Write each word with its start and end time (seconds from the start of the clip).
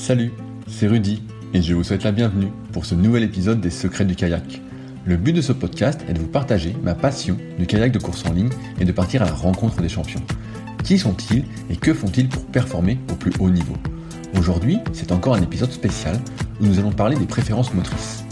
Salut, 0.00 0.32
c'est 0.66 0.86
Rudy 0.86 1.22
et 1.52 1.60
je 1.60 1.74
vous 1.74 1.84
souhaite 1.84 2.04
la 2.04 2.10
bienvenue 2.10 2.50
pour 2.72 2.86
ce 2.86 2.94
nouvel 2.94 3.22
épisode 3.22 3.60
des 3.60 3.68
Secrets 3.68 4.06
du 4.06 4.16
kayak. 4.16 4.62
Le 5.04 5.18
but 5.18 5.34
de 5.34 5.42
ce 5.42 5.52
podcast 5.52 6.00
est 6.08 6.14
de 6.14 6.20
vous 6.20 6.26
partager 6.26 6.74
ma 6.82 6.94
passion 6.94 7.36
du 7.58 7.66
kayak 7.66 7.92
de 7.92 7.98
course 7.98 8.24
en 8.24 8.32
ligne 8.32 8.48
et 8.80 8.86
de 8.86 8.92
partir 8.92 9.20
à 9.20 9.26
la 9.26 9.34
rencontre 9.34 9.82
des 9.82 9.90
champions. 9.90 10.22
Qui 10.84 10.98
sont-ils 10.98 11.44
et 11.68 11.76
que 11.76 11.92
font-ils 11.92 12.30
pour 12.30 12.46
performer 12.46 12.98
au 13.12 13.14
plus 13.14 13.30
haut 13.40 13.50
niveau? 13.50 13.74
Aujourd'hui, 14.38 14.78
c'est 14.94 15.12
encore 15.12 15.34
un 15.34 15.42
épisode 15.42 15.70
spécial 15.70 16.18
où 16.62 16.64
nous 16.64 16.78
allons 16.78 16.92
parler 16.92 17.16
des 17.18 17.26
préférences 17.26 17.74
motrices. 17.74 18.24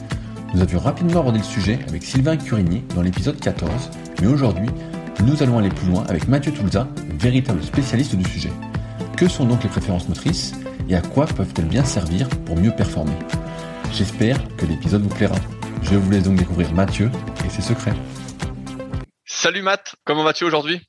Nous 0.54 0.62
avions 0.62 0.78
rapidement 0.78 1.20
abordé 1.20 1.40
le 1.40 1.44
sujet 1.44 1.80
avec 1.90 2.02
Sylvain 2.02 2.38
Curigny 2.38 2.82
dans 2.94 3.02
l'épisode 3.02 3.38
14, 3.38 3.90
mais 4.22 4.28
aujourd'hui, 4.28 4.70
nous 5.22 5.42
allons 5.42 5.58
aller 5.58 5.68
plus 5.68 5.88
loin 5.88 6.04
avec 6.08 6.28
Mathieu 6.28 6.50
Toulza, 6.50 6.88
véritable 7.20 7.62
spécialiste 7.62 8.16
du 8.16 8.24
sujet. 8.24 8.52
Que 9.18 9.28
sont 9.28 9.44
donc 9.44 9.62
les 9.64 9.68
préférences 9.68 10.08
motrices? 10.08 10.54
Et 10.88 10.94
à 10.94 11.00
quoi 11.00 11.26
peuvent-elles 11.26 11.68
bien 11.68 11.84
servir 11.84 12.28
pour 12.46 12.56
mieux 12.56 12.74
performer? 12.74 13.16
J'espère 13.92 14.36
que 14.56 14.66
l'épisode 14.66 15.02
vous 15.02 15.14
plaira. 15.14 15.36
Je 15.82 15.96
vous 15.96 16.10
laisse 16.10 16.24
donc 16.24 16.38
découvrir 16.38 16.72
Mathieu 16.72 17.10
et 17.44 17.48
ses 17.48 17.62
secrets. 17.62 17.94
Salut 19.24 19.62
Matt, 19.62 19.94
comment 20.04 20.24
vas-tu 20.24 20.44
aujourd'hui? 20.44 20.80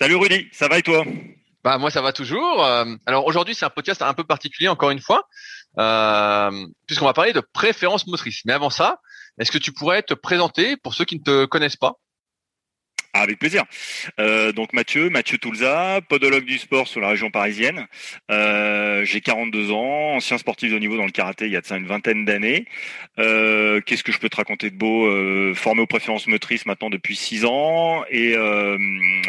Salut 0.00 0.16
Rudy, 0.16 0.48
ça 0.52 0.68
va 0.68 0.78
et 0.78 0.82
toi? 0.82 1.04
Bah 1.62 1.78
moi 1.78 1.90
ça 1.90 2.00
va 2.00 2.12
toujours. 2.12 2.64
Euh, 2.64 2.86
alors 3.06 3.26
aujourd'hui 3.26 3.54
c'est 3.54 3.66
un 3.66 3.70
podcast 3.70 4.02
un 4.02 4.14
peu 4.14 4.24
particulier 4.24 4.68
encore 4.68 4.90
une 4.90 5.00
fois, 5.00 5.28
euh, 5.78 6.66
puisqu'on 6.86 7.04
va 7.04 7.12
parler 7.12 7.32
de 7.32 7.42
préférences 7.52 8.06
motrices. 8.06 8.42
Mais 8.46 8.52
avant 8.52 8.70
ça, 8.70 8.98
est-ce 9.38 9.50
que 9.50 9.58
tu 9.58 9.72
pourrais 9.72 10.02
te 10.02 10.14
présenter 10.14 10.76
pour 10.76 10.94
ceux 10.94 11.04
qui 11.04 11.18
ne 11.18 11.22
te 11.22 11.44
connaissent 11.44 11.76
pas? 11.76 11.94
Ah, 13.12 13.22
avec 13.22 13.40
plaisir. 13.40 13.64
Euh, 14.20 14.52
donc 14.52 14.72
Mathieu, 14.72 15.10
Mathieu 15.10 15.36
Toulza, 15.36 16.00
podologue 16.08 16.44
du 16.44 16.58
sport 16.58 16.86
sur 16.86 17.00
la 17.00 17.08
région 17.08 17.32
parisienne. 17.32 17.88
Euh, 18.30 19.04
j'ai 19.04 19.20
42 19.20 19.72
ans, 19.72 20.14
ancien 20.14 20.38
sportif 20.38 20.70
de 20.70 20.76
haut 20.76 20.78
niveau 20.78 20.96
dans 20.96 21.06
le 21.06 21.10
karaté 21.10 21.46
il 21.46 21.52
y 21.52 21.56
a 21.56 21.60
de 21.60 21.66
ça 21.66 21.76
une 21.76 21.88
vingtaine 21.88 22.24
d'années. 22.24 22.66
Euh, 23.18 23.80
Qu'est-ce 23.80 24.04
que 24.04 24.12
je 24.12 24.18
peux 24.18 24.28
te 24.28 24.36
raconter 24.36 24.70
de 24.70 24.76
beau 24.76 25.10
Formé 25.54 25.82
aux 25.82 25.88
préférences 25.88 26.28
motrices 26.28 26.66
maintenant 26.66 26.88
depuis 26.88 27.16
6 27.16 27.44
ans 27.46 28.04
et 28.10 28.36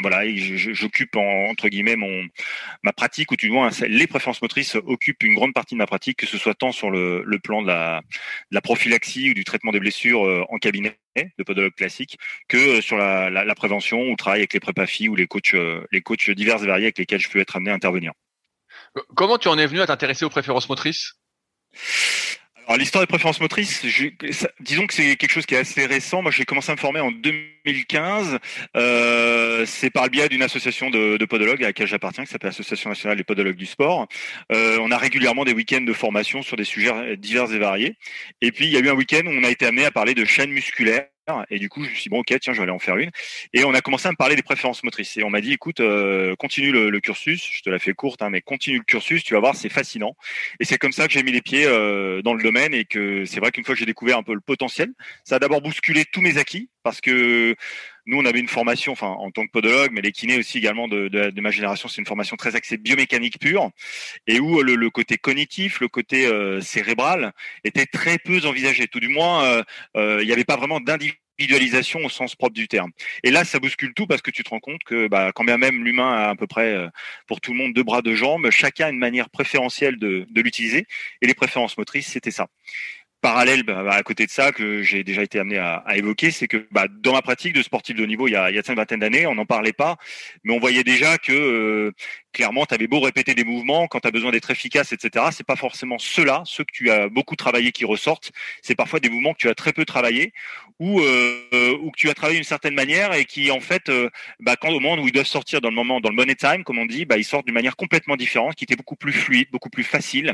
voilà, 0.02 0.22
j'occupe 0.28 1.16
entre 1.16 1.68
guillemets 1.70 1.96
mon 1.96 2.24
ma 2.84 2.94
pratique 2.94 3.32
ou 3.32 3.36
du 3.36 3.50
moins 3.50 3.70
les 3.88 4.06
préférences 4.06 4.42
motrices 4.44 4.76
occupent 4.76 5.24
une 5.24 5.34
grande 5.34 5.54
partie 5.54 5.74
de 5.74 5.80
ma 5.80 5.88
pratique, 5.88 6.18
que 6.18 6.28
ce 6.28 6.38
soit 6.38 6.54
tant 6.54 6.72
sur 6.72 6.92
le, 6.92 7.24
plan 7.44 7.64
de 7.64 7.68
la, 7.68 8.02
prophylaxie 8.62 9.32
ou 9.32 9.34
du 9.34 9.44
traitement 9.44 9.72
des 9.72 9.80
blessures 9.80 10.46
en 10.50 10.58
cabinet 10.58 10.98
de 11.16 11.44
podologue 11.44 11.74
classique 11.74 12.18
que 12.48 12.82
sur 12.82 12.98
la, 12.98 13.56
prévention 13.56 14.02
ou 14.02 14.16
travail 14.16 14.42
avec 14.42 14.54
les 14.54 14.60
prépa-filles 14.60 15.10
ou 15.10 15.16
les 15.16 15.28
coachs, 15.28 15.54
euh, 15.54 15.86
les 15.92 16.02
coachs 16.02 16.30
divers 16.32 16.64
et 16.64 16.68
variés 16.68 16.86
avec 16.86 16.98
lesquels 16.98 17.20
je 17.20 17.30
peux 17.30 17.40
être 17.40 17.56
amené 17.56 17.72
à 17.72 17.74
intervenir. 17.74 18.14
Comment 19.16 19.38
tu 19.38 19.48
en 19.48 19.58
es 19.58 19.68
venu 19.68 19.82
à 19.82 19.88
t'intéresser 19.88 20.26
aux 20.26 20.30
préférences 20.30 20.70
motrices? 20.70 21.14
Alors 22.72 22.80
l'histoire 22.80 23.04
des 23.04 23.08
préférences 23.08 23.42
motrices, 23.42 23.86
disons 24.62 24.88
que 24.88 24.94
c'est 24.94 25.18
quelque 25.18 25.32
chose 25.32 25.46
qui 25.46 25.56
est 25.56 25.58
assez 25.58 25.86
récent. 25.86 26.22
Moi, 26.22 26.32
j'ai 26.32 26.46
commencé 26.46 26.72
à 26.72 26.76
me 26.76 26.80
former 26.80 27.02
en 27.02 27.12
2015. 27.12 28.40
Euh, 28.78 29.66
c'est 29.66 29.90
par 29.90 30.06
le 30.06 30.10
biais 30.10 30.30
d'une 30.30 30.42
association 30.42 30.90
de, 30.90 31.26
podologues 31.26 31.64
à 31.64 31.68
laquelle 31.68 31.88
j'appartiens, 31.88 32.24
qui 32.24 32.32
s'appelle 32.32 32.52
l'Association 32.52 32.90
nationale 32.90 33.18
des 33.18 33.26
podologues 33.26 33.58
du 33.58 33.66
sport. 33.66 34.08
Euh, 34.54 34.78
on 34.80 34.90
a 34.90 34.98
régulièrement 34.98 35.44
des 35.44 35.52
week-ends 35.52 35.82
de 35.82 35.92
formation 35.92 36.44
sur 36.44 36.56
des 36.56 36.64
sujets 36.64 37.18
divers 37.18 37.52
et 37.52 37.60
variés. 37.60 37.98
Et 38.40 38.54
puis 38.54 38.68
il 38.68 38.72
y 38.72 38.78
a 38.78 38.80
eu 38.80 38.88
un 38.88 38.96
week-end 38.96 39.24
où 39.26 39.32
on 39.32 39.44
a 39.44 39.50
été 39.50 39.66
amené 39.66 39.84
à 39.84 39.92
parler 39.92 40.14
de 40.14 40.24
chaînes 40.24 40.52
musculaires 40.52 41.08
et 41.50 41.60
du 41.60 41.70
coup, 41.70 41.84
je 41.84 41.90
me 41.90 41.94
suis 41.94 42.04
dit, 42.04 42.10
bon, 42.10 42.20
ok, 42.20 42.38
tiens, 42.40 42.54
je 42.54 42.58
vais 42.58 42.64
aller 42.64 42.72
en 42.72 42.80
faire 42.80 42.98
une. 42.98 43.12
Et 43.54 43.64
on 43.64 43.74
a 43.74 43.82
commencé 43.82 44.08
à 44.08 44.12
me 44.12 44.16
parler 44.16 44.36
des 44.36 44.44
préférences 44.44 44.84
motrices. 44.84 45.18
Et 45.18 45.24
on 45.24 45.30
m'a 45.30 45.42
dit, 45.42 45.54
écoute, 45.54 45.80
euh, 45.80 46.36
continue 46.36 46.72
le, 46.72 47.00
cursus. 47.00 47.48
Je 47.52 47.62
te 47.62 47.70
la 47.70 47.80
fais 47.80 47.94
courte, 47.94 48.22
hein, 48.22 48.30
mais 48.30 48.42
continue 48.42 48.78
le 48.78 48.84
cursus. 48.84 49.24
Tu 49.24 49.34
vas 49.34 49.40
voir, 49.40 49.56
c'est 49.56 49.70
fascinant. 49.70 50.16
Et 50.60 50.66
c'est 50.66 50.78
comme 50.78 50.92
ça 50.92 51.08
que 51.08 51.14
j'ai 51.14 51.24
mis 51.24 51.32
les 51.32 51.42
pieds 51.42 51.66
euh, 51.66 52.22
dans 52.22 52.34
le 52.34 52.44
domaine 52.44 52.74
et 52.74 52.86
que 52.86 53.26
c'est 53.26 53.40
vrai 53.40 53.52
qu'une 53.52 53.64
fois 53.64 53.76
que 53.76 53.80
j'ai 53.80 53.86
découvert 53.86 54.18
un 54.18 54.24
peu 54.24 54.34
le 54.34 54.42
potentiel, 54.42 54.92
ça 55.24 55.36
a 55.36 55.40
d'abord 55.40 55.62
bousculé 55.62 56.06
tous 56.12 56.22
mes 56.22 56.38
acquis 56.38 56.70
parce 56.84 57.02
que 57.02 57.56
nous, 58.06 58.18
on 58.18 58.26
avait 58.26 58.40
une 58.40 58.48
formation, 58.48 58.94
enfin, 58.94 59.08
en 59.08 59.32
tant 59.32 59.46
que 59.46 59.52
podologue, 59.52 59.92
mais 59.94 60.02
les 60.02 60.12
kinés 60.12 60.38
aussi 60.38 60.58
également 60.58 60.88
de, 60.88 61.40
ma 61.40 61.52
génération, 61.52 61.88
c'est 61.88 62.02
une 62.02 62.08
formation 62.08 62.36
très 62.36 62.56
axée 62.56 62.78
biomécanique 62.78 63.40
pure, 63.40 63.70
et 64.28 64.40
où 64.40 64.62
le, 64.62 64.76
le 64.76 64.90
côté 64.90 65.18
cognitif, 65.18 65.80
le 65.80 65.88
côté 65.88 66.26
euh, 66.26 66.62
cérébral 66.62 67.34
était 67.64 67.86
très 67.86 68.18
peu 68.18 68.40
envisagé. 68.46 68.88
Tout 68.88 69.00
du 69.00 69.10
moins, 69.10 69.64
il 69.96 70.26
n'y 70.26 70.32
avait 70.34 70.44
pas 70.44 70.58
vraiment 70.58 70.80
d'individu 70.80 71.22
individualisation 71.42 72.00
au 72.06 72.10
sens 72.10 72.36
propre 72.36 72.54
du 72.54 72.68
terme. 72.68 72.92
Et 73.24 73.32
là, 73.32 73.44
ça 73.44 73.60
bouscule 73.60 73.94
tout 73.94 74.08
parce 74.08 74.22
que 74.22 74.32
tu 74.32 74.44
te 74.44 74.50
rends 74.50 74.60
compte 74.60 74.84
que 74.84 75.08
bah, 75.08 75.32
quand 75.34 75.44
même 75.44 75.84
l'humain 75.84 76.14
a 76.14 76.30
à 76.30 76.36
peu 76.36 76.48
près 76.48 76.74
euh, 76.74 76.88
pour 77.28 77.42
tout 77.42 77.52
le 77.52 77.58
monde 77.58 77.74
deux 77.74 77.84
bras, 77.84 78.02
deux 78.02 78.16
jambes, 78.16 78.50
chacun 78.52 78.88
a 78.88 78.90
une 78.90 79.00
manière 79.00 79.30
préférentielle 79.30 79.98
de 79.98 80.26
l'utiliser. 80.36 80.86
Et 81.22 81.28
les 81.28 81.34
préférences 81.34 81.78
motrices, 81.78 82.08
c'était 82.08 82.32
ça 82.32 82.48
parallèle 83.22 83.64
bah, 83.64 83.86
à 83.92 84.04
côté 84.04 84.26
de 84.26 84.32
ça 84.32 84.52
que 84.52 84.82
j'ai 84.82 85.04
déjà 85.04 85.24
été 85.24 85.40
amené 85.40 85.58
à, 85.58 85.76
à 85.86 85.96
évoquer, 85.96 86.32
c'est 86.32 86.48
que 86.48 86.68
bah, 86.72 86.88
dans 86.90 87.14
ma 87.14 87.22
pratique 87.22 87.54
de 87.54 87.62
sportif 87.62 87.96
de 87.96 88.04
haut 88.04 88.08
niveau 88.08 88.28
il 88.28 88.32
y 88.32 88.36
a, 88.36 88.50
il 88.50 88.56
y 88.56 88.60
a 88.60 88.64
une 88.68 88.76
vingtaine 88.76 89.00
d'années, 89.00 89.26
on 89.28 89.36
n'en 89.36 89.46
parlait 89.46 89.74
pas, 89.74 89.98
mais 90.44 90.54
on 90.54 90.60
voyait 90.60 90.84
déjà 90.84 91.18
que 91.18 91.32
euh, 91.32 91.92
clairement, 92.34 92.66
tu 92.66 92.74
avais 92.74 92.88
beau 92.88 93.00
répéter 93.00 93.34
des 93.36 93.44
mouvements, 93.44 93.88
quand 93.88 94.00
tu 94.00 94.08
as 94.08 94.12
besoin 94.12 94.32
d'être 94.32 94.52
efficace, 94.52 94.92
etc., 94.92 95.26
c'est 95.32 95.46
pas 95.46 95.56
forcément 95.56 95.98
ceux-là, 96.00 96.44
ceux 96.46 96.64
que 96.64 96.72
tu 96.72 96.92
as 96.92 97.10
beaucoup 97.10 97.36
travaillé 97.36 97.72
qui 97.72 97.86
ressortent, 97.86 98.32
c'est 98.62 98.76
parfois 98.76 99.00
des 99.00 99.10
mouvements 99.10 99.34
que 99.34 99.40
tu 99.40 99.50
as 99.50 99.56
très 99.56 99.74
peu 99.74 99.86
travaillé 99.86 100.34
ou, 100.80 101.00
euh, 101.02 101.78
ou 101.82 101.92
que 101.92 101.98
tu 101.98 102.10
as 102.10 102.14
travaillé 102.14 102.40
d'une 102.40 102.44
certaine 102.44 102.74
manière 102.74 103.14
et 103.14 103.26
qui 103.26 103.52
en 103.52 103.60
fait, 103.60 103.90
euh, 103.90 104.10
bah, 104.40 104.56
quand 104.56 104.70
au 104.70 104.80
moment 104.80 105.02
où 105.02 105.08
ils 105.08 105.14
doivent 105.14 105.28
sortir 105.28 105.62
dans 105.62 105.70
le 105.70 105.76
moment, 105.76 106.02
dans 106.02 106.10
le 106.10 106.16
money 106.16 106.36
time, 106.36 106.64
comme 106.64 106.80
on 106.80 106.86
dit, 106.86 107.06
bah, 107.06 107.18
ils 107.18 107.24
sortent 107.24 107.46
d'une 107.46 107.54
manière 107.54 107.76
complètement 107.76 108.16
différente, 108.16 108.56
qui 108.56 108.64
était 108.64 108.76
beaucoup 108.76 108.96
plus 108.96 109.14
fluide, 109.14 109.48
beaucoup 109.52 109.70
plus 109.70 109.84
facile. 109.84 110.34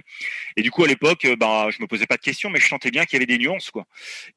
Et 0.55 0.61
du 0.61 0.71
coup, 0.71 0.83
à 0.83 0.87
l'époque, 0.87 1.27
bah, 1.37 1.67
je 1.69 1.81
me 1.81 1.87
posais 1.87 2.05
pas 2.05 2.15
de 2.15 2.21
questions, 2.21 2.49
mais 2.49 2.59
je 2.59 2.67
sentais 2.67 2.91
bien 2.91 3.05
qu'il 3.05 3.15
y 3.15 3.17
avait 3.17 3.25
des 3.25 3.37
nuances, 3.37 3.71
quoi. 3.71 3.85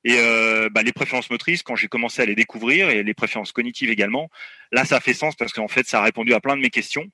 Et 0.04 0.16
euh, 0.18 0.68
bah, 0.70 0.82
les 0.82 0.92
préférences 0.92 1.30
motrices, 1.30 1.62
quand 1.62 1.76
j'ai 1.76 1.88
commencé 1.88 2.22
à 2.22 2.26
les 2.26 2.34
découvrir 2.34 2.90
et 2.90 3.02
les 3.02 3.14
préférences 3.14 3.52
cognitives 3.52 3.90
également, 3.90 4.30
là, 4.72 4.84
ça 4.84 4.96
a 4.96 5.00
fait 5.00 5.14
sens 5.14 5.36
parce 5.36 5.52
qu'en 5.52 5.68
fait, 5.68 5.86
ça 5.86 6.00
a 6.00 6.02
répondu 6.02 6.34
à 6.34 6.40
plein 6.40 6.56
de 6.56 6.62
mes 6.62 6.70
questions. 6.70 7.06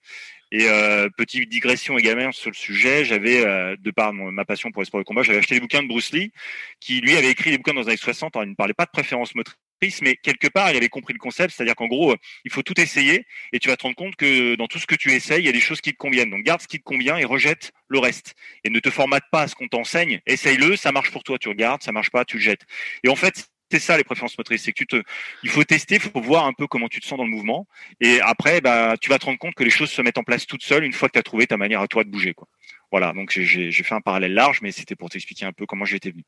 Et 0.52 0.68
euh, 0.68 1.08
petite 1.16 1.48
digression 1.48 1.98
également 1.98 2.32
sur 2.32 2.50
le 2.50 2.56
sujet, 2.56 3.04
j'avais, 3.04 3.44
euh, 3.44 3.76
de 3.78 3.90
par 3.90 4.12
ma 4.12 4.44
passion 4.44 4.70
pour 4.70 4.82
les 4.82 4.86
sports 4.86 5.00
de 5.00 5.04
combat, 5.04 5.22
j'avais 5.22 5.38
acheté 5.38 5.54
des 5.56 5.60
bouquins 5.60 5.82
de 5.82 5.88
Bruce 5.88 6.12
Lee, 6.12 6.32
qui 6.80 7.00
lui 7.00 7.16
avait 7.16 7.30
écrit 7.30 7.50
des 7.50 7.58
bouquins 7.58 7.74
dans 7.74 7.80
les 7.80 7.88
années 7.88 7.96
60. 7.96 8.36
Alors, 8.36 8.44
il 8.44 8.50
ne 8.50 8.54
parlait 8.54 8.74
pas 8.74 8.84
de 8.84 8.90
préférence 8.90 9.34
motrice 9.34 9.56
mais 10.02 10.16
quelque 10.16 10.48
part, 10.48 10.70
il 10.70 10.76
avait 10.76 10.88
compris 10.88 11.12
le 11.12 11.18
concept, 11.18 11.54
c'est-à-dire 11.54 11.74
qu'en 11.74 11.86
gros, 11.86 12.14
il 12.44 12.50
faut 12.50 12.62
tout 12.62 12.78
essayer 12.80 13.26
et 13.52 13.58
tu 13.58 13.68
vas 13.68 13.76
te 13.76 13.82
rendre 13.82 13.96
compte 13.96 14.16
que 14.16 14.54
dans 14.56 14.66
tout 14.66 14.78
ce 14.78 14.86
que 14.86 14.94
tu 14.94 15.12
essayes, 15.12 15.42
il 15.42 15.46
y 15.46 15.48
a 15.48 15.52
des 15.52 15.60
choses 15.60 15.80
qui 15.80 15.92
te 15.92 15.98
conviennent. 15.98 16.30
Donc 16.30 16.42
garde 16.42 16.60
ce 16.62 16.68
qui 16.68 16.78
te 16.78 16.84
convient 16.84 17.16
et 17.16 17.24
rejette 17.24 17.72
le 17.88 17.98
reste. 17.98 18.34
Et 18.64 18.70
ne 18.70 18.80
te 18.80 18.90
formate 18.90 19.24
pas 19.30 19.42
à 19.42 19.48
ce 19.48 19.54
qu'on 19.54 19.68
t'enseigne. 19.68 20.20
Essaye-le, 20.26 20.76
ça 20.76 20.92
marche 20.92 21.10
pour 21.10 21.22
toi, 21.24 21.38
tu 21.38 21.48
regardes, 21.48 21.82
ça 21.82 21.92
marche 21.92 22.10
pas, 22.10 22.24
tu 22.24 22.36
le 22.36 22.42
jettes. 22.42 22.64
Et 23.04 23.08
en 23.08 23.16
fait, 23.16 23.48
c'est 23.70 23.78
ça 23.78 23.96
les 23.96 24.04
préférences 24.04 24.36
motrices, 24.38 24.62
c'est 24.62 24.72
que 24.72 24.78
tu 24.78 24.86
te, 24.86 25.02
il 25.42 25.50
faut 25.50 25.64
tester, 25.64 25.96
il 25.96 26.00
faut 26.00 26.20
voir 26.20 26.46
un 26.46 26.52
peu 26.52 26.66
comment 26.66 26.88
tu 26.88 27.00
te 27.00 27.06
sens 27.06 27.18
dans 27.18 27.24
le 27.24 27.30
mouvement, 27.30 27.66
et 28.00 28.20
après, 28.20 28.60
bah, 28.60 28.96
tu 29.00 29.10
vas 29.10 29.18
te 29.18 29.26
rendre 29.26 29.38
compte 29.38 29.54
que 29.54 29.64
les 29.64 29.70
choses 29.70 29.90
se 29.90 30.02
mettent 30.02 30.18
en 30.18 30.24
place 30.24 30.46
toutes 30.46 30.62
seules 30.62 30.84
une 30.84 30.92
fois 30.92 31.08
que 31.08 31.14
tu 31.14 31.18
as 31.18 31.22
trouvé 31.22 31.46
ta 31.46 31.56
manière 31.56 31.80
à 31.80 31.88
toi 31.88 32.04
de 32.04 32.10
bouger, 32.10 32.34
quoi. 32.34 32.48
Voilà, 32.92 33.12
donc 33.12 33.32
j'ai 33.32 33.72
fait 33.72 33.94
un 33.94 34.00
parallèle 34.00 34.32
large, 34.32 34.60
mais 34.62 34.70
c'était 34.70 34.94
pour 34.94 35.10
t'expliquer 35.10 35.44
un 35.44 35.52
peu 35.52 35.66
comment 35.66 35.84
j'étais 35.84 36.10
venu. 36.10 36.24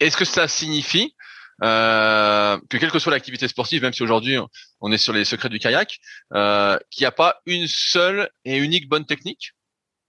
Est-ce 0.00 0.16
que 0.16 0.24
ça 0.24 0.48
signifie 0.48 1.14
euh, 1.62 2.58
que 2.68 2.76
quelle 2.76 2.90
que 2.90 2.98
soit 2.98 3.12
l'activité 3.12 3.48
sportive, 3.48 3.82
même 3.82 3.92
si 3.92 4.02
aujourd'hui 4.02 4.36
on 4.80 4.92
est 4.92 4.98
sur 4.98 5.12
les 5.12 5.24
secrets 5.24 5.48
du 5.48 5.58
kayak, 5.58 5.98
euh, 6.34 6.78
qu'il 6.90 7.02
n'y 7.02 7.06
a 7.06 7.12
pas 7.12 7.40
une 7.46 7.66
seule 7.66 8.28
et 8.44 8.58
unique 8.58 8.88
bonne 8.88 9.06
technique? 9.06 9.52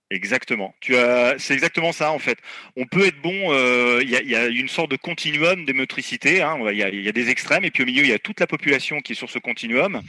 Exactement. 0.09 0.73
Tu 0.79 0.95
as, 0.95 1.35
c'est 1.37 1.53
exactement 1.53 1.91
ça 1.91 2.11
en 2.13 2.19
fait. 2.19 2.37
On 2.77 2.85
peut 2.85 3.05
être 3.05 3.21
bon. 3.21 3.51
Euh, 3.51 3.99
il 4.01 4.09
y, 4.09 4.15
a, 4.15 4.21
y, 4.21 4.35
a, 4.35 4.47
une 4.47 4.69
sorte 4.69 4.89
de 4.89 4.95
continuum 4.95 5.65
de 5.65 5.73
motricité. 5.73 6.41
Hein. 6.41 6.57
Il 6.71 6.77
y, 6.77 6.83
a, 6.83 6.89
y, 6.89 7.09
a, 7.09 7.11
des 7.11 7.29
extrêmes 7.29 7.65
et 7.65 7.71
puis 7.71 7.83
au 7.83 7.85
milieu 7.85 8.03
il 8.03 8.09
y 8.09 8.13
a 8.13 8.19
toute 8.19 8.39
la 8.39 8.47
population 8.47 9.01
qui 9.01 9.11
est 9.11 9.15
sur 9.15 9.29
ce 9.29 9.37
continuum. 9.37 10.01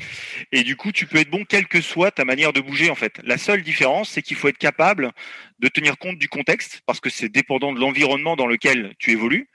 Et 0.52 0.62
du 0.62 0.76
coup, 0.76 0.92
tu 0.92 1.06
peux 1.06 1.18
être 1.18 1.30
bon 1.30 1.44
quelle 1.44 1.66
que 1.66 1.80
soit 1.80 2.12
ta 2.12 2.24
manière 2.24 2.52
de 2.52 2.60
bouger 2.60 2.90
en 2.90 2.94
fait. 2.94 3.20
La 3.24 3.38
seule 3.38 3.62
différence, 3.62 4.10
c'est 4.10 4.22
qu'il 4.22 4.36
faut 4.36 4.46
être 4.46 4.58
capable 4.58 5.10
de 5.58 5.68
tenir 5.68 5.98
compte 5.98 6.18
du 6.18 6.28
contexte 6.28 6.82
parce 6.86 7.00
que 7.00 7.10
c'est 7.10 7.28
dépendant 7.28 7.72
de 7.72 7.80
l'environnement 7.80 8.36
dans 8.36 8.46
lequel 8.46 8.94
tu 8.98 9.12
évolues. 9.12 9.48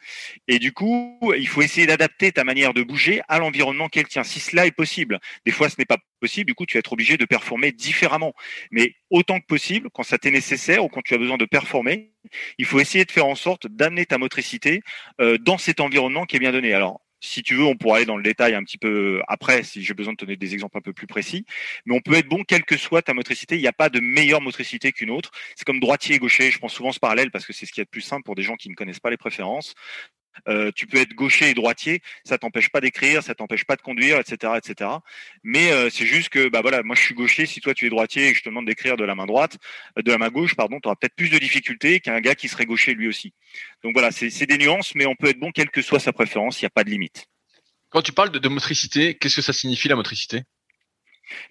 Et 0.47 0.59
du 0.59 0.73
coup, 0.73 1.19
il 1.37 1.47
faut 1.47 1.61
essayer 1.61 1.87
d'adapter 1.87 2.31
ta 2.31 2.43
manière 2.43 2.73
de 2.73 2.83
bouger 2.83 3.21
à 3.27 3.39
l'environnement 3.39 3.89
qu'elle 3.89 4.07
tient. 4.07 4.23
Si 4.23 4.39
cela 4.39 4.65
est 4.65 4.71
possible, 4.71 5.19
des 5.45 5.51
fois 5.51 5.69
ce 5.69 5.75
n'est 5.77 5.85
pas 5.85 5.97
possible. 6.19 6.47
Du 6.47 6.55
coup, 6.55 6.65
tu 6.65 6.77
vas 6.77 6.79
être 6.79 6.93
obligé 6.93 7.17
de 7.17 7.25
performer 7.25 7.71
différemment. 7.71 8.33
Mais 8.71 8.95
autant 9.09 9.39
que 9.39 9.45
possible, 9.45 9.89
quand 9.93 10.03
ça 10.03 10.17
t'est 10.17 10.31
nécessaire 10.31 10.83
ou 10.83 10.89
quand 10.89 11.01
tu 11.01 11.13
as 11.13 11.17
besoin 11.17 11.37
de 11.37 11.45
performer, 11.45 12.11
il 12.57 12.65
faut 12.65 12.79
essayer 12.79 13.05
de 13.05 13.11
faire 13.11 13.25
en 13.25 13.35
sorte 13.35 13.67
d'amener 13.67 14.05
ta 14.05 14.17
motricité 14.17 14.81
euh, 15.21 15.37
dans 15.37 15.57
cet 15.57 15.79
environnement 15.79 16.25
qui 16.25 16.37
est 16.37 16.39
bien 16.39 16.51
donné. 16.51 16.73
Alors, 16.73 17.01
si 17.23 17.41
tu 17.41 17.55
veux, 17.55 17.63
on 17.63 17.75
pourra 17.75 17.97
aller 17.97 18.05
dans 18.05 18.17
le 18.17 18.23
détail 18.23 18.53
un 18.53 18.63
petit 18.63 18.77
peu 18.77 19.21
après, 19.27 19.63
si 19.63 19.81
j'ai 19.81 19.93
besoin 19.93 20.13
de 20.13 20.17
donner 20.17 20.35
des 20.35 20.53
exemples 20.53 20.77
un 20.77 20.81
peu 20.81 20.93
plus 20.93 21.07
précis. 21.07 21.45
Mais 21.85 21.95
on 21.95 22.01
peut 22.01 22.15
être 22.15 22.27
bon, 22.27 22.43
quelle 22.43 22.65
que 22.65 22.77
soit 22.77 23.01
ta 23.01 23.13
motricité. 23.13 23.55
Il 23.55 23.61
n'y 23.61 23.67
a 23.67 23.73
pas 23.73 23.89
de 23.89 23.99
meilleure 24.01 24.41
motricité 24.41 24.91
qu'une 24.91 25.09
autre. 25.09 25.31
C'est 25.55 25.65
comme 25.65 25.79
droitier 25.79 26.15
et 26.15 26.19
gaucher. 26.19 26.51
Je 26.51 26.59
prends 26.59 26.67
souvent 26.67 26.91
ce 26.91 26.99
parallèle 26.99 27.31
parce 27.31 27.45
que 27.45 27.53
c'est 27.53 27.65
ce 27.65 27.71
qui 27.71 27.79
est 27.79 27.83
le 27.83 27.89
plus 27.89 28.01
simple 28.01 28.23
pour 28.23 28.35
des 28.35 28.43
gens 28.43 28.55
qui 28.55 28.69
ne 28.69 28.75
connaissent 28.75 28.99
pas 28.99 29.09
les 29.09 29.17
préférences. 29.17 29.73
Euh, 30.47 30.71
tu 30.75 30.87
peux 30.87 30.97
être 30.97 31.13
gaucher 31.13 31.49
et 31.49 31.53
droitier, 31.53 32.01
ça 32.23 32.37
t'empêche 32.37 32.69
pas 32.69 32.81
d'écrire, 32.81 33.23
ça 33.23 33.35
t'empêche 33.35 33.65
pas 33.65 33.75
de 33.75 33.81
conduire, 33.81 34.19
etc., 34.19 34.53
etc. 34.57 34.89
Mais 35.43 35.71
euh, 35.71 35.89
c'est 35.89 36.05
juste 36.05 36.29
que, 36.29 36.49
bah 36.49 36.61
voilà, 36.61 36.83
moi 36.83 36.95
je 36.95 37.01
suis 37.01 37.15
gaucher. 37.15 37.45
Si 37.45 37.61
toi 37.61 37.73
tu 37.73 37.85
es 37.85 37.89
droitier 37.89 38.29
et 38.29 38.33
je 38.33 38.41
te 38.41 38.49
demande 38.49 38.65
d'écrire 38.65 38.97
de 38.97 39.03
la 39.03 39.15
main 39.15 39.25
droite, 39.25 39.57
euh, 39.97 40.01
de 40.01 40.11
la 40.11 40.17
main 40.17 40.29
gauche, 40.29 40.55
pardon, 40.55 40.79
tu 40.79 40.87
auras 40.87 40.95
peut-être 40.95 41.15
plus 41.15 41.29
de 41.29 41.37
difficultés 41.37 41.99
qu'un 41.99 42.19
gars 42.19 42.35
qui 42.35 42.47
serait 42.47 42.65
gaucher 42.65 42.93
lui 42.93 43.07
aussi. 43.07 43.33
Donc 43.83 43.93
voilà, 43.93 44.11
c'est 44.11 44.45
des 44.45 44.57
nuances, 44.57 44.95
mais 44.95 45.05
on 45.05 45.15
peut 45.15 45.27
être 45.27 45.39
bon 45.39 45.51
quelle 45.51 45.69
que 45.69 45.81
soit 45.81 45.99
sa 45.99 46.13
préférence. 46.13 46.61
Il 46.61 46.65
n'y 46.65 46.67
a 46.67 46.71
pas 46.71 46.83
de 46.83 46.89
limite. 46.89 47.27
Quand 47.89 48.01
tu 48.01 48.11
parles 48.11 48.31
de 48.31 48.49
motricité, 48.49 49.15
qu'est-ce 49.15 49.35
que 49.35 49.41
ça 49.41 49.53
signifie 49.53 49.87
la 49.87 49.95
motricité? 49.95 50.41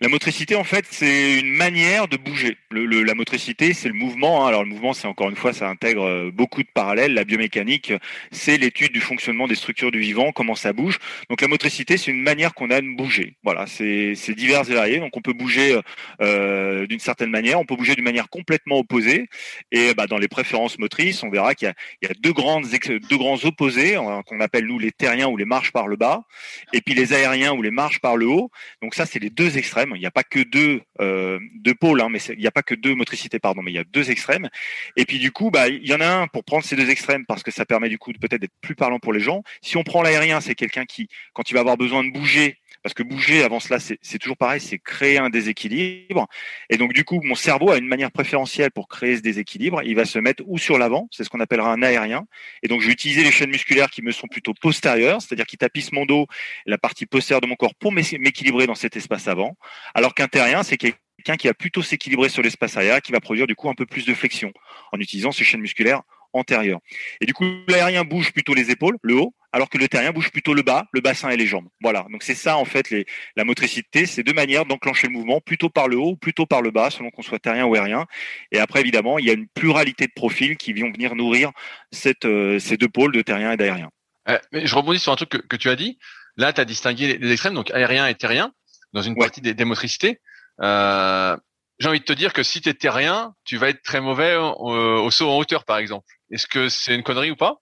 La 0.00 0.08
motricité, 0.08 0.54
en 0.54 0.64
fait, 0.64 0.86
c'est 0.90 1.38
une 1.38 1.54
manière 1.54 2.08
de 2.08 2.16
bouger. 2.16 2.56
La 2.70 3.14
motricité, 3.14 3.72
c'est 3.72 3.88
le 3.88 3.94
mouvement. 3.94 4.44
Hein. 4.44 4.48
Alors 4.48 4.64
le 4.64 4.68
mouvement, 4.68 4.92
c'est 4.92 5.06
encore 5.06 5.30
une 5.30 5.36
fois, 5.36 5.52
ça 5.52 5.68
intègre 5.68 6.04
euh, 6.04 6.30
beaucoup 6.32 6.62
de 6.62 6.68
parallèles. 6.72 7.14
La 7.14 7.24
biomécanique, 7.24 7.92
c'est 8.30 8.58
l'étude 8.58 8.92
du 8.92 9.00
fonctionnement 9.00 9.46
des 9.46 9.54
structures 9.54 9.90
du 9.90 10.00
vivant, 10.00 10.32
comment 10.32 10.54
ça 10.54 10.72
bouge. 10.72 10.98
Donc 11.30 11.40
la 11.40 11.48
motricité, 11.48 11.96
c'est 11.96 12.10
une 12.10 12.22
manière 12.22 12.54
qu'on 12.54 12.70
a 12.70 12.80
de 12.80 12.96
bouger. 12.96 13.36
Voilà, 13.44 13.66
c'est 13.66 14.14
divers 14.34 14.68
et 14.70 14.74
varié. 14.74 14.98
Donc 14.98 15.16
on 15.16 15.20
peut 15.20 15.32
bouger 15.32 15.78
euh, 16.20 16.86
d'une 16.86 17.00
certaine 17.00 17.30
manière, 17.30 17.60
on 17.60 17.64
peut 17.64 17.76
bouger 17.76 17.94
d'une 17.94 18.04
manière 18.04 18.28
complètement 18.28 18.78
opposée. 18.78 19.28
Et 19.70 19.94
bah, 19.94 20.06
dans 20.06 20.18
les 20.18 20.28
préférences 20.28 20.78
motrices, 20.78 21.22
on 21.22 21.30
verra 21.30 21.54
qu'il 21.54 21.72
y, 22.02 22.06
a 22.06 22.14
deux 22.20 22.32
deux 22.32 23.16
grands 23.16 23.44
opposés 23.44 23.96
hein, 23.96 24.22
qu'on 24.26 24.40
appelle 24.40 24.66
nous 24.66 24.78
les 24.78 24.92
terriens 24.92 25.28
ou 25.28 25.36
les 25.36 25.44
marches 25.44 25.72
par 25.72 25.86
le 25.86 25.96
bas, 25.96 26.24
et 26.72 26.80
puis 26.80 26.94
les 26.94 27.12
aériens 27.12 27.52
ou 27.52 27.62
les 27.62 27.70
marches 27.70 28.00
par 28.00 28.16
le 28.16 28.26
haut. 28.26 28.50
Donc 28.82 28.94
ça, 28.94 29.06
c'est 29.06 29.18
les 29.18 29.30
deux 29.30 29.58
Il 29.94 30.00
n'y 30.00 30.06
a 30.06 30.10
pas 30.10 30.22
que 30.22 30.40
deux, 30.40 30.82
euh, 31.00 31.38
deux 31.56 31.74
pôles, 31.74 32.00
hein, 32.00 32.08
mais 32.10 32.18
il 32.30 32.38
n'y 32.38 32.46
a 32.46 32.50
pas 32.50 32.62
que 32.62 32.74
deux 32.74 32.94
motricités, 32.94 33.38
pardon, 33.38 33.62
mais 33.62 33.70
il 33.70 33.74
y 33.74 33.78
a 33.78 33.84
deux 33.84 34.10
extrêmes. 34.10 34.48
Et 34.96 35.04
puis 35.04 35.18
du 35.18 35.32
coup, 35.32 35.50
bah, 35.50 35.68
il 35.68 35.86
y 35.86 35.94
en 35.94 36.00
a 36.00 36.06
un 36.06 36.26
pour 36.26 36.44
prendre 36.44 36.64
ces 36.64 36.76
deux 36.76 36.90
extrêmes 36.90 37.24
parce 37.26 37.42
que 37.42 37.50
ça 37.50 37.64
permet 37.64 37.88
du 37.88 37.98
coup 37.98 38.12
peut-être 38.12 38.40
d'être 38.40 38.54
plus 38.60 38.74
parlant 38.74 38.98
pour 38.98 39.12
les 39.12 39.20
gens. 39.20 39.42
Si 39.60 39.76
on 39.76 39.84
prend 39.84 40.02
l'aérien, 40.02 40.40
c'est 40.40 40.54
quelqu'un 40.54 40.84
qui, 40.84 41.08
quand 41.32 41.50
il 41.50 41.54
va 41.54 41.60
avoir 41.60 41.76
besoin 41.76 42.04
de 42.04 42.10
bouger, 42.10 42.58
parce 42.82 42.94
que 42.94 43.02
bouger 43.02 43.42
avant 43.44 43.60
cela, 43.60 43.78
c'est 43.80 44.18
toujours 44.18 44.36
pareil, 44.36 44.60
c'est 44.60 44.78
créer 44.78 45.18
un 45.18 45.30
déséquilibre. 45.30 46.26
Et 46.68 46.76
donc 46.76 46.92
du 46.92 47.04
coup, 47.04 47.20
mon 47.22 47.34
cerveau 47.34 47.70
a 47.70 47.78
une 47.78 47.86
manière 47.86 48.10
préférentielle 48.10 48.70
pour 48.70 48.88
créer 48.88 49.16
ce 49.16 49.22
déséquilibre. 49.22 49.82
Il 49.84 49.94
va 49.94 50.04
se 50.04 50.18
mettre 50.18 50.42
ou 50.46 50.58
sur 50.58 50.78
l'avant, 50.78 51.08
c'est 51.10 51.24
ce 51.24 51.30
qu'on 51.30 51.40
appellera 51.40 51.72
un 51.72 51.82
aérien. 51.82 52.26
Et 52.62 52.68
donc 52.68 52.80
je 52.80 52.86
vais 52.86 52.92
utiliser 52.92 53.22
les 53.22 53.30
chaînes 53.30 53.50
musculaires 53.50 53.90
qui 53.90 54.02
me 54.02 54.10
sont 54.10 54.26
plutôt 54.26 54.54
postérieures, 54.54 55.22
c'est-à-dire 55.22 55.46
qui 55.46 55.56
tapissent 55.56 55.92
mon 55.92 56.06
dos, 56.06 56.26
la 56.66 56.78
partie 56.78 57.06
postérieure 57.06 57.40
de 57.40 57.46
mon 57.46 57.56
corps 57.56 57.74
pour 57.74 57.92
m'équilibrer 57.92 58.66
dans 58.66 58.74
cet 58.74 58.96
espace 58.96 59.28
avant. 59.28 59.56
Alors 59.94 60.14
qu'un 60.14 60.28
terrien, 60.28 60.62
c'est 60.62 60.76
quelqu'un 60.76 61.36
qui 61.38 61.46
va 61.46 61.54
plutôt 61.54 61.82
s'équilibrer 61.82 62.28
sur 62.28 62.42
l'espace 62.42 62.76
arrière, 62.76 63.00
qui 63.00 63.12
va 63.12 63.20
produire 63.20 63.46
du 63.46 63.54
coup 63.54 63.68
un 63.68 63.74
peu 63.74 63.86
plus 63.86 64.04
de 64.04 64.14
flexion 64.14 64.52
en 64.92 64.98
utilisant 64.98 65.30
ces 65.30 65.44
chaînes 65.44 65.60
musculaires 65.60 66.02
antérieures. 66.32 66.80
Et 67.20 67.26
du 67.26 67.34
coup, 67.34 67.44
l'aérien 67.68 68.04
bouge 68.04 68.32
plutôt 68.32 68.54
les 68.54 68.70
épaules, 68.70 68.96
le 69.02 69.16
haut, 69.16 69.34
alors 69.52 69.68
que 69.68 69.78
le 69.78 69.86
terrien 69.86 70.12
bouge 70.12 70.30
plutôt 70.30 70.54
le 70.54 70.62
bas, 70.62 70.86
le 70.92 71.00
bassin 71.00 71.28
et 71.28 71.36
les 71.36 71.46
jambes. 71.46 71.68
Voilà. 71.80 72.06
Donc 72.10 72.22
c'est 72.22 72.34
ça 72.34 72.56
en 72.56 72.64
fait 72.64 72.90
les, 72.90 73.04
la 73.36 73.44
motricité, 73.44 74.06
c'est 74.06 74.22
deux 74.22 74.32
manières 74.32 74.64
d'enclencher 74.64 75.08
le 75.08 75.12
mouvement, 75.12 75.40
plutôt 75.40 75.68
par 75.68 75.88
le 75.88 75.98
haut, 75.98 76.16
plutôt 76.16 76.46
par 76.46 76.62
le 76.62 76.70
bas, 76.70 76.90
selon 76.90 77.10
qu'on 77.10 77.22
soit 77.22 77.38
terrien 77.38 77.66
ou 77.66 77.74
aérien. 77.74 78.06
Et 78.50 78.58
après 78.58 78.80
évidemment, 78.80 79.18
il 79.18 79.26
y 79.26 79.30
a 79.30 79.34
une 79.34 79.48
pluralité 79.48 80.06
de 80.06 80.12
profils 80.14 80.56
qui 80.56 80.72
vont 80.72 80.90
venir 80.90 81.14
nourrir 81.14 81.52
cette, 81.90 82.24
euh, 82.24 82.58
ces 82.58 82.76
deux 82.76 82.88
pôles 82.88 83.12
de 83.12 83.22
terrien 83.22 83.52
et 83.52 83.56
d'aérien. 83.56 83.90
Euh, 84.28 84.38
mais 84.52 84.66
je 84.66 84.74
rebondis 84.74 84.98
sur 84.98 85.12
un 85.12 85.16
truc 85.16 85.28
que, 85.28 85.38
que 85.38 85.56
tu 85.56 85.68
as 85.68 85.76
dit. 85.76 85.98
Là, 86.36 86.52
tu 86.52 86.60
as 86.60 86.64
distingué 86.64 87.18
les 87.18 87.32
extrêmes, 87.32 87.54
donc 87.54 87.70
aérien 87.72 88.06
et 88.06 88.14
terrien, 88.14 88.52
dans 88.94 89.02
une 89.02 89.16
partie 89.16 89.42
des, 89.42 89.52
des 89.52 89.64
motricités. 89.66 90.20
Euh, 90.62 91.36
j'ai 91.78 91.88
envie 91.88 92.00
de 92.00 92.04
te 92.04 92.12
dire 92.12 92.32
que 92.32 92.42
si 92.42 92.60
tu 92.60 92.68
es 92.68 92.74
terrien, 92.74 93.34
tu 93.44 93.56
vas 93.56 93.68
être 93.68 93.82
très 93.82 94.00
mauvais 94.00 94.36
au, 94.36 94.70
au 94.70 95.10
saut 95.10 95.28
en 95.28 95.36
hauteur, 95.36 95.64
par 95.64 95.78
exemple. 95.78 96.06
Est-ce 96.32 96.46
que 96.46 96.68
c'est 96.68 96.94
une 96.94 97.02
connerie 97.02 97.30
ou 97.30 97.36
pas? 97.36 97.58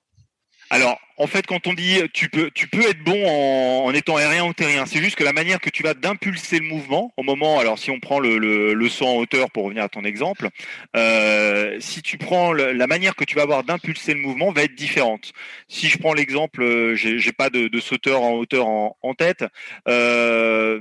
Alors, 0.72 1.00
en 1.16 1.26
fait, 1.26 1.44
quand 1.48 1.66
on 1.66 1.74
dit 1.74 2.00
tu 2.14 2.28
peux, 2.28 2.48
tu 2.54 2.68
peux 2.68 2.88
être 2.88 3.02
bon 3.02 3.26
en, 3.26 3.92
étant 3.92 4.14
aérien 4.14 4.44
ou 4.44 4.54
terrien, 4.54 4.86
c'est 4.86 5.02
juste 5.02 5.16
que 5.16 5.24
la 5.24 5.32
manière 5.32 5.60
que 5.60 5.68
tu 5.68 5.82
vas 5.82 5.94
d'impulser 5.94 6.60
le 6.60 6.66
mouvement 6.66 7.12
au 7.16 7.24
moment. 7.24 7.58
Alors, 7.58 7.76
si 7.76 7.90
on 7.90 7.98
prend 7.98 8.20
le, 8.20 8.38
le, 8.38 8.88
saut 8.88 9.06
en 9.06 9.16
hauteur 9.16 9.50
pour 9.50 9.64
revenir 9.64 9.82
à 9.82 9.88
ton 9.88 10.04
exemple, 10.04 10.48
euh, 10.94 11.76
si 11.80 12.02
tu 12.02 12.18
prends 12.18 12.52
la 12.52 12.86
manière 12.86 13.16
que 13.16 13.24
tu 13.24 13.34
vas 13.34 13.42
avoir 13.42 13.64
d'impulser 13.64 14.14
le 14.14 14.20
mouvement 14.20 14.52
va 14.52 14.62
être 14.62 14.76
différente. 14.76 15.32
Si 15.66 15.88
je 15.88 15.98
prends 15.98 16.14
l'exemple, 16.14 16.62
euh, 16.62 16.94
j'ai 16.94 17.32
pas 17.32 17.50
de, 17.50 17.80
sauteur 17.80 18.22
en 18.22 18.34
hauteur 18.34 18.68
en, 18.68 18.96
en 19.02 19.14
tête. 19.14 19.44
Euh, 19.88 20.78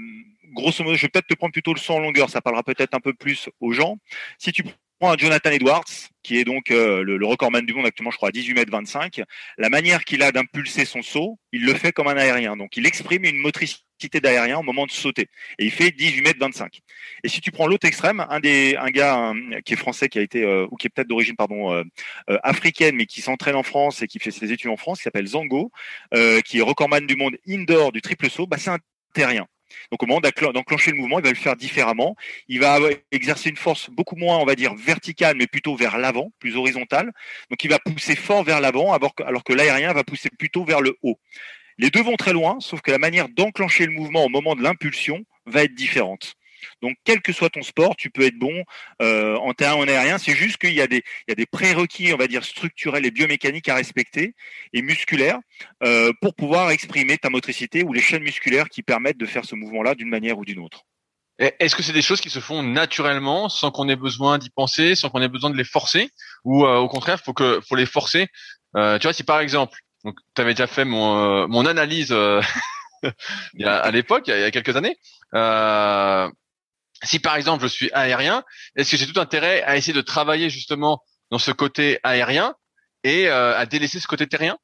grosso 0.54 0.84
modo, 0.84 0.96
je 0.96 1.02
vais 1.02 1.10
peut-être 1.10 1.28
te 1.28 1.34
prendre 1.34 1.54
plutôt 1.54 1.74
le 1.74 1.80
saut 1.80 1.94
en 1.94 2.00
longueur, 2.00 2.30
ça 2.30 2.42
parlera 2.42 2.62
peut-être 2.62 2.94
un 2.94 3.00
peu 3.00 3.14
plus 3.14 3.50
aux 3.60 3.72
gens. 3.72 3.98
Si 4.38 4.52
tu 4.52 4.64
prends 5.00 5.18
Jonathan 5.18 5.52
Edwards, 5.52 5.86
qui 6.24 6.38
est 6.38 6.44
donc 6.44 6.72
euh, 6.72 7.04
le, 7.04 7.26
recordman 7.26 7.66
du 7.66 7.74
monde 7.74 7.86
actuellement, 7.86 8.12
je 8.12 8.18
crois, 8.18 8.30
à 8.30 8.32
18 8.32 8.54
mètres 8.54 8.72
25, 8.72 9.22
la 9.58 9.70
manière 9.70 10.04
qu'il 10.04 10.22
a 10.22 10.32
d'impulser 10.32 10.86
son 10.86 11.02
saut, 11.02 11.40
il 11.52 11.66
le 11.66 11.74
fait 11.74 11.92
comme 11.92 12.08
un 12.08 12.18
aérien. 12.18 12.58
Donc, 12.58 12.76
il 12.78 12.86
exprime 12.86 13.24
une 13.24 13.38
motricité 13.38 14.20
d'aérien 14.22 14.60
au 14.60 14.64
moment 14.64 14.86
de 14.86 14.92
sauter. 14.92 15.28
Et 15.58 15.66
il 15.66 15.72
fait 15.72 15.92
18 15.92 16.22
mètres 16.22 16.40
25. 16.40 16.80
Et 17.24 17.30
si 17.30 17.42
tu 17.42 17.52
prends 17.52 17.68
l'autre 17.68 17.88
extrême, 17.88 18.26
un 18.30 18.40
des, 18.40 18.76
un 18.76 18.90
gars 18.90 19.34
qui 19.66 19.74
est 19.74 19.78
français, 19.78 20.10
qui 20.10 20.20
a 20.20 20.22
été, 20.22 20.44
euh, 20.44 20.68
ou 20.72 20.76
qui 20.76 20.88
est 20.88 20.90
peut-être 20.90 21.08
d'origine, 21.08 21.36
pardon, 21.36 21.74
euh, 21.74 21.84
africaine, 22.44 22.96
mais 22.96 23.06
qui 23.06 23.22
s'entraîne 23.22 23.56
en 23.56 23.64
France 23.64 24.02
et 24.02 24.08
qui 24.08 24.20
fait 24.20 24.32
ses 24.32 24.52
études 24.52 24.70
en 24.70 24.78
France, 24.78 25.00
qui 25.00 25.04
s'appelle 25.04 25.28
Zango, 25.28 25.72
qui 26.46 26.60
est 26.60 26.62
recordman 26.62 27.08
du 27.08 27.16
monde 27.16 27.38
indoor 27.48 27.92
du 27.92 28.02
triple 28.02 28.30
saut, 28.30 28.48
bah, 28.48 28.58
c'est 28.58 28.70
un 28.70 28.80
terrien. 29.14 29.48
Donc 29.92 30.04
au 30.04 30.06
moment 30.06 30.22
d'enclencher 30.22 30.92
le 30.92 30.98
mouvement, 30.98 31.20
il 31.20 31.24
va 31.24 31.30
le 31.30 31.36
faire 31.36 31.56
différemment. 31.56 32.16
Il 32.48 32.60
va 32.60 32.80
exercer 33.12 33.50
une 33.50 33.58
force 33.58 33.90
beaucoup 33.90 34.16
moins, 34.16 34.38
on 34.38 34.46
va 34.46 34.56
dire, 34.56 34.76
verticale, 34.76 35.36
mais 35.38 35.48
plutôt 35.48 35.76
vers 35.76 35.98
l'avant, 35.98 36.32
plus 36.40 36.56
horizontale. 36.56 37.12
Donc 37.50 37.64
il 37.64 37.70
va 37.70 37.80
pousser 37.80 38.16
fort 38.16 38.44
vers 38.44 38.62
l'avant, 38.62 38.94
alors 38.94 39.44
que 39.44 39.54
l'aérien 39.54 39.94
va 39.94 40.04
pousser 40.04 40.30
plutôt 40.30 40.64
vers 40.64 40.82
le 40.82 40.98
haut. 41.04 41.20
Les 41.78 41.90
deux 41.90 42.04
vont 42.04 42.18
très 42.18 42.34
loin, 42.34 42.58
sauf 42.60 42.82
que 42.82 42.92
la 42.92 42.98
manière 42.98 43.30
d'enclencher 43.30 43.86
le 43.86 43.94
mouvement 43.94 44.26
au 44.26 44.30
moment 44.30 44.56
de 44.56 44.62
l'impulsion 44.62 45.24
va 45.46 45.64
être 45.64 45.74
différente. 45.74 46.36
Donc, 46.82 46.98
quel 47.04 47.22
que 47.22 47.34
soit 47.34 47.50
ton 47.50 47.62
sport, 47.62 47.96
tu 47.96 48.10
peux 48.10 48.24
être 48.24 48.38
bon 48.38 48.64
euh, 49.02 49.36
en 49.38 49.54
terrain 49.54 49.76
en 49.76 49.88
aérien. 49.88 50.18
C'est 50.18 50.36
juste 50.36 50.58
qu'il 50.58 50.74
y 50.74 50.82
a 50.82 50.88
des, 50.88 51.04
prérequis, 51.52 52.14
on 52.14 52.18
va 52.18 52.28
dire, 52.28 52.44
structurels 52.44 53.06
et 53.06 53.12
biomécaniques 53.12 53.70
à 53.70 53.76
respecter 53.76 54.34
et 54.74 54.82
musculaires 54.82 55.40
euh, 55.84 56.12
pour 56.22 56.36
pouvoir 56.36 56.72
exprimer 56.72 57.18
ta 57.18 57.30
motricité 57.30 57.84
ou 57.84 57.94
les 57.94 58.02
chaînes 58.02 58.24
musculaires 58.24 58.70
qui 58.70 58.84
permettent 58.84 59.18
de 59.18 59.26
faire 59.26 59.46
ce 59.46 59.56
mouvement-là 59.56 59.96
d'une 59.96 60.10
manière 60.10 60.38
ou 60.38 60.46
d'une 60.46 60.60
autre. 60.60 60.84
Est-ce 61.38 61.74
que 61.74 61.84
c'est 61.84 61.94
des 61.94 62.02
choses 62.02 62.20
qui 62.20 62.30
se 62.30 62.40
font 62.40 62.64
naturellement, 62.64 63.48
sans 63.48 63.72
qu'on 63.72 63.88
ait 63.88 63.96
besoin 63.96 64.38
d'y 64.38 64.50
penser, 64.50 64.96
sans 64.96 65.10
qu'on 65.10 65.22
ait 65.22 65.30
besoin 65.30 65.50
de 65.50 65.56
les 65.56 65.64
forcer, 65.64 66.10
ou 66.44 66.66
euh, 66.66 66.76
au 66.80 66.90
contraire, 66.90 67.22
faut 67.24 67.34
faut 67.34 67.76
les 67.76 67.86
forcer? 67.86 68.28
Tu 68.76 69.00
vois, 69.02 69.14
si 69.14 69.24
par 69.24 69.40
exemple, 69.40 69.78
tu 70.04 70.42
avais 70.42 70.54
déjà 70.54 70.68
fait 70.68 70.84
mon 70.84 71.66
analyse 71.66 72.14
à 73.64 73.92
l'époque, 73.92 74.28
il 74.28 74.40
y 74.40 74.44
a 74.44 74.52
quelques 74.52 74.76
années. 74.76 74.98
Si 77.04 77.20
par 77.20 77.36
exemple 77.36 77.64
je 77.64 77.68
suis 77.68 77.92
aérien, 77.94 78.44
est-ce 78.76 78.92
que 78.92 78.98
j'ai 78.98 79.08
tout 79.08 79.20
intérêt 79.20 79.64
à 79.64 79.78
essayer 79.78 79.94
de 79.94 80.02
travailler 80.02 80.50
justement 80.50 81.02
dans 81.32 81.40
ce 81.40 81.52
côté 81.52 82.00
aérien 82.04 82.56
et 83.04 83.28
euh, 83.28 83.58
à 83.58 83.66
délaisser 83.66 84.00
ce 84.00 84.08
côté 84.08 84.28
terrien? 84.28 84.58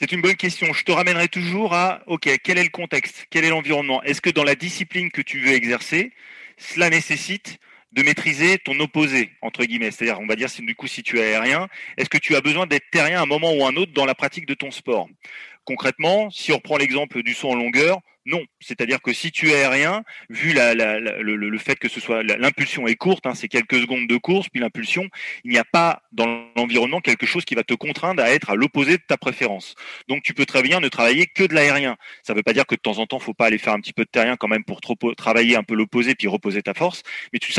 C'est 0.00 0.12
une 0.12 0.22
bonne 0.22 0.36
question. 0.36 0.72
Je 0.72 0.82
te 0.82 0.92
ramènerai 0.92 1.28
toujours 1.28 1.74
à, 1.74 2.02
OK, 2.06 2.26
quel 2.42 2.56
est 2.56 2.64
le 2.64 2.70
contexte? 2.70 3.26
Quel 3.28 3.44
est 3.44 3.50
l'environnement? 3.50 4.02
Est-ce 4.02 4.22
que 4.22 4.30
dans 4.30 4.44
la 4.44 4.54
discipline 4.54 5.10
que 5.10 5.20
tu 5.20 5.40
veux 5.40 5.52
exercer, 5.52 6.14
cela 6.56 6.88
nécessite 6.88 7.58
de 7.92 8.02
maîtriser 8.02 8.56
ton 8.58 8.80
opposé, 8.80 9.32
entre 9.42 9.62
guillemets? 9.62 9.90
C'est-à-dire, 9.90 10.18
on 10.18 10.26
va 10.26 10.36
dire, 10.36 10.48
du 10.58 10.74
coup, 10.74 10.86
si 10.86 11.02
tu 11.02 11.18
es 11.18 11.34
aérien, 11.34 11.68
est-ce 11.98 12.08
que 12.08 12.16
tu 12.16 12.34
as 12.34 12.40
besoin 12.40 12.66
d'être 12.66 12.88
terrien 12.90 13.18
à 13.18 13.22
un 13.24 13.26
moment 13.26 13.52
ou 13.52 13.66
un 13.66 13.76
autre 13.76 13.92
dans 13.92 14.06
la 14.06 14.14
pratique 14.14 14.46
de 14.46 14.54
ton 14.54 14.70
sport? 14.70 15.06
Concrètement, 15.64 16.30
si 16.30 16.50
on 16.52 16.56
reprend 16.56 16.78
l'exemple 16.78 17.22
du 17.22 17.34
saut 17.34 17.50
en 17.50 17.54
longueur, 17.54 18.00
non, 18.26 18.42
c'est-à-dire 18.60 19.00
que 19.00 19.14
si 19.14 19.32
tu 19.32 19.50
es 19.50 19.54
aérien, 19.54 20.02
vu 20.28 20.52
le, 20.54 21.58
fait 21.58 21.78
que 21.78 21.88
ce 21.88 22.00
soit 22.00 22.22
l'impulsion 22.22 22.86
est 22.86 22.94
courte, 22.94 23.26
hein, 23.26 23.34
c'est 23.34 23.48
quelques 23.48 23.80
secondes 23.80 24.06
de 24.06 24.16
course, 24.18 24.48
puis 24.50 24.60
l'impulsion, 24.60 25.08
il 25.44 25.52
n'y 25.52 25.58
a 25.58 25.64
pas 25.64 26.02
dans 26.12 26.44
l'environnement 26.54 27.00
quelque 27.00 27.24
chose 27.24 27.46
qui 27.46 27.54
va 27.54 27.62
te 27.62 27.72
contraindre 27.72 28.22
à 28.22 28.30
être 28.30 28.50
à 28.50 28.56
l'opposé 28.56 28.98
de 28.98 29.02
ta 29.06 29.16
préférence. 29.16 29.74
Donc 30.08 30.22
tu 30.22 30.34
peux 30.34 30.44
très 30.44 30.62
bien 30.62 30.80
ne 30.80 30.88
travailler 30.88 31.26
que 31.26 31.44
de 31.44 31.54
l'aérien. 31.54 31.96
Ça 32.22 32.34
ne 32.34 32.38
veut 32.38 32.42
pas 32.42 32.52
dire 32.52 32.66
que 32.66 32.74
de 32.74 32.80
temps 32.80 32.98
en 32.98 33.06
temps, 33.06 33.18
faut 33.18 33.32
pas 33.32 33.46
aller 33.46 33.58
faire 33.58 33.72
un 33.72 33.80
petit 33.80 33.94
peu 33.94 34.04
de 34.04 34.10
terrien 34.10 34.36
quand 34.36 34.48
même 34.48 34.64
pour 34.64 34.82
trop, 34.82 34.96
travailler 35.14 35.56
un 35.56 35.62
peu 35.62 35.74
l'opposé 35.74 36.14
puis 36.14 36.28
reposer 36.28 36.62
ta 36.62 36.74
force, 36.74 37.02
mais 37.32 37.38
tu, 37.38 37.52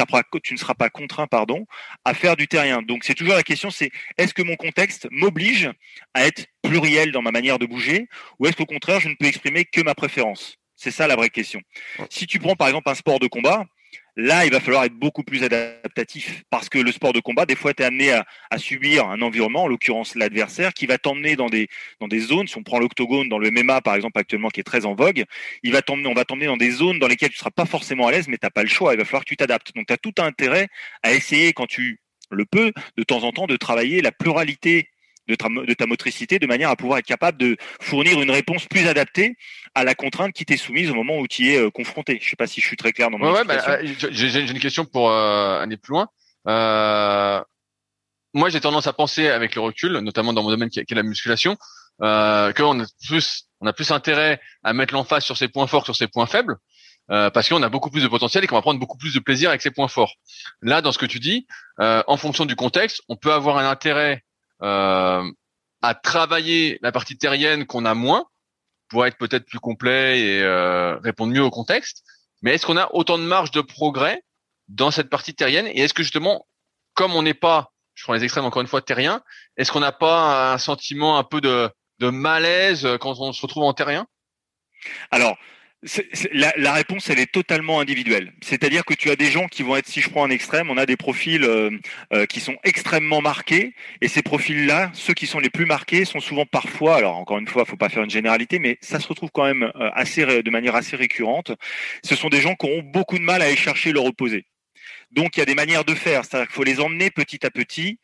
tu 0.43 0.53
ne 0.53 0.57
seras 0.57 0.73
pas 0.75 0.89
contraint, 0.89 1.27
pardon, 1.27 1.65
à 2.05 2.13
faire 2.13 2.35
du 2.35 2.47
terrien. 2.47 2.83
Donc 2.83 3.03
c'est 3.03 3.15
toujours 3.15 3.35
la 3.35 3.43
question, 3.43 3.71
c'est 3.71 3.89
est-ce 4.17 4.33
que 4.33 4.43
mon 4.43 4.55
contexte 4.55 5.07
m'oblige 5.09 5.71
à 6.13 6.27
être 6.27 6.45
pluriel 6.61 7.11
dans 7.11 7.21
ma 7.21 7.31
manière 7.31 7.59
de 7.59 7.65
bouger, 7.65 8.07
ou 8.39 8.45
est-ce 8.45 8.55
qu'au 8.55 8.65
contraire, 8.65 8.99
je 8.99 9.09
ne 9.09 9.15
peux 9.15 9.25
exprimer 9.25 9.65
que 9.65 9.81
ma 9.81 9.95
préférence? 9.95 10.60
C'est 10.81 10.89
ça 10.89 11.05
la 11.05 11.15
vraie 11.15 11.29
question. 11.29 11.61
Si 12.09 12.25
tu 12.25 12.39
prends 12.39 12.55
par 12.55 12.67
exemple 12.67 12.89
un 12.89 12.95
sport 12.95 13.19
de 13.19 13.27
combat, 13.27 13.65
là, 14.15 14.45
il 14.45 14.51
va 14.51 14.59
falloir 14.59 14.83
être 14.83 14.95
beaucoup 14.95 15.21
plus 15.21 15.43
adaptatif 15.43 16.43
parce 16.49 16.69
que 16.69 16.79
le 16.79 16.91
sport 16.91 17.13
de 17.13 17.19
combat, 17.19 17.45
des 17.45 17.55
fois, 17.55 17.71
tu 17.75 17.83
es 17.83 17.85
amené 17.85 18.11
à, 18.11 18.57
subir 18.57 19.07
un 19.07 19.21
environnement, 19.21 19.65
en 19.65 19.67
l'occurrence 19.67 20.15
l'adversaire, 20.15 20.73
qui 20.73 20.87
va 20.87 20.97
t'emmener 20.97 21.35
dans 21.35 21.49
des, 21.49 21.67
dans 21.99 22.07
des 22.07 22.19
zones. 22.19 22.47
Si 22.47 22.57
on 22.57 22.63
prend 22.63 22.79
l'octogone 22.79 23.29
dans 23.29 23.37
le 23.37 23.51
MMA, 23.51 23.81
par 23.81 23.93
exemple, 23.93 24.17
actuellement, 24.19 24.49
qui 24.49 24.59
est 24.59 24.63
très 24.63 24.87
en 24.87 24.95
vogue, 24.95 25.23
il 25.61 25.71
va 25.71 25.83
t'emmener, 25.83 26.07
on 26.07 26.15
va 26.15 26.25
t'emmener 26.25 26.47
dans 26.47 26.57
des 26.57 26.71
zones 26.71 26.97
dans 26.97 27.07
lesquelles 27.07 27.29
tu 27.29 27.37
seras 27.37 27.51
pas 27.51 27.65
forcément 27.65 28.07
à 28.07 28.11
l'aise, 28.11 28.27
mais 28.27 28.37
tu 28.37 28.45
n'as 28.47 28.49
pas 28.49 28.63
le 28.63 28.69
choix. 28.69 28.95
Il 28.95 28.97
va 28.97 29.05
falloir 29.05 29.23
que 29.23 29.29
tu 29.29 29.37
t'adaptes. 29.37 29.75
Donc, 29.75 29.85
tu 29.85 29.93
as 29.93 29.97
tout 29.97 30.15
intérêt 30.17 30.67
à 31.03 31.13
essayer, 31.13 31.53
quand 31.53 31.67
tu 31.67 31.99
le 32.31 32.45
peux, 32.45 32.71
de 32.97 33.03
temps 33.03 33.23
en 33.23 33.31
temps, 33.31 33.45
de 33.45 33.57
travailler 33.57 34.01
la 34.01 34.11
pluralité 34.11 34.89
de 35.31 35.35
ta, 35.35 35.47
de 35.49 35.73
ta 35.73 35.85
motricité 35.85 36.39
de 36.39 36.47
manière 36.47 36.69
à 36.69 36.75
pouvoir 36.75 36.99
être 36.99 37.05
capable 37.05 37.37
de 37.37 37.57
fournir 37.81 38.21
une 38.21 38.31
réponse 38.31 38.65
plus 38.65 38.87
adaptée 38.87 39.35
à 39.73 39.83
la 39.83 39.95
contrainte 39.95 40.33
qui 40.33 40.45
t'est 40.45 40.57
soumise 40.57 40.91
au 40.91 40.95
moment 40.95 41.17
où 41.17 41.27
tu 41.27 41.43
y 41.43 41.55
es 41.55 41.57
euh, 41.57 41.69
confronté. 41.69 42.19
Je 42.21 42.29
sais 42.29 42.35
pas 42.35 42.47
si 42.47 42.61
je 42.61 42.65
suis 42.65 42.77
très 42.77 42.91
clair 42.91 43.09
dans 43.09 43.17
mon 43.17 43.31
ouais, 43.31 43.43
bah, 43.43 43.79
J'ai 43.83 44.39
une 44.39 44.59
question 44.59 44.85
pour 44.85 45.11
aller 45.11 45.77
plus 45.77 45.91
loin. 45.91 46.07
Euh, 46.47 47.41
moi, 48.33 48.49
j'ai 48.49 48.61
tendance 48.61 48.87
à 48.87 48.93
penser 48.93 49.27
avec 49.27 49.55
le 49.55 49.61
recul, 49.61 49.97
notamment 49.99 50.33
dans 50.33 50.43
mon 50.43 50.49
domaine 50.49 50.69
qui 50.69 50.79
est 50.79 50.93
la 50.93 51.03
musculation, 51.03 51.57
euh, 52.01 52.53
qu'on 52.53 52.79
a 52.81 52.85
plus, 53.05 53.47
on 53.59 53.67
a 53.67 53.73
plus 53.73 53.91
intérêt 53.91 54.39
à 54.63 54.73
mettre 54.73 54.93
l'emphase 54.93 55.23
sur 55.23 55.37
ses 55.37 55.47
points 55.47 55.67
forts, 55.67 55.85
sur 55.85 55.95
ses 55.95 56.07
points 56.07 56.25
faibles, 56.25 56.55
euh, 57.11 57.29
parce 57.29 57.49
qu'on 57.49 57.61
a 57.61 57.69
beaucoup 57.69 57.89
plus 57.89 58.03
de 58.03 58.07
potentiel 58.07 58.43
et 58.43 58.47
qu'on 58.47 58.55
va 58.55 58.61
prendre 58.61 58.79
beaucoup 58.79 58.97
plus 58.97 59.13
de 59.13 59.19
plaisir 59.19 59.49
avec 59.49 59.61
ses 59.61 59.71
points 59.71 59.89
forts. 59.89 60.13
Là, 60.61 60.81
dans 60.81 60.91
ce 60.91 60.97
que 60.97 61.05
tu 61.05 61.19
dis, 61.19 61.45
euh, 61.79 62.03
en 62.07 62.17
fonction 62.17 62.45
du 62.45 62.55
contexte, 62.55 63.01
on 63.09 63.17
peut 63.17 63.33
avoir 63.33 63.57
un 63.57 63.69
intérêt 63.69 64.13
euh, 64.13 64.19
à 64.61 65.95
travailler 65.95 66.79
la 66.81 66.91
partie 66.91 67.17
terrienne 67.17 67.65
qu'on 67.65 67.85
a 67.85 67.93
moins 67.93 68.25
pour 68.89 69.05
être 69.05 69.17
peut-être 69.17 69.45
plus 69.45 69.59
complet 69.59 70.19
et 70.19 70.41
euh, 70.41 70.97
répondre 70.97 71.33
mieux 71.33 71.43
au 71.43 71.49
contexte. 71.49 72.03
Mais 72.41 72.53
est-ce 72.53 72.65
qu'on 72.65 72.77
a 72.77 72.89
autant 72.93 73.17
de 73.17 73.23
marge 73.23 73.51
de 73.51 73.61
progrès 73.61 74.21
dans 74.67 74.91
cette 74.91 75.09
partie 75.09 75.33
terrienne? 75.33 75.67
Et 75.67 75.81
est-ce 75.81 75.93
que 75.93 76.03
justement, 76.03 76.45
comme 76.93 77.15
on 77.15 77.23
n'est 77.23 77.33
pas 77.33 77.71
je 77.93 78.03
prends 78.03 78.13
les 78.13 78.23
extrêmes 78.23 78.45
encore 78.45 78.61
une 78.61 78.67
fois 78.67 78.81
terrien. 78.81 79.21
Est-ce 79.57 79.71
qu'on 79.71 79.79
n'a 79.79 79.91
pas 79.91 80.53
un 80.53 80.57
sentiment 80.57 81.17
un 81.17 81.23
peu 81.23 81.41
de, 81.41 81.69
de 81.99 82.09
malaise 82.09 82.87
quand 82.99 83.19
on 83.19 83.33
se 83.33 83.41
retrouve 83.41 83.63
en 83.63 83.73
terrien? 83.73 84.07
Alors, 85.11 85.37
la, 86.31 86.53
la, 86.57 86.73
réponse, 86.73 87.09
elle 87.09 87.19
est 87.19 87.31
totalement 87.31 87.79
individuelle. 87.79 88.33
C'est-à-dire 88.41 88.85
que 88.85 88.93
tu 88.93 89.09
as 89.09 89.15
des 89.15 89.31
gens 89.31 89.47
qui 89.47 89.63
vont 89.63 89.75
être, 89.75 89.87
si 89.87 89.99
je 90.01 90.09
prends 90.09 90.23
un 90.23 90.29
extrême, 90.29 90.69
on 90.69 90.77
a 90.77 90.85
des 90.85 90.95
profils 90.95 91.43
euh, 91.43 91.71
euh, 92.13 92.25
qui 92.27 92.39
sont 92.39 92.55
extrêmement 92.63 93.21
marqués, 93.21 93.73
et 93.99 94.07
ces 94.07 94.21
profils-là, 94.21 94.91
ceux 94.93 95.13
qui 95.13 95.25
sont 95.25 95.39
les 95.39 95.49
plus 95.49 95.65
marqués, 95.65 96.05
sont 96.05 96.19
souvent 96.19 96.45
parfois, 96.45 96.97
alors 96.97 97.17
encore 97.17 97.39
une 97.39 97.47
fois, 97.47 97.65
faut 97.65 97.77
pas 97.77 97.89
faire 97.89 98.03
une 98.03 98.11
généralité, 98.11 98.59
mais 98.59 98.77
ça 98.81 98.99
se 98.99 99.07
retrouve 99.07 99.31
quand 99.33 99.45
même 99.45 99.71
euh, 99.75 99.89
assez, 99.93 100.25
de 100.25 100.49
manière 100.51 100.75
assez 100.75 100.95
récurrente. 100.95 101.51
Ce 102.03 102.15
sont 102.15 102.29
des 102.29 102.41
gens 102.41 102.55
qui 102.55 102.67
auront 102.67 102.83
beaucoup 102.83 103.17
de 103.17 103.23
mal 103.23 103.41
à 103.41 103.45
aller 103.45 103.55
chercher 103.55 103.91
le 103.91 103.99
reposer. 103.99 104.45
Donc 105.11 105.35
il 105.35 105.39
y 105.39 105.43
a 105.43 105.45
des 105.45 105.55
manières 105.55 105.83
de 105.83 105.95
faire, 105.95 106.25
c'est-à-dire 106.25 106.47
qu'il 106.47 106.55
faut 106.55 106.63
les 106.63 106.79
emmener 106.79 107.09
petit 107.09 107.45
à 107.45 107.49
petit 107.49 107.99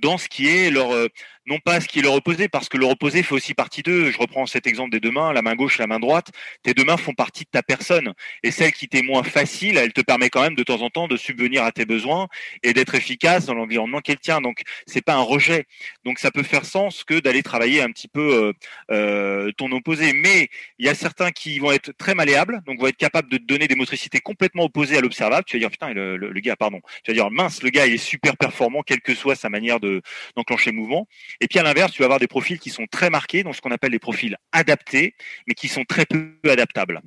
dans 0.00 0.18
ce 0.18 0.28
qui 0.28 0.48
est 0.48 0.70
leur 0.70 0.92
euh, 0.92 1.08
non 1.46 1.58
pas 1.58 1.80
ce 1.80 1.88
qui 1.88 1.98
est 1.98 2.02
leur 2.02 2.14
opposé 2.14 2.48
parce 2.48 2.68
que 2.68 2.76
leur 2.76 2.90
opposé 2.90 3.22
fait 3.22 3.34
aussi 3.34 3.54
partie 3.54 3.82
d'eux. 3.82 4.10
Je 4.10 4.18
reprends 4.18 4.46
cet 4.46 4.66
exemple 4.66 4.90
des 4.90 5.00
deux 5.00 5.10
mains, 5.10 5.32
la 5.32 5.42
main 5.42 5.54
gauche, 5.54 5.78
la 5.78 5.86
main 5.86 5.98
droite. 5.98 6.30
Tes 6.62 6.74
deux 6.74 6.84
mains 6.84 6.96
font 6.96 7.14
partie 7.14 7.44
de 7.44 7.50
ta 7.50 7.62
personne 7.62 8.12
et 8.42 8.50
celle 8.50 8.72
qui 8.72 8.88
t'est 8.88 9.02
moins 9.02 9.22
facile, 9.22 9.76
elle 9.76 9.92
te 9.92 10.00
permet 10.00 10.30
quand 10.30 10.42
même 10.42 10.54
de 10.54 10.62
temps 10.62 10.82
en 10.82 10.90
temps 10.90 11.08
de 11.08 11.16
subvenir 11.16 11.64
à 11.64 11.72
tes 11.72 11.86
besoins 11.86 12.28
et 12.62 12.72
d'être 12.72 12.94
efficace 12.94 13.46
dans 13.46 13.54
l'environnement 13.54 14.00
qu'elle 14.00 14.18
tient. 14.18 14.40
Donc 14.40 14.62
c'est 14.86 15.04
pas 15.04 15.14
un 15.14 15.22
rejet. 15.22 15.64
Donc 16.04 16.18
ça 16.18 16.30
peut 16.30 16.42
faire 16.42 16.64
sens 16.64 17.04
que 17.04 17.18
d'aller 17.20 17.42
travailler 17.42 17.82
un 17.82 17.90
petit 17.90 18.08
peu 18.08 18.20
euh, 18.20 18.52
euh, 18.90 19.52
ton 19.56 19.72
opposé. 19.72 20.12
Mais 20.12 20.48
il 20.78 20.86
y 20.86 20.88
a 20.88 20.94
certains 20.94 21.30
qui 21.30 21.58
vont 21.58 21.72
être 21.72 21.92
très 21.96 22.14
malléables, 22.14 22.62
donc 22.66 22.78
vont 22.80 22.86
être 22.86 22.96
capables 22.96 23.30
de 23.30 23.38
te 23.38 23.44
donner 23.44 23.66
des 23.66 23.74
motricités 23.76 24.20
complètement 24.20 24.64
opposées 24.64 24.98
à 24.98 25.00
l'observable. 25.00 25.44
Tu 25.46 25.56
vas 25.56 25.60
dire 25.60 25.70
putain 25.70 25.92
le, 25.92 26.40
gars, 26.40 26.56
pardon. 26.56 26.80
Tu 27.04 27.10
vas 27.10 27.14
dire 27.14 27.30
mince, 27.30 27.62
le 27.62 27.70
gars 27.70 27.86
est 27.86 27.96
super 27.96 28.36
performant 28.36 28.82
quelle 28.82 29.00
que 29.00 29.14
soit 29.14 29.34
sa 29.34 29.48
manière 29.48 29.80
de 29.80 30.02
d'enclencher 30.36 30.70
le 30.70 30.76
mouvement. 30.76 31.06
Et 31.40 31.48
puis 31.48 31.58
à 31.58 31.62
l'inverse, 31.62 31.92
tu 31.92 32.00
vas 32.00 32.06
avoir 32.06 32.20
des 32.20 32.26
profils 32.26 32.58
qui 32.58 32.70
sont 32.70 32.86
très 32.90 33.10
marqués, 33.10 33.42
donc 33.42 33.56
ce 33.56 33.60
qu'on 33.60 33.70
appelle 33.70 33.92
des 33.92 33.98
profils 33.98 34.36
adaptés, 34.52 35.14
mais 35.46 35.54
qui 35.54 35.68
sont 35.68 35.84
très 35.84 36.06
peu 36.06 36.32
adaptables. 36.44 37.00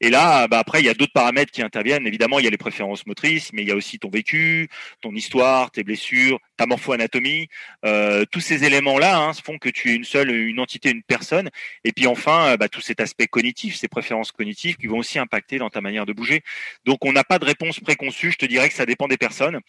Et 0.00 0.10
là, 0.10 0.48
bah 0.48 0.58
après, 0.58 0.80
il 0.80 0.86
y 0.86 0.88
a 0.88 0.94
d'autres 0.94 1.12
paramètres 1.12 1.52
qui 1.52 1.62
interviennent. 1.62 2.06
Évidemment, 2.06 2.38
il 2.38 2.44
y 2.44 2.48
a 2.48 2.50
les 2.50 2.56
préférences 2.56 3.06
motrices, 3.06 3.52
mais 3.52 3.62
il 3.62 3.68
y 3.68 3.72
a 3.72 3.76
aussi 3.76 3.98
ton 3.98 4.10
vécu, 4.10 4.68
ton 5.00 5.14
histoire, 5.14 5.70
tes 5.70 5.84
blessures, 5.84 6.38
ta 6.56 6.66
morpho-anatomie. 6.66 7.48
Euh, 7.84 8.24
tous 8.30 8.40
ces 8.40 8.64
éléments-là 8.64 9.18
hein, 9.18 9.32
font 9.32 9.58
que 9.58 9.68
tu 9.68 9.90
es 9.90 9.94
une 9.94 10.04
seule, 10.04 10.30
une 10.30 10.60
entité, 10.60 10.90
une 10.90 11.02
personne. 11.02 11.50
Et 11.84 11.92
puis 11.92 12.06
enfin, 12.06 12.56
bah, 12.56 12.68
tout 12.68 12.80
cet 12.80 13.00
aspect 13.00 13.26
cognitif, 13.26 13.76
ces 13.76 13.88
préférences 13.88 14.32
cognitives 14.32 14.76
qui 14.76 14.86
vont 14.86 14.98
aussi 14.98 15.18
impacter 15.18 15.58
dans 15.58 15.70
ta 15.70 15.80
manière 15.80 16.06
de 16.06 16.12
bouger. 16.12 16.42
Donc, 16.84 17.04
on 17.04 17.12
n'a 17.12 17.24
pas 17.24 17.38
de 17.38 17.44
réponse 17.44 17.80
préconçue. 17.80 18.32
Je 18.32 18.38
te 18.38 18.46
dirais 18.46 18.68
que 18.68 18.74
ça 18.74 18.86
dépend 18.86 19.08
des 19.08 19.16
personnes, 19.16 19.60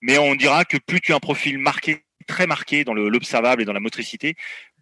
mais 0.00 0.18
on 0.18 0.34
dira 0.34 0.64
que 0.64 0.76
plus 0.76 1.00
tu 1.00 1.12
as 1.12 1.16
un 1.16 1.20
profil 1.20 1.58
marqué, 1.58 2.05
très 2.26 2.46
marqué 2.46 2.84
dans 2.84 2.94
l'observable 2.94 3.62
et 3.62 3.64
dans 3.64 3.72
la 3.72 3.80
motricité, 3.80 4.36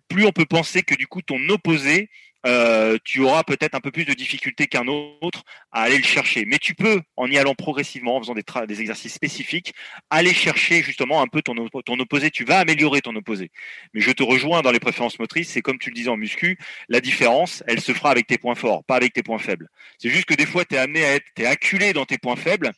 plus 0.09 0.27
on 0.27 0.33
peut 0.33 0.47
penser 0.47 0.83
que 0.83 0.95
du 0.95 1.07
coup 1.07 1.23
ton 1.23 1.39
opposé 1.49 2.11
euh, 2.47 2.99
tu 3.05 3.21
auras 3.21 3.43
peut-être 3.43 3.75
un 3.75 3.81
peu 3.81 3.91
plus 3.91 4.05
de 4.05 4.13
difficulté 4.13 4.67
qu'un 4.67 4.87
autre 4.87 5.45
à 5.73 5.83
aller 5.83 5.97
le 5.97 6.05
chercher. 6.05 6.45
Mais 6.45 6.59
tu 6.59 6.75
peux, 6.75 7.01
en 7.17 7.31
y 7.31 7.39
allant 7.39 7.55
progressivement, 7.55 8.17
en 8.17 8.21
faisant 8.21 8.35
des, 8.35 8.81
exercices 8.81 9.15
spécifiques, 9.15 9.73
aller 10.11 10.35
chercher 10.35 10.83
justement 10.83 11.23
un 11.23 11.27
peu 11.27 11.43
ton, 11.43 11.57
opposé. 11.57 12.31
Tu 12.31 12.45
vas 12.45 12.59
améliorer 12.59 13.01
ton 13.01 13.15
opposé. 13.17 13.51
Mais 13.95 14.01
je 14.01 14.11
te 14.11 14.23
rejoins 14.23 14.63
dans 14.63 14.73
les 14.73 14.81
préférences 14.81 15.19
motrices. 15.19 15.51
C'est 15.51 15.63
comme 15.63 15.79
tu 15.79 15.91
le 15.91 15.95
disais 15.95 16.11
en 16.11 16.17
muscu, 16.17 16.59
la 16.89 17.01
différence, 17.01 17.63
elle 17.67 17.81
se 17.81 17.93
fera 17.93 18.11
avec 18.11 18.27
tes 18.27 18.39
points 18.39 18.55
forts, 18.55 18.85
pas 18.85 18.97
avec 18.97 19.13
tes 19.15 19.23
points 19.23 19.39
faibles. 19.39 19.69
C'est 19.99 20.11
juste 20.11 20.27
que 20.27 20.35
des 20.35 20.47
fois, 20.47 20.65
tu 20.65 20.75
es 20.75 20.79
amené 20.79 21.05
à 21.05 21.15
être, 21.15 21.25
acculé 21.47 21.93
dans 21.93 22.05
tes 22.05 22.19
points 22.19 22.37
faibles. 22.37 22.73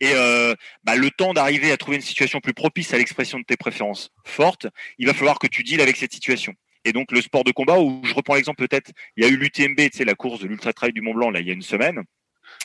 Et 0.00 0.12
euh, 0.14 0.54
bah, 0.84 0.94
le 0.94 1.10
temps 1.10 1.34
d'arriver 1.34 1.72
à 1.72 1.76
trouver 1.76 1.96
une 1.96 2.02
situation 2.02 2.40
plus 2.40 2.54
propice 2.54 2.94
à 2.94 2.98
l'expression 2.98 3.40
de 3.40 3.44
tes 3.44 3.56
préférences 3.56 4.10
fortes, 4.24 4.68
il 4.98 5.06
va 5.06 5.14
falloir 5.14 5.40
que 5.40 5.48
tu 5.48 5.64
deals 5.64 5.80
avec 5.80 5.96
cette 5.96 6.12
situation. 6.12 6.54
Et 6.84 6.92
donc 6.92 7.12
le 7.12 7.20
sport 7.20 7.44
de 7.44 7.52
combat, 7.52 7.78
où 7.78 8.00
je 8.04 8.14
reprends 8.14 8.34
l'exemple 8.34 8.66
peut-être, 8.66 8.92
il 9.16 9.24
y 9.24 9.26
a 9.26 9.30
eu 9.30 9.36
l'UTMB, 9.36 9.76
tu 9.76 9.98
sais, 9.98 10.04
la 10.04 10.14
course 10.14 10.40
de 10.40 10.46
l'Ultra 10.46 10.72
Trail 10.72 10.92
du 10.92 11.00
Mont 11.00 11.14
Blanc, 11.14 11.30
là, 11.30 11.40
il 11.40 11.46
y 11.46 11.50
a 11.50 11.54
une 11.54 11.62
semaine. 11.62 12.04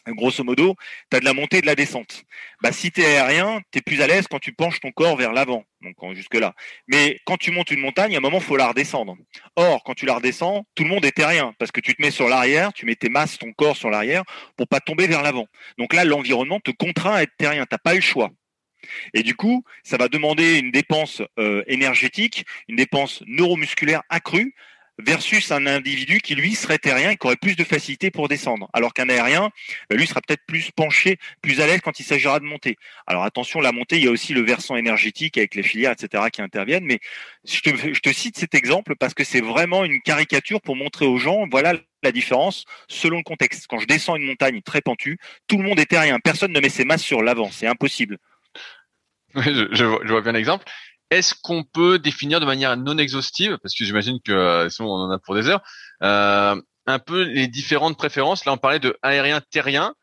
Grosso 0.08 0.44
modo, 0.44 0.76
tu 1.10 1.18
as 1.18 1.20
de 1.20 1.26
la 1.26 1.34
montée 1.34 1.58
et 1.58 1.62
de 1.62 1.66
la 1.66 1.76
descente. 1.76 2.24
Bah, 2.62 2.72
si 2.72 2.92
tu 2.92 3.02
es 3.02 3.18
aérien, 3.18 3.62
tu 3.72 3.80
es 3.80 3.82
plus 3.82 4.02
à 4.02 4.08
l'aise 4.08 4.28
quand 4.30 4.40
tu 4.40 4.54
penches 4.54 4.80
ton 4.80 4.92
corps 4.92 5.16
vers 5.16 5.34
l'avant, 5.34 5.64
donc 5.82 5.96
jusque-là. 6.14 6.54
Mais 6.88 7.20
quand 7.26 7.38
tu 7.38 7.52
montes 7.52 7.72
une 7.72 7.80
montagne, 7.80 8.16
à 8.16 8.18
un 8.18 8.22
moment, 8.22 8.40
faut 8.40 8.58
la 8.58 8.68
redescendre. 8.68 9.16
Or, 9.56 9.84
quand 9.84 9.94
tu 9.94 10.06
la 10.06 10.16
redescends, 10.16 10.66
tout 10.76 10.84
le 10.84 10.90
monde 10.90 11.06
est 11.06 11.12
terrien, 11.12 11.54
parce 11.58 11.72
que 11.72 11.80
tu 11.80 11.96
te 11.96 12.02
mets 12.02 12.12
sur 12.12 12.28
l'arrière, 12.28 12.74
tu 12.74 12.86
mets 12.86 12.96
tes 12.96 13.10
masses, 13.10 13.38
ton 13.38 13.54
corps 13.54 13.78
sur 13.78 13.90
l'arrière, 13.90 14.24
pour 14.58 14.68
pas 14.68 14.80
tomber 14.80 15.08
vers 15.08 15.22
l'avant. 15.22 15.48
Donc 15.78 15.94
là, 15.94 16.04
l'environnement 16.04 16.60
te 16.60 16.72
contraint 16.72 17.16
à 17.16 17.24
être 17.24 17.36
terrien, 17.38 17.66
tu 17.66 17.78
pas 17.84 17.94
eu 17.94 17.98
le 17.98 18.02
choix. 18.02 18.32
Et 19.14 19.24
du 19.24 19.36
coup, 19.36 19.64
ça 19.84 19.98
va 19.98 20.08
demander 20.08 20.60
une 20.60 20.72
dépense 20.72 21.22
euh, 21.40 21.64
énergétique, 21.68 22.46
une 22.68 22.76
dépense 22.76 23.24
neuromusculaire 23.28 24.04
accrue 24.10 24.54
versus 25.00 25.52
un 25.52 25.66
individu 25.66 26.20
qui 26.20 26.36
lui 26.36 26.56
serait 26.56 26.78
terrien 26.78 27.12
et 27.12 27.18
qui 27.18 27.26
aurait 27.26 27.36
plus 27.36 27.56
de 27.56 27.64
facilité 27.64 28.12
pour 28.12 28.28
descendre. 28.28 28.70
Alors 28.74 28.94
qu'un 28.94 29.10
aérien, 29.10 29.50
bah, 29.90 29.96
lui 29.96 30.06
sera 30.06 30.22
peut-être 30.22 30.46
plus 30.48 30.72
penché, 30.72 31.18
plus 31.42 31.62
à 31.62 31.68
l'aise 31.68 31.82
quand 31.82 32.00
il 32.00 32.04
s'agira 32.04 32.40
de 32.40 32.46
monter. 32.46 32.78
Alors 33.08 33.24
attention, 33.24 33.60
la 33.60 33.72
montée, 33.72 33.98
il 33.98 34.04
y 34.04 34.08
a 34.08 34.12
aussi 34.12 34.34
le 34.34 34.42
versant 34.42 34.76
énergétique 34.76 35.38
avec 35.38 35.56
les 35.56 35.64
filières, 35.64 35.94
etc., 35.94 36.26
qui 36.32 36.42
interviennent. 36.42 36.86
Mais 36.86 37.00
je 37.46 37.62
te, 37.62 37.94
je 37.94 38.00
te 38.00 38.14
cite 38.14 38.38
cet 38.38 38.54
exemple 38.56 38.96
parce 38.96 39.14
que 39.14 39.24
c'est 39.24 39.42
vraiment 39.42 39.84
une 39.84 40.02
caricature 40.02 40.62
pour 40.62 40.76
montrer 40.76 41.06
aux 41.06 41.18
gens, 41.18 41.48
voilà 41.50 41.74
la 42.04 42.12
différence 42.12 42.66
selon 42.90 43.18
le 43.18 43.24
contexte. 43.24 43.66
Quand 43.68 43.80
je 43.80 43.88
descends 43.88 44.18
une 44.18 44.26
montagne 44.26 44.62
très 44.62 44.82
pentue, 44.82 45.18
tout 45.48 45.58
le 45.58 45.64
monde 45.64 45.80
est 45.80 45.86
terrien. 45.86 46.20
Personne 46.20 46.52
ne 46.52 46.60
met 46.60 46.70
ses 46.70 46.84
masses 46.86 47.02
sur 47.02 47.24
l'avant. 47.24 47.50
C'est 47.50 47.68
impossible. 47.68 48.18
Je, 49.36 49.68
je, 49.72 49.86
vois 49.86 50.22
bien 50.22 50.32
l'exemple. 50.32 50.66
Est-ce 51.10 51.36
qu'on 51.42 51.64
peut 51.64 52.00
définir 52.00 52.40
de 52.40 52.46
manière 52.46 52.76
non 52.78 52.98
exhaustive, 52.98 53.58
parce 53.62 53.76
que 53.76 53.86
j'imagine 53.86 54.20
que 54.24 54.32
euh, 54.32 54.70
sinon 54.70 54.90
on 54.90 55.06
en 55.06 55.12
a 55.12 55.20
pour 55.20 55.36
des 55.36 55.48
heures, 55.48 55.62
euh, 56.02 56.60
un 56.86 57.00
peu 57.00 57.22
les 57.22 57.48
différentes 57.48 57.98
préférences? 57.98 58.46
Là, 58.46 58.54
on 58.54 58.58
parlait 58.58 58.80
de 58.80 58.98
aérien, 59.02 59.42
terrien. 59.52 59.94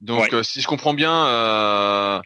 Donc, 0.00 0.32
euh, 0.32 0.42
si 0.42 0.60
je 0.60 0.66
comprends 0.66 0.94
bien, 0.94 1.26
euh, 1.26 2.20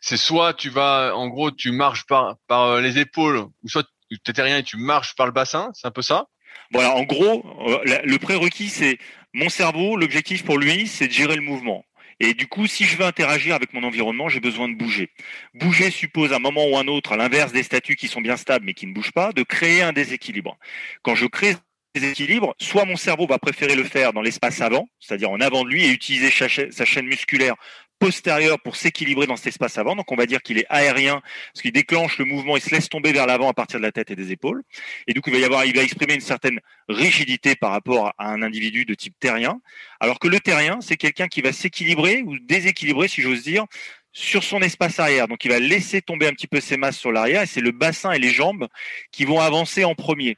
c'est 0.00 0.16
soit 0.16 0.54
tu 0.54 0.70
vas, 0.70 1.12
en 1.14 1.28
gros, 1.28 1.50
tu 1.50 1.70
marches 1.70 2.06
par 2.06 2.36
par 2.48 2.80
les 2.80 2.98
épaules, 2.98 3.36
ou 3.36 3.68
soit 3.68 3.84
tu 4.10 4.18
es 4.26 4.32
terrien 4.32 4.58
et 4.58 4.62
tu 4.62 4.76
marches 4.76 5.14
par 5.14 5.26
le 5.26 5.32
bassin. 5.32 5.70
C'est 5.74 5.86
un 5.86 5.92
peu 5.92 6.02
ça? 6.02 6.26
Voilà. 6.72 6.94
En 6.94 7.02
gros, 7.02 7.44
le 7.84 8.16
prérequis, 8.16 8.68
c'est 8.68 8.98
mon 9.34 9.48
cerveau. 9.48 9.96
L'objectif 9.96 10.44
pour 10.44 10.58
lui, 10.58 10.86
c'est 10.86 11.08
de 11.08 11.12
gérer 11.12 11.36
le 11.36 11.42
mouvement. 11.42 11.84
Et 12.24 12.34
du 12.34 12.46
coup, 12.46 12.68
si 12.68 12.84
je 12.84 12.96
veux 12.96 13.04
interagir 13.04 13.56
avec 13.56 13.74
mon 13.74 13.82
environnement, 13.82 14.28
j'ai 14.28 14.38
besoin 14.38 14.68
de 14.68 14.76
bouger. 14.76 15.10
Bouger 15.54 15.90
suppose 15.90 16.32
à 16.32 16.36
un 16.36 16.38
moment 16.38 16.68
ou 16.68 16.78
un 16.78 16.86
autre, 16.86 17.10
à 17.10 17.16
l'inverse 17.16 17.50
des 17.50 17.64
statuts 17.64 17.96
qui 17.96 18.06
sont 18.06 18.20
bien 18.20 18.36
stables 18.36 18.64
mais 18.64 18.74
qui 18.74 18.86
ne 18.86 18.94
bougent 18.94 19.10
pas, 19.10 19.32
de 19.32 19.42
créer 19.42 19.82
un 19.82 19.92
déséquilibre. 19.92 20.56
Quand 21.02 21.16
je 21.16 21.26
crée 21.26 21.56
déséquilibre, 21.96 22.54
soit 22.60 22.84
mon 22.84 22.94
cerveau 22.94 23.26
va 23.26 23.40
préférer 23.40 23.74
le 23.74 23.82
faire 23.82 24.12
dans 24.12 24.22
l'espace 24.22 24.60
avant, 24.60 24.88
c'est-à-dire 25.00 25.30
en 25.30 25.40
avant 25.40 25.64
de 25.64 25.70
lui 25.70 25.84
et 25.84 25.88
utiliser 25.88 26.30
sa 26.30 26.84
chaîne 26.84 27.06
musculaire 27.06 27.56
postérieur 28.02 28.58
pour 28.58 28.74
s'équilibrer 28.74 29.28
dans 29.28 29.36
cet 29.36 29.46
espace 29.46 29.78
avant. 29.78 29.94
Donc 29.94 30.10
on 30.10 30.16
va 30.16 30.26
dire 30.26 30.42
qu'il 30.42 30.58
est 30.58 30.66
aérien 30.68 31.22
parce 31.52 31.62
qu'il 31.62 31.70
déclenche 31.70 32.18
le 32.18 32.24
mouvement, 32.24 32.56
il 32.56 32.60
se 32.60 32.70
laisse 32.70 32.88
tomber 32.88 33.12
vers 33.12 33.28
l'avant 33.28 33.48
à 33.48 33.54
partir 33.54 33.78
de 33.78 33.84
la 33.84 33.92
tête 33.92 34.10
et 34.10 34.16
des 34.16 34.32
épaules. 34.32 34.64
Et 35.06 35.14
donc 35.14 35.22
il 35.28 35.32
va 35.32 35.38
y 35.38 35.44
avoir, 35.44 35.64
il 35.64 35.76
va 35.76 35.84
exprimer 35.84 36.14
une 36.14 36.20
certaine 36.20 36.58
rigidité 36.88 37.54
par 37.54 37.70
rapport 37.70 38.12
à 38.18 38.32
un 38.32 38.42
individu 38.42 38.84
de 38.84 38.94
type 38.94 39.14
terrien. 39.20 39.60
Alors 40.00 40.18
que 40.18 40.26
le 40.26 40.40
terrien, 40.40 40.80
c'est 40.80 40.96
quelqu'un 40.96 41.28
qui 41.28 41.42
va 41.42 41.52
s'équilibrer 41.52 42.24
ou 42.26 42.40
déséquilibrer, 42.40 43.06
si 43.06 43.22
j'ose 43.22 43.44
dire, 43.44 43.66
sur 44.12 44.42
son 44.42 44.60
espace 44.62 44.98
arrière. 44.98 45.28
Donc 45.28 45.44
il 45.44 45.52
va 45.52 45.60
laisser 45.60 46.02
tomber 46.02 46.26
un 46.26 46.32
petit 46.32 46.48
peu 46.48 46.58
ses 46.58 46.76
masses 46.76 46.98
sur 46.98 47.12
l'arrière 47.12 47.42
et 47.42 47.46
c'est 47.46 47.60
le 47.60 47.70
bassin 47.70 48.10
et 48.10 48.18
les 48.18 48.30
jambes 48.30 48.66
qui 49.12 49.24
vont 49.24 49.40
avancer 49.40 49.84
en 49.84 49.94
premier 49.94 50.36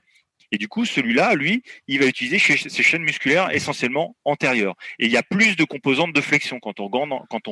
Et 0.52 0.58
du 0.58 0.68
coup, 0.68 0.84
celui-là, 0.84 1.34
lui, 1.34 1.62
il 1.88 1.98
va 2.00 2.06
utiliser 2.06 2.38
ses 2.38 2.82
chaînes 2.82 3.02
musculaires 3.02 3.50
essentiellement 3.50 4.16
antérieures. 4.24 4.74
Et 4.98 5.06
il 5.06 5.12
y 5.12 5.16
a 5.16 5.22
plus 5.22 5.56
de 5.56 5.64
composantes 5.64 6.14
de 6.14 6.20
flexion. 6.20 6.60
Quand 6.60 6.80
on 6.80 6.88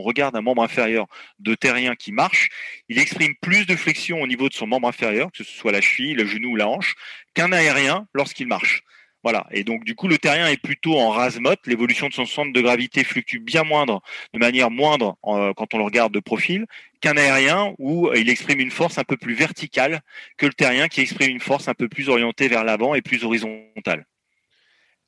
regarde, 0.02 0.36
un 0.36 0.40
membre 0.42 0.62
inférieur 0.62 1.06
de 1.38 1.54
terrien 1.54 1.94
qui 1.94 2.12
marche, 2.12 2.48
il 2.88 2.98
exprime 2.98 3.34
plus 3.40 3.66
de 3.66 3.76
flexion 3.76 4.20
au 4.20 4.26
niveau 4.26 4.48
de 4.48 4.54
son 4.54 4.66
membre 4.66 4.88
inférieur, 4.88 5.30
que 5.32 5.44
ce 5.44 5.52
soit 5.52 5.72
la 5.72 5.80
cheville, 5.80 6.14
le 6.14 6.26
genou 6.26 6.50
ou 6.50 6.56
la 6.56 6.68
hanche, 6.68 6.94
qu'un 7.34 7.52
aérien 7.52 8.06
lorsqu'il 8.14 8.46
marche. 8.46 8.82
Voilà. 9.22 9.46
Et 9.52 9.62
donc, 9.64 9.84
du 9.84 9.94
coup, 9.94 10.08
le 10.08 10.18
terrien 10.18 10.48
est 10.48 10.60
plutôt 10.60 10.98
en 10.98 11.10
rase-motte. 11.10 11.60
L'évolution 11.66 12.08
de 12.08 12.12
son 12.12 12.26
centre 12.26 12.52
de 12.52 12.60
gravité 12.60 13.04
fluctue 13.04 13.38
bien 13.38 13.62
moindre, 13.62 14.02
de 14.34 14.38
manière 14.38 14.70
moindre 14.70 15.16
euh, 15.24 15.52
quand 15.54 15.74
on 15.74 15.78
le 15.78 15.84
regarde 15.84 16.12
de 16.12 16.20
profil, 16.20 16.66
qu'un 17.00 17.16
aérien 17.16 17.74
où 17.78 18.12
il 18.14 18.28
exprime 18.28 18.60
une 18.60 18.70
force 18.70 18.98
un 18.98 19.04
peu 19.04 19.16
plus 19.16 19.34
verticale 19.34 20.00
que 20.36 20.46
le 20.46 20.52
terrien 20.52 20.88
qui 20.88 21.00
exprime 21.00 21.30
une 21.30 21.40
force 21.40 21.68
un 21.68 21.74
peu 21.74 21.88
plus 21.88 22.08
orientée 22.08 22.48
vers 22.48 22.64
l'avant 22.64 22.94
et 22.94 23.02
plus 23.02 23.24
horizontale. 23.24 24.06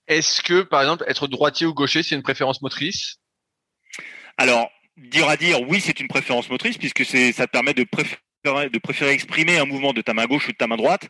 Est-ce 0.06 0.42
que, 0.42 0.62
par 0.62 0.83
exemple, 0.83 1.04
être 1.09 1.26
droitier 1.26 1.66
ou 1.66 1.75
gaucher, 1.75 2.02
c'est 2.02 2.14
une 2.14 2.23
préférence 2.23 2.62
motrice? 2.62 3.16
Alors, 4.37 4.71
dire 4.97 5.28
à 5.28 5.37
dire, 5.37 5.62
oui, 5.62 5.80
c'est 5.80 5.99
une 5.99 6.09
préférence 6.09 6.49
motrice 6.50 6.78
puisque 6.78 7.04
ça 7.04 7.47
te 7.47 7.50
permet 7.50 7.75
de 7.75 7.85
préférer, 7.85 8.71
de 8.71 8.78
préférer 8.78 9.12
exprimer 9.12 9.59
un 9.59 9.64
mouvement 9.64 9.92
de 9.92 10.02
ta 10.02 10.12
main 10.14 10.26
gauche 10.26 10.49
ou 10.49 10.52
de 10.52 10.56
ta 10.56 10.66
main 10.66 10.76
droite. 10.76 11.09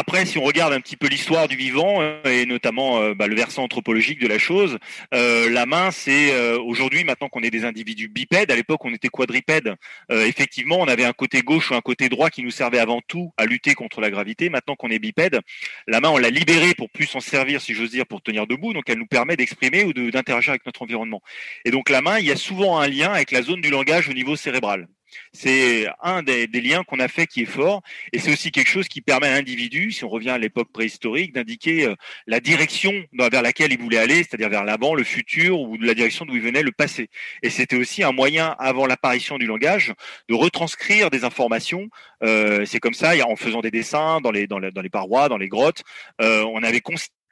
Après, 0.00 0.26
si 0.26 0.38
on 0.38 0.44
regarde 0.44 0.72
un 0.72 0.80
petit 0.80 0.96
peu 0.96 1.08
l'histoire 1.08 1.48
du 1.48 1.56
vivant 1.56 2.00
euh, 2.00 2.22
et 2.24 2.46
notamment 2.46 3.00
euh, 3.00 3.14
bah, 3.14 3.26
le 3.26 3.34
versant 3.34 3.64
anthropologique 3.64 4.20
de 4.20 4.28
la 4.28 4.38
chose, 4.38 4.78
euh, 5.12 5.50
la 5.50 5.66
main, 5.66 5.90
c'est 5.90 6.56
aujourd'hui, 6.58 7.02
maintenant 7.02 7.28
qu'on 7.28 7.42
est 7.42 7.50
des 7.50 7.64
individus 7.64 8.06
bipèdes, 8.06 8.52
à 8.52 8.54
l'époque 8.54 8.84
on 8.84 8.94
était 8.94 9.08
quadripèdes. 9.08 9.74
effectivement, 10.10 10.76
on 10.78 10.86
avait 10.86 11.04
un 11.04 11.12
côté 11.12 11.42
gauche 11.42 11.72
ou 11.72 11.74
un 11.74 11.80
côté 11.80 12.08
droit 12.08 12.30
qui 12.30 12.44
nous 12.44 12.52
servait 12.52 12.78
avant 12.78 13.00
tout 13.08 13.32
à 13.36 13.44
lutter 13.44 13.74
contre 13.74 14.00
la 14.00 14.10
gravité. 14.10 14.50
Maintenant 14.50 14.76
qu'on 14.76 14.90
est 14.90 15.00
bipède, 15.00 15.40
la 15.88 16.00
main, 16.00 16.10
on 16.10 16.18
l'a 16.18 16.30
libérée 16.30 16.74
pour 16.74 16.90
plus 16.90 17.06
s'en 17.06 17.18
servir, 17.18 17.60
si 17.60 17.74
j'ose 17.74 17.90
dire, 17.90 18.06
pour 18.06 18.22
tenir 18.22 18.46
debout. 18.46 18.72
Donc, 18.72 18.84
elle 18.88 18.98
nous 18.98 19.06
permet 19.06 19.36
d'exprimer 19.36 19.82
ou 19.82 19.92
d'interagir 19.92 20.50
avec 20.50 20.64
notre 20.64 20.82
environnement. 20.82 21.22
Et 21.64 21.72
donc, 21.72 21.90
la 21.90 22.02
main, 22.02 22.20
il 22.20 22.26
y 22.26 22.30
a 22.30 22.36
souvent 22.36 22.78
un 22.78 22.86
lien 22.86 23.12
avec 23.12 23.32
la 23.32 23.42
zone 23.42 23.60
du 23.60 23.70
langage 23.70 24.08
au 24.08 24.12
niveau 24.12 24.36
cérébral. 24.36 24.86
C'est 25.32 25.86
un 26.02 26.22
des, 26.22 26.46
liens 26.46 26.82
qu'on 26.84 26.98
a 26.98 27.08
fait 27.08 27.26
qui 27.26 27.42
est 27.42 27.46
fort, 27.46 27.82
et 28.12 28.18
c'est 28.18 28.32
aussi 28.32 28.50
quelque 28.50 28.68
chose 28.68 28.88
qui 28.88 29.00
permet 29.00 29.28
à 29.28 29.36
l'individu, 29.36 29.92
si 29.92 30.04
on 30.04 30.08
revient 30.08 30.30
à 30.30 30.38
l'époque 30.38 30.72
préhistorique, 30.72 31.32
d'indiquer 31.32 31.86
euh, 31.86 31.94
la 32.26 32.40
direction 32.40 32.92
vers 33.12 33.42
laquelle 33.42 33.72
il 33.72 33.78
voulait 33.78 33.98
aller, 33.98 34.16
c'est-à-dire 34.16 34.48
vers 34.48 34.64
l'avant, 34.64 34.94
le 34.94 35.04
futur, 35.04 35.60
ou 35.60 35.76
la 35.78 35.94
direction 35.94 36.24
d'où 36.24 36.34
il 36.34 36.42
venait, 36.42 36.62
le 36.62 36.72
passé. 36.72 37.08
Et 37.42 37.50
c'était 37.50 37.76
aussi 37.76 38.02
un 38.02 38.12
moyen, 38.12 38.56
avant 38.58 38.86
l'apparition 38.86 39.38
du 39.38 39.46
langage, 39.46 39.92
de 40.28 40.34
retranscrire 40.34 41.10
des 41.10 41.24
informations. 41.24 41.88
Euh, 42.22 42.64
c'est 42.66 42.80
comme 42.80 42.94
ça, 42.94 43.12
en 43.26 43.36
faisant 43.36 43.60
des 43.60 43.70
dessins 43.70 44.20
dans 44.20 44.30
les, 44.30 44.46
dans 44.46 44.60
parois, 44.90 45.28
dans 45.28 45.38
les 45.38 45.48
grottes, 45.48 45.82
euh, 46.20 46.42
on 46.44 46.62
avait 46.62 46.80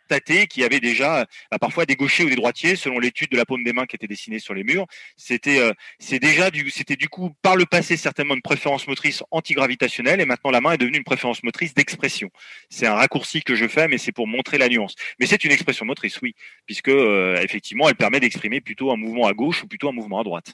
constaté 0.06 0.46
qu'il 0.46 0.62
y 0.62 0.66
avait 0.66 0.80
déjà 0.80 1.26
bah, 1.50 1.58
parfois 1.58 1.86
des 1.86 1.96
gauchers 1.96 2.24
ou 2.24 2.28
des 2.28 2.36
droitiers 2.36 2.76
selon 2.76 2.98
l'étude 2.98 3.30
de 3.30 3.36
la 3.36 3.44
paume 3.44 3.64
des 3.64 3.72
mains 3.72 3.86
qui 3.86 3.96
était 3.96 4.06
dessinée 4.06 4.38
sur 4.38 4.54
les 4.54 4.64
murs. 4.64 4.86
C'était 5.16 5.58
euh, 5.60 5.72
c'est 5.98 6.18
déjà 6.18 6.50
du 6.50 6.70
c'était 6.70 6.96
du 6.96 7.08
coup 7.08 7.30
par 7.42 7.56
le 7.56 7.66
passé 7.66 7.96
certainement 7.96 8.34
une 8.34 8.42
préférence 8.42 8.86
motrice 8.86 9.22
antigravitationnelle 9.30 10.20
et 10.20 10.26
maintenant 10.26 10.50
la 10.50 10.60
main 10.60 10.72
est 10.72 10.78
devenue 10.78 10.98
une 10.98 11.04
préférence 11.04 11.42
motrice 11.42 11.74
d'expression. 11.74 12.30
C'est 12.70 12.86
un 12.86 12.94
raccourci 12.94 13.42
que 13.42 13.54
je 13.54 13.66
fais 13.66 13.88
mais 13.88 13.98
c'est 13.98 14.12
pour 14.12 14.26
montrer 14.26 14.58
la 14.58 14.68
nuance. 14.68 14.94
Mais 15.18 15.26
c'est 15.26 15.44
une 15.44 15.52
expression 15.52 15.84
motrice 15.84 16.20
oui, 16.20 16.34
puisque 16.66 16.88
euh, 16.88 17.40
effectivement 17.42 17.88
elle 17.88 17.96
permet 17.96 18.20
d'exprimer 18.20 18.60
plutôt 18.60 18.90
un 18.92 18.96
mouvement 18.96 19.26
à 19.26 19.32
gauche 19.32 19.62
ou 19.62 19.66
plutôt 19.66 19.88
un 19.88 19.92
mouvement 19.92 20.20
à 20.20 20.24
droite. 20.24 20.52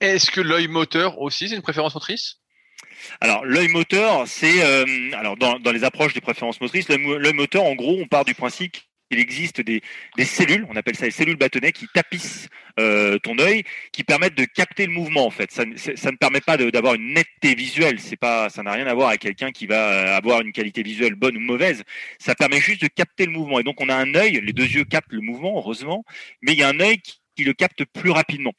Est-ce 0.00 0.30
que 0.30 0.40
l'œil 0.40 0.68
moteur 0.68 1.20
aussi 1.20 1.48
c'est 1.48 1.56
une 1.56 1.62
préférence 1.62 1.94
motrice? 1.94 2.41
Alors 3.20 3.44
l'œil 3.44 3.68
moteur, 3.68 4.26
c'est 4.26 4.62
euh, 4.62 4.84
alors 5.14 5.36
dans, 5.36 5.72
les 5.72 5.84
approches 5.84 6.14
des 6.14 6.20
préférences 6.20 6.60
motrices, 6.60 6.88
l'œil 6.88 7.32
moteur, 7.34 7.64
en 7.64 7.74
gros, 7.74 7.96
on 8.00 8.06
part 8.06 8.24
du 8.24 8.34
principe 8.34 8.76
qu'il 9.12 9.20
existe 9.20 9.60
des, 9.60 9.82
cellules, 10.24 10.66
on 10.70 10.76
appelle 10.76 10.96
ça 10.96 11.04
les 11.04 11.10
cellules 11.10 11.36
bâtonnets, 11.36 11.72
qui 11.72 11.86
tapissent 11.92 12.48
euh, 12.80 13.18
ton 13.18 13.38
œil, 13.38 13.62
qui 13.92 14.04
permettent 14.04 14.36
de 14.36 14.46
capter 14.46 14.86
le 14.86 14.92
mouvement. 14.92 15.26
En 15.26 15.30
fait, 15.30 15.52
ça, 15.52 15.64
ne 15.66 16.16
permet 16.16 16.40
pas 16.40 16.56
d'avoir 16.56 16.94
une 16.94 17.12
netteté 17.12 17.54
visuelle. 17.54 18.00
C'est 18.00 18.16
pas, 18.16 18.48
ça 18.48 18.62
n'a 18.62 18.72
rien 18.72 18.86
à 18.86 18.94
voir 18.94 19.08
avec 19.08 19.20
quelqu'un 19.20 19.50
qui 19.50 19.66
va 19.66 19.92
euh, 19.92 20.16
avoir 20.16 20.40
une 20.40 20.52
qualité 20.52 20.82
visuelle 20.82 21.14
bonne 21.14 21.36
ou 21.36 21.40
mauvaise. 21.40 21.82
Ça 22.18 22.34
permet 22.34 22.60
juste 22.60 22.80
de 22.80 22.88
capter 22.88 23.26
le 23.26 23.32
mouvement. 23.32 23.60
Et 23.60 23.64
donc 23.64 23.80
on 23.80 23.88
a 23.90 23.94
un 23.94 24.14
œil, 24.14 24.40
les 24.42 24.52
deux 24.54 24.66
yeux 24.66 24.84
captent 24.84 25.12
le 25.12 25.20
mouvement, 25.20 25.58
heureusement, 25.58 26.04
mais 26.40 26.52
il 26.52 26.58
y 26.58 26.62
a 26.62 26.68
un 26.68 26.80
œil 26.80 26.98
qui 26.98 27.21
qui 27.36 27.44
le 27.44 27.52
capte 27.52 27.84
plus 27.84 28.10
rapidement. 28.10 28.52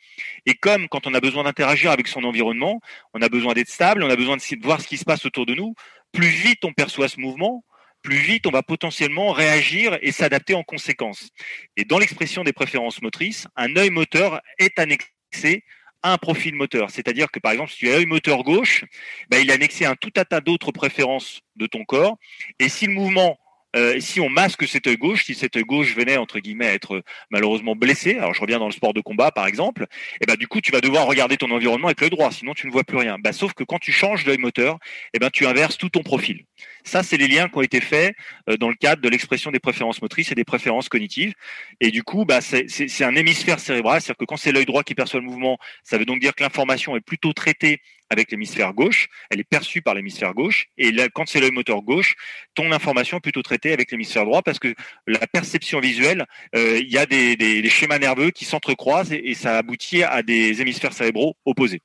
Et 0.46 0.54
comme 0.56 0.88
quand 0.90 1.08
on 1.08 1.14
a 1.14 1.20
besoin 1.20 1.44
d'interagir 1.44 1.92
avec 1.92 2.08
son 2.08 2.24
environnement, 2.24 2.80
on 3.14 3.22
a 3.22 3.30
besoin 3.30 3.54
d'être 3.54 3.70
stable, 3.70 4.04
on 4.04 4.10
a 4.10 4.16
besoin 4.16 4.38
de 4.38 4.64
voir 4.64 4.82
ce 4.82 4.88
qui 4.88 4.98
se 4.98 5.06
passe 5.06 5.26
autour 5.26 5.46
de 5.46 5.56
nous, 5.56 5.74
plus 6.12 6.28
vite 6.28 6.64
on 6.66 6.74
perçoit 6.74 7.08
ce 7.08 7.20
mouvement, 7.20 7.64
plus 8.02 8.18
vite 8.18 8.46
on 8.48 8.52
va 8.52 8.64
potentiellement 8.64 9.32
réagir 9.32 9.98
et 10.02 10.12
s'adapter 10.12 10.54
en 10.54 10.64
conséquence. 10.64 11.30
Et 11.78 11.86
dans 11.86 12.00
l'expression 12.00 12.44
des 12.44 12.54
préférences 12.54 13.02
motrices, 13.02 13.48
un 13.56 13.76
œil 13.76 13.90
moteur 13.90 14.42
est 14.60 14.78
annexé 14.80 15.64
à 16.04 16.12
un 16.14 16.18
profil 16.18 16.54
moteur. 16.56 16.92
C'est-à-dire 16.92 17.32
que 17.32 17.40
par 17.40 17.54
exemple, 17.54 17.72
si 17.72 17.78
tu 17.78 17.90
as 17.90 17.96
œil 17.96 18.06
moteur 18.06 18.44
gauche, 18.44 18.84
ben, 19.30 19.40
il 19.42 19.50
est 19.50 19.54
annexé 19.54 19.86
à 19.86 19.92
un 19.92 19.96
tout 19.96 20.12
un 20.18 20.26
tas 20.26 20.42
d'autres 20.42 20.72
préférences 20.72 21.42
de 21.56 21.66
ton 21.66 21.86
corps. 21.86 22.18
Et 22.60 22.70
si 22.70 22.88
le 22.88 22.94
mouvement 22.94 23.38
euh, 23.76 24.00
si 24.00 24.20
on 24.20 24.30
masque 24.30 24.68
cet 24.68 24.88
œil 24.88 24.98
gauche, 24.98 25.26
si 25.26 25.36
cet 25.36 25.56
œil 25.56 25.64
gauche 25.64 25.96
venait 25.96 26.18
entre 26.18 26.40
guillemets 26.40 26.68
à 26.68 26.74
être 26.74 27.04
malheureusement 27.30 27.76
blessé, 27.76 28.18
alors 28.18 28.34
je 28.34 28.42
reviens 28.42 28.60
dans 28.60 28.68
le 28.68 28.72
sport 28.72 28.94
de 28.94 29.02
combat 29.02 29.32
par 29.32 29.48
exemple, 29.48 29.84
et 29.84 30.18
eh 30.22 30.26
ben 30.26 30.36
du 30.36 30.48
coup 30.48 30.62
tu 30.62 30.72
vas 30.72 30.82
devoir 30.82 31.08
regarder 31.08 31.38
ton 31.38 31.52
environnement 31.52 31.88
avec 31.88 32.02
l'œil 32.02 32.10
droit, 32.10 32.32
sinon 32.32 32.54
tu 32.54 32.68
ne 32.68 32.72
vois 32.72 32.84
plus 32.84 32.98
rien. 32.98 33.18
Bah, 33.20 33.34
sauf 33.34 33.54
que 33.54 33.64
quand 33.64 33.80
tu 33.80 33.92
changes 33.92 34.24
d'œil 34.24 34.38
moteur, 34.38 34.76
et 34.76 35.10
eh 35.16 35.20
ben 35.20 35.30
tu 35.30 35.46
inverses 35.46 35.78
tout 35.78 35.90
ton 35.90 36.04
profil. 36.04 36.46
Ça 36.84 37.04
c'est 37.04 37.18
les 37.18 37.28
liens 37.28 37.50
qui 37.50 37.58
ont 37.58 37.62
été 37.62 37.82
faits 37.82 38.16
euh, 38.50 38.58
dans 38.58 38.70
le 38.70 38.76
cadre 38.76 39.02
de 39.02 39.10
l'expression 39.10 39.52
des 39.52 39.60
préférences 39.60 40.02
motrices 40.02 40.32
et 40.32 40.36
des 40.36 40.44
préférences 40.44 40.90
cognitives. 40.90 41.34
Et 41.80 41.92
du 41.92 42.04
coup, 42.04 42.26
bah 42.26 42.42
c'est 42.42 43.04
un 43.04 43.16
hémisphère 43.16 43.60
cérébral, 43.60 44.02
c'est-à-dire 44.02 44.18
que 44.18 44.26
quand 44.26 44.38
c'est 44.38 44.52
l'œil 44.52 44.66
droit 44.66 44.84
qui 44.84 44.96
perçoit 44.96 45.20
le 45.20 45.26
mouvement, 45.26 45.58
ça 45.84 45.98
veut 45.98 46.06
donc 46.06 46.20
dire 46.20 46.36
que 46.36 46.44
l'information 46.44 46.96
est 46.96 47.02
plutôt 47.02 47.34
traitée 47.34 47.82
avec 48.10 48.32
l'hémisphère 48.32 48.74
gauche, 48.74 49.08
elle 49.30 49.40
est 49.40 49.44
perçue 49.44 49.82
par 49.82 49.94
l'hémisphère 49.96 50.34
gauche, 50.34 50.68
et 50.78 50.92
là, 50.92 51.10
quand 51.10 51.28
c'est 51.28 51.40
l'œil 51.40 51.52
moteur 51.52 51.82
gauche, 51.82 52.16
ton 52.56 52.72
information 52.72 53.18
est 53.18 53.22
plutôt 53.22 53.42
traitée 53.42 53.74
avec 53.74 53.92
l'hémisphère 53.92 54.26
droit 54.26 54.42
parce 54.42 54.60
que 54.60 54.74
la 55.08 55.26
perception 55.28 55.80
visuelle, 55.80 56.26
euh, 56.56 56.80
il 56.80 56.92
y 56.92 56.98
a 56.98 57.06
des, 57.06 57.70
schémas 57.70 58.00
nerveux 58.00 58.32
qui 58.32 58.46
s'entrecroisent 58.46 59.12
et, 59.12 59.34
ça 59.34 59.58
aboutit 59.58 60.04
à 60.04 60.22
des 60.22 60.62
hémisphères 60.62 60.94
cérébraux 60.94 61.36
opposés. 61.46 61.82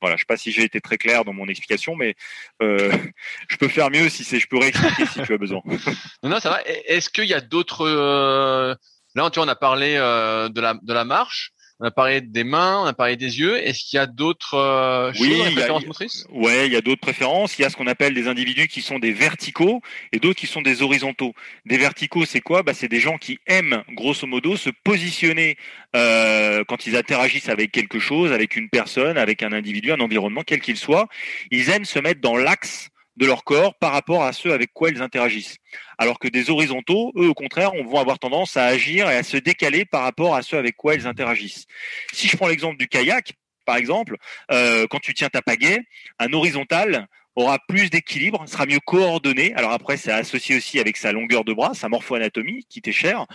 Voilà, 0.00 0.16
je 0.16 0.20
sais 0.20 0.26
pas 0.26 0.36
si 0.36 0.52
j'ai 0.52 0.62
été 0.62 0.80
très 0.80 0.96
clair 0.96 1.24
dans 1.24 1.32
mon 1.32 1.46
explication, 1.46 1.96
mais 1.96 2.14
euh, 2.62 2.92
je 3.48 3.56
peux 3.56 3.68
faire 3.68 3.90
mieux 3.90 4.08
si 4.08 4.24
je 4.24 4.46
peux 4.46 4.58
réexpliquer 4.58 5.06
si 5.06 5.22
tu 5.22 5.32
as 5.32 5.38
besoin. 5.38 5.62
non, 6.22 6.40
ça 6.40 6.50
va. 6.50 6.62
Est-ce 6.86 7.10
qu'il 7.10 7.24
y 7.24 7.34
a 7.34 7.40
d'autres 7.40 7.86
euh, 7.86 8.74
Là, 9.14 9.30
on 9.36 9.48
a 9.48 9.56
parlé 9.56 9.94
de 9.94 10.92
la 10.92 11.04
marche 11.04 11.52
on 11.80 11.86
a 11.86 11.90
parlé 11.92 12.20
des 12.20 12.42
mains, 12.42 12.82
on 12.82 12.86
a 12.86 12.92
parlé 12.92 13.16
des 13.16 13.38
yeux. 13.38 13.56
Est-ce 13.56 13.84
qu'il 13.84 13.98
y 13.98 14.00
a 14.00 14.06
d'autres 14.06 14.54
euh, 14.54 15.12
oui, 15.20 15.36
choses, 15.36 15.54
préférences 15.54 15.86
motrices 15.86 16.26
Ouais, 16.30 16.66
il 16.66 16.72
y 16.72 16.76
a 16.76 16.80
d'autres 16.80 17.00
préférences. 17.00 17.56
Il 17.56 17.62
y 17.62 17.64
a 17.64 17.70
ce 17.70 17.76
qu'on 17.76 17.86
appelle 17.86 18.14
des 18.14 18.26
individus 18.26 18.66
qui 18.66 18.82
sont 18.82 18.98
des 18.98 19.12
verticaux 19.12 19.80
et 20.12 20.18
d'autres 20.18 20.40
qui 20.40 20.48
sont 20.48 20.60
des 20.60 20.82
horizontaux. 20.82 21.34
Des 21.66 21.78
verticaux, 21.78 22.24
c'est 22.24 22.40
quoi? 22.40 22.64
Bah, 22.64 22.74
C'est 22.74 22.88
des 22.88 22.98
gens 22.98 23.16
qui 23.16 23.38
aiment, 23.46 23.84
grosso 23.92 24.26
modo, 24.26 24.56
se 24.56 24.70
positionner 24.82 25.56
euh, 25.94 26.64
quand 26.66 26.86
ils 26.86 26.96
interagissent 26.96 27.48
avec 27.48 27.70
quelque 27.70 28.00
chose, 28.00 28.32
avec 28.32 28.56
une 28.56 28.68
personne, 28.68 29.16
avec 29.16 29.44
un 29.44 29.52
individu, 29.52 29.92
un 29.92 30.00
environnement, 30.00 30.42
quel 30.44 30.60
qu'il 30.60 30.76
soit. 30.76 31.06
Ils 31.52 31.70
aiment 31.70 31.84
se 31.84 32.00
mettre 32.00 32.20
dans 32.20 32.36
l'axe 32.36 32.90
de 33.18 33.26
leur 33.26 33.44
corps 33.44 33.74
par 33.74 33.92
rapport 33.92 34.22
à 34.22 34.32
ceux 34.32 34.52
avec 34.52 34.72
quoi 34.72 34.90
ils 34.90 35.02
interagissent. 35.02 35.56
Alors 35.98 36.18
que 36.18 36.28
des 36.28 36.50
horizontaux, 36.50 37.12
eux, 37.16 37.28
au 37.28 37.34
contraire, 37.34 37.72
vont 37.84 37.98
avoir 37.98 38.18
tendance 38.18 38.56
à 38.56 38.64
agir 38.64 39.10
et 39.10 39.16
à 39.16 39.22
se 39.24 39.36
décaler 39.36 39.84
par 39.84 40.02
rapport 40.02 40.36
à 40.36 40.42
ceux 40.42 40.56
avec 40.56 40.76
quoi 40.76 40.94
ils 40.94 41.06
interagissent. 41.06 41.66
Si 42.12 42.28
je 42.28 42.36
prends 42.36 42.46
l'exemple 42.46 42.76
du 42.76 42.86
kayak, 42.86 43.32
par 43.66 43.76
exemple, 43.76 44.16
euh, 44.52 44.86
quand 44.88 45.00
tu 45.00 45.14
tiens 45.14 45.28
ta 45.28 45.42
pagaie, 45.42 45.80
un 46.18 46.32
horizontal 46.32 47.08
aura 47.34 47.58
plus 47.68 47.90
d'équilibre, 47.90 48.48
sera 48.48 48.66
mieux 48.66 48.80
coordonné. 48.80 49.52
Alors 49.54 49.72
après, 49.72 49.96
c'est 49.96 50.10
associé 50.10 50.56
aussi 50.56 50.80
avec 50.80 50.96
sa 50.96 51.12
longueur 51.12 51.44
de 51.44 51.52
bras, 51.52 51.74
sa 51.74 51.88
morpho-anatomie, 51.88 52.64
qui 52.68 52.82
t'est 52.82 52.92
chère. 52.92 53.26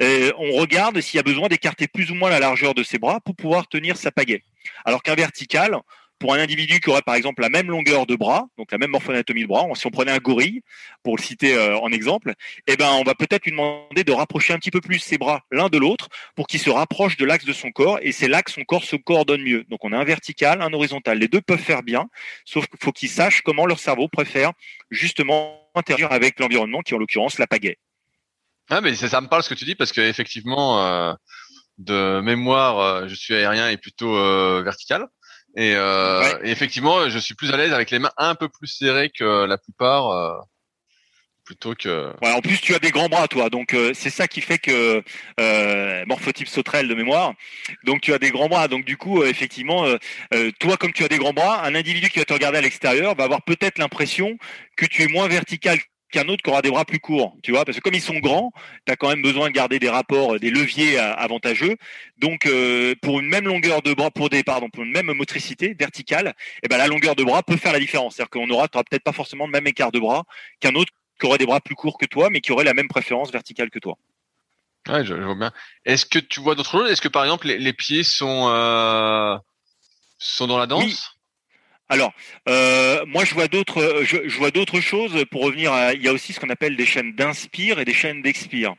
Euh, 0.00 0.32
on 0.38 0.52
regarde 0.52 1.00
s'il 1.00 1.16
y 1.16 1.20
a 1.20 1.24
besoin 1.24 1.48
d'écarter 1.48 1.88
plus 1.88 2.10
ou 2.10 2.14
moins 2.14 2.30
la 2.30 2.38
largeur 2.38 2.74
de 2.74 2.82
ses 2.82 2.98
bras 2.98 3.20
pour 3.20 3.34
pouvoir 3.34 3.66
tenir 3.66 3.96
sa 3.96 4.10
pagaie. 4.12 4.42
Alors 4.84 5.02
qu'un 5.02 5.14
vertical, 5.14 5.76
pour 6.18 6.34
un 6.34 6.38
individu 6.38 6.80
qui 6.80 6.90
aurait 6.90 7.02
par 7.02 7.14
exemple 7.14 7.42
la 7.42 7.48
même 7.48 7.68
longueur 7.68 8.06
de 8.06 8.16
bras, 8.16 8.48
donc 8.56 8.72
la 8.72 8.78
même 8.78 8.90
morphoanatomie 8.90 9.42
de 9.42 9.46
bras, 9.46 9.66
si 9.74 9.86
on 9.86 9.90
prenait 9.90 10.12
un 10.12 10.18
gorille, 10.18 10.62
pour 11.02 11.16
le 11.16 11.22
citer 11.22 11.54
euh, 11.54 11.78
en 11.78 11.90
exemple, 11.92 12.34
eh 12.66 12.76
ben 12.76 12.90
on 12.92 13.04
va 13.04 13.14
peut-être 13.14 13.44
lui 13.44 13.52
demander 13.52 14.04
de 14.04 14.12
rapprocher 14.12 14.52
un 14.52 14.58
petit 14.58 14.70
peu 14.70 14.80
plus 14.80 14.98
ses 14.98 15.18
bras 15.18 15.42
l'un 15.50 15.68
de 15.68 15.78
l'autre 15.78 16.08
pour 16.34 16.46
qu'il 16.46 16.60
se 16.60 16.70
rapproche 16.70 17.16
de 17.16 17.24
l'axe 17.24 17.44
de 17.44 17.52
son 17.52 17.70
corps, 17.70 17.98
et 18.02 18.12
c'est 18.12 18.28
là 18.28 18.42
que 18.42 18.50
son 18.50 18.64
corps 18.64 18.84
se 18.84 18.96
coordonne 18.96 19.42
mieux. 19.42 19.64
Donc 19.68 19.84
on 19.84 19.92
a 19.92 19.98
un 19.98 20.04
vertical, 20.04 20.62
un 20.62 20.72
horizontal. 20.72 21.18
Les 21.18 21.28
deux 21.28 21.40
peuvent 21.40 21.58
faire 21.58 21.82
bien, 21.82 22.08
sauf 22.44 22.66
qu'il 22.66 22.78
faut 22.82 22.92
qu'ils 22.92 23.08
sachent 23.08 23.42
comment 23.42 23.66
leur 23.66 23.78
cerveau 23.78 24.08
préfère 24.08 24.52
justement 24.90 25.70
interagir 25.74 26.10
avec 26.12 26.40
l'environnement, 26.40 26.80
qui 26.80 26.94
en 26.94 26.98
l'occurrence 26.98 27.38
la 27.38 27.46
pagaie. 27.46 27.78
Ah 28.70 28.80
mais 28.80 28.94
ça, 28.94 29.20
me 29.20 29.28
parle 29.28 29.42
ce 29.42 29.48
que 29.48 29.54
tu 29.54 29.64
dis 29.64 29.74
parce 29.74 29.92
que 29.92 30.00
effectivement 30.02 30.84
euh, 30.84 31.14
de 31.78 32.20
mémoire, 32.20 32.80
euh, 32.80 33.08
je 33.08 33.14
suis 33.14 33.34
aérien 33.34 33.70
et 33.70 33.78
plutôt 33.78 34.12
vertical. 34.62 35.06
Euh, 35.58 36.38
et, 36.44 36.50
effectivement, 36.50 37.08
je 37.08 37.18
suis 37.18 37.34
plus 37.34 37.52
à 37.52 37.56
l'aise 37.56 37.72
avec 37.72 37.90
les 37.90 37.98
mains 37.98 38.12
un 38.16 38.34
peu 38.34 38.48
plus 38.48 38.68
serrées 38.68 39.10
que 39.10 39.44
la 39.44 39.58
plupart. 39.58 40.10
Euh, 40.10 40.38
plutôt 41.48 41.74
que. 41.74 42.12
Ouais, 42.22 42.32
en 42.32 42.42
plus, 42.42 42.60
tu 42.60 42.74
as 42.74 42.78
des 42.78 42.90
grands 42.90 43.08
bras, 43.08 43.26
toi. 43.26 43.48
Donc, 43.48 43.72
euh, 43.72 43.92
c'est 43.94 44.10
ça 44.10 44.28
qui 44.28 44.42
fait 44.42 44.58
que 44.58 45.02
euh, 45.40 46.04
morphotype 46.06 46.46
sauterelle 46.46 46.88
de 46.88 46.94
mémoire. 46.94 47.32
Donc, 47.84 48.02
tu 48.02 48.12
as 48.12 48.18
des 48.18 48.30
grands 48.30 48.48
bras. 48.48 48.68
Donc, 48.68 48.84
du 48.84 48.98
coup, 48.98 49.22
euh, 49.22 49.28
effectivement, 49.28 49.86
euh, 49.86 50.50
toi, 50.60 50.76
comme 50.76 50.92
tu 50.92 51.04
as 51.04 51.08
des 51.08 51.16
grands 51.16 51.32
bras, 51.32 51.64
un 51.64 51.74
individu 51.74 52.10
qui 52.10 52.18
va 52.18 52.26
te 52.26 52.34
regarder 52.34 52.58
à 52.58 52.60
l'extérieur 52.60 53.14
va 53.14 53.24
avoir 53.24 53.42
peut-être 53.42 53.78
l'impression 53.78 54.36
que 54.76 54.84
tu 54.84 55.02
es 55.02 55.06
moins 55.06 55.26
vertical 55.26 55.78
qu'un 56.10 56.28
autre 56.28 56.42
qui 56.42 56.50
aura 56.50 56.62
des 56.62 56.70
bras 56.70 56.84
plus 56.84 57.00
courts, 57.00 57.36
tu 57.42 57.52
vois, 57.52 57.64
parce 57.64 57.76
que 57.76 57.82
comme 57.82 57.94
ils 57.94 58.00
sont 58.00 58.18
grands, 58.18 58.52
tu 58.86 58.92
as 58.92 58.96
quand 58.96 59.08
même 59.08 59.22
besoin 59.22 59.48
de 59.48 59.52
garder 59.52 59.78
des 59.78 59.90
rapports, 59.90 60.38
des 60.38 60.50
leviers 60.50 60.98
avantageux. 60.98 61.76
Donc, 62.18 62.48
pour 63.02 63.20
une 63.20 63.28
même 63.28 63.46
longueur 63.46 63.82
de 63.82 63.92
bras, 63.94 64.10
pour 64.10 64.30
des, 64.30 64.42
pardon, 64.42 64.70
pour 64.70 64.84
une 64.84 64.92
même 64.92 65.12
motricité 65.12 65.74
verticale, 65.78 66.34
eh 66.62 66.68
ben 66.68 66.78
la 66.78 66.86
longueur 66.86 67.14
de 67.14 67.24
bras 67.24 67.42
peut 67.42 67.56
faire 67.56 67.72
la 67.72 67.80
différence. 67.80 68.16
C'est-à-dire 68.16 68.30
qu'on 68.30 68.50
aura, 68.50 68.68
peut-être 68.68 69.02
pas 69.02 69.12
forcément 69.12 69.46
le 69.46 69.52
même 69.52 69.66
écart 69.66 69.92
de 69.92 69.98
bras 69.98 70.24
qu'un 70.60 70.74
autre 70.74 70.92
qui 71.18 71.26
aurait 71.26 71.38
des 71.38 71.46
bras 71.46 71.60
plus 71.60 71.74
courts 71.74 71.98
que 71.98 72.06
toi, 72.06 72.28
mais 72.30 72.40
qui 72.40 72.52
aurait 72.52 72.64
la 72.64 72.74
même 72.74 72.88
préférence 72.88 73.30
verticale 73.30 73.70
que 73.70 73.78
toi. 73.78 73.96
Ouais, 74.88 75.04
je, 75.04 75.14
vois 75.14 75.34
bien. 75.34 75.52
Est-ce 75.84 76.06
que 76.06 76.18
tu 76.18 76.40
vois 76.40 76.54
d'autres 76.54 76.70
choses? 76.70 76.90
Est-ce 76.90 77.02
que 77.02 77.08
par 77.08 77.24
exemple 77.24 77.46
les, 77.46 77.72
pieds 77.72 78.02
sont 78.02 78.48
euh, 78.48 79.36
sont 80.18 80.46
dans 80.46 80.58
la 80.58 80.66
danse? 80.66 81.17
Alors, 81.88 82.12
euh, 82.48 83.04
moi 83.06 83.24
je 83.24 83.34
vois 83.34 83.48
d'autres 83.48 84.02
je, 84.04 84.28
je, 84.28 84.38
vois 84.38 84.50
d'autres 84.50 84.80
choses. 84.80 85.24
Pour 85.30 85.42
revenir, 85.42 85.72
à, 85.72 85.94
il 85.94 86.02
y 86.02 86.08
a 86.08 86.12
aussi 86.12 86.32
ce 86.32 86.40
qu'on 86.40 86.50
appelle 86.50 86.76
des 86.76 86.86
chaînes 86.86 87.14
d'inspire 87.14 87.78
et 87.78 87.84
des 87.84 87.94
chaînes 87.94 88.22
d'expire 88.22 88.74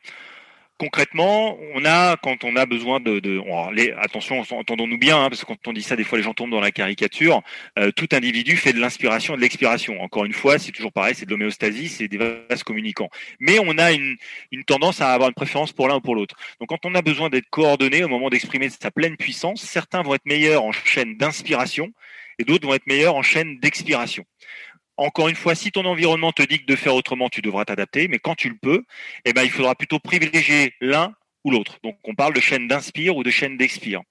concrètement, 0.79 1.57
on 1.75 1.83
a 1.85 2.15
quand 2.17 2.43
on 2.45 2.55
a 2.55 2.65
besoin 2.65 2.99
de, 2.99 3.19
de 3.19 3.41
les, 3.73 3.91
attention, 3.91 4.41
entendons-nous 4.49 4.97
bien, 4.97 5.21
hein, 5.21 5.29
parce 5.29 5.41
que 5.41 5.45
quand 5.45 5.67
on 5.67 5.73
dit 5.73 5.83
ça, 5.83 5.95
des 5.95 6.05
fois 6.05 6.17
les 6.17 6.23
gens 6.23 6.33
tombent 6.33 6.51
dans 6.51 6.61
la 6.61 6.71
caricature. 6.71 7.41
Euh, 7.77 7.91
tout 7.91 8.07
individu 8.13 8.55
fait 8.55 8.73
de 8.73 8.79
l'inspiration 8.79 9.33
et 9.33 9.37
de 9.37 9.41
l'expiration. 9.41 10.01
Encore 10.01 10.25
une 10.25 10.33
fois, 10.33 10.57
c'est 10.57 10.71
toujours 10.71 10.93
pareil, 10.93 11.13
c'est 11.15 11.25
de 11.25 11.31
l'homéostasie, 11.31 11.89
c'est 11.89 12.07
des 12.07 12.17
vases 12.17 12.63
communicants. 12.63 13.09
Mais 13.39 13.59
on 13.59 13.77
a 13.77 13.91
une, 13.91 14.15
une 14.51 14.63
tendance 14.63 15.01
à 15.01 15.13
avoir 15.13 15.29
une 15.29 15.35
préférence 15.35 15.73
pour 15.73 15.89
l'un 15.89 15.97
ou 15.97 16.01
pour 16.01 16.15
l'autre. 16.15 16.35
Donc 16.59 16.69
quand 16.69 16.85
on 16.85 16.95
a 16.95 17.01
besoin 17.01 17.29
d'être 17.29 17.49
coordonné 17.49 18.03
au 18.03 18.07
moment 18.07 18.29
d'exprimer 18.29 18.69
sa 18.69 18.89
pleine 18.89 19.17
puissance, 19.17 19.61
certains 19.61 20.01
vont 20.01 20.15
être 20.15 20.25
meilleurs 20.25 20.63
en 20.63 20.71
chaîne 20.71 21.17
d'inspiration 21.17 21.91
et 22.39 22.45
d'autres 22.45 22.67
vont 22.67 22.73
être 22.73 22.87
meilleurs 22.87 23.15
en 23.15 23.21
chaîne 23.21 23.59
d'expiration. 23.59 24.23
Encore 24.97 25.29
une 25.29 25.35
fois, 25.35 25.55
si 25.55 25.71
ton 25.71 25.85
environnement 25.85 26.31
te 26.31 26.41
dit 26.41 26.59
que 26.59 26.65
de 26.65 26.75
faire 26.75 26.95
autrement, 26.95 27.29
tu 27.29 27.41
devras 27.41 27.65
t'adapter, 27.65 28.07
mais 28.07 28.19
quand 28.19 28.35
tu 28.35 28.49
le 28.49 28.57
peux, 28.61 28.83
eh 29.25 29.33
ben, 29.33 29.43
il 29.43 29.51
faudra 29.51 29.75
plutôt 29.75 29.99
privilégier 29.99 30.73
l'un 30.81 31.13
ou 31.45 31.51
l'autre. 31.51 31.77
Donc, 31.83 31.97
on 32.03 32.15
parle 32.15 32.33
de 32.33 32.41
chaîne 32.41 32.67
d'inspire 32.67 33.15
ou 33.15 33.23
de 33.23 33.29
chaîne 33.29 33.55
d'expire. 33.55 34.01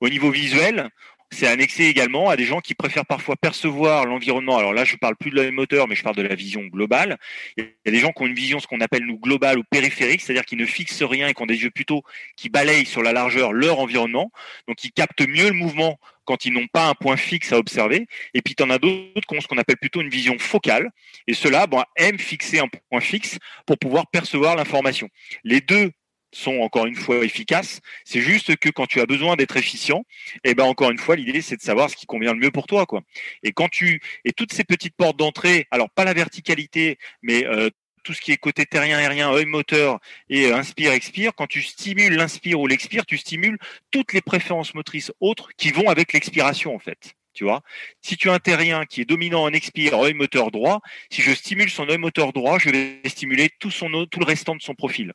Au 0.00 0.08
niveau 0.08 0.30
visuel, 0.30 0.90
c'est 1.32 1.46
annexé 1.46 1.86
également 1.86 2.28
à 2.28 2.36
des 2.36 2.44
gens 2.44 2.60
qui 2.60 2.74
préfèrent 2.74 3.06
parfois 3.06 3.36
percevoir 3.36 4.04
l'environnement. 4.04 4.58
Alors 4.58 4.72
là, 4.72 4.84
je 4.84 4.96
parle 4.96 5.16
plus 5.16 5.30
de 5.30 5.36
l'œil 5.36 5.50
moteur, 5.50 5.88
mais 5.88 5.94
je 5.94 6.02
parle 6.02 6.16
de 6.16 6.22
la 6.22 6.34
vision 6.34 6.62
globale. 6.66 7.18
Il 7.56 7.64
y 7.64 7.88
a 7.88 7.90
des 7.90 7.98
gens 7.98 8.12
qui 8.12 8.22
ont 8.22 8.26
une 8.26 8.34
vision, 8.34 8.60
ce 8.60 8.66
qu'on 8.66 8.80
appelle 8.80 9.04
nous 9.06 9.18
globale 9.18 9.58
ou 9.58 9.64
périphérique, 9.68 10.20
c'est-à-dire 10.20 10.44
qui 10.44 10.56
ne 10.56 10.66
fixent 10.66 11.02
rien 11.02 11.28
et 11.28 11.34
qui 11.34 11.42
ont 11.42 11.46
des 11.46 11.62
yeux 11.62 11.70
plutôt 11.70 12.02
qui 12.36 12.48
balayent 12.48 12.86
sur 12.86 13.02
la 13.02 13.12
largeur 13.12 13.52
leur 13.52 13.80
environnement. 13.80 14.30
Donc, 14.68 14.84
ils 14.84 14.92
captent 14.92 15.26
mieux 15.26 15.48
le 15.48 15.54
mouvement 15.54 15.98
quand 16.24 16.44
ils 16.44 16.52
n'ont 16.52 16.66
pas 16.66 16.88
un 16.88 16.94
point 16.94 17.16
fixe 17.16 17.52
à 17.52 17.58
observer. 17.58 18.06
Et 18.34 18.42
puis, 18.42 18.54
tu 18.54 18.62
en 18.62 18.70
as 18.70 18.78
d'autres 18.78 19.26
qui 19.26 19.36
ont 19.36 19.40
ce 19.40 19.46
qu'on 19.46 19.58
appelle 19.58 19.76
plutôt 19.76 20.00
une 20.00 20.10
vision 20.10 20.38
focale. 20.38 20.90
Et 21.26 21.34
ceux-là 21.34 21.66
aiment 21.96 22.18
fixer 22.18 22.58
un 22.58 22.68
point 22.68 23.00
fixe 23.00 23.38
pour 23.66 23.78
pouvoir 23.78 24.06
percevoir 24.08 24.56
l'information. 24.56 25.08
Les 25.44 25.60
deux 25.60 25.90
sont 26.32 26.60
encore 26.60 26.86
une 26.86 26.94
fois 26.94 27.24
efficaces. 27.24 27.80
C'est 28.04 28.20
juste 28.20 28.56
que 28.56 28.70
quand 28.70 28.86
tu 28.86 29.00
as 29.00 29.06
besoin 29.06 29.36
d'être 29.36 29.56
efficient, 29.56 30.04
eh 30.44 30.54
ben 30.54 30.64
encore 30.64 30.90
une 30.90 30.98
fois, 30.98 31.16
l'idée 31.16 31.42
c'est 31.42 31.56
de 31.56 31.62
savoir 31.62 31.90
ce 31.90 31.96
qui 31.96 32.06
convient 32.06 32.32
le 32.32 32.40
mieux 32.40 32.50
pour 32.50 32.66
toi, 32.66 32.86
quoi. 32.86 33.02
Et 33.42 33.52
quand 33.52 33.68
tu 33.68 34.00
et 34.24 34.32
toutes 34.32 34.52
ces 34.52 34.64
petites 34.64 34.96
portes 34.96 35.18
d'entrée, 35.18 35.66
alors 35.70 35.90
pas 35.90 36.04
la 36.04 36.14
verticalité, 36.14 36.98
mais 37.22 37.46
euh, 37.46 37.68
tout 38.02 38.14
ce 38.14 38.20
qui 38.20 38.32
est 38.32 38.36
côté 38.36 38.66
terrien, 38.66 38.98
aérien, 38.98 39.32
œil 39.32 39.46
moteur 39.46 39.98
et 40.28 40.46
euh, 40.46 40.56
inspire, 40.56 40.92
expire, 40.92 41.34
quand 41.34 41.46
tu 41.46 41.62
stimules 41.62 42.14
l'inspire 42.14 42.60
ou 42.60 42.66
l'expire, 42.66 43.06
tu 43.06 43.18
stimules 43.18 43.58
toutes 43.90 44.12
les 44.12 44.20
préférences 44.20 44.74
motrices 44.74 45.12
autres 45.20 45.50
qui 45.56 45.70
vont 45.70 45.88
avec 45.88 46.12
l'expiration 46.12 46.74
en 46.74 46.78
fait. 46.78 47.14
Tu 47.34 47.44
vois, 47.44 47.62
si 48.02 48.16
tu 48.16 48.28
as 48.28 48.34
un 48.34 48.38
terrien 48.38 48.84
qui 48.84 49.00
est 49.00 49.04
dominant 49.06 49.44
en 49.44 49.52
expire, 49.52 49.98
œil 49.98 50.12
moteur 50.12 50.50
droit, 50.50 50.80
si 51.10 51.22
je 51.22 51.32
stimule 51.32 51.70
son 51.70 51.88
œil 51.88 51.96
moteur 51.96 52.32
droit, 52.34 52.58
je 52.58 52.68
vais 52.68 53.00
stimuler 53.06 53.48
tout 53.58 53.70
son 53.70 53.88
tout 54.10 54.20
le 54.20 54.26
restant 54.26 54.54
de 54.54 54.60
son 54.60 54.74
profil. 54.74 55.14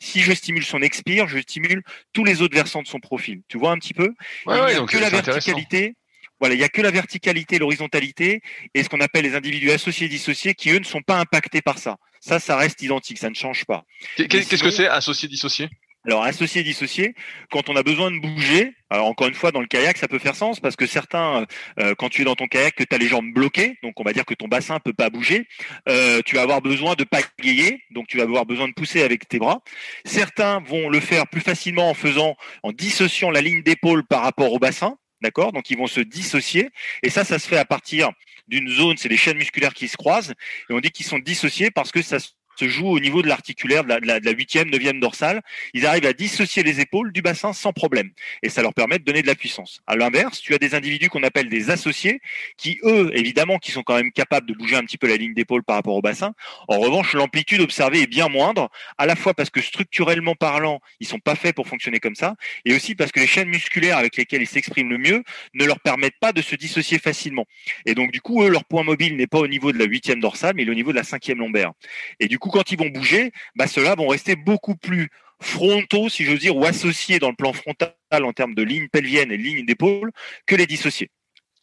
Si 0.00 0.20
je 0.20 0.32
stimule 0.32 0.64
son 0.64 0.82
expire, 0.82 1.28
je 1.28 1.38
stimule 1.38 1.82
tous 2.12 2.24
les 2.24 2.42
autres 2.42 2.54
versants 2.54 2.82
de 2.82 2.88
son 2.88 2.98
profil. 2.98 3.42
Tu 3.48 3.58
vois 3.58 3.72
un 3.72 3.78
petit 3.78 3.94
peu? 3.94 4.14
Il 4.46 4.52
n'y 4.52 4.58
a 4.58 4.86
que 4.86 4.98
la 4.98 5.10
verticalité. 5.10 5.94
Voilà, 6.38 6.54
il 6.54 6.58
n'y 6.58 6.64
a 6.64 6.70
que 6.70 6.80
la 6.80 6.90
verticalité, 6.90 7.58
l'horizontalité 7.58 8.40
et 8.72 8.82
ce 8.82 8.88
qu'on 8.88 9.00
appelle 9.00 9.24
les 9.24 9.34
individus 9.34 9.70
associés 9.72 10.08
dissociés 10.08 10.54
qui 10.54 10.70
eux 10.70 10.78
ne 10.78 10.84
sont 10.84 11.02
pas 11.02 11.20
impactés 11.20 11.60
par 11.60 11.78
ça. 11.78 11.98
Ça, 12.20 12.38
ça 12.38 12.56
reste 12.56 12.82
identique, 12.82 13.18
ça 13.18 13.30
ne 13.30 13.34
change 13.34 13.64
pas. 13.64 13.84
Qu'est-ce 14.16 14.62
que 14.62 14.70
c'est 14.70 14.88
associé 14.88 15.28
dissocié? 15.28 15.68
Alors 16.06 16.24
associé 16.24 16.62
dissocié, 16.62 17.14
quand 17.50 17.68
on 17.68 17.76
a 17.76 17.82
besoin 17.82 18.10
de 18.10 18.18
bouger, 18.18 18.72
alors 18.88 19.06
encore 19.06 19.28
une 19.28 19.34
fois 19.34 19.52
dans 19.52 19.60
le 19.60 19.66
kayak 19.66 19.98
ça 19.98 20.08
peut 20.08 20.18
faire 20.18 20.34
sens 20.34 20.58
parce 20.58 20.74
que 20.74 20.86
certains, 20.86 21.46
euh, 21.78 21.94
quand 21.94 22.08
tu 22.08 22.22
es 22.22 22.24
dans 22.24 22.34
ton 22.34 22.46
kayak 22.46 22.74
que 22.74 22.84
tu 22.84 22.94
as 22.94 22.98
les 22.98 23.06
jambes 23.06 23.30
bloquées, 23.34 23.76
donc 23.82 24.00
on 24.00 24.02
va 24.02 24.14
dire 24.14 24.24
que 24.24 24.32
ton 24.32 24.48
bassin 24.48 24.78
peut 24.80 24.94
pas 24.94 25.10
bouger, 25.10 25.46
euh, 25.90 26.22
tu 26.24 26.36
vas 26.36 26.42
avoir 26.42 26.62
besoin 26.62 26.94
de 26.94 27.04
pagayer, 27.04 27.82
donc 27.90 28.06
tu 28.06 28.16
vas 28.16 28.22
avoir 28.22 28.46
besoin 28.46 28.66
de 28.66 28.72
pousser 28.72 29.02
avec 29.02 29.28
tes 29.28 29.38
bras. 29.38 29.60
Certains 30.06 30.60
vont 30.60 30.88
le 30.88 31.00
faire 31.00 31.26
plus 31.26 31.42
facilement 31.42 31.90
en 31.90 31.94
faisant, 31.94 32.34
en 32.62 32.72
dissociant 32.72 33.30
la 33.30 33.42
ligne 33.42 33.62
d'épaule 33.62 34.02
par 34.06 34.22
rapport 34.22 34.54
au 34.54 34.58
bassin, 34.58 34.96
d'accord? 35.20 35.52
Donc 35.52 35.70
ils 35.70 35.78
vont 35.78 35.86
se 35.86 36.00
dissocier. 36.00 36.70
Et 37.02 37.10
ça, 37.10 37.24
ça 37.24 37.38
se 37.38 37.48
fait 37.48 37.58
à 37.58 37.64
partir 37.64 38.10
d'une 38.48 38.68
zone, 38.68 38.96
c'est 38.96 39.08
les 39.08 39.16
chaînes 39.16 39.36
musculaires 39.36 39.74
qui 39.74 39.88
se 39.88 39.96
croisent. 39.96 40.34
Et 40.68 40.72
on 40.72 40.80
dit 40.80 40.90
qu'ils 40.90 41.06
sont 41.06 41.18
dissociés 41.18 41.70
parce 41.70 41.92
que 41.92 42.02
ça 42.02 42.18
se 42.18 42.30
joue 42.66 42.88
au 42.88 43.00
niveau 43.00 43.22
de 43.22 43.28
l'articulaire, 43.28 43.84
de 43.84 44.24
la 44.24 44.30
huitième, 44.32 44.70
neuvième 44.70 45.00
dorsale. 45.00 45.42
Ils 45.74 45.86
arrivent 45.86 46.06
à 46.06 46.12
dissocier 46.12 46.62
les 46.62 46.80
épaules 46.80 47.12
du 47.12 47.22
bassin 47.22 47.52
sans 47.52 47.72
problème. 47.72 48.10
Et 48.42 48.48
ça 48.48 48.62
leur 48.62 48.74
permet 48.74 48.98
de 48.98 49.04
donner 49.04 49.22
de 49.22 49.26
la 49.26 49.34
puissance. 49.34 49.80
À 49.86 49.96
l'inverse, 49.96 50.40
tu 50.40 50.54
as 50.54 50.58
des 50.58 50.74
individus 50.74 51.08
qu'on 51.08 51.22
appelle 51.22 51.48
des 51.48 51.70
associés, 51.70 52.20
qui 52.56 52.78
eux, 52.84 53.10
évidemment, 53.14 53.58
qui 53.58 53.72
sont 53.72 53.82
quand 53.82 53.96
même 53.96 54.12
capables 54.12 54.46
de 54.46 54.54
bouger 54.54 54.76
un 54.76 54.82
petit 54.82 54.98
peu 54.98 55.08
la 55.08 55.16
ligne 55.16 55.34
d'épaule 55.34 55.62
par 55.62 55.76
rapport 55.76 55.94
au 55.94 56.02
bassin. 56.02 56.32
En 56.68 56.78
revanche, 56.78 57.14
l'amplitude 57.14 57.60
observée 57.60 58.02
est 58.02 58.06
bien 58.06 58.28
moindre, 58.28 58.70
à 58.98 59.06
la 59.06 59.16
fois 59.16 59.34
parce 59.34 59.50
que 59.50 59.60
structurellement 59.60 60.34
parlant, 60.34 60.80
ils 61.00 61.06
sont 61.06 61.18
pas 61.18 61.34
faits 61.34 61.54
pour 61.54 61.66
fonctionner 61.66 62.00
comme 62.00 62.14
ça, 62.14 62.36
et 62.64 62.74
aussi 62.74 62.94
parce 62.94 63.12
que 63.12 63.20
les 63.20 63.26
chaînes 63.26 63.48
musculaires 63.48 63.98
avec 63.98 64.16
lesquelles 64.16 64.42
ils 64.42 64.46
s'expriment 64.46 64.90
le 64.90 64.98
mieux 64.98 65.22
ne 65.54 65.64
leur 65.64 65.80
permettent 65.80 66.18
pas 66.20 66.32
de 66.32 66.42
se 66.42 66.54
dissocier 66.56 66.98
facilement. 66.98 67.46
Et 67.86 67.94
donc, 67.94 68.12
du 68.12 68.20
coup, 68.20 68.42
eux, 68.42 68.48
leur 68.48 68.64
point 68.64 68.82
mobile 68.82 69.16
n'est 69.16 69.26
pas 69.26 69.38
au 69.38 69.48
niveau 69.48 69.72
de 69.72 69.78
la 69.78 69.84
huitième 69.84 70.20
dorsale, 70.20 70.54
mais 70.56 70.68
au 70.68 70.74
niveau 70.74 70.90
de 70.92 70.96
la 70.96 71.04
cinquième 71.04 71.38
lombaire. 71.38 71.72
Et 72.18 72.28
du 72.28 72.38
coup, 72.38 72.49
quand 72.50 72.70
ils 72.72 72.78
vont 72.78 72.88
bouger, 72.88 73.32
bah, 73.56 73.66
ceux-là 73.66 73.94
vont 73.94 74.08
rester 74.08 74.36
beaucoup 74.36 74.76
plus 74.76 75.10
frontaux, 75.40 76.08
si 76.08 76.24
je 76.24 76.32
veux 76.32 76.38
dire, 76.38 76.56
ou 76.56 76.64
associés 76.64 77.18
dans 77.18 77.30
le 77.30 77.36
plan 77.36 77.52
frontal 77.52 77.94
en 78.12 78.32
termes 78.32 78.54
de 78.54 78.62
ligne 78.62 78.88
pelvienne 78.88 79.32
et 79.32 79.36
ligne 79.36 79.64
d'épaule 79.64 80.10
que 80.46 80.54
les 80.54 80.66
dissociés. 80.66 81.10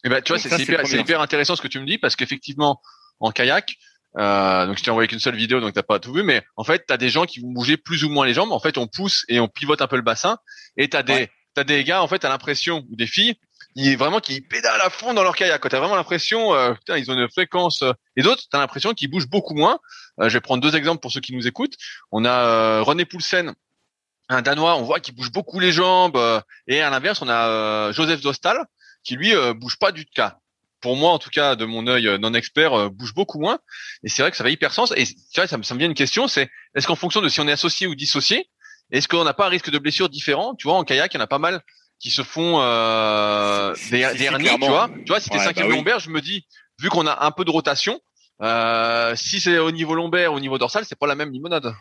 Eh 0.04 0.08
ben, 0.08 0.20
tu 0.20 0.32
vois, 0.32 0.40
c'est 0.40 0.58
hyper, 0.60 1.20
intéressant 1.20 1.56
ce 1.56 1.62
que 1.62 1.68
tu 1.68 1.80
me 1.80 1.86
dis 1.86 1.98
parce 1.98 2.16
qu'effectivement, 2.16 2.80
en 3.20 3.30
kayak, 3.30 3.76
euh, 4.16 4.66
donc 4.66 4.78
je 4.78 4.82
t'ai 4.82 4.90
envoyé 4.90 5.08
qu'une 5.08 5.18
seule 5.18 5.36
vidéo, 5.36 5.60
donc 5.60 5.74
t'as 5.74 5.82
pas 5.82 5.98
tout 5.98 6.12
vu, 6.12 6.22
mais 6.22 6.42
en 6.56 6.64
fait, 6.64 6.84
tu 6.86 6.92
as 6.92 6.96
des 6.96 7.08
gens 7.08 7.24
qui 7.24 7.40
vont 7.40 7.50
bouger 7.50 7.76
plus 7.76 8.04
ou 8.04 8.08
moins 8.08 8.26
les 8.26 8.34
jambes. 8.34 8.52
En 8.52 8.60
fait, 8.60 8.78
on 8.78 8.86
pousse 8.86 9.24
et 9.28 9.40
on 9.40 9.48
pivote 9.48 9.82
un 9.82 9.86
peu 9.86 9.96
le 9.96 10.02
bassin, 10.02 10.38
et 10.76 10.88
t'as 10.88 11.02
des, 11.02 11.28
t'as 11.54 11.64
des 11.64 11.84
gars, 11.84 12.02
en 12.02 12.08
fait, 12.08 12.24
à 12.24 12.28
l'impression 12.28 12.84
ou 12.90 12.96
des 12.96 13.06
filles 13.06 13.34
ils 13.80 13.96
vraiment 13.96 14.18
qui 14.18 14.40
pédalent 14.40 14.80
à 14.80 14.90
fond 14.90 15.14
dans 15.14 15.22
leur 15.22 15.36
kayak. 15.36 15.60
Quand 15.60 15.68
t'as 15.68 15.78
vraiment 15.78 15.94
l'impression, 15.94 16.52
euh, 16.52 16.74
putain, 16.74 16.98
ils 16.98 17.10
ont 17.12 17.14
une 17.14 17.28
fréquence. 17.30 17.82
Euh, 17.82 17.92
et 18.16 18.22
d'autres, 18.22 18.42
t'as 18.50 18.58
l'impression 18.58 18.92
qu'ils 18.92 19.08
bougent 19.08 19.28
beaucoup 19.28 19.54
moins. 19.54 19.78
Euh, 20.20 20.28
je 20.28 20.34
vais 20.34 20.40
prendre 20.40 20.60
deux 20.60 20.74
exemples 20.74 21.00
pour 21.00 21.12
ceux 21.12 21.20
qui 21.20 21.32
nous 21.32 21.46
écoutent. 21.46 21.76
On 22.10 22.24
a 22.24 22.30
euh, 22.30 22.82
René 22.82 23.04
Poulsen, 23.04 23.54
un 24.28 24.42
Danois. 24.42 24.76
On 24.76 24.82
voit 24.82 24.98
qu'il 24.98 25.14
bouge 25.14 25.30
beaucoup 25.30 25.60
les 25.60 25.70
jambes. 25.70 26.18
et 26.66 26.80
à 26.80 26.90
l'inverse, 26.90 27.22
on 27.22 27.28
a 27.28 27.92
Joseph 27.92 28.20
Dostal, 28.20 28.58
qui 29.04 29.14
lui 29.14 29.32
bouge 29.54 29.78
pas 29.78 29.92
du 29.92 30.06
tout. 30.06 30.22
Pour 30.80 30.96
moi, 30.96 31.12
en 31.12 31.18
tout 31.18 31.30
cas, 31.30 31.56
de 31.56 31.64
mon 31.64 31.86
œil 31.86 32.18
non 32.20 32.34
expert, 32.34 32.90
bouge 32.90 33.14
beaucoup 33.14 33.38
moins. 33.38 33.58
Et 34.02 34.08
c'est 34.08 34.22
vrai 34.22 34.32
que 34.32 34.36
ça 34.36 34.44
fait 34.44 34.52
hyper 34.52 34.72
sens. 34.72 34.92
Et 34.96 35.04
ça, 35.04 35.46
ça 35.46 35.56
me, 35.56 35.62
ça 35.62 35.74
me 35.74 35.78
vient 35.78 35.88
une 35.88 35.94
question, 35.94 36.28
c'est 36.28 36.50
est-ce 36.74 36.86
qu'en 36.86 36.94
fonction 36.96 37.20
de 37.20 37.28
si 37.28 37.40
on 37.40 37.48
est 37.48 37.52
associé 37.52 37.86
ou 37.86 37.94
dissocié, 37.94 38.48
est-ce 38.90 39.08
qu'on 39.08 39.24
n'a 39.24 39.34
pas 39.34 39.46
un 39.46 39.50
risque 39.50 39.70
de 39.70 39.78
blessure 39.78 40.08
différent? 40.08 40.54
Tu 40.54 40.66
vois, 40.66 40.76
en 40.76 40.84
kayak, 40.84 41.14
il 41.14 41.16
y 41.16 41.20
en 41.20 41.24
a 41.24 41.26
pas 41.26 41.38
mal 41.38 41.62
qui 42.00 42.10
se 42.10 42.22
font 42.22 42.60
euh, 42.60 43.74
des, 43.90 44.00
hernies, 44.00 44.48
tu 44.60 44.68
vois. 44.68 44.88
Tu 45.04 45.08
vois, 45.08 45.20
si 45.20 45.30
t'es 45.30 45.38
cinquième 45.38 45.68
bah 45.68 45.76
lombaire, 45.76 45.98
je 45.98 46.10
me 46.10 46.20
dis, 46.20 46.46
vu 46.80 46.88
qu'on 46.88 47.06
a 47.06 47.24
un 47.24 47.30
peu 47.30 47.44
de 47.44 47.50
rotation, 47.50 48.00
euh, 48.42 49.16
si 49.16 49.40
c'est 49.40 49.58
au 49.58 49.70
niveau 49.70 49.94
lombaire, 49.94 50.32
au 50.32 50.40
niveau 50.40 50.58
dorsal, 50.58 50.84
c'est 50.84 50.98
pas 50.98 51.06
la 51.06 51.16
même 51.16 51.32
limonade. 51.32 51.74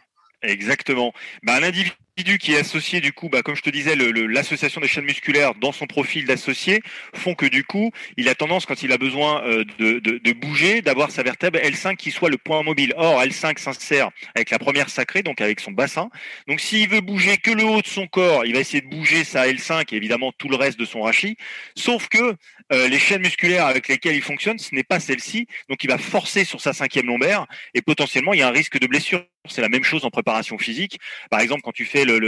Exactement. 0.44 1.14
Bah, 1.44 1.56
un 1.56 1.64
individu 1.64 1.94
qui 2.40 2.54
est 2.54 2.58
associé 2.60 3.02
du 3.02 3.12
coup, 3.12 3.28
bah, 3.30 3.42
comme 3.42 3.56
je 3.56 3.62
te 3.62 3.70
disais, 3.72 3.96
l'association 3.96 4.82
des 4.82 4.88
chaînes 4.88 5.06
musculaires 5.06 5.56
dans 5.56 5.72
son 5.72 5.88
profil 5.88 6.26
d'associé 6.26 6.82
font 7.16 7.34
que 7.34 7.46
du 7.48 7.64
coup, 7.64 7.92
il 8.18 8.30
a 8.30 8.36
tendance 8.36 8.66
quand 8.68 8.84
il 8.84 8.92
a 8.92 8.98
besoin 8.98 9.44
euh, 9.46 9.64
de, 9.80 10.00
de, 10.00 10.20
de, 10.20 10.34
bouger, 10.34 10.82
d'avoir 10.82 11.10
sa 11.10 11.24
vertèbre 11.24 11.60
L5 11.60 11.96
qui 11.96 12.12
soit 12.12 12.30
le 12.30 12.38
point 12.38 12.62
mobile. 12.62 12.94
Or, 12.98 13.22
L5 13.24 13.60
s'insère 13.60 14.12
avec 14.36 14.52
la 14.52 14.60
première 14.60 14.90
sacrée, 14.90 15.24
donc 15.24 15.42
avec 15.42 15.60
son 15.60 15.72
bassin. 15.72 16.10
Donc, 16.48 16.60
s'il 16.60 16.88
veut 16.90 17.02
bouger 17.02 17.38
que 17.38 17.52
le 17.52 17.64
haut 17.64 17.82
de 17.82 17.88
son 17.88 18.08
corps, 18.08 18.46
il 18.46 18.54
va 18.54 18.60
essayer 18.60 18.82
de 18.82 18.90
bouger 18.90 19.24
sa 19.24 19.48
L5 19.48 19.94
et 19.94 19.96
évidemment 19.96 20.32
tout 20.38 20.50
le 20.50 20.56
reste 20.56 20.80
de 20.80 20.86
son 20.86 21.02
rachis. 21.02 21.36
Sauf 21.76 22.10
que 22.10 22.36
euh, 22.74 22.88
les 22.88 23.00
chaînes 23.00 23.22
musculaires 23.22 23.66
avec 23.66 23.88
lesquelles 23.88 24.16
il 24.16 24.22
fonctionne, 24.22 24.60
ce 24.60 24.74
n'est 24.76 24.84
pas 24.84 25.00
celle-ci. 25.00 25.48
Donc, 25.70 25.84
il 25.84 25.90
va 25.90 25.98
forcer 25.98 26.46
sur 26.46 26.62
sa 26.62 26.74
cinquième 26.74 27.08
lombaire 27.08 27.46
et 27.74 27.82
potentiellement, 27.82 28.34
il 28.34 28.40
y 28.40 28.44
a 28.44 28.48
un 28.48 28.52
risque 28.52 28.80
de 28.80 28.88
blessure. 28.88 29.24
C'est 29.50 29.62
la 29.62 29.70
même 29.70 29.84
chose 29.84 30.06
en 30.06 30.10
préparation 30.10 30.58
physique. 30.58 31.00
Par 31.30 31.40
exemple, 31.40 31.62
quand 31.64 31.72
tu 31.72 31.86
fais 31.86 32.06
le, 32.06 32.20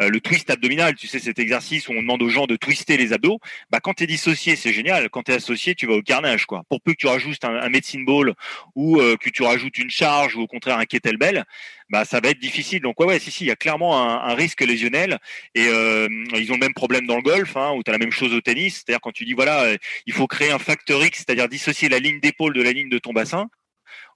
euh, 0.00 0.08
le, 0.08 0.20
twist 0.20 0.50
abdominal, 0.50 0.94
tu 0.94 1.06
sais 1.06 1.18
cet 1.18 1.38
exercice 1.38 1.88
où 1.88 1.92
on 1.92 2.02
demande 2.02 2.22
aux 2.22 2.28
gens 2.28 2.46
de 2.46 2.56
twister 2.56 2.96
les 2.96 3.12
abdos, 3.12 3.40
bah 3.70 3.80
quand 3.80 3.94
tu 3.94 4.04
es 4.04 4.06
dissocié, 4.06 4.56
c'est 4.56 4.72
génial. 4.72 5.08
Quand 5.10 5.22
tu 5.22 5.32
es 5.32 5.34
associé, 5.34 5.74
tu 5.74 5.86
vas 5.86 5.94
au 5.94 6.02
carnage 6.02 6.46
quoi. 6.46 6.64
Pour 6.68 6.80
peu 6.80 6.92
que 6.92 6.98
tu 6.98 7.06
rajoutes 7.06 7.44
un, 7.44 7.54
un 7.54 7.68
medicine 7.68 8.04
ball 8.04 8.34
ou 8.74 9.00
euh, 9.00 9.16
que 9.16 9.30
tu 9.30 9.42
rajoutes 9.42 9.78
une 9.78 9.90
charge 9.90 10.36
ou 10.36 10.42
au 10.42 10.46
contraire 10.46 10.78
un 10.78 10.86
kettlebell, 10.86 11.44
bah 11.90 12.04
ça 12.04 12.20
va 12.20 12.30
être 12.30 12.38
difficile. 12.40 12.80
Donc 12.80 13.00
ouais 13.00 13.06
ouais, 13.06 13.18
si 13.18 13.30
si, 13.30 13.44
il 13.44 13.48
y 13.48 13.50
a 13.50 13.56
clairement 13.56 13.98
un, 13.98 14.34
risque 14.34 14.60
lésionnel 14.60 15.18
et 15.54 15.66
euh, 15.68 16.08
ils 16.34 16.50
ont 16.50 16.54
le 16.54 16.60
même 16.60 16.74
problème 16.74 17.06
dans 17.06 17.16
le 17.16 17.22
golf 17.22 17.56
hein, 17.56 17.72
où 17.76 17.82
tu 17.82 17.90
la 17.90 17.98
même 17.98 18.12
chose 18.12 18.32
au 18.32 18.40
tennis, 18.40 18.76
c'est-à-dire 18.76 19.00
quand 19.00 19.12
tu 19.12 19.24
dis 19.24 19.32
voilà, 19.32 19.74
il 20.06 20.12
faut 20.12 20.26
créer 20.26 20.50
un 20.52 20.58
facteur 20.58 21.04
X, 21.04 21.18
c'est-à-dire 21.18 21.48
dissocier 21.48 21.88
la 21.88 21.98
ligne 21.98 22.20
d'épaule 22.20 22.54
de 22.54 22.62
la 22.62 22.72
ligne 22.72 22.88
de 22.88 22.98
ton 22.98 23.12
bassin. 23.12 23.50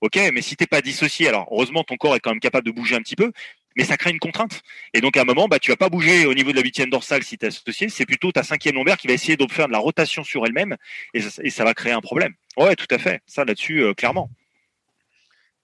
Ok, 0.01 0.19
mais 0.33 0.43
si 0.43 0.57
t'es 0.57 0.67
pas 0.67 0.81
dissocié, 0.81 1.29
alors 1.29 1.49
heureusement 1.51 1.85
ton 1.85 1.97
corps 1.97 2.17
est 2.17 2.21
quand 2.21 2.31
même 2.31 2.41
capable 2.41 2.67
de 2.67 2.73
bouger 2.73 2.97
un 2.97 3.01
petit 3.01 3.17
peu, 3.17 3.33
mais 3.77 3.85
ça 3.85 3.97
crée 3.97 4.11
une 4.11 4.19
contrainte. 4.19 4.63
Et 4.93 5.01
donc 5.01 5.17
à 5.17 5.23
un 5.23 5.25
moment, 5.25 5.49
bah, 5.49 5.59
tu 5.59 5.71
vas 5.71 5.77
pas 5.77 5.89
bouger 5.89 6.27
au 6.27 6.35
niveau 6.35 6.51
de 6.51 6.57
la 6.57 6.63
huitième 6.63 6.91
dorsale 6.91 7.23
si 7.23 7.39
tu 7.39 7.45
es 7.45 7.49
associé, 7.49 7.89
c'est 7.89 8.07
plutôt 8.07 8.33
ta 8.33 8.43
cinquième 8.43 8.75
lombaire 8.75 8.97
qui 8.97 9.07
va 9.07 9.15
essayer 9.15 9.37
de 9.37 9.47
faire 9.51 9.67
de 9.67 9.73
la 9.73 9.79
rotation 9.79 10.25
sur 10.25 10.45
elle-même 10.47 10.77
et 11.13 11.21
ça, 11.21 11.65
va 11.65 11.75
créer 11.75 11.93
un 11.93 12.01
problème. 12.01 12.35
Ouais, 12.57 12.77
tout 12.77 12.87
à 12.91 12.99
fait. 12.99 13.23
Ça 13.27 13.45
là-dessus, 13.45 13.83
euh, 13.83 13.95
clairement. 13.95 14.31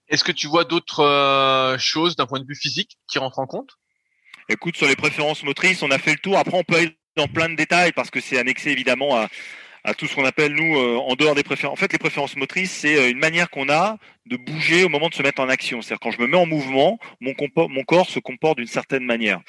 Est-ce 0.09 0.25
que 0.25 0.33
tu 0.33 0.49
vois 0.49 0.64
d'autres 0.64 1.05
euh, 1.05 1.79
choses 1.79 2.16
d'un 2.16 2.27
point 2.27 2.40
de 2.40 2.46
vue 2.46 2.57
physique 2.57 2.99
qui 3.07 3.18
rentrent 3.18 3.38
en 3.38 3.46
compte? 3.46 3.79
Écoute, 4.49 4.77
sur 4.77 4.88
les 4.88 4.96
préférences 4.96 5.44
motrices, 5.44 5.83
on 5.83 5.90
a 5.92 5.99
fait 5.99 6.12
le 6.12 6.18
tour. 6.18 6.37
Après, 6.37 6.57
on 6.57 6.64
peut 6.64 6.75
aller 6.75 6.99
dans 7.16 7.29
plein 7.29 7.49
de 7.49 7.55
détails 7.55 7.92
parce 7.92 8.11
que 8.11 8.20
c'est 8.20 8.38
annexé 8.38 8.70
évidemment 8.70 9.16
à, 9.16 9.29
à 9.84 9.94
tout 9.94 10.06
ce 10.06 10.14
qu'on 10.14 10.24
appelle 10.24 10.52
nous 10.52 10.76
euh, 10.76 10.96
en 10.96 11.14
dehors 11.14 11.34
des 11.34 11.42
préférences. 11.42 11.72
En 11.72 11.80
fait, 11.80 11.92
les 11.92 11.98
préférences 11.98 12.36
motrices, 12.36 12.70
c'est 12.70 12.96
euh, 12.96 13.10
une 13.10 13.18
manière 13.18 13.50
qu'on 13.50 13.68
a 13.68 13.96
de 14.26 14.36
bouger 14.36 14.84
au 14.84 14.88
moment 14.88 15.08
de 15.08 15.14
se 15.14 15.22
mettre 15.22 15.40
en 15.40 15.48
action. 15.48 15.82
C'est-à-dire 15.82 16.00
quand 16.00 16.10
je 16.10 16.20
me 16.20 16.26
mets 16.26 16.36
en 16.36 16.46
mouvement, 16.46 16.98
mon, 17.20 17.34
corps 17.84 18.08
se 18.08 18.20
comporte 18.20 18.58
d'une 18.58 18.66
certaine 18.66 19.04
manière. 19.04 19.40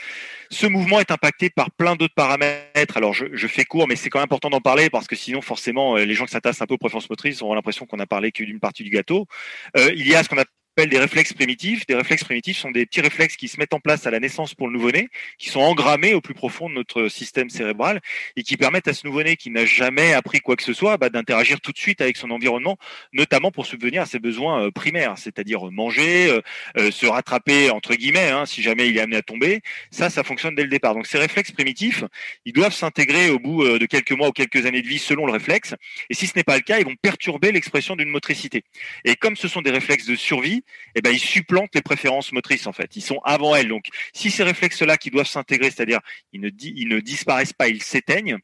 Ce 0.49 0.65
mouvement 0.65 0.99
est 0.99 1.11
impacté 1.11 1.49
par 1.49 1.71
plein 1.71 1.95
d'autres 1.95 2.15
paramètres. 2.15 2.97
Alors, 2.97 3.13
je, 3.13 3.47
fais 3.47 3.65
court, 3.65 3.87
mais 3.87 3.95
c'est 3.95 4.09
quand 4.09 4.19
même 4.19 4.25
important 4.25 4.49
d'en 4.49 4.61
parler 4.61 4.89
parce 4.89 5.07
que 5.07 5.15
sinon, 5.15 5.41
forcément, 5.41 5.97
euh, 5.97 6.05
les 6.05 6.13
gens 6.13 6.25
qui 6.25 6.31
s'intéressent 6.31 6.63
un 6.63 6.67
peu 6.67 6.75
aux 6.75 6.79
préférences 6.79 7.09
motrices 7.09 7.41
auront 7.41 7.53
l'impression 7.53 7.85
qu'on 7.85 7.99
a 7.99 8.07
parlé 8.07 8.31
que 8.31 8.43
d'une 8.43 8.59
partie 8.59 8.83
du 8.83 8.89
gâteau. 8.89 9.27
Il 9.75 10.07
y 10.07 10.15
a 10.15 10.23
ce 10.23 10.29
qu'on 10.29 10.37
appelle 10.37 10.60
des 10.77 10.97
réflexes 10.97 11.33
primitifs. 11.33 11.85
Des 11.85 11.95
réflexes 11.95 12.23
primitifs 12.23 12.57
sont 12.57 12.71
des 12.71 12.85
petits 12.85 13.01
réflexes 13.01 13.35
qui 13.35 13.47
se 13.47 13.59
mettent 13.59 13.73
en 13.73 13.79
place 13.79 14.07
à 14.07 14.11
la 14.11 14.19
naissance 14.19 14.55
pour 14.55 14.67
le 14.67 14.73
nouveau-né, 14.73 15.09
qui 15.37 15.49
sont 15.49 15.59
engrammés 15.59 16.13
au 16.13 16.21
plus 16.21 16.33
profond 16.33 16.69
de 16.69 16.75
notre 16.75 17.07
système 17.09 17.49
cérébral 17.49 17.99
et 18.35 18.43
qui 18.43 18.57
permettent 18.57 18.87
à 18.87 18.93
ce 18.93 19.05
nouveau-né 19.05 19.35
qui 19.35 19.49
n'a 19.49 19.65
jamais 19.65 20.13
appris 20.13 20.39
quoi 20.39 20.55
que 20.55 20.63
ce 20.63 20.73
soit 20.73 20.97
bah, 20.97 21.09
d'interagir 21.09 21.59
tout 21.61 21.71
de 21.71 21.77
suite 21.77 22.01
avec 22.01 22.17
son 22.17 22.31
environnement, 22.31 22.77
notamment 23.13 23.51
pour 23.51 23.65
subvenir 23.65 24.03
à 24.03 24.05
ses 24.05 24.19
besoins 24.19 24.67
euh, 24.67 24.71
primaires, 24.71 25.17
c'est-à-dire 25.17 25.69
manger, 25.71 26.27
euh, 26.29 26.41
euh, 26.77 26.91
se 26.91 27.05
rattraper 27.05 27.69
entre 27.69 27.95
guillemets 27.95 28.29
hein, 28.29 28.45
si 28.45 28.61
jamais 28.61 28.87
il 28.87 28.97
est 28.97 29.01
amené 29.01 29.17
à 29.17 29.21
tomber. 29.21 29.61
Ça, 29.91 30.09
ça 30.09 30.23
fonctionne 30.23 30.55
dès 30.55 30.63
le 30.63 30.69
départ. 30.69 30.95
Donc 30.95 31.05
ces 31.05 31.17
réflexes 31.17 31.51
primitifs, 31.51 32.03
ils 32.45 32.53
doivent 32.53 32.73
s'intégrer 32.73 33.29
au 33.29 33.39
bout 33.39 33.63
de 33.63 33.85
quelques 33.85 34.11
mois 34.11 34.29
ou 34.29 34.31
quelques 34.31 34.65
années 34.65 34.81
de 34.81 34.87
vie 34.87 34.99
selon 34.99 35.25
le 35.25 35.33
réflexe. 35.33 35.75
Et 36.09 36.13
si 36.13 36.27
ce 36.27 36.33
n'est 36.35 36.43
pas 36.43 36.55
le 36.55 36.61
cas, 36.61 36.79
ils 36.79 36.85
vont 36.85 36.95
perturber 37.01 37.51
l'expression 37.51 37.95
d'une 37.95 38.09
motricité. 38.09 38.63
Et 39.05 39.15
comme 39.15 39.35
ce 39.35 39.47
sont 39.47 39.61
des 39.61 39.71
réflexes 39.71 40.05
de 40.05 40.15
survie, 40.15 40.63
eh 40.95 41.01
ben, 41.01 41.11
ils 41.11 41.19
supplantent 41.19 41.73
les 41.73 41.81
préférences 41.81 42.31
motrices 42.31 42.67
en 42.67 42.73
fait. 42.73 42.95
Ils 42.95 43.01
sont 43.01 43.19
avant 43.23 43.55
elles. 43.55 43.67
Donc, 43.67 43.85
si 44.13 44.31
ces 44.31 44.43
réflexes-là 44.43 44.97
qui 44.97 45.09
doivent 45.09 45.27
s'intégrer, 45.27 45.71
c'est-à-dire 45.71 45.99
ils 46.33 46.41
ne, 46.41 46.49
ils 46.61 46.87
ne 46.87 46.99
disparaissent 46.99 47.53
pas, 47.53 47.67
ils 47.67 47.81
s'éteignent, 47.81 48.37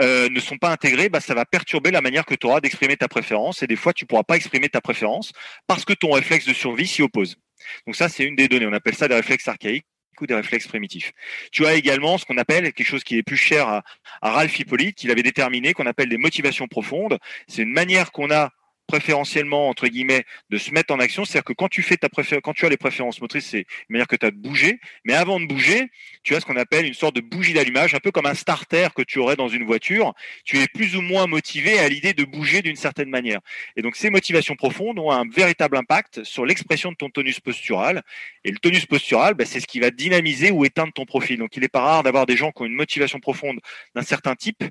euh, 0.00 0.28
ne 0.28 0.40
sont 0.40 0.58
pas 0.58 0.70
intégrés, 0.70 1.08
bah, 1.08 1.20
ça 1.20 1.34
va 1.34 1.44
perturber 1.44 1.90
la 1.90 2.00
manière 2.00 2.24
que 2.24 2.34
tu 2.34 2.46
auras 2.46 2.60
d'exprimer 2.60 2.96
ta 2.96 3.08
préférence. 3.08 3.62
Et 3.62 3.66
des 3.66 3.76
fois, 3.76 3.92
tu 3.92 4.06
pourras 4.06 4.22
pas 4.22 4.36
exprimer 4.36 4.68
ta 4.68 4.80
préférence 4.80 5.32
parce 5.66 5.84
que 5.84 5.92
ton 5.92 6.12
réflexe 6.12 6.46
de 6.46 6.54
survie 6.54 6.86
s'y 6.86 7.02
oppose. 7.02 7.36
Donc 7.86 7.96
ça, 7.96 8.08
c'est 8.08 8.24
une 8.24 8.36
des 8.36 8.48
données. 8.48 8.66
On 8.66 8.72
appelle 8.72 8.94
ça 8.94 9.08
des 9.08 9.14
réflexes 9.14 9.48
archaïques 9.48 9.86
ou 10.20 10.26
des 10.26 10.34
réflexes 10.34 10.68
primitifs. 10.68 11.12
Tu 11.50 11.66
as 11.66 11.74
également 11.74 12.18
ce 12.18 12.24
qu'on 12.24 12.36
appelle 12.36 12.72
quelque 12.72 12.86
chose 12.86 13.02
qui 13.02 13.16
est 13.18 13.22
plus 13.22 13.36
cher 13.36 13.68
à, 13.68 13.82
à 14.22 14.30
Ralph 14.30 14.58
Hippolyte, 14.58 14.96
qu'il 14.96 15.10
avait 15.10 15.22
déterminé, 15.22 15.72
qu'on 15.72 15.86
appelle 15.86 16.08
des 16.08 16.18
motivations 16.18 16.68
profondes. 16.68 17.18
C'est 17.48 17.62
une 17.62 17.72
manière 17.72 18.12
qu'on 18.12 18.30
a 18.30 18.50
préférentiellement 18.86 19.68
entre 19.68 19.88
guillemets 19.88 20.24
de 20.50 20.58
se 20.58 20.70
mettre 20.72 20.92
en 20.92 21.00
action, 21.00 21.24
c'est-à-dire 21.24 21.44
que 21.44 21.52
quand 21.52 21.68
tu 21.68 21.82
fais 21.82 21.96
ta 21.96 22.08
préfé 22.08 22.38
quand 22.42 22.52
tu 22.52 22.66
as 22.66 22.68
les 22.68 22.76
préférences 22.76 23.20
motrices, 23.20 23.46
c'est 23.46 23.60
une 23.60 23.64
manière 23.90 24.06
que 24.06 24.16
tu 24.16 24.26
as 24.26 24.30
de 24.30 24.36
bouger, 24.36 24.78
mais 25.04 25.14
avant 25.14 25.40
de 25.40 25.46
bouger, 25.46 25.88
tu 26.22 26.34
as 26.34 26.40
ce 26.40 26.46
qu'on 26.46 26.56
appelle 26.56 26.86
une 26.86 26.94
sorte 26.94 27.16
de 27.16 27.20
bougie 27.20 27.52
d'allumage, 27.52 27.94
un 27.94 28.00
peu 28.00 28.10
comme 28.10 28.26
un 28.26 28.34
starter 28.34 28.88
que 28.94 29.02
tu 29.02 29.18
aurais 29.18 29.36
dans 29.36 29.48
une 29.48 29.64
voiture. 29.64 30.14
Tu 30.44 30.60
es 30.60 30.66
plus 30.66 30.96
ou 30.96 31.00
moins 31.00 31.26
motivé 31.26 31.78
à 31.78 31.88
l'idée 31.88 32.14
de 32.14 32.24
bouger 32.24 32.62
d'une 32.62 32.76
certaine 32.76 33.10
manière. 33.10 33.40
Et 33.76 33.82
donc 33.82 33.96
ces 33.96 34.10
motivations 34.10 34.56
profondes 34.56 34.98
ont 34.98 35.10
un 35.10 35.24
véritable 35.28 35.76
impact 35.76 36.24
sur 36.24 36.46
l'expression 36.46 36.90
de 36.90 36.96
ton 36.96 37.10
tonus 37.10 37.40
postural. 37.40 38.02
Et 38.44 38.50
le 38.50 38.58
tonus 38.58 38.86
postural, 38.86 39.34
ben, 39.34 39.46
c'est 39.46 39.60
ce 39.60 39.66
qui 39.66 39.80
va 39.80 39.90
dynamiser 39.90 40.50
ou 40.50 40.64
éteindre 40.64 40.92
ton 40.92 41.04
profil. 41.04 41.38
Donc 41.38 41.56
il 41.56 41.60
n'est 41.60 41.68
pas 41.68 41.80
rare 41.80 42.02
d'avoir 42.02 42.26
des 42.26 42.36
gens 42.36 42.52
qui 42.52 42.62
ont 42.62 42.66
une 42.66 42.74
motivation 42.74 43.20
profonde 43.20 43.60
d'un 43.94 44.02
certain 44.02 44.34
type 44.34 44.64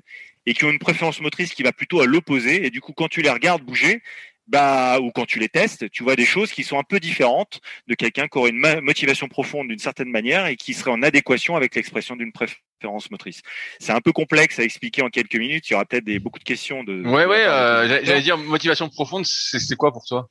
et 0.46 0.54
qui 0.54 0.64
ont 0.64 0.70
une 0.70 0.78
préférence 0.78 1.20
motrice 1.20 1.54
qui 1.54 1.62
va 1.62 1.72
plutôt 1.72 2.00
à 2.00 2.06
l'opposé. 2.06 2.66
Et 2.66 2.70
du 2.70 2.80
coup, 2.80 2.92
quand 2.92 3.08
tu 3.08 3.22
les 3.22 3.30
regardes 3.30 3.62
bouger, 3.62 4.02
bah, 4.46 4.98
ou 5.00 5.10
quand 5.10 5.24
tu 5.24 5.38
les 5.38 5.48
testes, 5.48 5.90
tu 5.90 6.02
vois 6.02 6.16
des 6.16 6.26
choses 6.26 6.52
qui 6.52 6.64
sont 6.64 6.78
un 6.78 6.82
peu 6.82 7.00
différentes 7.00 7.60
de 7.86 7.94
quelqu'un 7.94 8.28
qui 8.28 8.36
aurait 8.36 8.50
une 8.50 8.80
motivation 8.82 9.26
profonde 9.28 9.68
d'une 9.68 9.78
certaine 9.78 10.10
manière 10.10 10.46
et 10.46 10.56
qui 10.56 10.74
serait 10.74 10.90
en 10.90 11.02
adéquation 11.02 11.56
avec 11.56 11.74
l'expression 11.74 12.14
d'une 12.14 12.32
préférence 12.32 13.10
motrice. 13.10 13.40
C'est 13.80 13.92
un 13.92 14.02
peu 14.02 14.12
complexe 14.12 14.58
à 14.58 14.62
expliquer 14.62 15.02
en 15.02 15.08
quelques 15.08 15.36
minutes. 15.36 15.68
Il 15.70 15.72
y 15.72 15.76
aura 15.76 15.86
peut-être 15.86 16.04
des, 16.04 16.18
beaucoup 16.18 16.38
de 16.38 16.44
questions 16.44 16.84
de. 16.84 17.02
Ouais, 17.02 17.24
ouais. 17.24 17.44
Euh, 17.44 18.04
J'allais 18.04 18.20
dire 18.20 18.36
motivation 18.36 18.88
profonde, 18.90 19.24
c'est 19.26 19.76
quoi 19.76 19.92
pour 19.92 20.04
toi? 20.04 20.28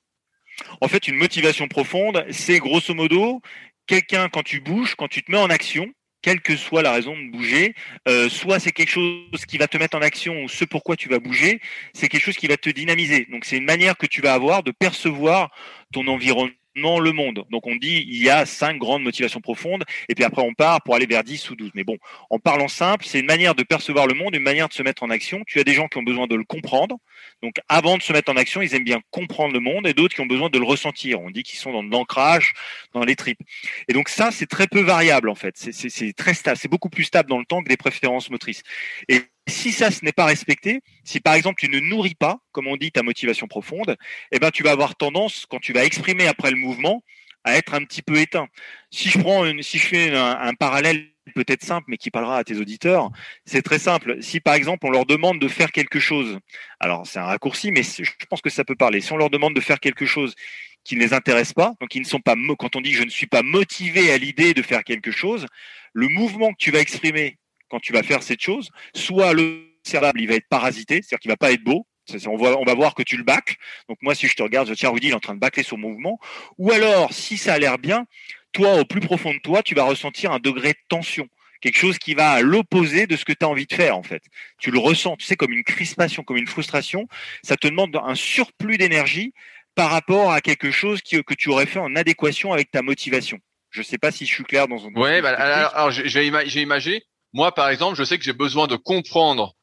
En 0.82 0.88
fait, 0.88 1.08
une 1.08 1.15
motivation 1.15 1.67
profonde, 1.67 2.23
c'est 2.30 2.60
grosso 2.60 2.93
modo 2.93 3.41
quelqu'un 3.88 4.30
quand 4.30 4.43
tu 4.43 4.62
bouges, 4.62 4.95
quand 4.95 5.08
tu 5.08 5.23
te 5.23 5.32
mets 5.32 5.38
en 5.38 5.49
action, 5.49 5.91
quelle 6.23 6.41
que 6.41 6.55
soit 6.55 6.81
la 6.81 6.93
raison 6.93 7.15
de 7.15 7.29
bouger, 7.29 7.75
euh, 8.07 8.29
soit 8.29 8.59
c'est 8.59 8.71
quelque 8.71 8.89
chose 8.89 9.45
qui 9.47 9.59
va 9.59 9.67
te 9.67 9.77
mettre 9.77 9.95
en 9.95 10.01
action 10.01 10.43
ou 10.43 10.49
ce 10.49 10.65
pourquoi 10.65 10.95
tu 10.95 11.09
vas 11.09 11.19
bouger, 11.19 11.62
c'est 11.93 12.07
quelque 12.09 12.23
chose 12.23 12.38
qui 12.38 12.47
va 12.47 12.57
te 12.57 12.69
dynamiser. 12.69 13.27
Donc 13.29 13.45
c'est 13.45 13.57
une 13.57 13.65
manière 13.65 13.97
que 13.97 14.07
tu 14.07 14.21
vas 14.21 14.33
avoir 14.33 14.63
de 14.63 14.71
percevoir 14.71 15.51
ton 15.91 16.07
environnement 16.07 16.55
le 16.75 17.12
monde. 17.12 17.45
Donc 17.51 17.67
on 17.67 17.75
dit 17.75 18.05
il 18.07 18.21
y 18.23 18.29
a 18.29 18.45
cinq 18.45 18.77
grandes 18.77 19.03
motivations 19.03 19.41
profondes, 19.41 19.83
et 20.09 20.15
puis 20.15 20.23
après 20.23 20.41
on 20.41 20.53
part 20.53 20.81
pour 20.81 20.95
aller 20.95 21.05
vers 21.05 21.23
10 21.23 21.49
ou 21.51 21.55
12. 21.55 21.71
Mais 21.75 21.83
bon, 21.83 21.97
en 22.29 22.39
parlant 22.39 22.67
simple, 22.67 23.05
c'est 23.05 23.19
une 23.19 23.25
manière 23.25 23.55
de 23.55 23.63
percevoir 23.63 24.07
le 24.07 24.13
monde, 24.13 24.36
une 24.36 24.43
manière 24.43 24.67
de 24.67 24.73
se 24.73 24.83
mettre 24.83 25.03
en 25.03 25.09
action. 25.09 25.43
Tu 25.47 25.59
as 25.59 25.63
des 25.63 25.73
gens 25.73 25.88
qui 25.88 25.97
ont 25.97 26.03
besoin 26.03 26.27
de 26.27 26.36
le 26.36 26.43
comprendre. 26.43 26.97
Donc 27.41 27.55
avant 27.69 27.97
de 27.97 28.01
se 28.01 28.13
mettre 28.13 28.31
en 28.31 28.38
action, 28.38 28.62
ils 28.62 28.73
aiment 28.75 28.83
bien 28.83 29.01
comprendre 29.12 29.53
le 29.53 29.59
monde, 29.59 29.88
et 29.88 29.93
d'autres 29.93 30.15
qui 30.15 30.21
ont 30.21 30.25
besoin 30.25 30.49
de 30.49 30.57
le 30.57 30.65
ressentir. 30.65 31.21
On 31.21 31.29
dit 31.29 31.43
qu'ils 31.43 31.59
sont 31.59 31.71
dans 31.71 31.83
l'ancrage, 31.83 32.53
dans 32.93 33.03
les 33.03 33.15
tripes. 33.15 33.41
Et 33.88 33.93
donc 33.93 34.09
ça, 34.09 34.31
c'est 34.31 34.47
très 34.47 34.67
peu 34.67 34.81
variable 34.81 35.29
en 35.29 35.36
fait. 35.36 35.55
C'est 35.57 36.13
très 36.13 36.33
stable, 36.33 36.57
c'est 36.57 36.67
beaucoup 36.67 36.89
plus 36.89 37.03
stable 37.03 37.29
dans 37.29 37.39
le 37.39 37.45
temps 37.45 37.62
que 37.62 37.69
des 37.69 37.77
préférences 37.77 38.29
motrices. 38.29 38.63
Et 39.07 39.21
si 39.47 39.71
ça, 39.71 39.91
ce 39.91 40.06
n'est 40.06 40.13
pas 40.13 40.25
respecté, 40.25 40.82
si 41.03 41.19
par 41.19 41.34
exemple 41.34 41.60
tu 41.60 41.69
ne 41.69 41.79
nourris 41.79 42.15
pas, 42.15 42.39
comme 42.51 42.67
on 42.67 42.77
dit, 42.77 42.91
ta 42.91 43.03
motivation 43.03 43.47
profonde, 43.47 43.97
eh 44.32 44.39
ben 44.39 44.51
tu 44.51 44.63
vas 44.63 44.71
avoir 44.71 44.95
tendance, 44.95 45.45
quand 45.49 45.60
tu 45.60 45.73
vas 45.73 45.86
exprimer 45.86 46.27
après 46.27 46.51
le 46.51 46.58
mouvement, 46.58 47.03
à 47.43 47.58
être 47.58 47.73
un 47.73 47.84
petit 47.84 48.01
peu 48.01 48.17
éteint. 48.17 48.47
Si 48.89 49.10
je 49.10 49.19
prends 49.19 49.45
une, 49.45 49.62
si 49.63 49.77
je 49.77 49.88
fais 49.88 50.15
un, 50.15 50.53
parallèle 50.53 51.10
peut-être 51.36 51.63
simple, 51.63 51.86
mais 51.89 51.97
qui 51.97 52.10
parlera 52.10 52.38
à 52.38 52.43
tes 52.43 52.58
auditeurs, 52.58 53.10
c'est 53.45 53.62
très 53.62 53.79
simple. 53.79 54.21
Si 54.21 54.39
par 54.39 54.53
exemple 54.53 54.86
on 54.86 54.91
leur 54.91 55.06
demande 55.06 55.39
de 55.39 55.47
faire 55.47 55.71
quelque 55.71 55.99
chose, 55.99 56.39
alors 56.79 57.06
c'est 57.06 57.19
un 57.19 57.25
raccourci, 57.25 57.71
mais 57.71 57.84
je 57.84 58.12
pense 58.29 58.41
que 58.41 58.49
ça 58.49 58.63
peut 58.63 58.75
parler. 58.75 59.01
Si 59.01 59.12
on 59.12 59.17
leur 59.17 59.29
demande 59.29 59.56
de 59.56 59.62
faire 59.62 59.79
quelque 59.79 60.06
chose 60.06 60.36
qui 60.84 60.95
ne 60.95 61.01
les 61.01 61.13
intéresse 61.13 61.53
pas, 61.53 61.73
donc 61.79 61.95
ils 61.95 62.01
ne 62.01 62.06
sont 62.06 62.19
pas, 62.19 62.36
quand 62.58 62.75
on 62.75 62.82
dit 62.82 62.93
je 62.93 63.03
ne 63.03 63.10
suis 63.10 63.27
pas 63.27 63.41
motivé 63.41 64.12
à 64.12 64.17
l'idée 64.17 64.53
de 64.53 64.62
faire 64.62 64.84
quelque 64.84 65.12
chose, 65.12 65.47
le 65.93 66.08
mouvement 66.08 66.51
que 66.51 66.58
tu 66.58 66.71
vas 66.71 66.79
exprimer 66.79 67.38
quand 67.73 67.79
tu 67.79 67.91
vas 67.91 68.03
faire 68.03 68.21
cette 68.21 68.39
chose, 68.39 68.69
soit 68.93 69.33
le 69.33 69.65
cérébral 69.81 70.13
il 70.17 70.27
va 70.27 70.36
être 70.36 70.47
parasité, 70.47 71.01
c'est-à-dire 71.01 71.19
qu'il 71.19 71.31
va 71.31 71.38
pas 71.38 71.51
être 71.51 71.63
beau. 71.63 71.88
On 72.27 72.38
va, 72.38 72.55
on 72.59 72.65
va 72.65 72.75
voir 72.75 72.93
que 72.93 73.01
tu 73.01 73.17
le 73.17 73.23
bâcles. 73.23 73.55
Donc 73.89 73.97
moi, 74.03 74.13
si 74.13 74.27
je 74.27 74.36
te 74.36 74.43
regarde, 74.43 74.67
je 74.67 74.75
tiens 74.75 74.89
Rudy, 74.89 75.07
il 75.07 75.12
est 75.12 75.15
en 75.15 75.19
train 75.19 75.33
de 75.33 75.39
bâcler 75.39 75.63
son 75.63 75.77
mouvement. 75.77 76.19
Ou 76.59 76.71
alors, 76.71 77.13
si 77.13 77.36
ça 77.36 77.53
a 77.53 77.57
l'air 77.57 77.79
bien, 77.79 78.05
toi, 78.51 78.75
au 78.75 78.86
plus 78.86 78.99
profond 78.99 79.33
de 79.33 79.39
toi, 79.39 79.63
tu 79.63 79.73
vas 79.73 79.86
ressentir 79.86 80.31
un 80.31 80.39
degré 80.39 80.73
de 80.73 80.79
tension 80.88 81.27
quelque 81.62 81.79
chose 81.79 81.97
qui 81.97 82.13
va 82.13 82.31
à 82.31 82.41
l'opposé 82.41 83.07
de 83.07 83.15
ce 83.15 83.23
que 83.23 83.31
tu 83.31 83.45
as 83.45 83.47
envie 83.47 83.65
de 83.65 83.73
faire 83.73 83.97
en 83.97 84.03
fait. 84.03 84.21
Tu 84.59 84.69
le 84.69 84.79
ressens, 84.79 85.15
tu 85.15 85.25
sais, 85.25 85.38
comme 85.38 85.53
une 85.53 85.63
crispation, 85.63 86.21
comme 86.21 86.36
une 86.36 86.47
frustration. 86.47 87.07
Ça 87.41 87.55
te 87.55 87.69
demande 87.69 87.95
un 87.95 88.15
surplus 88.15 88.77
d'énergie 88.77 89.33
par 89.73 89.89
rapport 89.89 90.33
à 90.33 90.41
quelque 90.41 90.71
chose 90.71 91.01
qui, 91.01 91.23
que 91.23 91.33
tu 91.33 91.49
aurais 91.49 91.65
fait 91.65 91.79
en 91.79 91.95
adéquation 91.95 92.51
avec 92.51 92.69
ta 92.69 92.81
motivation. 92.81 93.39
Je 93.69 93.81
sais 93.81 93.97
pas 93.97 94.12
si 94.12 94.25
je 94.25 94.33
suis 94.33 94.43
clair 94.43 94.67
dans 94.67 94.77
son. 94.77 94.91
Ouais, 94.93 95.21
bah, 95.21 95.31
alors, 95.31 95.89
j'ai 95.91 96.27
imagé. 96.27 97.03
Moi, 97.33 97.53
par 97.53 97.69
exemple, 97.69 97.97
je 97.97 98.03
sais 98.03 98.17
que 98.17 98.23
j'ai 98.23 98.33
besoin 98.33 98.67
de 98.67 98.75
comprendre, 98.75 99.53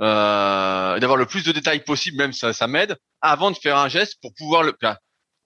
euh, 0.00 0.98
d'avoir 0.98 1.16
le 1.16 1.26
plus 1.26 1.44
de 1.44 1.52
détails 1.52 1.82
possible, 1.84 2.18
même 2.18 2.32
ça, 2.32 2.52
ça 2.52 2.66
m'aide, 2.66 2.96
avant 3.20 3.50
de 3.50 3.56
faire 3.56 3.78
un 3.78 3.88
geste 3.88 4.18
pour 4.20 4.34
pouvoir 4.34 4.62
le. 4.62 4.76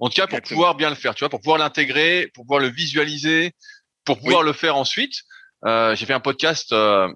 En 0.01 0.09
tout 0.09 0.15
cas, 0.15 0.27
pour 0.27 0.41
pouvoir 0.43 0.75
bien 0.75 0.91
le 0.91 0.97
faire, 0.97 1.15
tu 1.15 1.21
vois, 1.21 1.29
pour 1.29 1.41
pouvoir 1.41 1.59
l'intégrer, 1.59 2.31
pour 2.35 2.45
pouvoir 2.45 2.61
le 2.61 2.69
visualiser, 2.69 3.53
pour 4.05 4.19
pouvoir 4.19 4.43
le 4.43 4.53
faire 4.53 4.77
ensuite. 4.77 5.15
Euh, 5.65 5.95
j'ai 5.97 6.07
fait 6.07 6.13
un 6.13 6.21
podcast 6.21 6.73
euh, 6.73 7.09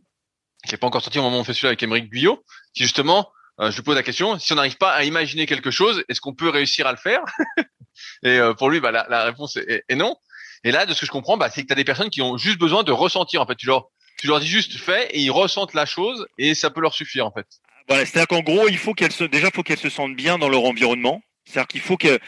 qui 0.66 0.72
n'est 0.72 0.79
pas 0.79 0.87
encore 0.87 1.03
sorti 1.03 1.18
au 1.18 1.22
moment 1.22 1.38
où 1.38 1.40
on 1.40 1.44
fait 1.44 1.55
celui 1.55 1.68
avec 1.68 1.83
Émeric 1.83 2.11
Guyot, 2.11 2.42
qui 2.75 2.83
justement, 2.83 3.31
euh, 3.61 3.70
je 3.70 3.77
lui 3.77 3.83
pose 3.83 3.94
la 3.94 4.03
question, 4.03 4.38
si 4.38 4.53
on 4.53 4.57
n'arrive 4.57 4.77
pas 4.77 4.92
à 4.92 5.05
imaginer 5.05 5.46
quelque 5.46 5.70
chose, 5.70 6.05
est-ce 6.09 6.20
qu'on 6.20 6.35
peut 6.35 6.48
réussir 6.48 6.87
à 6.87 6.92
le 6.92 6.98
faire 6.98 7.20
Et 8.25 8.38
euh, 8.38 8.55
pour 8.55 8.70
lui, 8.70 8.81
bah, 8.81 8.90
la, 8.90 9.07
la 9.09 9.25
réponse 9.25 9.57
est, 9.57 9.85
est, 9.88 9.94
non. 9.94 10.16
Et 10.64 10.72
là, 10.72 10.87
de 10.87 10.94
ce 10.94 11.01
que 11.01 11.07
je 11.07 11.11
comprends, 11.11 11.37
bah, 11.37 11.51
c'est 11.51 11.62
que 11.62 11.66
tu 11.66 11.72
as 11.72 11.77
des 11.77 11.85
personnes 11.85 12.11
qui 12.11 12.22
ont 12.22 12.37
juste 12.37 12.59
besoin 12.59 12.83
de 12.83 12.92
ressentir. 12.92 13.42
En 13.42 13.46
fait, 13.46 13.57
tu 13.57 13.66
leur, 13.66 13.88
tu 14.23 14.29
leur 14.29 14.39
dis 14.39 14.47
juste 14.47 14.79
fais 14.79 15.09
et 15.11 15.19
ils 15.19 15.33
ressentent 15.33 15.75
la 15.75 15.85
chose 15.85 16.29
et 16.39 16.55
ça 16.55 16.71
peut 16.71 16.81
leur 16.81 16.95
suffire 16.95 17.27
en 17.27 17.33
fait. 17.33 17.49
Voilà, 17.89 18.07
c'est-à-dire 18.07 18.29
qu'en 18.29 18.41
gros, 18.41 18.69
il 18.69 18.79
faut 18.79 18.95
qu'elles 18.95 19.11
se, 19.11 19.25
déjà, 19.25 19.51
faut 19.53 19.65
qu'elles 19.65 19.81
se 19.81 19.89
sentent 19.89 20.15
bien 20.15 20.39
dans 20.39 20.49
leur 20.49 20.65
environnement. 20.65 21.21
C'est-à-dire 21.45 21.67
qu'il 21.67 21.81
faut 21.81 21.97
qu'elle 21.97 22.21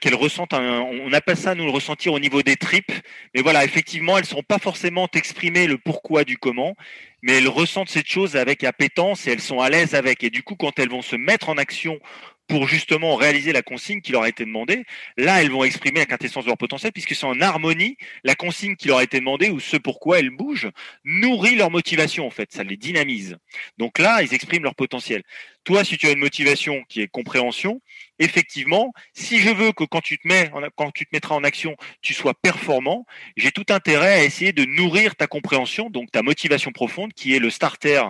qu'elle 0.00 0.14
ressentent 0.14 0.54
un, 0.54 0.80
on 0.80 1.12
appelle 1.12 1.36
ça 1.36 1.54
nous 1.54 1.66
le 1.66 1.70
ressentir 1.70 2.14
au 2.14 2.18
niveau 2.18 2.42
des 2.42 2.56
tripes. 2.56 2.92
Mais 3.34 3.42
voilà, 3.42 3.62
effectivement, 3.62 4.16
elles 4.16 4.24
ne 4.24 4.28
sont 4.28 4.42
pas 4.42 4.58
forcément 4.58 5.06
exprimées 5.12 5.66
le 5.66 5.76
pourquoi 5.76 6.24
du 6.24 6.38
comment, 6.38 6.74
mais 7.20 7.36
elles 7.36 7.48
ressentent 7.48 7.90
cette 7.90 8.08
chose 8.08 8.34
avec 8.34 8.64
appétence 8.64 9.26
et 9.26 9.32
elles 9.32 9.42
sont 9.42 9.60
à 9.60 9.68
l'aise 9.68 9.94
avec. 9.94 10.24
Et 10.24 10.30
du 10.30 10.42
coup, 10.42 10.56
quand 10.56 10.78
elles 10.78 10.88
vont 10.88 11.02
se 11.02 11.16
mettre 11.16 11.50
en 11.50 11.58
action 11.58 12.00
pour 12.48 12.68
justement 12.68 13.14
réaliser 13.16 13.52
la 13.52 13.62
consigne 13.62 14.00
qui 14.00 14.12
leur 14.12 14.22
a 14.22 14.28
été 14.28 14.44
demandée, 14.44 14.84
là, 15.16 15.42
elles 15.42 15.50
vont 15.50 15.64
exprimer 15.64 16.00
la 16.00 16.06
quintessence 16.06 16.44
de 16.44 16.48
leur 16.48 16.58
potentiel 16.58 16.92
puisque 16.92 17.14
c'est 17.14 17.24
en 17.24 17.40
harmonie, 17.40 17.96
la 18.24 18.34
consigne 18.34 18.76
qui 18.76 18.88
leur 18.88 18.98
a 18.98 19.04
été 19.04 19.18
demandée 19.18 19.50
ou 19.50 19.60
ce 19.60 19.76
pourquoi 19.76 20.18
elles 20.18 20.30
bougent 20.30 20.70
nourrit 21.04 21.54
leur 21.54 21.70
motivation 21.70 22.26
en 22.26 22.30
fait, 22.30 22.52
ça 22.52 22.62
les 22.62 22.76
dynamise. 22.76 23.36
Donc 23.78 23.98
là, 23.98 24.22
ils 24.22 24.34
expriment 24.34 24.64
leur 24.64 24.74
potentiel. 24.74 25.22
Toi, 25.64 25.84
si 25.84 25.96
tu 25.96 26.08
as 26.08 26.10
une 26.10 26.18
motivation 26.18 26.82
qui 26.88 27.02
est 27.02 27.08
compréhension, 27.08 27.80
effectivement, 28.18 28.92
si 29.14 29.38
je 29.38 29.50
veux 29.50 29.72
que 29.72 29.84
quand 29.84 30.00
tu 30.00 30.18
te 30.18 30.28
quand 30.76 30.90
tu 30.90 31.04
te 31.04 31.10
mettras 31.12 31.34
en 31.34 31.44
action, 31.44 31.76
tu 32.00 32.14
sois 32.14 32.34
performant, 32.34 33.06
j'ai 33.36 33.52
tout 33.52 33.66
intérêt 33.70 34.14
à 34.14 34.24
essayer 34.24 34.52
de 34.52 34.64
nourrir 34.64 35.14
ta 35.14 35.26
compréhension, 35.26 35.90
donc 35.90 36.10
ta 36.10 36.22
motivation 36.22 36.72
profonde, 36.72 37.12
qui 37.12 37.34
est 37.34 37.38
le 37.38 37.50
starter 37.50 38.02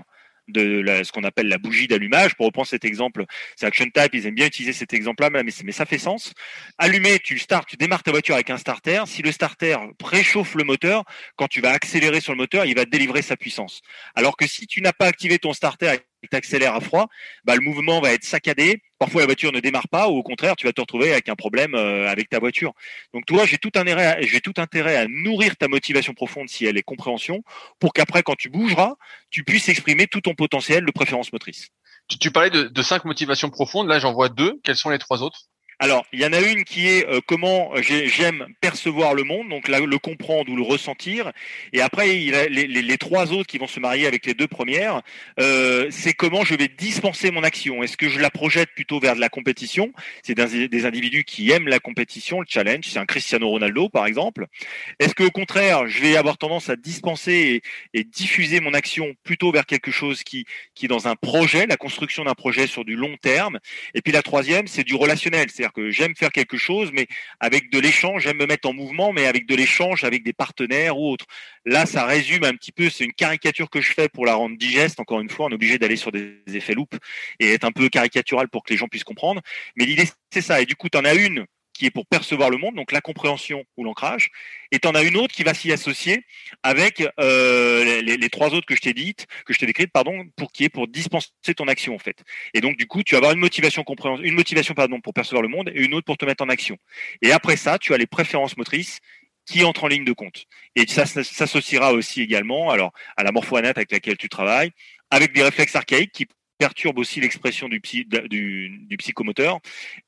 de 0.52 1.02
ce 1.02 1.12
qu'on 1.12 1.24
appelle 1.24 1.48
la 1.48 1.58
bougie 1.58 1.88
d'allumage. 1.88 2.34
Pour 2.34 2.46
reprendre 2.46 2.68
cet 2.68 2.84
exemple, 2.84 3.24
c'est 3.56 3.66
Action 3.66 3.86
Type, 3.86 4.14
ils 4.14 4.26
aiment 4.26 4.34
bien 4.34 4.46
utiliser 4.46 4.72
cet 4.72 4.92
exemple-là, 4.92 5.30
mais, 5.30 5.52
mais 5.64 5.72
ça 5.72 5.86
fait 5.86 5.98
sens. 5.98 6.32
Allumer, 6.78 7.18
tu 7.18 7.38
start, 7.38 7.68
tu 7.68 7.76
démarres 7.76 8.02
ta 8.02 8.10
voiture 8.10 8.34
avec 8.34 8.50
un 8.50 8.58
starter. 8.58 9.02
Si 9.06 9.22
le 9.22 9.32
starter 9.32 9.76
préchauffe 9.98 10.54
le 10.54 10.64
moteur, 10.64 11.04
quand 11.36 11.48
tu 11.48 11.60
vas 11.60 11.70
accélérer 11.70 12.20
sur 12.20 12.32
le 12.32 12.38
moteur, 12.38 12.64
il 12.66 12.74
va 12.74 12.84
délivrer 12.84 13.22
sa 13.22 13.36
puissance. 13.36 13.80
Alors 14.14 14.36
que 14.36 14.46
si 14.46 14.66
tu 14.66 14.82
n'as 14.82 14.92
pas 14.92 15.06
activé 15.06 15.38
ton 15.38 15.52
starter 15.52 15.96
t'accélères 16.28 16.74
à 16.74 16.80
froid, 16.80 17.08
bah, 17.44 17.54
le 17.54 17.60
mouvement 17.60 18.00
va 18.00 18.12
être 18.12 18.24
saccadé. 18.24 18.82
Parfois, 18.98 19.22
la 19.22 19.26
voiture 19.26 19.52
ne 19.52 19.60
démarre 19.60 19.88
pas, 19.88 20.08
ou 20.08 20.16
au 20.16 20.22
contraire, 20.22 20.56
tu 20.56 20.66
vas 20.66 20.72
te 20.72 20.80
retrouver 20.80 21.12
avec 21.12 21.28
un 21.28 21.34
problème 21.34 21.74
euh, 21.74 22.08
avec 22.08 22.28
ta 22.28 22.38
voiture. 22.38 22.72
Donc, 23.12 23.26
toi, 23.26 23.44
j'ai 23.46 23.58
tout 23.58 23.72
intérêt, 23.74 24.18
j'ai 24.22 24.40
tout 24.40 24.54
intérêt 24.56 24.96
à 24.96 25.06
nourrir 25.08 25.56
ta 25.56 25.68
motivation 25.68 26.14
profonde 26.14 26.48
si 26.48 26.64
elle 26.66 26.76
est 26.76 26.82
compréhension, 26.82 27.42
pour 27.78 27.92
qu'après, 27.92 28.22
quand 28.22 28.36
tu 28.36 28.48
bougeras, 28.48 28.94
tu 29.30 29.44
puisses 29.44 29.68
exprimer 29.68 30.06
tout 30.06 30.20
ton 30.20 30.34
potentiel 30.34 30.84
de 30.84 30.90
préférence 30.92 31.32
motrice. 31.32 31.68
Tu, 32.20 32.30
parlais 32.30 32.50
de, 32.50 32.64
de 32.64 32.82
cinq 32.82 33.04
motivations 33.04 33.50
profondes. 33.50 33.88
Là, 33.88 33.98
j'en 33.98 34.12
vois 34.12 34.28
deux. 34.28 34.60
Quelles 34.64 34.76
sont 34.76 34.90
les 34.90 34.98
trois 34.98 35.22
autres? 35.22 35.48
Alors, 35.82 36.06
il 36.12 36.20
y 36.20 36.24
en 36.24 36.32
a 36.32 36.38
une 36.40 36.62
qui 36.62 36.86
est 36.86 37.08
euh, 37.08 37.20
comment 37.26 37.72
j'aime 37.80 38.46
percevoir 38.60 39.14
le 39.14 39.24
monde, 39.24 39.48
donc 39.48 39.66
le 39.66 39.98
comprendre 39.98 40.48
ou 40.52 40.54
le 40.54 40.62
ressentir. 40.62 41.32
Et 41.72 41.80
après, 41.80 42.22
il 42.22 42.36
a 42.36 42.46
les, 42.46 42.68
les, 42.68 42.98
trois 42.98 43.32
autres 43.32 43.48
qui 43.48 43.58
vont 43.58 43.66
se 43.66 43.80
marier 43.80 44.06
avec 44.06 44.24
les 44.24 44.34
deux 44.34 44.46
premières, 44.46 45.02
euh, 45.40 45.88
c'est 45.90 46.12
comment 46.12 46.44
je 46.44 46.54
vais 46.54 46.68
dispenser 46.68 47.32
mon 47.32 47.42
action. 47.42 47.82
Est-ce 47.82 47.96
que 47.96 48.08
je 48.08 48.20
la 48.20 48.30
projette 48.30 48.68
plutôt 48.76 49.00
vers 49.00 49.16
de 49.16 49.20
la 49.20 49.28
compétition? 49.28 49.92
C'est 50.22 50.36
des, 50.36 50.86
individus 50.86 51.24
qui 51.24 51.50
aiment 51.50 51.66
la 51.66 51.80
compétition, 51.80 52.38
le 52.38 52.46
challenge. 52.48 52.84
C'est 52.84 53.00
un 53.00 53.04
Cristiano 53.04 53.48
Ronaldo, 53.48 53.88
par 53.88 54.06
exemple. 54.06 54.46
Est-ce 55.00 55.16
que 55.16 55.24
au 55.24 55.32
contraire, 55.32 55.88
je 55.88 56.00
vais 56.00 56.16
avoir 56.16 56.38
tendance 56.38 56.70
à 56.70 56.76
dispenser 56.76 57.60
et, 57.92 57.98
et, 57.98 58.04
diffuser 58.04 58.60
mon 58.60 58.72
action 58.72 59.16
plutôt 59.24 59.50
vers 59.50 59.66
quelque 59.66 59.90
chose 59.90 60.22
qui, 60.22 60.44
qui 60.76 60.84
est 60.84 60.88
dans 60.88 61.08
un 61.08 61.16
projet, 61.16 61.66
la 61.66 61.76
construction 61.76 62.22
d'un 62.22 62.34
projet 62.34 62.68
sur 62.68 62.84
du 62.84 62.94
long 62.94 63.16
terme? 63.20 63.58
Et 63.94 64.00
puis 64.00 64.12
la 64.12 64.22
troisième, 64.22 64.68
c'est 64.68 64.84
du 64.84 64.94
relationnel, 64.94 65.50
c'est-à-dire 65.50 65.71
que 65.72 65.90
j'aime 65.90 66.14
faire 66.14 66.30
quelque 66.30 66.56
chose, 66.56 66.90
mais 66.92 67.06
avec 67.40 67.70
de 67.70 67.78
l'échange, 67.78 68.22
j'aime 68.24 68.38
me 68.38 68.46
mettre 68.46 68.68
en 68.68 68.72
mouvement, 68.72 69.12
mais 69.12 69.26
avec 69.26 69.46
de 69.46 69.54
l'échange 69.54 70.04
avec 70.04 70.22
des 70.24 70.32
partenaires 70.32 70.98
ou 70.98 71.10
autres. 71.10 71.26
Là, 71.64 71.86
ça 71.86 72.04
résume 72.06 72.44
un 72.44 72.54
petit 72.54 72.72
peu, 72.72 72.90
c'est 72.90 73.04
une 73.04 73.12
caricature 73.12 73.70
que 73.70 73.80
je 73.80 73.92
fais 73.92 74.08
pour 74.08 74.26
la 74.26 74.34
rendre 74.34 74.56
digeste. 74.56 75.00
Encore 75.00 75.20
une 75.20 75.30
fois, 75.30 75.46
on 75.46 75.50
est 75.50 75.54
obligé 75.54 75.78
d'aller 75.78 75.96
sur 75.96 76.12
des 76.12 76.36
effets 76.54 76.74
loupes 76.74 76.96
et 77.40 77.52
être 77.52 77.64
un 77.64 77.72
peu 77.72 77.88
caricatural 77.88 78.48
pour 78.48 78.62
que 78.62 78.72
les 78.72 78.76
gens 78.76 78.88
puissent 78.88 79.04
comprendre. 79.04 79.40
Mais 79.76 79.84
l'idée, 79.84 80.04
c'est 80.32 80.42
ça. 80.42 80.60
Et 80.60 80.66
du 80.66 80.76
coup, 80.76 80.88
tu 80.88 80.98
en 80.98 81.04
as 81.04 81.14
une 81.14 81.46
est 81.86 81.90
pour 81.90 82.06
percevoir 82.06 82.50
le 82.50 82.58
monde, 82.58 82.74
donc 82.74 82.92
la 82.92 83.00
compréhension 83.00 83.64
ou 83.76 83.84
l'ancrage, 83.84 84.30
et 84.70 84.78
tu 84.78 84.88
en 84.88 84.94
as 84.94 85.02
une 85.02 85.16
autre 85.16 85.34
qui 85.34 85.42
va 85.42 85.54
s'y 85.54 85.72
associer 85.72 86.24
avec 86.62 87.02
euh, 87.20 88.02
les, 88.02 88.30
trois 88.30 88.54
autres 88.54 88.66
que 88.66 88.76
je 88.76 88.80
t'ai 88.80 88.94
dites, 88.94 89.26
que 89.46 89.52
je 89.52 89.58
t'ai 89.58 89.66
décrites, 89.66 89.92
pardon, 89.92 90.24
pour 90.36 90.52
qui 90.52 90.64
est 90.64 90.68
pour 90.68 90.88
dispenser 90.88 91.30
ton 91.56 91.68
action 91.68 91.94
en 91.94 91.98
fait. 91.98 92.22
Et 92.54 92.60
donc 92.60 92.76
du 92.76 92.86
coup, 92.86 93.02
tu 93.02 93.14
vas 93.14 93.18
avoir 93.18 93.32
une 93.32 93.40
motivation 93.40 93.84
compréhension, 93.84 94.24
une 94.24 94.34
motivation 94.34 94.74
pardon 94.74 95.00
pour 95.00 95.14
percevoir 95.14 95.42
le 95.42 95.48
monde 95.48 95.70
et 95.74 95.82
une 95.82 95.94
autre 95.94 96.06
pour 96.06 96.16
te 96.16 96.24
mettre 96.24 96.44
en 96.44 96.48
action. 96.48 96.76
Et 97.20 97.32
après 97.32 97.56
ça, 97.56 97.78
tu 97.78 97.94
as 97.94 97.98
les 97.98 98.06
préférences 98.06 98.56
motrices 98.56 99.00
qui 99.46 99.64
entrent 99.64 99.84
en 99.84 99.88
ligne 99.88 100.04
de 100.04 100.12
compte. 100.12 100.44
Et 100.76 100.86
ça, 100.86 101.06
s'associera 101.06 101.92
aussi 101.92 102.22
également 102.22 102.70
alors 102.70 102.92
à 103.16 103.24
la 103.24 103.32
morpho-anat 103.32 103.70
avec 103.70 103.90
laquelle 103.90 104.16
tu 104.16 104.28
travailles, 104.28 104.70
avec 105.10 105.32
des 105.32 105.42
réflexes 105.42 105.76
archaïques 105.76 106.12
qui 106.12 106.26
perturbe 106.62 106.98
aussi 107.00 107.20
l'expression 107.20 107.68
du, 107.68 107.80
psychomoteur 108.98 109.58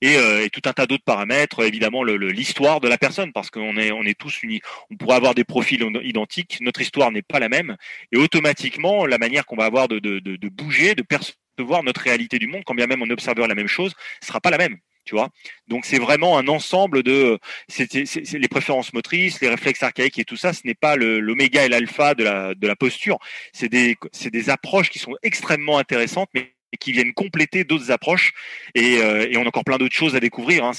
euh, 0.05 0.45
et, 0.45 0.51
tout 0.51 0.63
un 0.67 0.73
tas 0.73 0.87
d'autres 0.87 1.03
paramètres, 1.03 1.65
évidemment 1.65 2.05
l'histoire 2.05 2.81
de 2.81 2.87
la 2.87 2.97
personne, 2.97 3.33
parce 3.33 3.51
qu'on 3.51 3.77
est, 3.77 4.15
tous 4.17 4.45
unis. 4.45 4.61
On 4.89 4.97
pourrait 4.97 5.17
avoir 5.17 5.35
des 5.35 5.43
profils 5.43 5.85
identiques, 6.05 6.59
notre 6.61 6.81
histoire 6.81 7.11
n'est 7.11 7.23
pas 7.23 7.41
la 7.41 7.49
même, 7.49 7.77
et 8.13 8.19
automatiquement, 8.19 9.05
la 9.05 9.19
manière 9.19 9.47
qu'on 9.47 9.57
va 9.57 9.65
avoir 9.65 9.89
de, 9.89 9.99
de, 9.99 10.49
bouger, 10.49 10.95
de 10.95 11.03
percevoir 11.03 11.83
notre 11.83 12.03
réalité 12.03 12.39
du 12.39 12.47
monde, 12.47 12.63
quand 12.65 12.77
bien 12.77 12.87
même 12.87 13.03
on 13.03 13.11
observera 13.11 13.49
la 13.49 13.57
même 13.57 13.67
chose, 13.67 13.93
sera 14.23 14.41
pas 14.41 14.51
la 14.51 14.59
même 14.59 14.77
tu 15.05 15.15
vois. 15.15 15.29
Donc 15.69 15.85
c'est 15.85 15.99
vraiment 15.99 16.39
un 16.39 16.49
ensemble 16.49 17.03
de 17.03 17.39
les 17.79 18.49
préférences 18.49 18.93
motrices, 18.93 19.41
les 19.41 19.49
réflexes 19.49 19.83
archaïques 19.83 20.19
et 20.19 20.25
tout 20.25 20.37
ça. 20.37 20.53
Ce 20.53 20.63
n'est 20.65 20.75
pas 20.75 20.97
l'oméga 20.97 21.65
et 21.65 21.69
l'alpha 21.69 22.15
de 22.15 22.25
la 22.67 22.77
posture. 22.77 23.19
C'est 23.53 23.69
des 23.69 24.51
approches 24.51 24.91
qui 24.91 24.99
sont 24.99 25.15
extrêmement 25.23 25.79
intéressantes, 25.79 26.29
mais 26.35 26.55
qui 26.77 26.93
viennent 26.93 27.15
compléter 27.15 27.65
d'autres 27.65 27.91
approches 27.91 28.33
et, 28.75 28.99
euh, 28.99 29.29
on 29.37 29.45
a 29.45 29.49
encore 29.49 29.65
plein 29.65 29.79
d'autres 29.79 29.95
choses 29.95 30.15
à 30.17 30.21
découvrir. 30.21 30.65
Hein. 30.65 30.73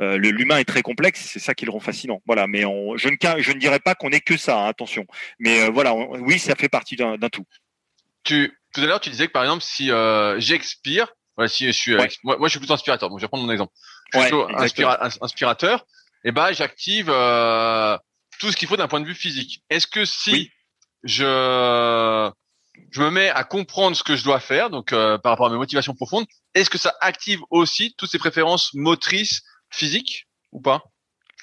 Euh, 0.00 0.16
l'humain 0.18 0.58
est 0.58 0.64
très 0.64 0.82
complexe, 0.82 1.28
c'est 1.32 1.38
ça 1.38 1.54
qui 1.54 1.64
le 1.64 1.70
rend 1.70 1.80
fascinant. 1.80 2.22
Voilà, 2.26 2.46
mais 2.46 2.62
je 2.62 3.08
ne 3.08 3.58
dirais 3.58 3.80
pas 3.80 3.94
qu'on 3.94 4.10
est 4.10 4.20
que 4.20 4.36
ça, 4.36 4.58
hein, 4.58 4.66
attention. 4.66 5.06
Mais 5.38 5.62
euh, 5.62 5.70
voilà, 5.70 5.94
oui, 5.94 6.38
ça 6.38 6.54
fait 6.54 6.68
partie 6.68 6.96
d'un, 6.96 7.16
d'un 7.16 7.28
tout. 7.28 7.46
Tu 8.22 8.52
tout 8.72 8.80
à 8.80 8.86
l'heure 8.86 9.00
tu 9.00 9.10
disais 9.10 9.28
que 9.28 9.32
par 9.32 9.44
exemple 9.44 9.62
si 9.62 9.90
j'expire 10.38 11.14
Ouais, 11.36 11.48
si 11.48 11.66
je 11.66 11.72
suis, 11.72 11.96
moi, 12.22 12.36
moi, 12.38 12.48
je 12.48 12.50
suis 12.50 12.58
plutôt 12.58 12.74
inspirateur. 12.74 13.10
Donc, 13.10 13.18
je 13.18 13.24
vais 13.24 13.28
prendre 13.28 13.44
mon 13.44 13.52
exemple. 13.52 13.72
Je 14.12 14.18
suis 14.18 14.28
plutôt 14.28 14.48
inspirateur. 15.20 15.84
Et 16.24 16.28
eh 16.28 16.32
ben, 16.32 16.52
j'active 16.52 17.10
euh, 17.10 17.98
tout 18.40 18.50
ce 18.50 18.56
qu'il 18.56 18.66
faut 18.66 18.78
d'un 18.78 18.88
point 18.88 19.00
de 19.00 19.06
vue 19.06 19.14
physique. 19.14 19.62
Est-ce 19.68 19.86
que 19.86 20.06
si 20.06 20.50
je 21.02 22.30
je 22.90 23.02
me 23.02 23.10
mets 23.10 23.28
à 23.28 23.44
comprendre 23.44 23.96
ce 23.96 24.02
que 24.02 24.16
je 24.16 24.24
dois 24.24 24.40
faire, 24.40 24.70
donc 24.70 24.92
euh, 24.92 25.18
par 25.18 25.30
rapport 25.32 25.46
à 25.46 25.50
mes 25.50 25.56
motivations 25.56 25.94
profondes, 25.94 26.26
est-ce 26.54 26.70
que 26.70 26.78
ça 26.78 26.94
active 27.00 27.40
aussi 27.50 27.94
toutes 27.96 28.10
ces 28.10 28.18
préférences 28.18 28.72
motrices 28.74 29.42
physiques 29.70 30.26
ou 30.52 30.60
pas? 30.60 30.82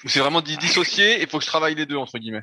Ou 0.04 0.08
c'est 0.08 0.20
vraiment 0.20 0.40
dissocié 0.40 1.18
et 1.18 1.22
il 1.22 1.28
faut 1.28 1.38
que 1.38 1.44
je 1.44 1.48
travaille 1.48 1.74
les 1.74 1.86
deux 1.86 1.96
entre 1.96 2.18
guillemets? 2.18 2.42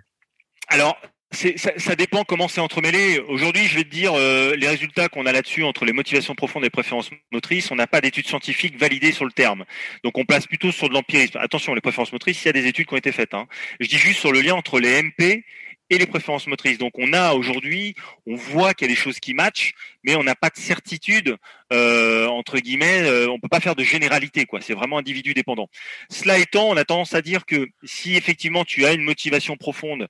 Alors, 0.69 0.97
ça, 1.31 1.71
ça, 1.77 1.95
dépend 1.95 2.23
comment 2.23 2.47
c'est 2.47 2.59
entremêlé. 2.59 3.19
Aujourd'hui, 3.27 3.65
je 3.67 3.75
vais 3.75 3.83
te 3.83 3.89
dire 3.89 4.13
euh, 4.15 4.55
les 4.55 4.67
résultats 4.67 5.09
qu'on 5.09 5.27
a 5.27 5.31
là-dessus 5.31 5.63
entre 5.63 5.85
les 5.85 5.93
motivations 5.93 6.33
profondes 6.33 6.63
et 6.63 6.65
les 6.65 6.71
préférences 6.71 7.11
motrices. 7.31 7.69
On 7.69 7.75
n'a 7.75 7.85
pas 7.85 8.01
d'études 8.01 8.27
scientifiques 8.27 8.77
validées 8.77 9.11
sur 9.11 9.25
le 9.25 9.31
terme. 9.31 9.65
Donc, 10.03 10.17
on 10.17 10.25
place 10.25 10.47
plutôt 10.47 10.71
sur 10.71 10.89
de 10.89 10.93
l'empirisme. 10.93 11.37
Attention, 11.39 11.75
les 11.75 11.81
préférences 11.81 12.11
motrices, 12.11 12.43
il 12.43 12.47
y 12.47 12.49
a 12.49 12.53
des 12.53 12.65
études 12.65 12.87
qui 12.87 12.93
ont 12.95 12.97
été 12.97 13.11
faites. 13.11 13.35
Hein. 13.35 13.47
Je 13.79 13.87
dis 13.87 13.97
juste 13.97 14.19
sur 14.19 14.31
le 14.31 14.41
lien 14.41 14.55
entre 14.55 14.79
les 14.79 15.03
MP 15.03 15.45
et 15.91 15.97
les 15.97 16.05
préférences 16.05 16.47
motrices. 16.47 16.77
Donc, 16.77 16.93
on 16.97 17.13
a 17.13 17.33
aujourd'hui, 17.33 17.95
on 18.25 18.35
voit 18.35 18.73
qu'il 18.73 18.87
y 18.87 18.91
a 18.91 18.93
des 18.93 18.99
choses 18.99 19.19
qui 19.19 19.33
matchent, 19.33 19.73
mais 20.03 20.15
on 20.15 20.23
n'a 20.23 20.35
pas 20.35 20.49
de 20.49 20.57
certitude 20.57 21.37
euh, 21.71 22.27
entre 22.27 22.59
guillemets. 22.59 23.03
Euh, 23.03 23.29
on 23.29 23.39
peut 23.39 23.47
pas 23.47 23.59
faire 23.59 23.75
de 23.75 23.83
généralité, 23.83 24.45
quoi. 24.45 24.61
C'est 24.61 24.73
vraiment 24.73 24.97
individu 24.97 25.33
dépendant. 25.33 25.67
Cela 26.09 26.37
étant, 26.37 26.69
on 26.69 26.77
a 26.77 26.85
tendance 26.85 27.13
à 27.13 27.21
dire 27.21 27.45
que 27.45 27.67
si 27.83 28.15
effectivement 28.15 28.65
tu 28.65 28.85
as 28.85 28.93
une 28.93 29.03
motivation 29.03 29.57
profonde 29.57 30.07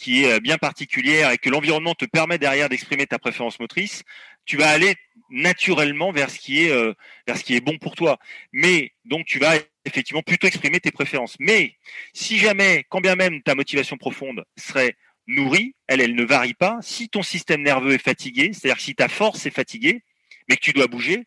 qui 0.00 0.24
est 0.24 0.40
bien 0.40 0.56
particulière 0.56 1.30
et 1.30 1.36
que 1.36 1.50
l'environnement 1.50 1.94
te 1.94 2.06
permet 2.06 2.38
derrière 2.38 2.70
d'exprimer 2.70 3.06
ta 3.06 3.18
préférence 3.18 3.60
motrice, 3.60 4.02
tu 4.46 4.56
vas 4.56 4.70
aller 4.70 4.94
naturellement 5.28 6.10
vers 6.10 6.30
ce 6.30 6.38
qui 6.38 6.64
est 6.64 6.70
euh, 6.70 6.94
vers 7.26 7.36
ce 7.36 7.44
qui 7.44 7.54
est 7.54 7.60
bon 7.60 7.76
pour 7.76 7.96
toi. 7.96 8.18
Mais 8.52 8.92
donc 9.04 9.26
tu 9.26 9.38
vas 9.38 9.56
effectivement 9.84 10.22
plutôt 10.22 10.46
exprimer 10.46 10.80
tes 10.80 10.90
préférences. 10.90 11.36
Mais 11.38 11.76
si 12.14 12.38
jamais, 12.38 12.86
quand 12.88 13.02
bien 13.02 13.14
même 13.14 13.42
ta 13.42 13.54
motivation 13.54 13.98
profonde 13.98 14.44
serait 14.56 14.96
nourrie, 15.26 15.74
elle, 15.86 16.00
elle 16.00 16.14
ne 16.14 16.24
varie 16.24 16.54
pas. 16.54 16.78
Si 16.80 17.10
ton 17.10 17.22
système 17.22 17.62
nerveux 17.62 17.92
est 17.92 18.02
fatigué, 18.02 18.52
c'est-à-dire 18.54 18.80
si 18.80 18.94
ta 18.94 19.08
force 19.08 19.44
est 19.44 19.54
fatiguée, 19.54 20.02
mais 20.48 20.56
que 20.56 20.62
tu 20.62 20.72
dois 20.72 20.86
bouger, 20.86 21.24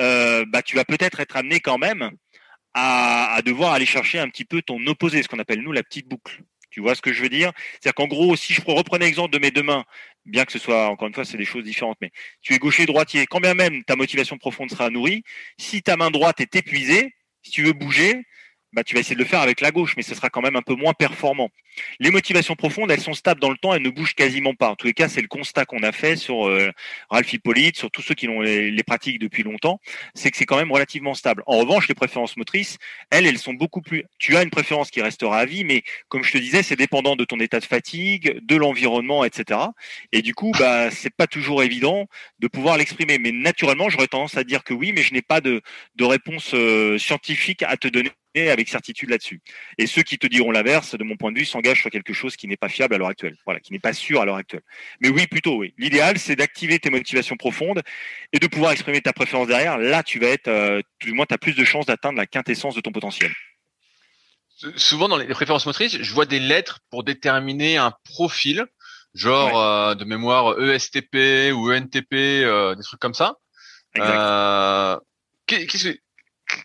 euh, 0.00 0.44
bah 0.48 0.62
tu 0.62 0.74
vas 0.74 0.84
peut-être 0.84 1.20
être 1.20 1.36
amené 1.36 1.60
quand 1.60 1.78
même 1.78 2.10
à 2.74 3.40
devoir 3.42 3.72
aller 3.72 3.86
chercher 3.86 4.18
un 4.18 4.28
petit 4.28 4.44
peu 4.44 4.60
ton 4.60 4.84
opposé, 4.86 5.22
ce 5.22 5.28
qu'on 5.28 5.38
appelle 5.38 5.62
nous 5.62 5.72
la 5.72 5.82
petite 5.82 6.08
boucle. 6.08 6.42
Tu 6.76 6.82
vois 6.82 6.94
ce 6.94 7.00
que 7.00 7.10
je 7.10 7.22
veux 7.22 7.30
dire? 7.30 7.52
C'est-à-dire 7.72 7.94
qu'en 7.94 8.06
gros, 8.06 8.36
si 8.36 8.52
je 8.52 8.60
reprends 8.66 8.98
l'exemple 8.98 9.32
de 9.32 9.38
mes 9.38 9.50
deux 9.50 9.62
mains, 9.62 9.86
bien 10.26 10.44
que 10.44 10.52
ce 10.52 10.58
soit, 10.58 10.88
encore 10.88 11.08
une 11.08 11.14
fois, 11.14 11.24
c'est 11.24 11.38
des 11.38 11.46
choses 11.46 11.64
différentes, 11.64 11.96
mais 12.02 12.10
tu 12.42 12.52
es 12.52 12.58
gaucher 12.58 12.84
droitier, 12.84 13.24
quand 13.24 13.40
bien 13.40 13.54
même 13.54 13.82
ta 13.84 13.96
motivation 13.96 14.36
profonde 14.36 14.68
sera 14.68 14.90
nourrie, 14.90 15.22
si 15.56 15.80
ta 15.80 15.96
main 15.96 16.10
droite 16.10 16.38
est 16.42 16.54
épuisée, 16.54 17.14
si 17.40 17.50
tu 17.50 17.62
veux 17.62 17.72
bouger, 17.72 18.26
bah, 18.76 18.84
tu 18.84 18.94
vas 18.94 19.00
essayer 19.00 19.16
de 19.16 19.20
le 19.20 19.26
faire 19.26 19.40
avec 19.40 19.62
la 19.62 19.70
gauche, 19.70 19.94
mais 19.96 20.02
ce 20.02 20.14
sera 20.14 20.28
quand 20.28 20.42
même 20.42 20.54
un 20.54 20.62
peu 20.62 20.74
moins 20.74 20.92
performant. 20.92 21.48
Les 21.98 22.10
motivations 22.10 22.54
profondes, 22.56 22.90
elles 22.90 23.00
sont 23.00 23.14
stables 23.14 23.40
dans 23.40 23.50
le 23.50 23.56
temps, 23.56 23.72
elles 23.72 23.82
ne 23.82 23.88
bougent 23.88 24.14
quasiment 24.14 24.54
pas. 24.54 24.68
En 24.68 24.76
tous 24.76 24.86
les 24.86 24.92
cas, 24.92 25.08
c'est 25.08 25.22
le 25.22 25.28
constat 25.28 25.64
qu'on 25.64 25.82
a 25.82 25.92
fait 25.92 26.16
sur 26.16 26.46
euh, 26.46 26.70
Ralph 27.08 27.32
Hippolyte, 27.32 27.78
sur 27.78 27.90
tous 27.90 28.02
ceux 28.02 28.14
qui 28.14 28.26
les, 28.26 28.70
les 28.70 28.82
pratiquent 28.82 29.18
depuis 29.18 29.42
longtemps, 29.42 29.80
c'est 30.14 30.30
que 30.30 30.36
c'est 30.36 30.44
quand 30.44 30.58
même 30.58 30.70
relativement 30.70 31.14
stable. 31.14 31.42
En 31.46 31.56
revanche, 31.58 31.88
les 31.88 31.94
préférences 31.94 32.36
motrices, 32.36 32.76
elles, 33.10 33.26
elles 33.26 33.38
sont 33.38 33.54
beaucoup 33.54 33.80
plus. 33.80 34.04
Tu 34.18 34.36
as 34.36 34.42
une 34.42 34.50
préférence 34.50 34.90
qui 34.90 35.00
restera 35.00 35.38
à 35.38 35.46
vie, 35.46 35.64
mais 35.64 35.82
comme 36.08 36.22
je 36.22 36.32
te 36.32 36.38
disais, 36.38 36.62
c'est 36.62 36.76
dépendant 36.76 37.16
de 37.16 37.24
ton 37.24 37.40
état 37.40 37.60
de 37.60 37.64
fatigue, 37.64 38.40
de 38.42 38.56
l'environnement, 38.56 39.24
etc. 39.24 39.60
Et 40.12 40.20
du 40.20 40.34
coup, 40.34 40.52
bah, 40.58 40.90
c'est 40.90 41.14
pas 41.14 41.26
toujours 41.26 41.62
évident 41.62 42.06
de 42.40 42.48
pouvoir 42.48 42.76
l'exprimer. 42.76 43.18
Mais 43.18 43.32
naturellement, 43.32 43.88
j'aurais 43.88 44.08
tendance 44.08 44.36
à 44.36 44.44
dire 44.44 44.64
que 44.64 44.74
oui, 44.74 44.92
mais 44.92 45.02
je 45.02 45.14
n'ai 45.14 45.22
pas 45.22 45.40
de, 45.40 45.62
de 45.94 46.04
réponse 46.04 46.52
euh, 46.52 46.98
scientifique 46.98 47.62
à 47.62 47.78
te 47.78 47.88
donner 47.88 48.10
avec 48.36 48.68
certitude 48.68 49.10
là-dessus. 49.10 49.40
Et 49.78 49.86
ceux 49.86 50.02
qui 50.02 50.18
te 50.18 50.26
diront 50.26 50.50
l'inverse, 50.50 50.94
de 50.94 51.04
mon 51.04 51.16
point 51.16 51.32
de 51.32 51.38
vue, 51.38 51.44
s'engagent 51.44 51.80
sur 51.80 51.90
quelque 51.90 52.12
chose 52.12 52.36
qui 52.36 52.46
n'est 52.46 52.56
pas 52.56 52.68
fiable 52.68 52.94
à 52.94 52.98
l'heure 52.98 53.08
actuelle, 53.08 53.36
voilà, 53.44 53.60
qui 53.60 53.72
n'est 53.72 53.78
pas 53.78 53.92
sûr 53.92 54.20
à 54.20 54.24
l'heure 54.24 54.36
actuelle. 54.36 54.62
Mais 55.00 55.08
oui, 55.08 55.26
plutôt 55.26 55.56
oui. 55.56 55.74
L'idéal, 55.78 56.18
c'est 56.18 56.36
d'activer 56.36 56.78
tes 56.78 56.90
motivations 56.90 57.36
profondes 57.36 57.82
et 58.32 58.38
de 58.38 58.46
pouvoir 58.46 58.72
exprimer 58.72 59.00
ta 59.00 59.12
préférence 59.12 59.48
derrière. 59.48 59.78
Là, 59.78 60.02
tu 60.02 60.18
vas 60.18 60.28
être, 60.28 60.48
euh, 60.48 60.80
du 61.00 61.12
moins, 61.12 61.26
tu 61.26 61.34
as 61.34 61.38
plus 61.38 61.54
de 61.54 61.64
chances 61.64 61.86
d'atteindre 61.86 62.18
la 62.18 62.26
quintessence 62.26 62.74
de 62.74 62.80
ton 62.80 62.92
potentiel. 62.92 63.32
Souvent 64.76 65.08
dans 65.08 65.18
les 65.18 65.26
préférences 65.26 65.66
motrices, 65.66 66.00
je 66.00 66.14
vois 66.14 66.24
des 66.24 66.40
lettres 66.40 66.80
pour 66.90 67.04
déterminer 67.04 67.76
un 67.76 67.92
profil, 68.04 68.64
genre 69.14 69.48
ouais. 69.48 69.92
euh, 69.92 69.94
de 69.94 70.04
mémoire 70.06 70.58
ESTP 70.58 71.52
ou 71.52 71.70
ENTP, 71.70 72.14
euh, 72.14 72.74
des 72.74 72.82
trucs 72.82 73.00
comme 73.00 73.14
ça. 73.14 73.36
Euh, 73.98 74.98
qu'est-ce 75.46 75.88
que 75.88 75.98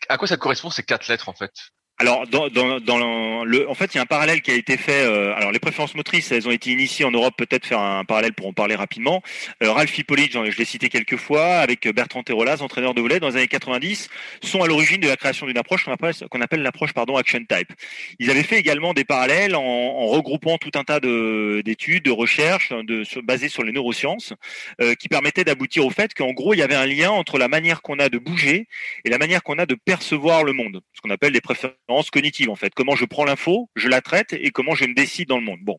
à 0.09 0.17
quoi 0.17 0.27
ça 0.27 0.37
correspond 0.37 0.69
ces 0.69 0.83
quatre 0.83 1.07
lettres 1.07 1.29
en 1.29 1.33
fait? 1.33 1.53
Alors, 2.01 2.21
en 2.23 3.75
fait, 3.75 3.93
il 3.93 3.97
y 3.97 3.99
a 3.99 4.01
un 4.01 4.07
parallèle 4.07 4.41
qui 4.41 4.49
a 4.49 4.55
été 4.55 4.75
fait. 4.75 5.03
Euh, 5.03 5.35
alors, 5.35 5.51
les 5.51 5.59
préférences 5.59 5.93
motrices, 5.93 6.31
elles 6.31 6.47
ont 6.47 6.51
été 6.51 6.71
initiées 6.71 7.05
en 7.05 7.11
Europe. 7.11 7.35
Peut-être 7.37 7.67
faire 7.67 7.79
un 7.79 8.03
parallèle 8.05 8.33
pour 8.33 8.47
en 8.47 8.53
parler 8.53 8.73
rapidement. 8.73 9.21
Euh, 9.61 9.71
Ralph 9.71 9.95
Hippolyte, 9.95 10.31
je 10.33 10.57
l'ai 10.57 10.65
cité 10.65 10.89
quelques 10.89 11.17
fois, 11.17 11.57
avec 11.57 11.87
Bertrand 11.87 12.23
Terolas, 12.23 12.57
entraîneur 12.61 12.95
de 12.95 13.01
volet 13.01 13.19
dans 13.19 13.29
les 13.29 13.35
années 13.35 13.47
90, 13.47 14.09
sont 14.41 14.63
à 14.63 14.67
l'origine 14.67 14.99
de 14.99 15.07
la 15.07 15.15
création 15.15 15.45
d'une 15.45 15.59
approche 15.59 15.85
qu'on 15.85 16.41
appelle, 16.41 16.63
l'approche 16.63 16.93
pardon 16.93 17.17
action 17.17 17.37
type. 17.37 17.71
Ils 18.17 18.31
avaient 18.31 18.41
fait 18.41 18.57
également 18.57 18.95
des 18.95 19.03
parallèles 19.03 19.55
en, 19.55 20.07
regroupant 20.07 20.57
tout 20.57 20.71
un 20.73 20.83
tas 20.83 20.99
de 20.99 21.61
d'études, 21.63 22.05
de 22.05 22.11
recherches, 22.11 22.69
de 22.71 23.03
basées 23.21 23.47
sur 23.47 23.63
les 23.63 23.71
neurosciences, 23.71 24.33
euh, 24.81 24.95
qui 24.95 25.07
permettaient 25.07 25.43
d'aboutir 25.43 25.85
au 25.85 25.91
fait 25.91 26.15
qu'en 26.15 26.31
gros, 26.31 26.55
il 26.55 26.57
y 26.57 26.63
avait 26.63 26.73
un 26.73 26.87
lien 26.87 27.11
entre 27.11 27.37
la 27.37 27.47
manière 27.47 27.83
qu'on 27.83 27.99
a 27.99 28.09
de 28.09 28.17
bouger 28.17 28.67
et 29.05 29.09
la 29.11 29.19
manière 29.19 29.43
qu'on 29.43 29.59
a 29.59 29.67
de 29.67 29.75
percevoir 29.75 30.43
le 30.43 30.53
monde, 30.53 30.81
ce 30.93 31.01
qu'on 31.01 31.11
appelle 31.11 31.33
les 31.33 31.41
préférences 31.41 31.75
cognitive 32.09 32.49
en 32.49 32.55
fait. 32.55 32.73
Comment 32.73 32.95
je 32.95 33.05
prends 33.05 33.25
l'info, 33.25 33.69
je 33.75 33.87
la 33.87 34.01
traite 34.01 34.33
et 34.33 34.51
comment 34.51 34.75
je 34.75 34.85
me 34.85 34.93
décide 34.93 35.27
dans 35.27 35.37
le 35.37 35.43
monde. 35.43 35.59
Bon. 35.61 35.77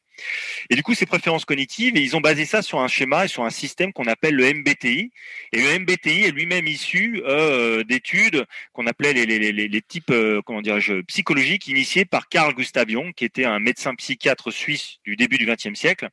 Et 0.70 0.76
du 0.76 0.82
coup, 0.82 0.94
ces 0.94 1.06
préférences 1.06 1.44
cognitives, 1.44 1.96
ils 1.96 2.16
ont 2.16 2.20
basé 2.20 2.44
ça 2.44 2.62
sur 2.62 2.80
un 2.80 2.88
schéma 2.88 3.24
et 3.24 3.28
sur 3.28 3.44
un 3.44 3.50
système 3.50 3.92
qu'on 3.92 4.06
appelle 4.06 4.34
le 4.34 4.52
MBTI. 4.52 5.10
Et 5.52 5.60
le 5.60 5.78
MBTI 5.78 6.24
est 6.24 6.30
lui-même 6.30 6.66
issu 6.66 7.22
euh, 7.26 7.82
d'études 7.84 8.44
qu'on 8.72 8.86
appelait 8.86 9.12
les, 9.12 9.26
les, 9.26 9.38
les, 9.38 9.68
les 9.68 9.82
types, 9.82 10.10
euh, 10.10 10.40
comment 10.44 10.62
dirais-je, 10.62 11.00
psychologiques 11.02 11.66
initiés 11.68 12.04
par 12.04 12.28
Carl 12.28 12.54
Gustav 12.54 12.88
Jung, 12.88 13.12
qui 13.14 13.24
était 13.24 13.44
un 13.44 13.58
médecin 13.58 13.94
psychiatre 13.94 14.50
suisse 14.52 14.98
du 15.04 15.16
début 15.16 15.38
du 15.38 15.46
XXe 15.46 15.74
siècle, 15.74 16.08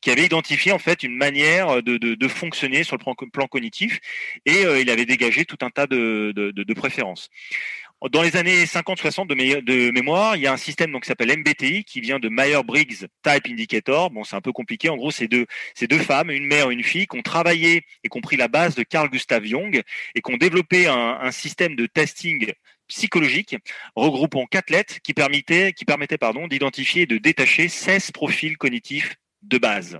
qui 0.00 0.10
avait 0.10 0.24
identifié 0.24 0.72
en 0.72 0.78
fait 0.78 1.02
une 1.02 1.16
manière 1.16 1.82
de, 1.82 1.96
de, 1.96 2.28
fonctionner 2.28 2.84
sur 2.84 2.96
le 2.96 3.02
plan, 3.02 3.14
plan 3.14 3.46
cognitif, 3.46 4.00
et 4.46 4.64
euh, 4.64 4.80
il 4.80 4.90
avait 4.90 5.06
dégagé 5.06 5.44
tout 5.44 5.58
un 5.62 5.70
tas 5.70 5.86
de, 5.86 6.32
de 6.34 6.74
préférences. 6.74 7.30
Dans 8.10 8.20
les 8.20 8.36
années 8.36 8.64
50-60 8.64 9.28
de, 9.28 9.34
mé 9.34 9.62
de, 9.62 9.90
mémoire, 9.90 10.36
il 10.36 10.42
y 10.42 10.46
a 10.46 10.52
un 10.52 10.58
système 10.58 10.92
donc 10.92 11.04
qui 11.04 11.08
s'appelle 11.08 11.38
MBTI 11.38 11.84
qui 11.84 12.02
vient 12.02 12.18
de 12.18 12.28
Meyer-Briggs 12.28 13.06
Type 13.22 13.46
Indicator. 13.48 14.10
Bon, 14.10 14.24
c'est 14.24 14.36
un 14.36 14.42
peu 14.42 14.52
compliqué. 14.52 14.90
En 14.90 14.96
gros, 14.96 15.10
c'est 15.10 15.26
deux, 15.26 15.46
deux 15.88 15.98
femmes, 15.98 16.30
une 16.30 16.44
mère 16.44 16.70
et 16.70 16.74
une 16.74 16.82
fille, 16.82 17.06
qui 17.06 17.16
ont 17.16 17.22
travaillé 17.22 17.86
et 18.02 18.10
qui 18.10 18.18
ont 18.18 18.20
pris 18.20 18.36
la 18.36 18.48
base 18.48 18.74
de 18.74 18.82
Carl 18.82 19.08
Gustav 19.08 19.42
Jung 19.44 19.80
et 20.14 20.20
qui 20.20 20.32
ont 20.32 20.36
développé 20.36 20.86
un, 20.86 21.18
un 21.22 21.30
système 21.30 21.76
de 21.76 21.86
testing 21.86 22.52
psychologique 22.88 23.56
regroupant 23.96 24.44
quatre 24.44 24.68
lettres 24.68 24.96
qui 25.02 25.14
permettait, 25.14 25.72
qui 25.72 25.86
permettait 25.86 26.18
pardon, 26.18 26.46
d'identifier 26.46 27.02
et 27.02 27.06
de 27.06 27.16
détacher 27.16 27.68
16 27.68 28.10
profils 28.10 28.58
cognitifs 28.58 29.14
de 29.40 29.56
base. 29.56 29.98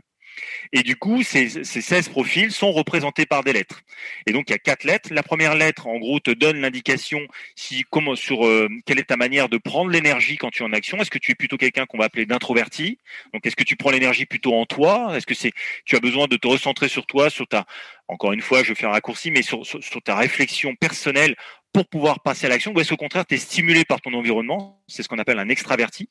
Et 0.72 0.82
du 0.82 0.97
coup, 0.97 1.22
ces, 1.22 1.64
ces 1.64 1.80
16 1.80 2.09
profils 2.09 2.51
sont 2.51 2.72
représentés 2.72 3.26
par 3.26 3.45
des 3.45 3.53
lettres. 3.53 3.82
Et 4.26 4.32
donc, 4.32 4.45
il 4.49 4.53
y 4.53 4.55
a 4.55 4.59
quatre 4.59 4.85
lettres. 4.85 5.12
La 5.12 5.22
première 5.22 5.55
lettre, 5.55 5.87
en 5.87 5.99
gros, 5.99 6.20
te 6.20 6.30
donne 6.30 6.61
l'indication 6.61 7.20
sur 7.57 8.47
euh, 8.47 8.68
quelle 8.87 8.99
est 8.99 9.05
ta 9.05 9.16
manière 9.16 9.49
de 9.49 9.59
prendre 9.59 9.91
l'énergie 9.91 10.37
quand 10.37 10.51
tu 10.51 10.62
es 10.62 10.66
en 10.66 10.72
action. 10.72 10.99
Est-ce 10.99 11.11
que 11.11 11.18
tu 11.18 11.32
es 11.32 11.35
plutôt 11.35 11.57
quelqu'un 11.57 11.87
qu'on 11.87 11.99
va 11.99 12.05
appeler 12.05 12.26
d'introverti? 12.26 12.99
Donc, 13.32 13.47
est-ce 13.47 13.57
que 13.57 13.64
tu 13.64 13.76
prends 13.76 13.91
l'énergie 13.91 14.26
plutôt 14.26 14.55
en 14.55 14.66
toi? 14.66 15.16
Est-ce 15.16 15.26
que 15.26 15.35
c'est 15.35 15.53
tu 15.85 15.97
as 15.97 16.01
besoin 16.01 16.26
de 16.26 16.37
te 16.37 16.47
recentrer 16.47 16.89
sur 16.89 17.07
toi, 17.07 17.30
sur 17.30 17.47
ta 17.47 17.66
encore 18.09 18.32
une 18.32 18.43
fois, 18.43 18.62
je 18.62 18.74
fais 18.74 18.85
un 18.85 18.91
raccourci, 18.91 19.30
mais 19.30 19.41
sur 19.43 19.62
ta 20.05 20.16
réflexion 20.16 20.74
personnelle 20.74 21.37
pour 21.75 21.89
pouvoir 21.89 22.20
passer 22.20 22.47
à 22.47 22.49
l'action, 22.49 22.72
ou 22.72 22.81
est-ce 22.81 22.95
au 22.95 22.97
contraire, 22.97 23.27
tu 23.27 23.35
es 23.35 23.39
stimulé 23.39 23.85
par 23.85 24.01
ton 24.01 24.14
environnement? 24.14 24.81
C'est 24.87 25.03
ce 25.03 25.09
qu'on 25.09 25.18
appelle 25.18 25.41
un 25.41 25.49
extraverti. 25.49 26.09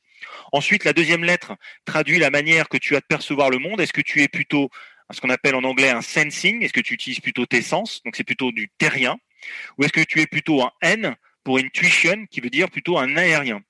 Ensuite, 0.52 0.84
la 0.84 0.92
deuxième 0.92 1.24
lettre 1.24 1.54
traduit 1.86 2.20
la 2.20 2.30
manière 2.30 2.68
que 2.68 2.76
tu 2.76 2.98
as 2.98 3.00
de 3.00 3.06
percevoir 3.06 3.50
le 3.50 3.60
monde. 3.60 3.80
Est-ce 3.80 3.94
que 3.94 4.02
tu 4.02 4.22
es 4.22 4.28
plutôt 4.28 4.70
ce 5.10 5.22
qu'on 5.22 5.30
appelle 5.30 5.56
en 5.56 5.64
anglais 5.64 5.90
un 5.90 6.02
sensing? 6.02 6.62
Est-ce 6.64 6.74
que 6.74 6.82
tu 6.82 6.94
utilises 6.94 7.22
plutôt 7.22 7.46
tes 7.46 7.62
sens? 7.62 8.02
Donc 8.04 8.18
c'est 8.18 8.26
plutôt 8.26 8.52
du 8.52 8.70
terrien. 8.78 9.18
Ou 9.78 9.86
est-ce 9.86 9.94
que 9.94 10.02
tu 10.02 10.20
es 10.20 10.28
plutôt 10.28 10.62
un 10.62 10.72
N 10.82 11.16
pour 11.46 11.58
intuition, 11.60 12.26
qui 12.30 12.42
veut 12.42 12.50
dire 12.50 12.70
plutôt 12.70 12.98
un 12.98 13.16
aérien? 13.16 13.62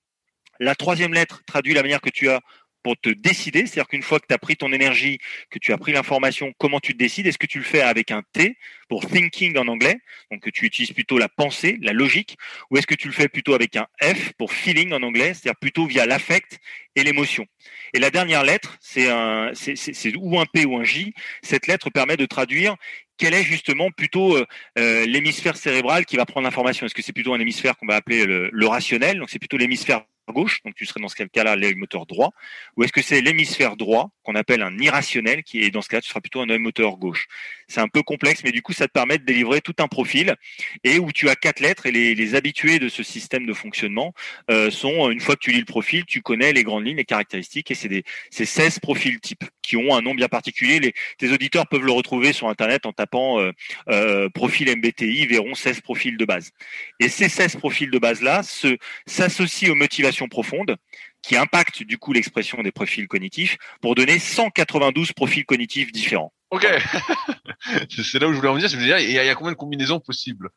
La 0.60 0.74
troisième 0.74 1.14
lettre 1.14 1.44
traduit 1.46 1.76
la 1.76 1.84
manière 1.84 2.02
que 2.02 2.10
tu 2.10 2.28
as 2.28 2.41
pour 2.84 2.98
te 2.98 3.10
décider, 3.10 3.62
c'est-à-dire 3.62 3.88
qu'une 3.88 4.04
fois 4.04 4.20
que 4.20 4.28
tu 4.28 4.34
as 4.34 4.38
pris 4.38 4.56
ton 4.56 4.72
énergie, 4.72 5.18
que 5.50 5.60
tu 5.60 5.72
as 5.74 5.78
pris 5.78 5.94
l'information, 5.94 6.54
comment 6.58 6.80
tu 6.80 6.94
te 6.94 6.98
décides? 6.98 7.26
Est-ce 7.28 7.38
que 7.38 7.48
tu 7.48 7.58
le 7.58 7.64
fais 7.64 7.82
avec 7.82 8.12
un 8.12 8.22
T 8.34 8.58
pour 8.90 9.06
thinking 9.08 9.58
en 9.58 9.68
anglais, 9.68 9.98
donc 10.30 10.42
que 10.42 10.50
tu 10.50 10.66
utilises 10.66 10.92
plutôt 10.92 11.18
la 11.18 11.30
pensée, 11.30 11.80
la 11.82 11.94
logique, 11.94 12.38
ou 12.70 12.78
est-ce 12.78 12.86
que 12.86 12.96
tu 12.96 13.08
le 13.08 13.14
fais 13.14 13.30
plutôt 13.30 13.54
avec 13.56 13.76
un 13.76 13.88
F 14.02 14.34
pour 14.38 14.52
feeling 14.52 14.94
en 14.94 15.02
anglais, 15.02 15.34
c'est-à-dire 15.34 15.60
plutôt 15.60 15.88
via 15.88 16.06
l'affect 16.06 16.60
et 16.96 17.04
l'émotion. 17.04 17.48
Et 17.94 18.00
la 18.00 18.12
dernière 18.12 18.44
lettre, 18.44 18.78
c'est 18.82 19.10
ou 19.10 20.40
un 20.40 20.46
P 20.46 20.66
ou 20.66 20.78
un 20.78 20.84
J. 20.84 21.14
Cette 21.42 21.68
lettre 21.68 21.90
permet 21.90 22.18
de 22.18 22.26
traduire 22.26 22.76
quel 23.18 23.34
est 23.34 23.44
justement 23.44 23.90
plutôt 23.92 24.36
euh, 24.36 24.46
euh, 24.78 25.06
l'hémisphère 25.06 25.56
cérébral 25.56 26.06
qui 26.06 26.18
va 26.18 26.26
prendre 26.26 26.46
l'information. 26.46 26.86
Est-ce 26.86 26.96
que 26.96 27.02
c'est 27.02 27.14
plutôt 27.14 27.34
un 27.34 27.40
hémisphère 27.40 27.78
qu'on 27.78 27.88
va 27.88 27.96
appeler 27.96 28.26
le, 28.26 28.50
le 28.52 28.68
rationnel? 28.68 29.20
Donc 29.20 29.30
c'est 29.30 29.40
plutôt 29.40 29.58
l'hémisphère 29.58 30.04
gauche, 30.32 30.61
donc 30.63 30.76
tu 30.76 30.86
serais 30.86 31.01
dans 31.01 31.09
ce 31.09 31.15
cas-là 31.15 31.55
l'œil 31.55 31.76
moteur 31.76 32.05
droit, 32.05 32.32
ou 32.78 32.84
est-ce 32.84 32.93
que 32.93 33.01
c'est 33.01 33.21
l'hémisphère 33.21 33.76
droit 33.76 34.09
qu'on 34.24 34.36
appelle 34.36 34.61
un 34.61 34.78
irrationnel, 34.78 35.43
qui 35.43 35.63
est 35.63 35.69
dans 35.69 35.82
ce 35.82 35.89
cas-là 35.89 36.01
tu 36.01 36.09
seras 36.09 36.21
plutôt 36.21 36.41
un 36.41 36.49
œil 36.49 36.59
moteur 36.59 36.97
gauche. 36.97 37.28
C'est 37.67 37.82
un 37.82 37.88
peu 37.88 38.03
complexe, 38.03 38.41
mais 38.43 38.51
du 38.51 38.61
coup 38.61 38.74
ça 38.74 38.88
te 38.88 38.93
permet 38.93 39.17
de 39.17 39.26
délivrer 39.26 39.61
tout 39.61 39.76
un 39.80 39.88
profil 39.88 40.36
et 40.84 40.99
où 40.99 41.11
tu 41.11 41.30
as 41.30 41.36
quatre 41.36 41.59
lettres 41.59 41.86
et 41.86 41.91
les, 41.91 42.36
habitués 42.36 42.80
de 42.80 42.88
ce 42.88 43.03
système 43.03 43.45
de 43.45 43.53
fonctionnement 43.53 44.13
euh, 44.49 44.71
sont 44.71 45.11
une 45.11 45.19
fois 45.19 45.36
que 45.36 45.41
tu 45.41 45.51
lis 45.51 45.59
le 45.59 45.65
profil, 45.65 46.05
tu 46.05 46.21
connais 46.21 46.53
les 46.53 46.63
grandes 46.63 46.86
lignes, 46.86 46.97
les 46.97 47.05
caractéristiques 47.05 47.69
et 47.69 47.76
c'est 47.76 47.89
des 47.89 48.03
c'est 48.32 48.45
16 48.45 48.80
profils 48.80 49.19
types 49.19 49.43
qui 49.61 49.78
ont 49.78 49.95
un 49.95 50.01
nom 50.01 50.15
bien 50.15 50.28
particulier. 50.28 50.80
Les, 50.80 50.93
tes 51.17 51.32
auditeurs 51.32 51.67
peuvent 51.67 51.86
le 51.86 51.91
retrouver 51.91 52.34
sur 52.34 52.47
internet 52.47 52.86
en 52.86 52.93
tapant 52.93 53.39
euh, 53.39 53.51
euh, 53.89 54.30
profil 54.30 54.69
MBTI, 54.76 55.24
ils 55.24 55.28
verront 55.28 55.53
16 55.53 55.82
profils 55.82 56.17
de 56.17 56.26
base. 56.26 56.51
Et 56.99 57.09
ces 57.09 57.30
16 57.30 57.57
profils 57.57 57.89
de 57.89 57.99
base 57.99 58.21
là 58.21 58.43
se 58.43 58.78
s'associent 59.05 59.71
aux 59.71 59.76
motivations 59.76 60.12
profonde 60.28 60.78
qui 61.22 61.36
impacte 61.36 61.84
du 61.84 61.97
coup 61.97 62.14
l'expression 62.14 62.61
des 62.61 62.72
profils 62.72 63.07
cognitifs 63.07 63.57
pour 63.82 63.95
donner 63.95 64.20
192 64.20 65.14
profils 65.14 65.45
cognitifs 65.45 65.91
différents. 65.91 66.34
Ok, 66.51 66.68
c'est 67.89 68.20
là 68.20 68.28
où 68.28 68.34
je 68.34 68.38
voulais 68.38 68.49
en 68.49 68.53
venir. 68.53 68.70
Je 68.70 68.78
me 68.78 68.84
dire, 68.84 68.99
il 68.99 69.11
y, 69.11 69.18
a 69.18 69.36
combien 69.36 69.53
de 69.53 69.57
combinaisons 69.57 69.99
possibles? 69.99 70.49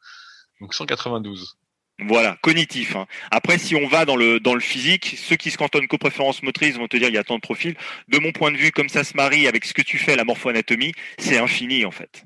Donc 0.60 0.74
192. 0.74 1.56
Voilà, 2.00 2.36
cognitif. 2.42 2.94
Hein. 2.96 3.06
Après, 3.30 3.56
si 3.56 3.74
on 3.74 3.88
va 3.88 4.04
dans 4.04 4.16
le 4.16 4.38
dans 4.38 4.52
le 4.52 4.60
physique, 4.60 5.16
ceux 5.16 5.36
qui 5.36 5.50
se 5.50 5.56
cantonnent 5.56 5.88
qu'aux 5.88 5.96
préférences 5.96 6.42
motrices 6.42 6.76
vont 6.76 6.88
te 6.88 6.98
dire 6.98 7.08
il 7.08 7.14
y 7.14 7.18
a 7.18 7.24
tant 7.24 7.36
de 7.36 7.40
profils. 7.40 7.74
De 8.08 8.18
mon 8.18 8.32
point 8.32 8.52
de 8.52 8.58
vue, 8.58 8.70
comme 8.70 8.90
ça 8.90 9.04
se 9.04 9.16
marie 9.16 9.48
avec 9.48 9.64
ce 9.64 9.72
que 9.72 9.80
tu 9.80 9.96
fais, 9.96 10.16
la 10.16 10.24
morphoanatomie, 10.24 10.92
c'est 11.18 11.38
infini 11.38 11.86
en 11.86 11.90
fait. 11.90 12.24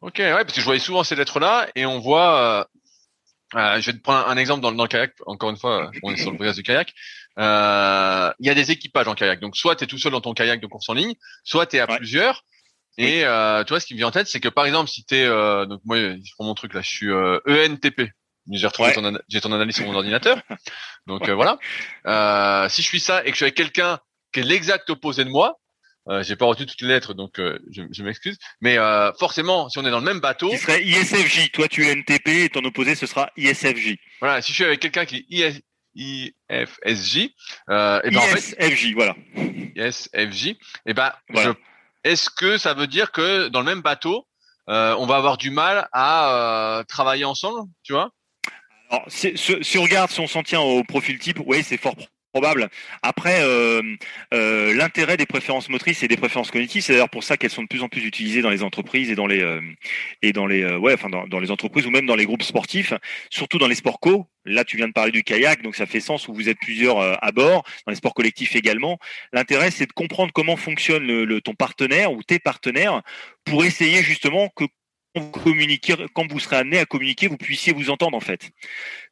Ok, 0.00 0.18
ouais, 0.18 0.32
parce 0.32 0.54
que 0.54 0.60
je 0.60 0.64
voyais 0.64 0.80
souvent 0.80 1.04
ces 1.04 1.16
lettres-là 1.16 1.68
et 1.74 1.84
on 1.84 1.98
voit. 1.98 2.68
Euh, 3.54 3.58
euh, 3.58 3.80
je 3.80 3.90
vais 3.90 3.96
te 3.96 4.02
prendre 4.02 4.28
un, 4.28 4.36
exemple 4.36 4.60
dans, 4.60 4.72
dans, 4.72 4.84
le 4.84 4.88
kayak. 4.88 5.14
Encore 5.26 5.50
une 5.50 5.56
fois, 5.56 5.90
on 6.02 6.12
est 6.12 6.16
sur 6.16 6.30
le 6.30 6.36
podcast 6.36 6.56
du 6.56 6.62
kayak. 6.62 6.92
Euh, 7.38 8.32
il 8.40 8.46
y 8.46 8.50
a 8.50 8.54
des 8.54 8.70
équipages 8.70 9.08
en 9.08 9.14
kayak. 9.14 9.40
Donc, 9.40 9.56
soit 9.56 9.76
tu 9.76 9.84
es 9.84 9.86
tout 9.86 9.98
seul 9.98 10.12
dans 10.12 10.20
ton 10.20 10.34
kayak 10.34 10.60
de 10.60 10.66
course 10.66 10.88
en 10.88 10.94
ligne, 10.94 11.14
soit 11.44 11.66
tu 11.66 11.76
es 11.76 11.80
à 11.80 11.86
plusieurs. 11.86 12.44
Et 12.98 13.24
euh, 13.24 13.62
tu 13.64 13.70
vois, 13.70 13.80
ce 13.80 13.86
qui 13.86 13.94
me 13.94 13.98
vient 13.98 14.08
en 14.08 14.12
tête, 14.12 14.26
c'est 14.26 14.40
que 14.40 14.48
par 14.48 14.64
exemple, 14.66 14.90
si 14.90 15.04
tu 15.04 15.16
es... 15.16 15.24
Euh, 15.24 15.66
donc 15.66 15.80
moi, 15.84 15.96
je 15.98 16.32
prends 16.34 16.44
mon 16.44 16.54
truc 16.54 16.74
là, 16.74 16.80
je 16.80 16.88
suis 16.88 17.12
ENTP. 17.12 18.00
E 18.00 18.08
j'ai 18.48 18.66
retrouvé 18.66 18.92
ton, 18.92 19.18
j'ai 19.28 19.40
ton 19.40 19.52
analyse 19.52 19.74
sur 19.74 19.86
mon 19.86 19.94
ordinateur. 19.94 20.40
Donc 21.06 21.28
voilà. 21.28 21.58
si 22.68 22.82
je 22.82 22.86
suis 22.86 23.00
ça 23.00 23.22
et 23.22 23.26
que 23.26 23.32
je 23.32 23.36
suis 23.36 23.44
avec 23.44 23.56
quelqu'un 23.56 23.98
qui 24.32 24.40
est 24.40 24.44
l'exact 24.44 24.88
opposé 24.88 25.24
de 25.24 25.30
moi, 25.30 25.58
euh, 26.08 26.22
j'ai 26.22 26.36
pas 26.36 26.46
retenu 26.46 26.66
toutes 26.66 26.80
les 26.82 26.88
lettres, 26.88 27.14
donc 27.14 27.40
euh, 27.40 27.58
je, 27.70 27.82
je 27.90 28.02
m'excuse. 28.02 28.38
Mais 28.60 28.78
euh, 28.78 29.12
forcément, 29.18 29.68
si 29.68 29.78
on 29.78 29.86
est 29.86 29.90
dans 29.90 29.98
le 29.98 30.04
même 30.04 30.20
bateau, 30.20 30.50
qui 30.50 30.58
serait 30.58 30.84
ISFJ. 30.84 31.50
Toi, 31.52 31.66
tu 31.68 31.86
es 31.86 31.94
NTP 31.94 32.28
et 32.28 32.48
ton 32.48 32.64
opposé, 32.64 32.94
ce 32.94 33.06
sera 33.06 33.30
ISFJ. 33.36 33.96
Voilà. 34.20 34.40
Si 34.40 34.52
je 34.52 34.54
suis 34.54 34.64
avec 34.64 34.80
quelqu'un 34.80 35.04
qui 35.04 35.26
est 35.30 35.62
IFSJ, 35.96 37.30
euh, 37.70 38.00
et 38.04 38.10
ben 38.10 38.20
ISFJ, 38.36 38.94
voilà. 38.94 39.16
ISFJ, 39.74 40.56
et 40.86 40.94
ben, 40.94 41.12
est-ce 42.04 42.30
que 42.30 42.56
ça 42.56 42.74
veut 42.74 42.86
dire 42.86 43.10
que 43.10 43.48
dans 43.48 43.60
le 43.60 43.66
même 43.66 43.82
bateau, 43.82 44.28
euh, 44.68 44.94
on 44.98 45.06
va 45.06 45.16
avoir 45.16 45.38
du 45.38 45.50
mal 45.50 45.88
à 45.92 46.84
travailler 46.88 47.24
ensemble, 47.24 47.68
tu 47.82 47.92
vois? 47.92 48.10
Alors, 48.90 49.04
si, 49.08 49.36
si, 49.36 49.78
on 49.78 49.82
regarde, 49.82 50.10
si 50.10 50.20
on 50.20 50.28
s'en 50.28 50.44
tient 50.44 50.60
au 50.60 50.84
profil 50.84 51.18
type, 51.18 51.40
oui, 51.44 51.64
c'est 51.64 51.76
fort 51.76 51.96
probable. 52.36 52.68
Après, 53.00 53.40
euh, 53.40 53.80
euh, 54.34 54.74
l'intérêt 54.74 55.16
des 55.16 55.24
préférences 55.24 55.70
motrices 55.70 56.02
et 56.02 56.08
des 56.08 56.18
préférences 56.18 56.50
cognitives, 56.50 56.82
c'est 56.82 56.92
d'ailleurs 56.92 57.08
pour 57.08 57.24
ça 57.24 57.38
qu'elles 57.38 57.50
sont 57.50 57.62
de 57.62 57.66
plus 57.66 57.82
en 57.82 57.88
plus 57.88 58.04
utilisées 58.04 58.42
dans 58.42 58.50
les 58.50 58.62
entreprises 58.62 59.10
et 59.10 59.14
dans 59.14 59.26
les 59.26 59.40
euh, 59.40 59.62
et 60.20 60.34
dans 60.34 60.46
les 60.46 60.62
ouais, 60.76 60.92
enfin 60.92 61.08
dans, 61.08 61.40
les 61.40 61.50
entreprises 61.50 61.86
ou 61.86 61.90
même 61.90 62.04
dans 62.04 62.14
les 62.14 62.26
groupes 62.26 62.42
sportifs, 62.42 62.92
surtout 63.30 63.56
dans 63.56 63.68
les 63.68 63.74
sports 63.74 64.00
co. 64.00 64.26
Là, 64.44 64.64
tu 64.64 64.76
viens 64.76 64.86
de 64.86 64.92
parler 64.92 65.12
du 65.12 65.22
kayak, 65.22 65.62
donc 65.62 65.76
ça 65.76 65.86
fait 65.86 65.98
sens 65.98 66.28
où 66.28 66.34
vous 66.34 66.50
êtes 66.50 66.58
plusieurs 66.58 66.98
à 67.00 67.32
bord, 67.32 67.64
dans 67.86 67.90
les 67.90 67.96
sports 67.96 68.14
collectifs 68.14 68.54
également. 68.54 68.98
L'intérêt, 69.32 69.70
c'est 69.70 69.86
de 69.86 69.92
comprendre 69.92 70.30
comment 70.34 70.56
fonctionne 70.56 71.06
le, 71.06 71.40
ton 71.40 71.54
partenaire 71.54 72.12
ou 72.12 72.22
tes 72.22 72.38
partenaires 72.38 73.02
pour 73.44 73.64
essayer 73.64 74.02
justement 74.02 74.50
que 74.54 74.64
communiquer, 75.20 75.94
quand 76.14 76.30
vous 76.30 76.38
serez 76.38 76.56
amené 76.56 76.78
à 76.78 76.86
communiquer, 76.86 77.28
vous 77.28 77.36
puissiez 77.36 77.72
vous 77.72 77.90
entendre 77.90 78.16
en 78.16 78.20
fait. 78.20 78.50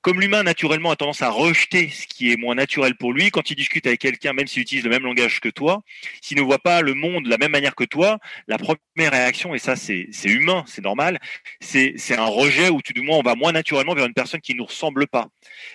Comme 0.02 0.20
l'humain 0.20 0.42
naturellement 0.42 0.90
a 0.90 0.96
tendance 0.96 1.22
à 1.22 1.30
rejeter 1.30 1.88
ce 1.88 2.06
qui 2.06 2.30
est 2.30 2.36
moins 2.36 2.54
naturel 2.54 2.94
pour 2.94 3.12
lui, 3.12 3.30
quand 3.30 3.50
il 3.50 3.56
discute 3.56 3.86
avec 3.86 4.00
quelqu'un, 4.00 4.32
même 4.32 4.46
s'il 4.46 4.62
utilise 4.62 4.84
le 4.84 4.90
même 4.90 5.04
langage 5.04 5.40
que 5.40 5.48
toi, 5.48 5.82
s'il 6.20 6.36
ne 6.36 6.42
voit 6.42 6.58
pas 6.58 6.82
le 6.82 6.94
monde 6.94 7.24
de 7.24 7.30
la 7.30 7.38
même 7.38 7.52
manière 7.52 7.74
que 7.74 7.84
toi, 7.84 8.18
la 8.46 8.58
première 8.58 9.12
réaction, 9.12 9.54
et 9.54 9.58
ça 9.58 9.76
c'est 9.76 10.08
humain, 10.24 10.64
c'est 10.66 10.84
normal, 10.84 11.18
c'est 11.60 11.96
un 12.16 12.26
rejet 12.26 12.68
ou 12.68 12.82
tout 12.82 12.92
du 12.92 13.00
moins 13.00 13.18
on 13.18 13.22
va 13.22 13.34
moins 13.34 13.52
naturellement 13.52 13.94
vers 13.94 14.06
une 14.06 14.14
personne 14.14 14.40
qui 14.40 14.52
ne 14.52 14.58
nous 14.58 14.66
ressemble 14.66 15.06
pas. 15.06 15.28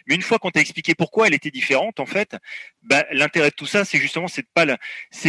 Mais 0.07 0.15
une 0.15 0.21
fois 0.21 0.37
qu'on 0.37 0.51
t'a 0.51 0.61
expliqué 0.61 0.95
pourquoi 0.95 1.27
elle 1.27 1.33
était 1.33 1.51
différente, 1.51 1.99
en 1.99 2.05
fait, 2.05 2.35
bah, 2.83 3.05
l'intérêt 3.11 3.49
de 3.49 3.55
tout 3.55 3.65
ça, 3.65 3.85
c'est 3.85 3.97
justement 3.97 4.27
c'est 4.27 4.45
pas 4.53 4.65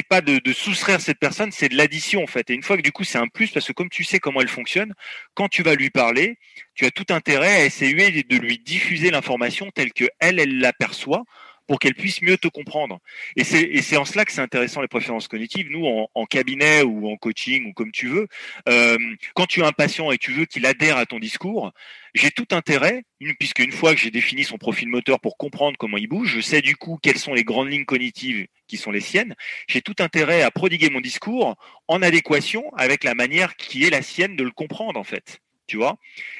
pas 0.08 0.20
de, 0.20 0.38
de 0.38 0.52
soustraire 0.52 1.00
cette 1.00 1.18
personne, 1.18 1.52
c'est 1.52 1.68
de 1.68 1.76
l'addition 1.76 2.22
en 2.22 2.26
fait. 2.26 2.50
Et 2.50 2.54
une 2.54 2.62
fois 2.62 2.76
que 2.76 2.82
du 2.82 2.92
coup 2.92 3.04
c'est 3.04 3.18
un 3.18 3.28
plus 3.28 3.50
parce 3.50 3.66
que 3.66 3.72
comme 3.72 3.88
tu 3.88 4.04
sais 4.04 4.18
comment 4.18 4.40
elle 4.40 4.48
fonctionne 4.48 4.89
quand 5.34 5.48
tu 5.48 5.62
vas 5.62 5.74
lui 5.74 5.90
parler, 5.90 6.38
tu 6.74 6.84
as 6.86 6.90
tout 6.90 7.06
intérêt 7.10 7.62
à 7.62 7.64
essayer 7.64 8.22
de 8.22 8.36
lui 8.36 8.58
diffuser 8.58 9.10
l'information 9.10 9.70
telle 9.74 9.92
que 9.92 10.04
elle, 10.18 10.38
elle 10.38 10.58
l'aperçoit 10.58 11.24
pour 11.70 11.78
qu'elle 11.78 11.94
puisse 11.94 12.20
mieux 12.20 12.36
te 12.36 12.48
comprendre. 12.48 12.98
Et 13.36 13.44
c'est 13.44 13.96
en 13.96 14.04
cela 14.04 14.24
que 14.24 14.32
c'est 14.32 14.40
intéressant 14.40 14.82
les 14.82 14.88
préférences 14.88 15.28
cognitives. 15.28 15.70
Nous, 15.70 15.86
en, 15.86 16.26
cabinet 16.26 16.82
ou 16.82 17.08
en 17.08 17.16
coaching 17.16 17.68
ou 17.68 17.72
comme 17.72 17.92
tu 17.92 18.08
veux, 18.08 18.26
euh, 18.68 18.98
quand 19.34 19.46
tu 19.46 19.62
as 19.62 19.68
un 19.68 19.72
patient 19.72 20.10
et 20.10 20.18
tu 20.18 20.32
veux 20.32 20.46
qu'il 20.46 20.66
adhère 20.66 20.96
à 20.96 21.06
ton 21.06 21.20
discours, 21.20 21.70
j'ai 22.12 22.32
tout 22.32 22.48
intérêt, 22.50 23.04
puisque 23.38 23.60
une 23.60 23.70
fois 23.70 23.94
que 23.94 24.00
j'ai 24.00 24.10
défini 24.10 24.42
son 24.42 24.58
profil 24.58 24.88
moteur 24.88 25.20
pour 25.20 25.36
comprendre 25.36 25.76
comment 25.78 25.96
il 25.96 26.08
bouge, 26.08 26.34
je 26.34 26.40
sais 26.40 26.60
du 26.60 26.74
coup 26.74 26.98
quelles 27.00 27.18
sont 27.18 27.34
les 27.34 27.44
grandes 27.44 27.70
lignes 27.70 27.84
cognitives 27.84 28.48
qui 28.66 28.76
sont 28.76 28.90
les 28.90 29.00
siennes. 29.00 29.36
J'ai 29.68 29.80
tout 29.80 29.94
intérêt 30.00 30.42
à 30.42 30.50
prodiguer 30.50 30.90
mon 30.90 31.00
discours 31.00 31.54
en 31.86 32.02
adéquation 32.02 32.68
avec 32.74 33.04
la 33.04 33.14
manière 33.14 33.54
qui 33.54 33.84
est 33.84 33.90
la 33.90 34.02
sienne 34.02 34.34
de 34.34 34.42
le 34.42 34.50
comprendre 34.50 34.98
en 34.98 35.04
fait 35.04 35.40
tu 35.70 35.76
vois. 35.76 35.98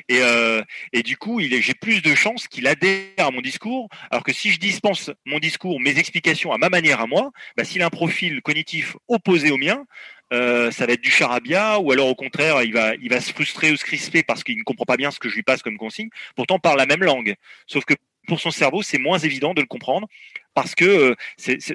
Et, 0.08 0.18
euh, 0.22 0.60
et 0.92 1.04
du 1.04 1.16
coup, 1.16 1.40
j'ai 1.40 1.74
plus 1.74 2.02
de 2.02 2.16
chances 2.16 2.48
qu'il 2.48 2.66
adhère 2.66 3.28
à 3.28 3.30
mon 3.30 3.40
discours, 3.40 3.88
alors 4.10 4.24
que 4.24 4.32
si 4.32 4.50
je 4.50 4.58
dispense 4.58 5.12
mon 5.24 5.38
discours, 5.38 5.80
mes 5.80 5.96
explications 5.98 6.50
à 6.52 6.58
ma 6.58 6.68
manière 6.68 7.00
à 7.00 7.06
moi, 7.06 7.30
bah, 7.56 7.64
s'il 7.64 7.80
a 7.82 7.86
un 7.86 7.90
profil 7.90 8.42
cognitif 8.42 8.96
opposé 9.06 9.52
au 9.52 9.56
mien, 9.56 9.86
euh, 10.32 10.72
ça 10.72 10.86
va 10.86 10.94
être 10.94 11.00
du 11.00 11.10
charabia, 11.10 11.78
ou 11.78 11.92
alors 11.92 12.08
au 12.08 12.16
contraire, 12.16 12.60
il 12.64 12.72
va, 12.72 12.96
il 12.96 13.08
va 13.08 13.20
se 13.20 13.32
frustrer 13.32 13.70
ou 13.70 13.76
se 13.76 13.84
crisper 13.84 14.24
parce 14.24 14.42
qu'il 14.42 14.58
ne 14.58 14.64
comprend 14.64 14.84
pas 14.84 14.96
bien 14.96 15.12
ce 15.12 15.20
que 15.20 15.28
je 15.28 15.36
lui 15.36 15.44
passe 15.44 15.62
comme 15.62 15.78
consigne. 15.78 16.08
Pourtant, 16.34 16.56
on 16.56 16.60
parle 16.60 16.78
la 16.78 16.86
même 16.86 17.04
langue, 17.04 17.36
sauf 17.68 17.84
que 17.84 17.94
pour 18.30 18.38
son 18.38 18.52
cerveau, 18.52 18.80
c'est 18.80 18.98
moins 18.98 19.18
évident 19.18 19.54
de 19.54 19.60
le 19.60 19.66
comprendre 19.66 20.06
parce 20.54 20.76
que 20.76 20.84
euh, 20.84 21.14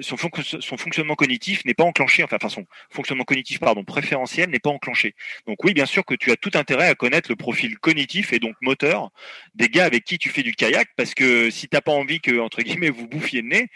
son, 0.00 0.16
fonctionnement 0.16 1.14
cognitif 1.14 1.62
n'est 1.66 1.74
pas 1.74 1.84
enclenché, 1.84 2.24
enfin, 2.24 2.36
enfin 2.36 2.48
son 2.48 2.64
fonctionnement 2.88 3.24
cognitif 3.24 3.60
pardon 3.60 3.84
préférentiel 3.84 4.48
n'est 4.48 4.58
pas 4.58 4.70
enclenché. 4.70 5.14
Donc 5.46 5.62
oui, 5.64 5.74
bien 5.74 5.84
sûr 5.84 6.06
que 6.06 6.14
tu 6.14 6.30
as 6.30 6.36
tout 6.36 6.52
intérêt 6.54 6.88
à 6.88 6.94
connaître 6.94 7.30
le 7.30 7.36
profil 7.36 7.78
cognitif 7.78 8.32
et 8.32 8.38
donc 8.38 8.54
moteur 8.62 9.10
des 9.54 9.68
gars 9.68 9.84
avec 9.84 10.04
qui 10.04 10.16
tu 10.16 10.30
fais 10.30 10.42
du 10.42 10.54
kayak, 10.54 10.88
parce 10.96 11.12
que 11.12 11.50
si 11.50 11.68
t'as 11.68 11.82
pas 11.82 11.92
envie 11.92 12.20
que 12.20 12.40
entre 12.40 12.62
guillemets 12.62 12.88
vous 12.88 13.06
bouffiez 13.06 13.42
le 13.42 13.48
nez, 13.48 13.66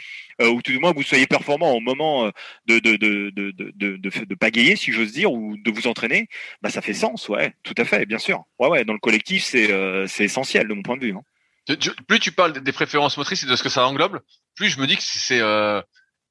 euh, 0.41 0.49
ou 0.49 0.63
tout 0.63 0.73
du 0.73 0.79
moins 0.79 0.93
vous 0.93 1.03
soyez 1.03 1.27
performant 1.27 1.73
au 1.73 1.81
moment 1.81 2.25
euh, 2.25 2.31
de 2.67 2.79
de 2.79 4.35
pagayer, 4.37 4.77
si 4.77 4.91
j'ose 4.91 5.13
dire, 5.13 5.31
ou 5.31 5.59
de 5.59 5.71
vous 5.71 5.87
entraîner, 5.87 6.29
bah 6.63 6.71
ça 6.71 6.81
fait 6.81 6.95
sens, 6.95 7.29
ouais, 7.29 7.53
tout 7.63 7.75
à 7.77 7.85
fait, 7.85 8.07
bien 8.07 8.19
sûr. 8.19 8.45
Ouais, 8.59 8.69
ouais, 8.69 8.85
dans 8.87 8.95
le 8.95 8.99
collectif, 9.01 9.45
c'est 9.45 9.69
c'est 10.09 10.25
essentiel 10.25 10.67
de 10.67 10.73
mon 10.73 10.83
point 10.83 10.97
de 10.97 11.05
vue. 11.05 11.13
Hein 11.13 11.23
plus 11.77 12.21
tu 12.21 12.33
parles 12.33 12.61
des 12.61 12.73
préférences 12.73 13.17
motrices 13.17 13.43
et 13.43 13.47
de 13.47 13.57
ce 13.57 13.63
que 13.63 13.69
ça 13.69 13.87
englobe, 13.87 14.21
plus 14.57 14.71
je 14.71 14.81
me 14.81 14.87
dis 14.87 14.97
que 14.97 15.03
c'est 15.03 15.41
euh, 15.41 15.83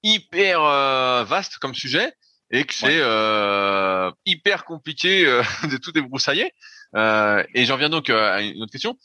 hyper 0.03 0.61
euh, 0.63 1.23
vaste 1.23 1.57
comme 1.57 1.75
sujet 1.75 2.13
et 2.51 2.63
que 2.63 2.73
c'est 2.73 2.99
euh, 2.99 4.11
hyper 4.25 4.65
compliqué 4.65 5.25
de 5.69 5.77
tout 5.77 5.91
débroussailler. 5.91 6.51
et 6.95 7.65
j'en 7.65 7.77
viens 7.77 7.89
donc 7.89 8.09
à 8.09 8.41
une 8.41 8.61
autre 8.61 8.71
question 8.71 8.97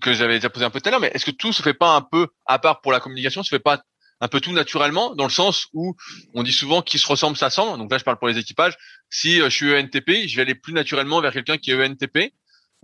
que 0.00 0.12
j'avais 0.12 0.34
déjà 0.34 0.50
posée 0.50 0.66
un 0.66 0.70
peu 0.70 0.80
tout 0.80 0.88
à 0.88 0.90
l'heure, 0.90 1.00
mais 1.00 1.10
est-ce 1.14 1.24
que 1.24 1.30
tout 1.30 1.52
se 1.52 1.62
fait 1.62 1.74
pas 1.74 1.96
un 1.96 2.02
peu, 2.02 2.28
à 2.44 2.58
part 2.58 2.82
pour 2.82 2.92
la 2.92 3.00
communication, 3.00 3.42
se 3.42 3.48
fait 3.48 3.58
pas 3.58 3.82
un 4.20 4.28
peu 4.28 4.40
tout 4.40 4.52
naturellement, 4.52 5.14
dans 5.14 5.24
le 5.24 5.30
sens 5.30 5.68
où 5.72 5.94
on 6.34 6.42
dit 6.42 6.52
souvent 6.52 6.82
qui 6.82 6.98
se 6.98 7.06
ressemble 7.06 7.36
s'assemble. 7.36 7.78
Donc 7.78 7.90
là, 7.90 7.98
je 7.98 8.04
parle 8.04 8.18
pour 8.18 8.28
les 8.28 8.38
équipages. 8.38 8.76
Si 9.10 9.38
je 9.38 9.48
suis 9.48 9.74
ENTP, 9.74 10.26
je 10.26 10.36
vais 10.36 10.42
aller 10.42 10.54
plus 10.54 10.72
naturellement 10.72 11.20
vers 11.20 11.32
quelqu'un 11.32 11.58
qui 11.58 11.70
est 11.70 11.82
ENTP 11.82 12.32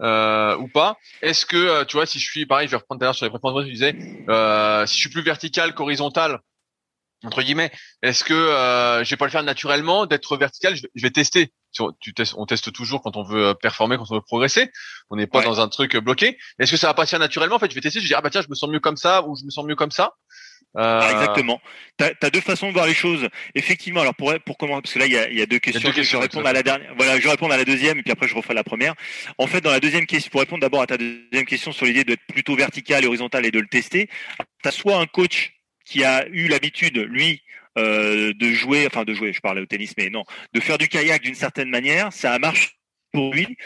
euh, 0.03 0.57
ou 0.57 0.69
pas 0.69 0.97
Est-ce 1.23 1.47
que 1.47 1.57
euh, 1.57 1.85
tu 1.85 1.97
vois 1.97 2.07
si 2.07 2.19
je 2.19 2.29
suis 2.29 2.47
pareil, 2.47 2.67
je 2.67 2.73
vais 2.73 2.77
reprendre 2.77 2.99
tout 2.99 3.05
à 3.05 3.07
l'heure 3.07 3.15
sur 3.15 3.27
les 3.27 3.31
préférences, 3.31 3.65
je 3.65 3.71
disais 3.71 3.97
euh, 4.29 4.87
si 4.87 4.97
je 4.97 5.01
suis 5.01 5.11
plus 5.11 5.23
vertical 5.23 5.75
qu'horizontal 5.75 6.41
entre 7.25 7.43
guillemets, 7.43 7.71
est-ce 8.03 8.25
que 8.25 8.35
euh, 8.35 9.05
je 9.05 9.11
vais 9.11 9.17
pas 9.17 9.27
le 9.27 9.31
faire 9.31 9.45
naturellement 9.45 10.07
d'être 10.07 10.37
vertical? 10.37 10.75
Je 10.75 10.87
vais, 10.97 11.11
tester. 11.11 11.53
Tu 12.01 12.15
testes, 12.15 12.35
on 12.37 12.47
teste 12.47 12.73
toujours 12.73 13.01
quand 13.01 13.17
on 13.17 13.23
veut 13.23 13.55
performer, 13.55 13.97
quand 13.97 14.11
on 14.11 14.17
veut 14.17 14.23
progresser. 14.23 14.73
On 15.09 15.17
n'est 15.17 15.29
pas 15.29 15.43
dans 15.43 15.61
un 15.61 15.69
truc 15.69 15.97
bloqué. 15.99 16.37
Est-ce 16.59 16.73
que 16.73 16.77
ça 16.77 16.89
va 16.89 16.95
pas 16.95 17.07
se 17.07 17.11
faire 17.11 17.21
naturellement? 17.21 17.57
En 17.57 17.59
fait, 17.61 17.71
je 17.71 17.77
vais 17.77 17.81
tester. 17.81 18.01
Je 18.01 18.05
vais 18.05 18.09
dire 18.09 18.19
ah 18.19 18.23
bah 18.23 18.31
tiens, 18.31 18.43
je 18.43 18.49
me 18.49 18.57
sens 18.57 18.69
mieux 18.69 18.81
comme 18.81 18.97
ça 18.97 19.25
ou 19.27 19.37
je 19.37 19.45
me 19.45 19.51
sens 19.51 19.65
mieux 19.65 19.77
comme 19.77 19.93
ça. 19.93 20.15
Euh... 20.77 21.01
Ah, 21.03 21.11
exactement. 21.13 21.61
Tu 21.99 22.05
as, 22.05 22.31
deux 22.31 22.41
façons 22.41 22.69
de 22.69 22.73
voir 22.73 22.87
les 22.87 22.95
choses. 22.95 23.29
Effectivement, 23.55 24.01
alors 24.01 24.15
pour 24.15 24.33
pour 24.47 24.57
comment 24.57 24.81
parce 24.81 24.95
que 24.95 24.99
là 24.99 25.07
il 25.07 25.13
y 25.13 25.19
a, 25.19 25.31
y 25.31 25.43
a, 25.43 25.47
deux 25.47 25.59
questions. 25.59 25.93
je 25.93 26.01
vais 26.01 26.23
répondre 26.23 26.47
à 26.47 26.53
la 26.53 26.63
dernière. 26.63 26.93
Voilà, 26.97 27.19
je 27.19 27.25
vais 27.25 27.31
répondre 27.31 27.53
à 27.53 27.57
la 27.57 27.65
deuxième 27.65 27.99
et 27.99 28.03
puis 28.03 28.13
après 28.13 28.27
je 28.27 28.35
referai 28.35 28.55
la 28.55 28.65
première. 28.65 28.95
En 29.39 29.47
fait, 29.47 29.61
dans 29.61 29.71
la 29.71 29.81
deuxième 29.81 30.07
question, 30.07 30.31
pour 30.31 30.41
répondre 30.41 30.63
d'abord 30.63 30.83
à 30.83 30.87
ta 30.87 30.97
deuxième 30.97 31.47
question 31.47 31.73
sur 31.73 31.85
l'idée 31.85 32.05
d'être 32.05 32.25
plutôt 32.27 32.57
vertical 32.57 33.05
et 33.05 33.07
horizontal 33.07 33.45
et 33.45 33.51
de 33.51 33.61
le 33.61 33.67
tester, 33.67 34.09
tu 34.63 34.69
as 34.69 34.73
soit 34.73 34.97
un 34.97 35.07
coach 35.07 35.53
qui 35.85 36.05
a 36.05 36.27
eu 36.29 36.49
l'habitude, 36.49 36.97
lui, 36.97 37.43
euh, 37.77 38.33
de 38.35 38.53
jouer, 38.53 38.87
enfin 38.87 39.05
de 39.05 39.13
jouer, 39.13 39.33
je 39.33 39.41
parlais 39.41 39.61
au 39.61 39.67
tennis, 39.67 39.93
mais 39.99 40.09
non, 40.09 40.25
de 40.55 40.61
faire 40.61 40.79
du 40.79 40.89
kayak 40.89 41.23
d'une 41.23 41.35
certaine 41.35 41.69
manière, 41.69 42.13
ça 42.13 42.33
a 42.33 42.39
marché 42.39 42.71
pour 43.13 43.35
lui 43.35 43.57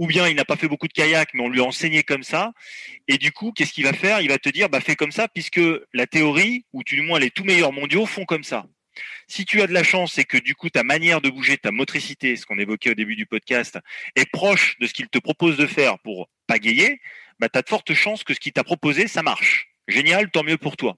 ou 0.00 0.06
bien 0.06 0.26
il 0.28 0.34
n'a 0.34 0.46
pas 0.46 0.56
fait 0.56 0.66
beaucoup 0.66 0.88
de 0.88 0.94
kayak, 0.94 1.34
mais 1.34 1.42
on 1.42 1.50
lui 1.50 1.60
a 1.60 1.64
enseigné 1.64 2.02
comme 2.02 2.22
ça. 2.22 2.52
Et 3.06 3.18
du 3.18 3.32
coup, 3.32 3.52
qu'est-ce 3.52 3.74
qu'il 3.74 3.84
va 3.84 3.92
faire? 3.92 4.22
Il 4.22 4.30
va 4.30 4.38
te 4.38 4.48
dire, 4.48 4.70
bah 4.70 4.80
fais 4.80 4.96
comme 4.96 5.12
ça, 5.12 5.28
puisque 5.28 5.60
la 5.92 6.06
théorie, 6.06 6.64
ou 6.72 6.82
du 6.82 7.02
moins 7.02 7.18
les 7.18 7.30
tout 7.30 7.44
meilleurs 7.44 7.70
mondiaux 7.70 8.06
font 8.06 8.24
comme 8.24 8.42
ça. 8.42 8.64
Si 9.28 9.44
tu 9.44 9.60
as 9.60 9.66
de 9.66 9.74
la 9.74 9.84
chance 9.84 10.16
et 10.16 10.24
que 10.24 10.38
du 10.38 10.54
coup 10.54 10.70
ta 10.70 10.84
manière 10.84 11.20
de 11.20 11.28
bouger, 11.28 11.58
ta 11.58 11.70
motricité, 11.70 12.34
ce 12.36 12.46
qu'on 12.46 12.58
évoquait 12.58 12.90
au 12.90 12.94
début 12.94 13.14
du 13.14 13.26
podcast, 13.26 13.78
est 14.16 14.24
proche 14.24 14.78
de 14.80 14.86
ce 14.86 14.94
qu'il 14.94 15.06
te 15.08 15.18
propose 15.18 15.58
de 15.58 15.66
faire 15.66 15.98
pour 15.98 16.30
pagayer, 16.46 16.98
bah 17.38 17.50
tu 17.50 17.58
as 17.58 17.62
de 17.62 17.68
fortes 17.68 17.92
chances 17.92 18.24
que 18.24 18.32
ce 18.32 18.40
qu'il 18.40 18.52
t'a 18.52 18.64
proposé, 18.64 19.06
ça 19.06 19.22
marche. 19.22 19.68
Génial, 19.86 20.30
tant 20.30 20.44
mieux 20.44 20.56
pour 20.56 20.78
toi. 20.78 20.96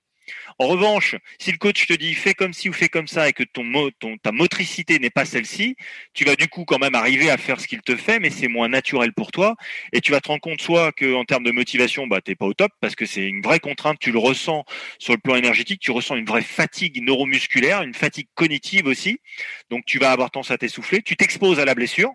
En 0.59 0.66
revanche, 0.68 1.16
si 1.39 1.53
le 1.53 1.59
coach 1.59 1.87
te 1.87 1.93
dit 1.93 2.14
fais 2.14 2.35
comme 2.35 2.53
ci 2.53 2.68
ou 2.68 2.72
fais 2.72 2.89
comme 2.89 3.07
ça 3.07 3.28
et 3.28 3.33
que 3.33 3.43
ton, 3.43 3.64
ton 3.99 4.16
ta 4.18 4.33
motricité 4.33 4.99
n'est 4.99 5.11
pas 5.11 5.24
celle-ci, 5.24 5.76
tu 6.14 6.24
vas 6.24 6.37
du 6.37 6.49
coup 6.49 6.64
quand 6.64 6.78
même 6.78 6.95
arriver 6.95 7.30
à 7.30 7.37
faire 7.37 7.61
ce 7.61 7.66
qu'il 7.66 7.83
te 7.83 7.97
fait, 7.97 8.18
mais 8.20 8.30
c'est 8.30 8.49
moins 8.49 8.68
naturel 8.68 9.12
pour 9.12 9.33
toi. 9.33 9.57
Et 9.93 10.01
tu 10.01 10.12
vas 10.12 10.20
te 10.20 10.28
rendre 10.28 10.41
compte 10.41 10.61
soit 10.61 10.93
que 10.93 11.14
en 11.14 11.24
termes 11.24 11.45
de 11.45 11.53
motivation, 11.53 12.07
bah 12.07 12.20
t'es 12.20 12.35
pas 12.35 12.47
au 12.47 12.55
top 12.55 12.72
parce 12.80 12.95
que 12.95 13.07
c'est 13.07 13.26
une 13.26 13.43
vraie 13.43 13.61
contrainte, 13.61 13.99
tu 14.01 14.12
le 14.12 14.18
ressens 14.18 14.64
sur 14.99 15.14
le 15.14 15.18
plan 15.18 15.37
énergétique, 15.37 15.80
tu 15.80 15.91
ressens 15.91 16.16
une 16.16 16.26
vraie 16.26 16.43
fatigue 16.43 17.03
neuromusculaire, 17.03 17.83
une 17.83 17.95
fatigue 17.95 18.28
cognitive 18.35 18.87
aussi. 18.87 19.18
Donc 19.70 19.85
tu 19.87 19.99
vas 19.99 20.12
avoir 20.12 20.30
tendance 20.30 20.51
à 20.51 20.59
t'essouffler, 20.59 21.03
tu 21.03 21.16
t'exposes 21.16 21.61
à 21.61 21.64
la 21.64 21.74
blessure. 21.74 22.12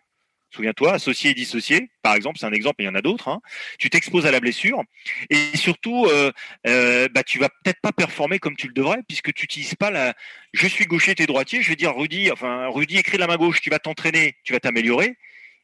Souviens-toi, 0.49 0.93
associé 0.93 1.31
et 1.31 1.33
dissocié, 1.33 1.89
par 2.01 2.15
exemple, 2.15 2.39
c'est 2.39 2.45
un 2.45 2.53
exemple, 2.53 2.75
mais 2.79 2.85
il 2.85 2.87
y 2.87 2.89
en 2.89 2.95
a 2.95 3.01
d'autres. 3.01 3.27
Hein. 3.27 3.41
Tu 3.79 3.89
t'exposes 3.89 4.25
à 4.25 4.31
la 4.31 4.39
blessure 4.39 4.81
et 5.29 5.57
surtout, 5.57 6.05
euh, 6.05 6.31
euh, 6.65 7.07
bah, 7.13 7.23
tu 7.23 7.37
vas 7.37 7.49
peut-être 7.49 7.81
pas 7.81 7.91
performer 7.91 8.39
comme 8.39 8.55
tu 8.55 8.67
le 8.67 8.73
devrais 8.73 9.03
puisque 9.07 9.33
tu 9.33 9.43
n'utilises 9.43 9.75
pas 9.75 9.91
la. 9.91 10.13
Je 10.53 10.67
suis 10.67 10.85
gaucher, 10.85 11.15
t'es 11.15 11.25
droitier. 11.25 11.61
Je 11.61 11.69
vais 11.69 11.75
dire 11.75 11.95
Rudy, 11.95 12.31
enfin 12.31 12.67
Rudy 12.69 12.97
écrit 12.97 13.17
la 13.17 13.27
main 13.27 13.35
gauche, 13.35 13.59
tu 13.61 13.69
vas 13.69 13.79
t'entraîner, 13.79 14.37
tu 14.43 14.53
vas 14.53 14.59
t'améliorer, 14.59 15.17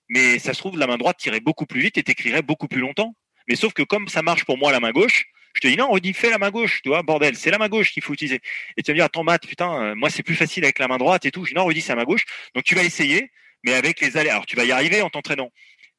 mais 0.09 0.37
ça 0.39 0.53
se 0.53 0.59
trouve 0.59 0.77
la 0.77 0.87
main 0.87 0.97
droite 0.97 1.17
tirait 1.17 1.39
beaucoup 1.39 1.65
plus 1.65 1.79
vite 1.81 1.97
et 1.97 2.03
t'écrirais 2.03 2.41
beaucoup 2.41 2.67
plus 2.67 2.81
longtemps. 2.81 3.15
Mais 3.47 3.55
sauf 3.55 3.73
que 3.73 3.83
comme 3.83 4.07
ça 4.09 4.21
marche 4.21 4.45
pour 4.45 4.57
moi 4.57 4.71
la 4.71 4.79
main 4.79 4.91
gauche, 4.91 5.25
je 5.53 5.61
te 5.61 5.67
dis 5.67 5.77
non, 5.77 5.91
Rudy, 5.91 6.13
fais 6.13 6.29
la 6.29 6.37
main 6.37 6.49
gauche, 6.49 6.81
tu 6.81 6.89
vois, 6.89 7.03
bordel, 7.03 7.35
c'est 7.35 7.51
la 7.51 7.57
main 7.57 7.69
gauche 7.69 7.91
qu'il 7.91 8.03
faut 8.03 8.13
utiliser. 8.13 8.41
Et 8.75 8.83
tu 8.83 8.91
vas 8.91 8.93
me 8.93 8.97
dire, 8.97 9.05
attends, 9.05 9.23
Matt, 9.23 9.45
putain, 9.47 9.81
euh, 9.81 9.95
moi 9.95 10.09
c'est 10.09 10.23
plus 10.23 10.35
facile 10.35 10.63
avec 10.63 10.79
la 10.79 10.87
main 10.87 10.97
droite 10.97 11.25
et 11.25 11.31
tout. 11.31 11.45
Je 11.45 11.51
dis 11.51 11.55
non, 11.55 11.65
Rudy, 11.65 11.81
c'est 11.81 11.93
la 11.93 11.97
main 11.97 12.03
gauche. 12.03 12.25
Donc 12.55 12.63
tu 12.63 12.75
vas 12.75 12.83
essayer, 12.83 13.31
mais 13.63 13.73
avec 13.73 14.01
les 14.01 14.17
aléas. 14.17 14.33
Alors 14.33 14.45
tu 14.45 14.55
vas 14.55 14.65
y 14.65 14.71
arriver 14.71 15.01
en 15.01 15.09
t'entraînant, 15.09 15.51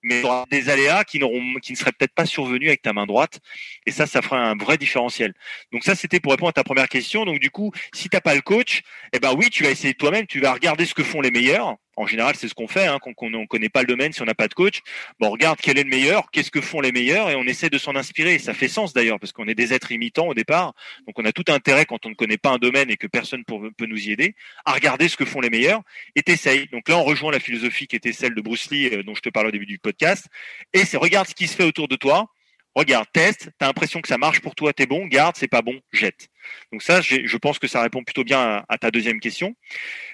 mais 0.02 0.20
tu 0.20 0.26
auras 0.26 0.44
des 0.50 0.68
aléas 0.68 1.04
qui 1.04 1.18
n'auront, 1.18 1.54
qui 1.62 1.72
ne 1.72 1.76
seraient 1.76 1.92
peut-être 1.92 2.14
pas 2.14 2.26
survenus 2.26 2.68
avec 2.68 2.82
ta 2.82 2.92
main 2.92 3.06
droite. 3.06 3.40
Et 3.86 3.90
ça, 3.90 4.06
ça 4.06 4.22
fera 4.22 4.38
un 4.38 4.56
vrai 4.56 4.78
différentiel. 4.78 5.34
Donc 5.72 5.84
ça, 5.84 5.94
c'était 5.94 6.20
pour 6.20 6.32
répondre 6.32 6.50
à 6.50 6.52
ta 6.52 6.64
première 6.64 6.88
question. 6.88 7.24
Donc 7.24 7.40
du 7.40 7.50
coup, 7.50 7.72
si 7.94 8.08
t'as 8.08 8.20
pas 8.20 8.34
le 8.34 8.42
coach, 8.42 8.82
eh 9.12 9.18
ben 9.18 9.34
oui, 9.34 9.50
tu 9.50 9.64
vas 9.64 9.70
essayer 9.70 9.94
toi-même. 9.94 10.26
Tu 10.26 10.40
vas 10.40 10.52
regarder 10.52 10.86
ce 10.86 10.94
que 10.94 11.02
font 11.02 11.20
les 11.20 11.30
meilleurs 11.30 11.76
en 11.96 12.06
général, 12.06 12.34
c'est 12.36 12.48
ce 12.48 12.54
qu'on 12.54 12.68
fait, 12.68 12.86
hein, 12.86 12.98
quand 13.00 13.12
on 13.22 13.30
ne 13.30 13.46
connaît 13.46 13.68
pas 13.68 13.80
le 13.80 13.86
domaine, 13.86 14.12
si 14.12 14.22
on 14.22 14.24
n'a 14.24 14.34
pas 14.34 14.48
de 14.48 14.54
coach. 14.54 14.80
Bon, 15.20 15.28
on 15.28 15.30
regarde 15.30 15.58
quel 15.60 15.78
est 15.78 15.84
le 15.84 15.90
meilleur, 15.90 16.30
qu'est-ce 16.30 16.50
que 16.50 16.60
font 16.60 16.80
les 16.80 16.92
meilleurs, 16.92 17.30
et 17.30 17.34
on 17.34 17.44
essaie 17.44 17.70
de 17.70 17.78
s'en 17.78 17.96
inspirer. 17.96 18.38
Ça 18.38 18.54
fait 18.54 18.68
sens 18.68 18.92
d'ailleurs, 18.92 19.20
parce 19.20 19.32
qu'on 19.32 19.46
est 19.48 19.54
des 19.54 19.72
êtres 19.72 19.92
imitants 19.92 20.28
au 20.28 20.34
départ, 20.34 20.74
donc 21.06 21.18
on 21.18 21.24
a 21.24 21.32
tout 21.32 21.44
intérêt 21.48 21.86
quand 21.86 22.06
on 22.06 22.10
ne 22.10 22.14
connaît 22.14 22.38
pas 22.38 22.50
un 22.50 22.58
domaine 22.58 22.90
et 22.90 22.96
que 22.96 23.06
personne 23.06 23.44
peut 23.44 23.86
nous 23.86 24.08
y 24.08 24.12
aider, 24.12 24.34
à 24.64 24.72
regarder 24.72 25.08
ce 25.08 25.16
que 25.16 25.24
font 25.24 25.40
les 25.40 25.50
meilleurs, 25.50 25.82
et 26.16 26.22
t'essayes. 26.22 26.68
Donc 26.72 26.88
là, 26.88 26.98
on 26.98 27.04
rejoint 27.04 27.32
la 27.32 27.40
philosophie 27.40 27.86
qui 27.86 27.96
était 27.96 28.12
celle 28.12 28.34
de 28.34 28.40
Bruce 28.40 28.70
Lee, 28.70 28.88
euh, 28.92 29.02
dont 29.02 29.14
je 29.14 29.22
te 29.22 29.28
parle 29.28 29.48
au 29.48 29.50
début 29.50 29.66
du 29.66 29.78
podcast, 29.78 30.26
et 30.72 30.84
c'est 30.84 30.96
regarde 30.96 31.28
ce 31.28 31.34
qui 31.34 31.46
se 31.46 31.56
fait 31.56 31.64
autour 31.64 31.88
de 31.88 31.96
toi, 31.96 32.26
regarde, 32.74 33.06
teste, 33.12 33.50
t'as 33.58 33.66
l'impression 33.66 34.00
que 34.00 34.08
ça 34.08 34.18
marche 34.18 34.40
pour 34.40 34.54
toi, 34.54 34.72
t'es 34.72 34.86
bon, 34.86 35.06
garde, 35.06 35.36
c'est 35.36 35.48
pas 35.48 35.62
bon, 35.62 35.80
jette. 35.92 36.28
Donc 36.72 36.82
ça, 36.82 37.00
je 37.00 37.36
pense 37.36 37.58
que 37.58 37.66
ça 37.66 37.82
répond 37.82 38.02
plutôt 38.02 38.24
bien 38.24 38.64
à 38.68 38.78
ta 38.78 38.90
deuxième 38.90 39.20
question. 39.20 39.54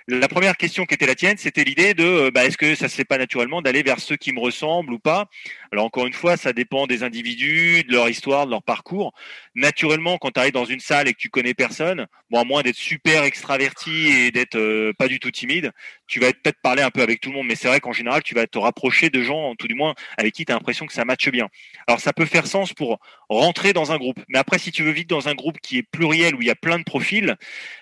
La 0.09 0.26
première 0.26 0.57
question 0.57 0.87
qui 0.87 0.95
était 0.95 1.07
la 1.07 1.14
tienne, 1.14 1.37
c'était 1.37 1.62
l'idée 1.62 1.95
de 1.95 2.05
euh, 2.05 2.31
bah, 2.33 2.45
est-ce 2.45 2.59
que 2.59 2.74
ça 2.74 2.89
se 2.89 2.97
fait 2.97 3.05
pas 3.05 3.16
naturellement 3.16 3.62
d'aller 3.62 3.85
vers 3.85 4.01
ceux 4.01 4.16
qui 4.16 4.33
me 4.33 4.41
ressemblent 4.41 4.93
ou 4.93 4.99
pas? 4.99 5.28
Alors 5.70 5.85
encore 5.85 6.07
une 6.07 6.12
fois, 6.12 6.37
ça 6.37 6.53
dépend 6.53 6.89
des 6.89 7.05
individus, 7.05 7.85
de 7.85 7.93
leur 7.93 8.09
histoire, 8.09 8.47
de 8.47 8.51
leur 8.51 8.62
parcours. 8.62 9.12
Naturellement, 9.55 10.18
quand 10.18 10.33
tu 10.33 10.41
arrives 10.41 10.53
dans 10.53 10.64
une 10.64 10.81
salle 10.81 11.07
et 11.07 11.12
que 11.12 11.18
tu 11.18 11.28
connais 11.28 11.55
personne, 11.55 12.07
bon 12.31 12.41
à 12.41 12.45
moins 12.45 12.62
d'être 12.62 12.76
super 12.76 13.22
extraverti 13.22 14.09
et 14.09 14.31
d'être 14.33 14.57
euh, 14.57 14.93
pas 14.95 15.07
du 15.07 15.20
tout 15.20 15.31
timide, 15.31 15.70
tu 16.09 16.18
vas 16.18 16.33
peut-être 16.33 16.61
parler 16.61 16.83
un 16.83 16.91
peu 16.91 17.03
avec 17.03 17.20
tout 17.20 17.28
le 17.28 17.37
monde, 17.37 17.47
mais 17.47 17.55
c'est 17.55 17.68
vrai 17.68 17.78
qu'en 17.78 17.93
général, 17.93 18.22
tu 18.24 18.35
vas 18.35 18.47
te 18.49 18.59
rapprocher 18.59 19.11
de 19.11 19.22
gens, 19.22 19.55
tout 19.57 19.68
du 19.68 19.74
moins, 19.74 19.95
avec 20.16 20.35
qui 20.35 20.45
tu 20.45 20.51
as 20.51 20.57
l'impression 20.57 20.87
que 20.87 20.93
ça 20.93 21.05
matche 21.05 21.28
bien. 21.28 21.49
Alors 21.87 22.01
ça 22.01 22.12
peut 22.12 22.26
faire 22.26 22.49
sens 22.49 22.72
pour 22.72 22.99
rentrer 23.39 23.72
dans 23.72 23.93
un 23.93 23.99
groupe, 23.99 24.20
mais 24.28 24.39
après, 24.39 24.59
si 24.59 24.72
tu 24.72 24.83
veux 24.83 24.91
vite 24.91 25.09
dans 25.09 25.28
un 25.28 25.35
groupe 25.35 25.59
qui 25.61 25.78
est 25.78 25.83
pluriel 25.83 26.35
où 26.35 26.43
il 26.43 26.49
y 26.49 26.51
a 26.51 26.57
plein 26.57 26.78
de 26.78 26.85
profils, 26.85 27.37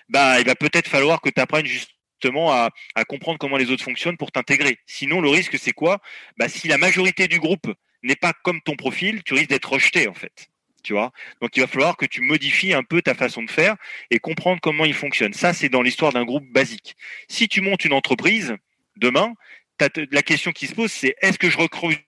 bah 0.07 0.39
il 0.39 0.45
va 0.45 0.55
peut-être 0.55 0.87
falloir 0.87 1.21
que 1.21 1.29
tu 1.29 1.41
apprennes 1.41 1.65
juste 1.65 1.91
justement 2.21 2.51
à, 2.51 2.69
comprendre 3.07 3.39
comment 3.39 3.57
les 3.57 3.71
autres 3.71 3.83
fonctionnent 3.83 4.17
pour 4.17 4.31
t'intégrer. 4.31 4.77
Sinon, 4.85 5.21
le 5.21 5.29
risque, 5.29 5.57
c'est 5.57 5.71
quoi? 5.71 5.99
Bah, 6.37 6.49
Si 6.49 6.67
la 6.67 6.77
majorité 6.77 7.27
du 7.27 7.39
groupe 7.39 7.73
n'est 8.03 8.17
pas 8.17 8.33
comme 8.43 8.61
ton 8.61 8.75
profil, 8.75 9.23
tu 9.23 9.33
risques 9.33 9.49
d'être 9.49 9.71
rejeté, 9.71 10.07
en 10.07 10.13
fait. 10.13 10.49
Tu 10.83 10.93
vois? 10.93 11.11
Donc, 11.41 11.55
il 11.55 11.61
va 11.61 11.67
falloir 11.67 11.97
que 11.97 12.05
tu 12.05 12.21
modifies 12.21 12.73
un 12.73 12.83
peu 12.83 13.01
ta 13.01 13.13
façon 13.13 13.43
de 13.43 13.49
faire 13.49 13.75
et 14.11 14.19
comprendre 14.19 14.59
comment 14.61 14.85
il 14.85 14.93
fonctionne. 14.93 15.33
Ça, 15.33 15.53
c'est 15.53 15.69
dans 15.69 15.81
l'histoire 15.81 16.11
d'un 16.11 16.25
groupe 16.25 16.45
basique. 16.51 16.95
Si 17.29 17.47
tu 17.47 17.61
montes 17.61 17.85
une 17.85 17.93
entreprise, 17.93 18.55
demain, 18.97 19.33
la 20.11 20.21
question 20.21 20.51
qui 20.51 20.67
se 20.67 20.75
pose, 20.75 20.91
c'est 20.91 21.15
est-ce 21.21 21.39
que 21.39 21.49
je 21.49 21.57
recrute 21.57 22.05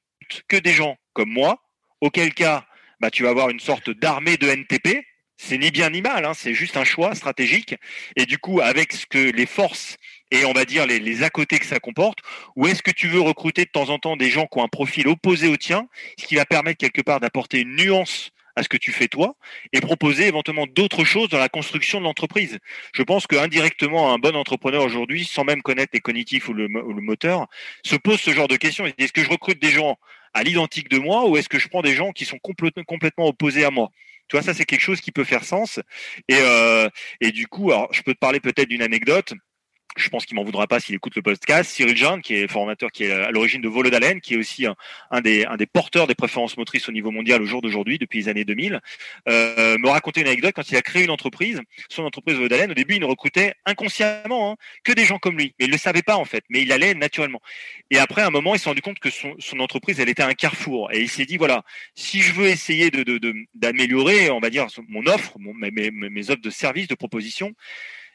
que 0.48 0.58
des 0.58 0.74
gens 0.74 0.98
comme 1.14 1.30
moi? 1.30 1.62
Auquel 2.02 2.34
cas, 2.34 2.66
bah, 3.02 3.12
tu 3.12 3.24
vas 3.24 3.30
avoir 3.30 3.50
une 3.50 3.60
sorte 3.60 3.90
d'armée 3.90 4.38
de 4.38 4.48
NTP, 4.48 5.04
c'est 5.38 5.58
ni 5.58 5.72
bien 5.72 5.90
ni 5.90 6.02
mal, 6.02 6.24
hein, 6.24 6.34
c'est 6.36 6.54
juste 6.54 6.78
un 6.78 6.84
choix 6.84 7.16
stratégique. 7.16 7.76
Et 8.16 8.28
du 8.28 8.38
coup, 8.38 8.62
avec 8.62 8.94
ce 8.94 9.08
que 9.08 9.18
les 9.18 9.48
forces 9.48 9.98
et 10.30 10.46
on 10.46 10.54
va 10.54 10.66
dire 10.66 10.86
les, 10.86 11.24
à 11.24 11.30
côté 11.30 11.58
que 11.60 11.66
ça 11.66 11.80
comporte, 11.80 12.20
ou 12.56 12.68
est-ce 12.68 12.84
que 12.84 12.92
tu 12.92 13.08
veux 13.08 13.20
recruter 13.20 13.66
de 13.66 13.72
temps 13.72 13.90
en 13.90 13.98
temps 13.98 14.16
des 14.16 14.30
gens 14.30 14.46
qui 14.46 14.60
ont 14.60 14.64
un 14.64 14.70
profil 14.70 15.08
opposé 15.08 15.48
au 15.48 15.58
tien, 15.58 15.88
ce 16.18 16.26
qui 16.26 16.36
va 16.36 16.46
permettre 16.46 16.78
quelque 16.78 17.02
part 17.02 17.20
d'apporter 17.20 17.62
une 17.62 17.76
nuance 17.76 18.30
à 18.56 18.64
ce 18.64 18.70
que 18.70 18.78
tu 18.78 18.92
fais 18.92 19.08
toi 19.08 19.36
et 19.74 19.82
proposer 19.82 20.28
éventuellement 20.28 20.68
d'autres 20.68 21.06
choses 21.06 21.30
dans 21.30 21.40
la 21.40 21.50
construction 21.50 22.00
de 22.00 22.04
l'entreprise. 22.04 22.60
Je 22.94 23.04
pense 23.04 23.26
qu'indirectement, 23.28 24.14
un 24.14 24.20
bon 24.20 24.36
entrepreneur 24.36 24.84
aujourd'hui, 24.84 25.26
sans 25.26 25.44
même 25.44 25.62
connaître 25.62 25.92
les 25.94 26.02
cognitifs 26.02 26.50
ou 26.50 26.54
le, 26.54 26.68
moteur, 26.68 27.48
se 27.86 27.96
pose 27.96 28.20
ce 28.20 28.32
genre 28.32 28.48
de 28.48 28.58
questions. 28.58 28.86
Est-ce 28.98 29.14
que 29.14 29.24
je 29.24 29.30
recrute 29.30 29.62
des 29.62 29.72
gens 29.72 29.98
à 30.34 30.44
l'identique 30.44 30.90
de 30.90 30.98
moi 30.98 31.28
ou 31.28 31.38
est-ce 31.38 31.50
que 31.50 31.60
je 31.60 31.68
prends 31.68 31.82
des 31.82 31.94
gens 31.94 32.12
qui 32.12 32.26
sont 32.26 32.40
complètement, 32.40 33.28
opposés 33.28 33.66
à 33.66 33.72
moi? 33.72 33.90
Tu 34.28 34.38
vois, 34.38 34.44
ça 34.44 34.54
c'est 34.54 34.66
quelque 34.66 34.82
chose 34.82 35.02
qui 35.02 35.12
peut 35.12 35.24
faire 35.24 35.44
sens. 35.44 35.80
Et, 36.30 36.38
euh, 36.38 36.88
et 37.20 37.32
du 37.32 37.48
coup, 37.48 37.72
alors, 37.72 37.92
je 37.94 38.02
peux 38.02 38.14
te 38.14 38.20
parler 38.20 38.40
peut-être 38.40 38.70
d'une 38.70 38.82
anecdote 38.82 39.34
je 39.98 40.10
pense 40.10 40.26
qu'il 40.26 40.36
m'en 40.36 40.44
voudra 40.44 40.68
pas 40.68 40.80
s'il 40.80 40.96
écoute 40.96 41.16
le 41.16 41.22
podcast. 41.22 41.70
Cyril 41.72 41.98
Jean, 41.98 42.20
qui 42.20 42.36
est 42.36 42.48
formateur, 42.48 42.92
qui 42.92 43.04
est 43.04 43.12
à 43.12 43.32
l'origine 43.32 43.62
de 43.62 43.68
Volodalen, 43.68 44.22
qui 44.22 44.36
est 44.36 44.38
aussi 44.38 44.66
un, 44.66 45.22
des, 45.22 45.46
porteurs 45.72 46.08
des 46.08 46.16
préférences 46.16 46.58
motrices 46.58 46.88
au 46.90 46.92
niveau 46.92 47.12
mondial 47.12 47.42
au 47.42 47.46
jour 47.46 47.62
d'aujourd'hui, 47.62 47.98
depuis 47.98 48.20
les 48.20 48.30
années 48.30 48.46
2000, 48.46 48.80
euh, 49.28 49.78
me 49.78 49.90
racontait 49.90 50.22
une 50.22 50.28
anecdote 50.28 50.54
quand 50.56 50.70
il 50.72 50.78
a 50.78 50.82
créé 50.82 51.04
une 51.04 51.10
entreprise, 51.10 51.62
son 51.90 52.04
entreprise 52.04 52.36
Volodalen. 52.38 52.72
Au 52.72 52.74
début, 52.74 52.96
il 52.96 53.02
ne 53.02 53.06
recrutait 53.06 53.54
inconsciemment 53.66 54.52
hein, 54.52 54.56
que 54.84 54.94
des 54.94 55.06
gens 55.06 55.18
comme 55.18 55.38
lui, 55.38 55.54
mais 55.60 55.66
il 55.66 55.72
le 55.72 55.78
savait 55.78 56.04
pas 56.04 56.16
en 56.16 56.26
fait, 56.26 56.44
mais 56.50 56.62
il 56.62 56.72
allait 56.72 56.94
naturellement. 56.94 57.42
Et 57.90 57.98
après, 57.98 58.22
à 58.22 58.28
un 58.28 58.32
moment, 58.32 58.56
il 58.56 58.60
s'est 58.60 58.70
rendu 58.70 58.82
compte 58.82 59.00
que 59.00 59.10
son, 59.10 59.60
entreprise, 59.60 60.00
elle 60.00 60.10
était 60.10 60.24
un 60.24 60.34
carrefour, 60.34 60.92
et 60.92 61.02
il 61.02 61.10
s'est 61.10 61.26
dit 61.26 61.38
voilà, 61.38 61.64
si 61.96 62.22
je 62.22 62.34
veux 62.34 62.48
essayer 62.48 62.92
d'améliorer, 63.54 64.30
on 64.32 64.40
va 64.40 64.50
dire 64.50 64.68
mon 64.88 65.06
offre, 65.06 65.38
mes, 65.40 65.92
mes 65.92 66.30
offres 66.30 66.42
de 66.42 66.50
services, 66.50 66.88
de 66.88 66.96
propositions, 66.96 67.54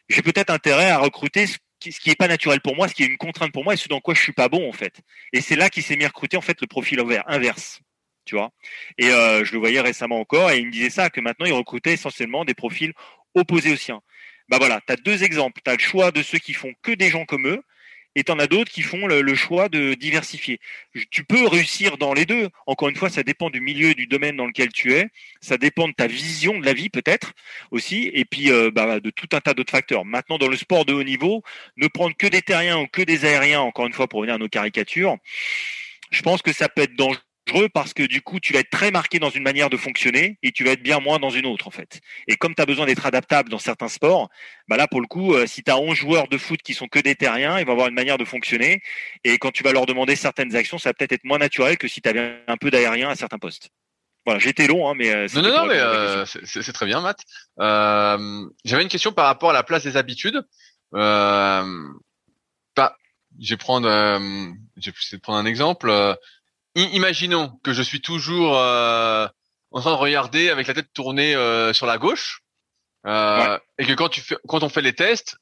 j'ai 0.09 0.22
peut-être 0.22 0.51
intérêt 0.51 0.91
à 0.91 0.99
recruter 0.99 1.47
ce 1.81 2.01
qui 2.01 2.11
est 2.11 2.16
pas 2.16 2.29
naturel 2.29 2.61
pour 2.61 2.77
moi, 2.77 2.89
ce 2.89 2.95
qui 2.95 3.03
est 3.03 3.07
une 3.07 3.16
contrainte 3.16 3.53
pour 3.53 3.64
moi 3.64 3.74
et 3.74 3.77
ce 3.77 3.89
dans 3.89 4.01
quoi 4.01 4.14
je 4.14 4.22
suis 4.22 4.33
pas 4.33 4.49
bon 4.49 4.68
en 4.68 4.72
fait. 4.72 5.01
Et 5.33 5.41
c'est 5.41 5.57
là 5.57 5.70
qu'il 5.70 5.83
s'est 5.83 5.97
mis 5.97 6.05
à 6.05 6.09
recruter 6.09 6.37
en 6.37 6.41
fait 6.43 6.61
le 6.61 6.66
profil 6.66 7.03
inverse, 7.27 7.81
tu 8.24 8.35
vois. 8.35 8.51
Et 8.99 9.11
euh, 9.11 9.45
je 9.45 9.53
le 9.53 9.59
voyais 9.59 9.81
récemment 9.81 10.20
encore 10.20 10.51
et 10.51 10.59
il 10.59 10.66
me 10.66 10.72
disait 10.72 10.91
ça 10.91 11.11
que 11.11 11.20
maintenant 11.20 11.47
il 11.47 11.53
recrutait 11.53 11.93
essentiellement 11.93 12.45
des 12.45 12.55
profils 12.55 12.93
opposés 13.35 13.72
aux 13.72 13.77
siens. 13.77 14.01
Bah 14.49 14.59
voilà, 14.59 14.81
tu 14.87 14.93
as 14.93 14.97
deux 14.97 15.24
exemples, 15.24 15.61
tu 15.64 15.70
as 15.70 15.74
le 15.74 15.81
choix 15.81 16.11
de 16.12 16.22
ceux 16.22 16.39
qui 16.39 16.53
font 16.53 16.72
que 16.83 16.93
des 16.93 17.11
gens 17.11 17.24
comme 17.24 17.47
eux 17.47 17.62
et 18.17 18.25
tu 18.25 18.33
en 18.33 18.39
as 18.39 18.47
d'autres 18.47 18.73
qui 18.73 18.81
font 18.83 19.07
le, 19.07 19.35
choix 19.35 19.69
de 19.69 19.93
diversifier. 19.93 20.59
Tu 21.11 21.23
peux 21.23 21.47
réussir 21.47 21.99
dans 21.99 22.14
les 22.14 22.25
deux. 22.25 22.49
Encore 22.67 22.89
une 22.89 22.97
fois, 22.97 23.11
ça 23.11 23.23
dépend 23.23 23.51
du 23.51 23.61
milieu, 23.61 23.95
du 23.95 24.07
domaine 24.07 24.37
dans 24.37 24.47
lequel 24.47 24.71
tu 24.73 24.95
es. 24.95 25.09
Ça 25.43 25.59
dépend 25.59 25.87
de 25.87 25.93
ta 25.93 26.07
vision 26.07 26.59
de 26.59 26.64
la 26.64 26.73
vie 26.73 26.89
peut-être 26.89 27.35
aussi, 27.71 28.11
et 28.14 28.25
puis 28.25 28.51
euh, 28.51 28.71
bah, 28.71 29.01
de 29.01 29.11
tout 29.11 29.29
un 29.33 29.41
tas 29.41 29.53
d'autres 29.53 29.71
facteurs. 29.71 30.07
Maintenant, 30.07 30.39
dans 30.39 30.49
le 30.49 30.57
sport 30.57 30.87
de 30.87 30.95
haut 30.95 31.05
niveau, 31.05 31.43
ne 31.77 31.89
prendre 31.89 32.17
que 32.17 32.27
des 32.27 32.41
terriens 32.41 32.79
ou 32.81 32.87
que 32.87 33.03
des 33.03 33.27
aériens, 33.27 33.61
encore 33.61 33.87
une 33.87 33.93
fois 33.93 34.09
pour 34.09 34.21
revenir 34.21 34.37
à 34.37 34.39
nos 34.39 34.49
caricatures, 34.49 35.19
je 36.11 36.23
pense 36.23 36.41
que 36.41 36.55
ça 36.55 36.71
peut 36.71 36.83
être 36.83 36.97
dangereux 36.97 37.21
parce 37.72 37.94
que 37.94 38.03
du 38.03 38.22
coup, 38.22 38.40
tu 38.40 38.53
vas 38.53 38.61
être 38.61 38.70
très 38.70 38.90
marqué 38.90 39.18
dans 39.18 39.30
une 39.30 39.42
manière 39.42 39.70
de 39.70 39.76
fonctionner 39.76 40.38
et 40.42 40.53
tu 40.53 40.64
vas 40.64 40.72
être 40.72 40.82
bien 40.82 41.01
moins 41.01 41.18
dans 41.18 41.30
une 41.30 41.47
autre 41.47 41.68
en 41.68 41.70
fait. 41.70 42.01
Et 42.28 42.36
comme 42.36 42.55
tu 42.55 42.62
as 42.62 42.66
besoin 42.66 42.86
d'être 42.86 43.07
adaptable 43.07 43.49
dans 43.49 43.59
certains 43.59 43.88
sports, 43.88 44.28
bah 44.68 44.76
là 44.76 44.88
pour 44.88 45.01
le 45.01 45.07
coup, 45.07 45.34
euh, 45.34 45.47
si 45.47 45.62
tu 45.62 45.70
as 45.70 45.78
11 45.78 45.94
joueurs 45.97 46.28
de 46.28 46.38
foot 46.38 46.61
qui 46.62 46.74
sont 46.74 46.88
que 46.88 46.99
des 46.99 47.14
terriens, 47.14 47.59
ils 47.59 47.66
vont 47.66 47.72
avoir 47.72 47.88
une 47.88 47.94
manière 47.94 48.18
de 48.18 48.24
fonctionner 48.24 48.82
et 49.24 49.38
quand 49.38 49.53
tu 49.53 49.62
vas 49.62 49.72
leur 49.72 49.86
demander 49.86 50.16
certaines 50.16 50.55
actions, 50.57 50.78
ça 50.78 50.90
va 50.90 50.94
peut-être 50.94 51.12
être 51.12 51.24
moins 51.24 51.38
naturel 51.38 51.78
que 51.78 51.88
si 51.88 52.01
tu 52.03 52.09
avais 52.09 52.42
un 52.47 52.57
peu 52.57 52.70
d'aérien 52.70 53.09
à 53.09 53.14
certains 53.14 53.38
postes. 53.38 53.70
Voilà, 54.26 54.40
j'étais 54.40 54.66
long, 54.66 54.90
hein, 54.90 54.94
mais 54.97 55.11
euh, 55.14 55.28
non, 55.34 55.42
non, 55.42 55.51
non, 55.51 55.66
mais 55.66 55.78
euh, 55.78 56.24
c'est 56.26 56.72
très 56.72 56.86
bien, 56.86 57.01
Matt. 57.01 57.20
J'avais 58.64 58.82
une 58.82 58.88
question 58.88 59.12
par 59.12 59.26
rapport 59.26 59.51
à 59.51 59.53
la 59.53 59.62
place 59.62 59.84
des 59.84 59.97
habitudes. 59.97 60.44
Euh, 60.94 61.88
bah, 62.74 62.97
je 63.38 63.51
vais 63.51 63.57
prendre, 63.57 63.88
je 63.88 64.90
vais 65.12 65.18
prendre 65.18 65.38
un 65.38 65.47
exemple 65.47 65.92
imaginons 66.83 67.59
que 67.62 67.72
je 67.72 67.83
suis 67.83 68.01
toujours 68.01 68.59
euh, 68.59 69.27
en 69.70 69.81
train 69.81 69.91
de 69.91 69.97
regarder 69.97 70.51
avec 70.51 70.66
la 70.66 70.74
tête 70.74 70.93
tournée 70.93 71.35
euh, 71.35 71.72
sur 71.72 71.87
la 71.87 71.99
gauche 71.99 72.41
euh, 73.07 73.59
et 73.79 73.87
que 73.87 73.93
quand 73.93 74.09
tu 74.09 74.20
fais, 74.20 74.37
quand 74.49 74.62
on 74.62 74.68
fait 74.68 74.83
les 74.83 74.95
tests, 74.95 75.37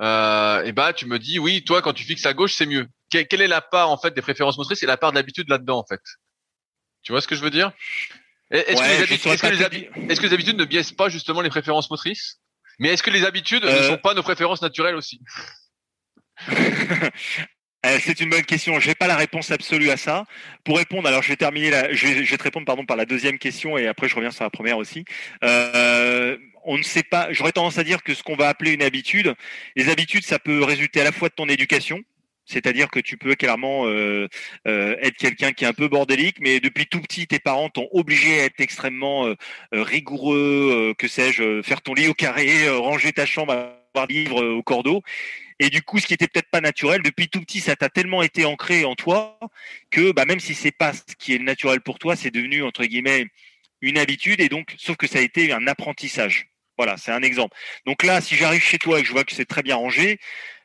et 0.00 0.62
eh 0.64 0.72
bah 0.72 0.92
tu 0.94 1.04
me 1.06 1.18
dis 1.18 1.38
oui, 1.38 1.62
toi 1.62 1.82
quand 1.82 1.92
tu 1.92 2.04
fixes 2.04 2.24
à 2.24 2.32
gauche 2.32 2.54
c'est 2.54 2.64
mieux. 2.64 2.86
quelle 3.10 3.42
est 3.42 3.46
la 3.46 3.60
part 3.60 3.90
en 3.90 3.98
fait 3.98 4.14
des 4.14 4.22
préférences 4.22 4.56
motrices 4.56 4.82
et 4.82 4.86
la 4.86 4.96
part 4.96 5.12
d'habitude 5.12 5.48
là-dedans 5.48 5.78
en 5.78 5.84
fait? 5.84 6.00
Tu 7.02 7.12
vois 7.12 7.20
ce 7.20 7.28
que 7.28 7.34
je 7.34 7.42
veux 7.42 7.50
dire? 7.50 7.72
Est-ce 8.50 9.40
que, 9.40 10.26
les 10.26 10.32
habitudes 10.32 10.56
ne 10.56 10.64
biaisent 10.64 10.92
pas 10.92 11.08
justement 11.08 11.40
les 11.40 11.50
préférences 11.50 11.90
motrices? 11.90 12.40
Mais 12.78 12.88
est-ce 12.88 13.02
que 13.02 13.10
les 13.10 13.24
habitudes 13.24 13.64
ne 13.64 13.82
sont 13.82 13.98
pas 13.98 14.14
nos 14.14 14.22
préférences 14.22 14.62
naturelles 14.62 14.96
aussi? 14.96 15.20
Euh, 16.48 17.10
c'est 17.84 18.20
une 18.20 18.30
bonne 18.30 18.44
question. 18.44 18.78
Je 18.78 18.88
n'ai 18.88 18.94
pas 18.94 19.06
la 19.06 19.16
réponse 19.16 19.50
absolue 19.50 19.90
à 19.90 19.96
ça. 19.96 20.24
Pour 20.64 20.78
répondre, 20.78 21.08
alors 21.08 21.22
je 21.22 21.28
vais 21.28 21.36
terminer, 21.36 21.70
la, 21.70 21.92
je, 21.92 22.06
vais, 22.06 22.36
te 22.36 22.42
répondre 22.42 22.66
pardon 22.66 22.84
par 22.84 22.96
la 22.96 23.06
deuxième 23.06 23.38
question 23.38 23.78
et 23.78 23.86
après 23.86 24.08
je 24.08 24.14
reviens 24.14 24.30
sur 24.30 24.44
la 24.44 24.50
première 24.50 24.78
aussi. 24.78 25.04
Euh, 25.44 26.36
on 26.64 26.76
ne 26.76 26.82
sait 26.82 27.02
pas. 27.02 27.32
J'aurais 27.32 27.52
tendance 27.52 27.78
à 27.78 27.84
dire 27.84 28.02
que 28.02 28.14
ce 28.14 28.22
qu'on 28.22 28.36
va 28.36 28.48
appeler 28.48 28.72
une 28.72 28.82
habitude, 28.82 29.34
les 29.76 29.88
habitudes, 29.88 30.24
ça 30.24 30.38
peut 30.38 30.62
résulter 30.62 31.00
à 31.00 31.04
la 31.04 31.12
fois 31.12 31.30
de 31.30 31.34
ton 31.34 31.48
éducation, 31.48 32.00
c'est-à-dire 32.44 32.90
que 32.90 33.00
tu 33.00 33.16
peux 33.16 33.34
clairement 33.34 33.86
euh, 33.86 34.28
être 34.66 35.16
quelqu'un 35.16 35.52
qui 35.52 35.64
est 35.64 35.68
un 35.68 35.72
peu 35.72 35.88
bordélique, 35.88 36.36
mais 36.40 36.60
depuis 36.60 36.86
tout 36.86 37.00
petit, 37.00 37.26
tes 37.26 37.38
parents 37.38 37.70
t'ont 37.70 37.88
obligé 37.92 38.40
à 38.40 38.44
être 38.44 38.60
extrêmement 38.60 39.34
rigoureux, 39.72 40.94
que 40.98 41.08
sais-je, 41.08 41.62
faire 41.62 41.80
ton 41.80 41.94
lit 41.94 42.08
au 42.08 42.14
carré, 42.14 42.68
ranger 42.68 43.12
ta 43.12 43.24
chambre, 43.24 43.52
avoir 43.94 44.06
livre 44.06 44.44
au 44.44 44.62
cordeau. 44.62 45.02
Et 45.60 45.68
du 45.68 45.82
coup, 45.82 45.98
ce 45.98 46.06
qui 46.06 46.14
était 46.14 46.26
peut-être 46.26 46.50
pas 46.50 46.62
naturel, 46.62 47.02
depuis 47.02 47.28
tout 47.28 47.40
petit, 47.42 47.60
ça 47.60 47.76
t'a 47.76 47.90
tellement 47.90 48.22
été 48.22 48.46
ancré 48.46 48.84
en 48.86 48.94
toi 48.94 49.38
que 49.90 50.10
bah, 50.12 50.24
même 50.24 50.40
si 50.40 50.54
c'est 50.54 50.72
pas 50.72 50.94
ce 50.94 51.14
qui 51.18 51.34
est 51.34 51.38
naturel 51.38 51.82
pour 51.82 51.98
toi, 51.98 52.16
c'est 52.16 52.30
devenu 52.30 52.62
entre 52.64 52.84
guillemets 52.84 53.26
une 53.82 53.98
habitude. 53.98 54.40
Et 54.40 54.48
donc, 54.48 54.74
sauf 54.78 54.96
que 54.96 55.06
ça 55.06 55.18
a 55.18 55.22
été 55.22 55.52
un 55.52 55.66
apprentissage. 55.66 56.48
Voilà, 56.78 56.96
c'est 56.96 57.12
un 57.12 57.22
exemple. 57.22 57.54
Donc 57.84 58.02
là, 58.04 58.22
si 58.22 58.36
j'arrive 58.36 58.62
chez 58.62 58.78
toi 58.78 58.98
et 58.98 59.02
que 59.02 59.08
je 59.08 59.12
vois 59.12 59.24
que 59.24 59.34
c'est 59.34 59.44
très 59.44 59.62
bien 59.62 59.76
rangé, 59.76 60.18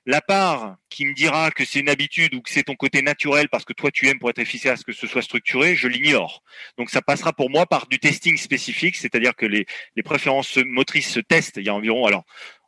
la 0.06 0.22
part 0.22 0.78
qui 0.90 1.06
me 1.06 1.14
dira 1.14 1.52
que 1.52 1.66
c'est 1.66 1.80
une 1.80 1.90
habitude 1.90 2.34
ou 2.36 2.42
que 2.42 2.50
c'est 2.50 2.64
ton 2.64 2.76
côté 2.76 3.02
naturel 3.02 3.50
parce 3.50 3.66
que 3.66 3.74
toi 3.74 3.90
tu 3.92 4.08
aimes 4.08 4.20
pour 4.20 4.30
être 4.30 4.40
efficace 4.40 4.84
que 4.84 4.94
ce 4.94 5.08
soit 5.08 5.24
structuré, 5.24 5.76
je 5.76 5.88
l'ignore. 5.88 6.44
Donc 6.78 6.90
ça 6.90 7.02
passera 7.02 7.34
pour 7.34 7.50
moi 7.50 7.66
par 7.66 7.88
du 7.88 8.00
testing 8.00 8.38
spécifique, 8.38 8.96
c'est-à-dire 8.96 9.36
que 9.36 9.46
les, 9.46 9.66
préférences 10.04 10.58
motrices 10.58 11.10
se 11.10 11.20
testent. 11.20 11.58
Il 11.58 11.66
y 11.66 11.70
a 11.70 11.74
environ, 11.74 12.06
alors 12.06 12.24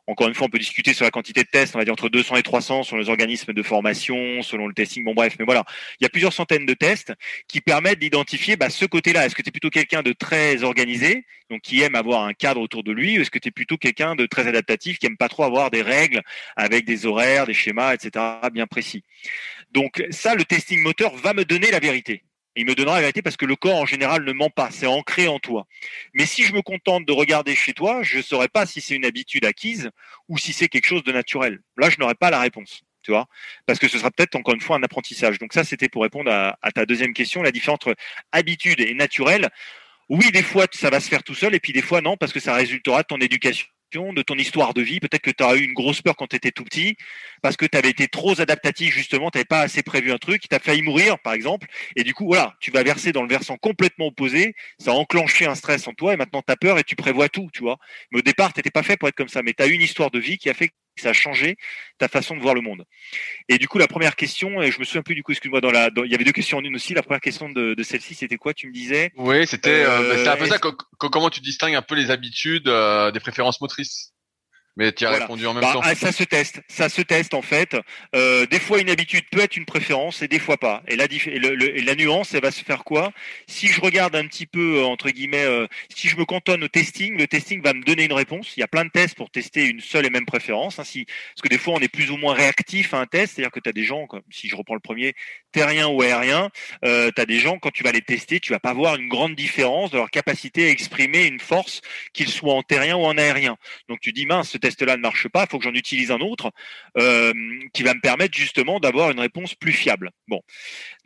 encore 0.08 0.26
une 0.26 0.34
fois, 0.34 0.46
on 0.46 0.50
peut 0.50 0.58
discuter 0.58 0.94
sur 0.94 1.04
la 1.04 1.10
quantité 1.10 1.42
de 1.42 1.48
tests, 1.48 1.74
on 1.74 1.78
va 1.78 1.84
dire 1.84 1.92
entre 1.92 2.08
200 2.08 2.36
et 2.36 2.42
300 2.42 2.82
sur 2.82 2.96
les 2.96 3.10
organismes 3.10 3.52
de 3.52 3.62
formation, 3.62 4.40
selon 4.40 4.66
le 4.66 4.72
testing. 4.72 5.04
Bon 5.04 5.12
bref, 5.12 5.36
mais 5.38 5.44
voilà, 5.44 5.64
il 6.00 6.04
y 6.04 6.06
a 6.06 6.08
plusieurs 6.08 6.32
centaines 6.32 6.64
de 6.64 6.72
tests 6.72 7.12
qui 7.46 7.60
permettent 7.60 7.98
d'identifier 7.98 8.56
bah, 8.56 8.70
ce 8.70 8.86
côté-là. 8.86 9.26
Est-ce 9.26 9.34
que 9.34 9.42
tu 9.42 9.50
es 9.50 9.52
plutôt 9.52 9.68
quelqu'un 9.68 10.02
de 10.02 10.14
très 10.14 10.62
organisé, 10.64 11.26
donc 11.50 11.60
qui 11.60 11.82
aime 11.82 11.94
avoir 11.94 12.24
un 12.24 12.32
cadre 12.32 12.62
autour 12.62 12.84
de 12.84 12.90
lui, 12.90 13.18
ou 13.18 13.20
est-ce 13.20 13.30
que 13.30 13.38
tu 13.38 13.48
es 13.48 13.50
plutôt 13.50 13.76
quelqu'un 13.76 14.16
de 14.16 14.24
très 14.24 14.46
adaptatif, 14.46 14.98
qui 14.98 15.04
aime 15.04 15.18
pas 15.18 15.28
trop 15.28 15.44
avoir 15.44 15.70
des 15.70 15.82
règles 15.82 16.22
avec 16.56 16.86
des 16.86 17.04
horaires, 17.04 17.46
des 17.46 17.52
schémas, 17.52 17.92
etc. 17.92 18.24
bien 18.50 18.66
précis? 18.66 19.04
Donc 19.72 20.02
ça, 20.10 20.34
le 20.34 20.44
testing 20.46 20.80
moteur 20.80 21.14
va 21.16 21.34
me 21.34 21.44
donner 21.44 21.70
la 21.70 21.80
vérité 21.80 22.22
il 22.58 22.66
me 22.66 22.74
donnera 22.74 22.96
la 22.96 23.02
vérité 23.02 23.22
parce 23.22 23.36
que 23.36 23.46
le 23.46 23.54
corps 23.54 23.76
en 23.76 23.86
général 23.86 24.24
ne 24.24 24.32
ment 24.32 24.50
pas, 24.50 24.70
c'est 24.72 24.86
ancré 24.86 25.28
en 25.28 25.38
toi. 25.38 25.66
Mais 26.12 26.26
si 26.26 26.42
je 26.42 26.52
me 26.52 26.60
contente 26.60 27.06
de 27.06 27.12
regarder 27.12 27.54
chez 27.54 27.72
toi, 27.72 28.02
je 28.02 28.18
ne 28.18 28.22
saurais 28.22 28.48
pas 28.48 28.66
si 28.66 28.80
c'est 28.80 28.96
une 28.96 29.04
habitude 29.04 29.44
acquise 29.44 29.90
ou 30.28 30.38
si 30.38 30.52
c'est 30.52 30.68
quelque 30.68 30.86
chose 30.86 31.04
de 31.04 31.12
naturel. 31.12 31.60
Là, 31.76 31.88
je 31.88 31.96
n'aurais 32.00 32.16
pas 32.16 32.30
la 32.30 32.40
réponse, 32.40 32.82
tu 33.02 33.12
vois, 33.12 33.26
parce 33.64 33.78
que 33.78 33.86
ce 33.86 33.96
sera 33.96 34.10
peut-être 34.10 34.34
encore 34.34 34.54
une 34.54 34.60
fois 34.60 34.76
un 34.76 34.82
apprentissage. 34.82 35.38
Donc 35.38 35.52
ça, 35.52 35.62
c'était 35.62 35.88
pour 35.88 36.02
répondre 36.02 36.32
à, 36.32 36.58
à, 36.60 36.72
ta 36.72 36.84
deuxième 36.84 37.14
question, 37.14 37.42
la 37.42 37.52
différence 37.52 37.76
entre 37.76 37.94
habitude 38.32 38.80
et 38.80 38.92
naturel. 38.94 39.50
Oui, 40.08 40.32
des 40.32 40.42
fois, 40.42 40.66
ça 40.72 40.90
va 40.90 40.98
se 40.98 41.08
faire 41.08 41.22
tout 41.22 41.34
seul, 41.34 41.54
et 41.54 41.60
puis 41.60 41.72
des 41.72 41.82
fois, 41.82 42.00
non, 42.00 42.16
parce 42.16 42.32
que 42.32 42.40
ça 42.40 42.54
résultera 42.54 43.02
de 43.02 43.06
ton 43.06 43.18
éducation 43.18 43.66
de 43.90 44.22
ton 44.22 44.34
histoire 44.34 44.74
de 44.74 44.82
vie. 44.82 45.00
Peut-être 45.00 45.22
que 45.22 45.30
tu 45.30 45.42
as 45.42 45.56
eu 45.56 45.62
une 45.62 45.72
grosse 45.72 46.02
peur 46.02 46.14
quand 46.16 46.26
tu 46.26 46.36
étais 46.36 46.50
tout 46.50 46.64
petit, 46.64 46.96
parce 47.42 47.56
que 47.56 47.64
tu 47.64 47.76
avais 47.78 47.88
été 47.88 48.06
trop 48.08 48.38
adaptatif, 48.38 48.94
justement, 48.94 49.30
tu 49.30 49.38
n'avais 49.38 49.46
pas 49.46 49.60
assez 49.60 49.82
prévu 49.82 50.12
un 50.12 50.18
truc, 50.18 50.42
tu 50.48 50.54
as 50.54 50.58
failli 50.58 50.82
mourir, 50.82 51.18
par 51.18 51.32
exemple, 51.32 51.66
et 51.96 52.04
du 52.04 52.12
coup, 52.14 52.26
voilà, 52.26 52.54
tu 52.60 52.70
vas 52.70 52.82
verser 52.82 53.12
dans 53.12 53.22
le 53.22 53.28
versant 53.28 53.56
complètement 53.56 54.08
opposé, 54.08 54.54
ça 54.78 54.90
a 54.90 54.94
enclenché 54.94 55.46
un 55.46 55.54
stress 55.54 55.86
en 55.88 55.94
toi, 55.94 56.12
et 56.14 56.16
maintenant 56.16 56.42
tu 56.46 56.52
as 56.52 56.56
peur 56.56 56.78
et 56.78 56.84
tu 56.84 56.96
prévois 56.96 57.28
tout, 57.28 57.48
tu 57.52 57.62
vois. 57.62 57.78
Mais 58.12 58.18
au 58.18 58.22
départ, 58.22 58.52
tu 58.52 58.58
n'étais 58.58 58.70
pas 58.70 58.82
fait 58.82 58.96
pour 58.96 59.08
être 59.08 59.16
comme 59.16 59.28
ça, 59.28 59.42
mais 59.42 59.54
tu 59.54 59.62
as 59.62 59.66
eu 59.66 59.72
une 59.72 59.82
histoire 59.82 60.10
de 60.10 60.18
vie 60.18 60.36
qui 60.38 60.50
a 60.50 60.54
fait 60.54 60.70
ça 61.00 61.10
a 61.10 61.12
changé 61.12 61.56
ta 61.98 62.08
façon 62.08 62.36
de 62.36 62.40
voir 62.40 62.54
le 62.54 62.60
monde. 62.60 62.84
Et 63.48 63.58
du 63.58 63.68
coup, 63.68 63.78
la 63.78 63.88
première 63.88 64.16
question, 64.16 64.62
et 64.62 64.70
je 64.70 64.78
me 64.78 64.84
souviens 64.84 65.02
plus 65.02 65.14
du 65.14 65.22
coup, 65.22 65.32
excuse-moi, 65.32 65.60
dans 65.60 65.70
la, 65.70 65.90
il 66.04 66.10
y 66.10 66.14
avait 66.14 66.24
deux 66.24 66.32
questions 66.32 66.58
en 66.58 66.62
une 66.62 66.76
aussi. 66.76 66.94
La 66.94 67.02
première 67.02 67.20
question 67.20 67.48
de, 67.48 67.74
celle-ci, 67.82 68.14
c'était 68.14 68.36
quoi 68.36 68.54
Tu 68.54 68.68
me 68.68 68.72
disais? 68.72 69.12
Oui, 69.16 69.46
c'était, 69.46 69.84
euh, 69.84 70.30
un 70.30 70.36
peu 70.36 70.46
ça. 70.46 70.58
comment 70.98 71.30
tu 71.30 71.40
distingues 71.40 71.74
un 71.74 71.82
peu 71.82 71.94
les 71.94 72.10
habitudes 72.10 72.68
euh, 72.68 73.10
des 73.10 73.20
préférences 73.20 73.60
motrices? 73.60 74.12
Mais 74.78 74.92
tu 74.92 75.04
as 75.04 75.10
répondu 75.10 75.44
en 75.44 75.54
même 75.54 75.60
bah, 75.60 75.72
temps. 75.72 75.80
Ah, 75.82 75.96
ça 75.96 76.12
se 76.12 76.22
teste, 76.22 76.62
ça 76.68 76.88
se 76.88 77.02
teste 77.02 77.34
en 77.34 77.42
fait. 77.42 77.76
Euh, 78.14 78.46
des 78.46 78.60
fois, 78.60 78.80
une 78.80 78.88
habitude 78.88 79.24
peut 79.28 79.40
être 79.40 79.56
une 79.56 79.66
préférence 79.66 80.22
et 80.22 80.28
des 80.28 80.38
fois 80.38 80.56
pas. 80.56 80.84
Et 80.86 80.94
la, 80.94 81.06
la 81.08 81.94
nuance, 81.96 82.32
elle 82.32 82.42
va 82.42 82.52
se 82.52 82.64
faire 82.64 82.84
quoi? 82.84 83.12
Si 83.48 83.66
je 83.66 83.80
regarde 83.80 84.14
un 84.14 84.26
petit 84.26 84.46
peu 84.46 84.78
euh, 84.78 84.84
entre 84.84 85.10
guillemets, 85.10 85.44
euh, 85.44 85.66
si 85.94 86.06
je 86.06 86.16
me 86.16 86.24
cantonne 86.24 86.62
au 86.62 86.68
testing, 86.68 87.18
le 87.18 87.26
testing 87.26 87.60
va 87.60 87.74
me 87.74 87.82
donner 87.82 88.04
une 88.04 88.12
réponse. 88.12 88.56
Il 88.56 88.60
y 88.60 88.62
a 88.62 88.68
plein 88.68 88.84
de 88.84 88.90
tests 88.90 89.16
pour 89.16 89.30
tester 89.30 89.66
une 89.66 89.80
seule 89.80 90.06
et 90.06 90.10
même 90.10 90.26
préférence. 90.26 90.78
Hein, 90.78 90.84
parce 90.84 91.42
que 91.42 91.48
des 91.48 91.58
fois, 91.58 91.74
on 91.74 91.80
est 91.80 91.88
plus 91.88 92.12
ou 92.12 92.16
moins 92.16 92.34
réactif 92.34 92.94
à 92.94 92.98
un 92.98 93.06
test, 93.06 93.34
c'est-à-dire 93.34 93.50
que 93.50 93.60
tu 93.60 93.68
as 93.68 93.72
des 93.72 93.84
gens, 93.84 94.06
comme 94.06 94.22
si 94.30 94.48
je 94.48 94.54
reprends 94.54 94.74
le 94.74 94.80
premier, 94.80 95.14
terrien 95.52 95.88
ou 95.88 96.02
aérien, 96.02 96.50
euh, 96.84 97.10
tu 97.14 97.20
as 97.20 97.26
des 97.26 97.38
gens 97.38 97.58
quand 97.58 97.70
tu 97.70 97.82
vas 97.82 97.92
les 97.92 98.02
tester, 98.02 98.40
tu 98.40 98.52
vas 98.52 98.58
pas 98.58 98.74
voir 98.74 98.96
une 98.96 99.08
grande 99.08 99.34
différence 99.34 99.90
de 99.90 99.96
leur 99.96 100.10
capacité 100.10 100.66
à 100.66 100.70
exprimer 100.70 101.26
une 101.26 101.40
force, 101.40 101.80
qu'ils 102.12 102.28
soient 102.28 102.54
en 102.54 102.62
terrien 102.62 102.96
ou 102.96 103.04
en 103.04 103.16
aérien. 103.16 103.56
Donc 103.88 104.00
tu 104.00 104.12
dis 104.12 104.26
mince, 104.26 104.50
ce 104.50 104.58
test-là 104.58 104.96
ne 104.96 105.02
marche 105.02 105.28
pas, 105.28 105.44
il 105.44 105.50
faut 105.50 105.58
que 105.58 105.64
j'en 105.64 105.74
utilise 105.74 106.10
un 106.10 106.20
autre 106.20 106.52
euh, 106.96 107.32
qui 107.72 107.82
va 107.82 107.94
me 107.94 108.00
permettre 108.00 108.36
justement 108.36 108.80
d'avoir 108.80 109.10
une 109.10 109.20
réponse 109.20 109.54
plus 109.54 109.72
fiable. 109.72 110.10
Bon, 110.28 110.42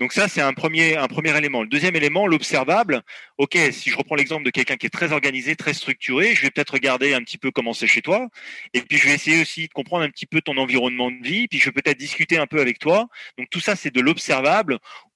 donc 0.01 0.12
ça 0.12 0.28
c'est 0.28 0.40
un 0.40 0.53
premier 0.53 0.97
un 0.97 1.09
premier 1.09 1.36
élément. 1.36 1.62
Le 1.62 1.68
deuxième 1.68 1.97
élément, 1.97 2.26
l'observable. 2.26 3.03
Ok, 3.38 3.57
si 3.72 3.90
je 3.90 3.97
reprends 3.97 4.16
l'exemple 4.16 4.45
de 4.45 4.51
quelqu'un 4.51 4.76
qui 4.76 4.86
est 4.86 4.90
très 4.90 5.12
organisé, 5.12 5.57
très 5.57 5.74
structuré, 5.74 6.34
je 6.34 6.43
vais 6.43 6.51
peut-être 6.51 6.74
regarder 6.74 7.14
un 7.14 7.20
petit 7.20 7.38
peu 7.38 7.51
comment 7.51 7.72
c'est 7.72 7.86
chez 7.86 8.03
toi, 8.03 8.28
et 8.74 8.80
puis 8.82 8.99
je 8.99 9.09
vais 9.09 9.14
essayer 9.14 9.40
aussi 9.40 9.68
de 9.68 9.72
comprendre 9.72 10.05
un 10.05 10.11
petit 10.11 10.26
peu 10.26 10.40
ton 10.40 10.57
environnement 10.57 11.11
de 11.11 11.22
vie, 11.22 11.49
puis 11.49 11.59
je 11.59 11.66
vais 11.66 11.72
peut-être 11.72 11.99
discuter 11.99 12.38
un 12.38 12.47
peu 12.47 12.61
avec 12.61 12.78
toi. 12.78 13.09
Donc 13.38 13.49
tout 13.51 13.61
ça 13.61 13.76
c'est 13.76 13.93
de 13.93 14.01
l'observable 14.01 14.32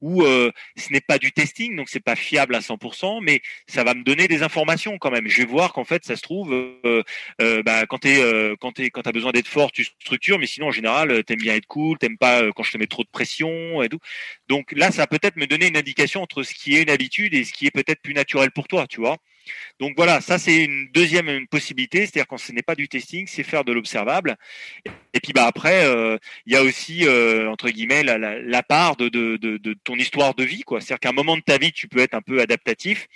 où 0.00 0.22
euh, 0.22 0.52
ce 0.76 0.92
n'est 0.92 1.00
pas 1.00 1.18
du 1.18 1.32
testing, 1.32 1.76
donc 1.76 1.88
c'est 1.88 2.00
pas 2.00 2.16
fiable 2.16 2.54
à 2.54 2.60
100%, 2.60 3.22
mais 3.22 3.40
ça 3.66 3.84
va 3.84 3.94
me 3.94 4.02
donner 4.02 4.28
des 4.28 4.42
informations 4.42 4.98
quand 4.98 5.10
même. 5.10 5.26
Je 5.28 5.38
vais 5.38 5.46
voir 5.46 5.72
qu'en 5.72 5.84
fait 5.84 6.04
ça 6.04 6.16
se 6.16 6.22
trouve 6.22 6.52
euh, 6.52 7.02
euh, 7.40 7.62
bah, 7.62 7.86
quand 7.86 7.98
tu 7.98 8.18
quand 8.58 9.12
besoin 9.12 9.32
d'être 9.32 9.48
fort, 9.48 9.72
tu 9.72 9.84
structures, 9.84 10.38
mais 10.38 10.46
sinon 10.46 10.68
en 10.68 10.70
général, 10.72 11.24
tu 11.24 11.32
aimes 11.32 11.38
bien 11.38 11.54
être 11.54 11.66
cool, 11.66 11.98
t'aimes 11.98 12.18
pas 12.18 12.42
quand 12.52 12.62
je 12.62 12.72
te 12.72 12.78
mets 12.78 12.86
trop 12.86 13.04
de 13.04 13.08
pression 13.08 13.82
et 13.82 13.88
tout. 13.88 14.00
Donc 14.48 14.72
là, 14.72 14.90
ça 14.90 15.02
va 15.02 15.06
peut-être 15.06 15.36
me 15.36 15.46
donner 15.46 15.68
une 15.68 15.76
indication 15.76 16.22
entre 16.22 16.42
ce 16.42 16.54
qui 16.54 16.76
est 16.76 16.82
une 16.82 16.90
habitude 16.90 17.34
et 17.34 17.44
ce 17.44 17.52
qui 17.52 17.66
est 17.66 17.70
peut-être 17.70 18.02
plus 18.02 18.14
naturel 18.14 18.50
pour 18.50 18.68
toi, 18.68 18.86
tu 18.86 19.00
vois. 19.00 19.16
Donc 19.80 19.94
voilà, 19.96 20.20
ça 20.20 20.38
c'est 20.38 20.64
une 20.64 20.88
deuxième 20.92 21.46
possibilité, 21.48 22.00
c'est-à-dire 22.00 22.26
quand 22.26 22.38
ce 22.38 22.52
n'est 22.52 22.62
pas 22.62 22.74
du 22.74 22.88
testing, 22.88 23.26
c'est 23.26 23.42
faire 23.42 23.64
de 23.64 23.72
l'observable. 23.72 24.36
Et 25.14 25.20
puis 25.20 25.32
bah 25.32 25.46
après, 25.46 25.86
euh, 25.86 26.16
il 26.46 26.52
y 26.52 26.56
a 26.56 26.62
aussi 26.62 27.06
euh, 27.06 27.50
entre 27.50 27.70
guillemets 27.70 28.02
la, 28.02 28.62
part 28.62 28.96
de, 28.96 29.08
de, 29.08 29.74
ton 29.84 29.96
histoire 29.96 30.34
de 30.34 30.44
vie, 30.44 30.62
quoi. 30.62 30.80
C'est-à-dire 30.80 31.00
qu'à 31.00 31.08
un 31.10 31.12
moment 31.12 31.36
de 31.36 31.42
ta 31.42 31.58
vie, 31.58 31.72
tu 31.72 31.88
peux 31.88 32.00
être 32.00 32.14
un 32.14 32.22
peu 32.22 32.40
adaptatif. 32.40 33.06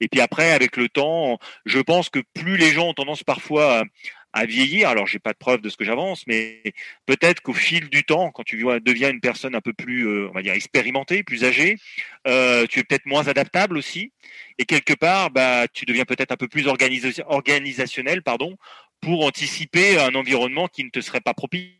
Et 0.00 0.08
puis 0.08 0.20
après, 0.20 0.52
avec 0.52 0.76
le 0.76 0.88
temps, 0.88 1.38
je 1.64 1.78
pense 1.78 2.08
que 2.08 2.20
plus 2.34 2.56
les 2.56 2.72
gens 2.72 2.88
ont 2.88 2.94
tendance 2.94 3.22
parfois 3.22 3.84
à 4.32 4.46
vieillir. 4.46 4.88
Alors, 4.88 5.06
j'ai 5.06 5.18
pas 5.18 5.32
de 5.32 5.38
preuve 5.38 5.60
de 5.60 5.68
ce 5.68 5.76
que 5.76 5.84
j'avance, 5.84 6.26
mais 6.26 6.62
peut-être 7.06 7.40
qu'au 7.40 7.52
fil 7.52 7.88
du 7.88 8.04
temps, 8.04 8.30
quand 8.30 8.44
tu 8.44 8.56
deviens 8.56 9.10
une 9.10 9.20
personne 9.20 9.54
un 9.54 9.60
peu 9.60 9.72
plus, 9.72 10.06
euh, 10.06 10.28
on 10.30 10.32
va 10.32 10.42
dire, 10.42 10.52
expérimentée, 10.52 11.22
plus 11.22 11.44
âgée, 11.44 11.76
euh, 12.26 12.66
tu 12.66 12.80
es 12.80 12.84
peut-être 12.84 13.06
moins 13.06 13.26
adaptable 13.28 13.76
aussi. 13.76 14.12
Et 14.58 14.64
quelque 14.64 14.94
part, 14.94 15.30
bah, 15.30 15.66
tu 15.68 15.84
deviens 15.84 16.04
peut-être 16.04 16.32
un 16.32 16.36
peu 16.36 16.48
plus 16.48 16.66
organisationnel, 16.66 18.22
pardon, 18.22 18.56
pour 19.00 19.24
anticiper 19.24 19.98
un 19.98 20.14
environnement 20.14 20.68
qui 20.68 20.84
ne 20.84 20.90
te 20.90 21.00
serait 21.00 21.20
pas 21.20 21.34
propice. 21.34 21.74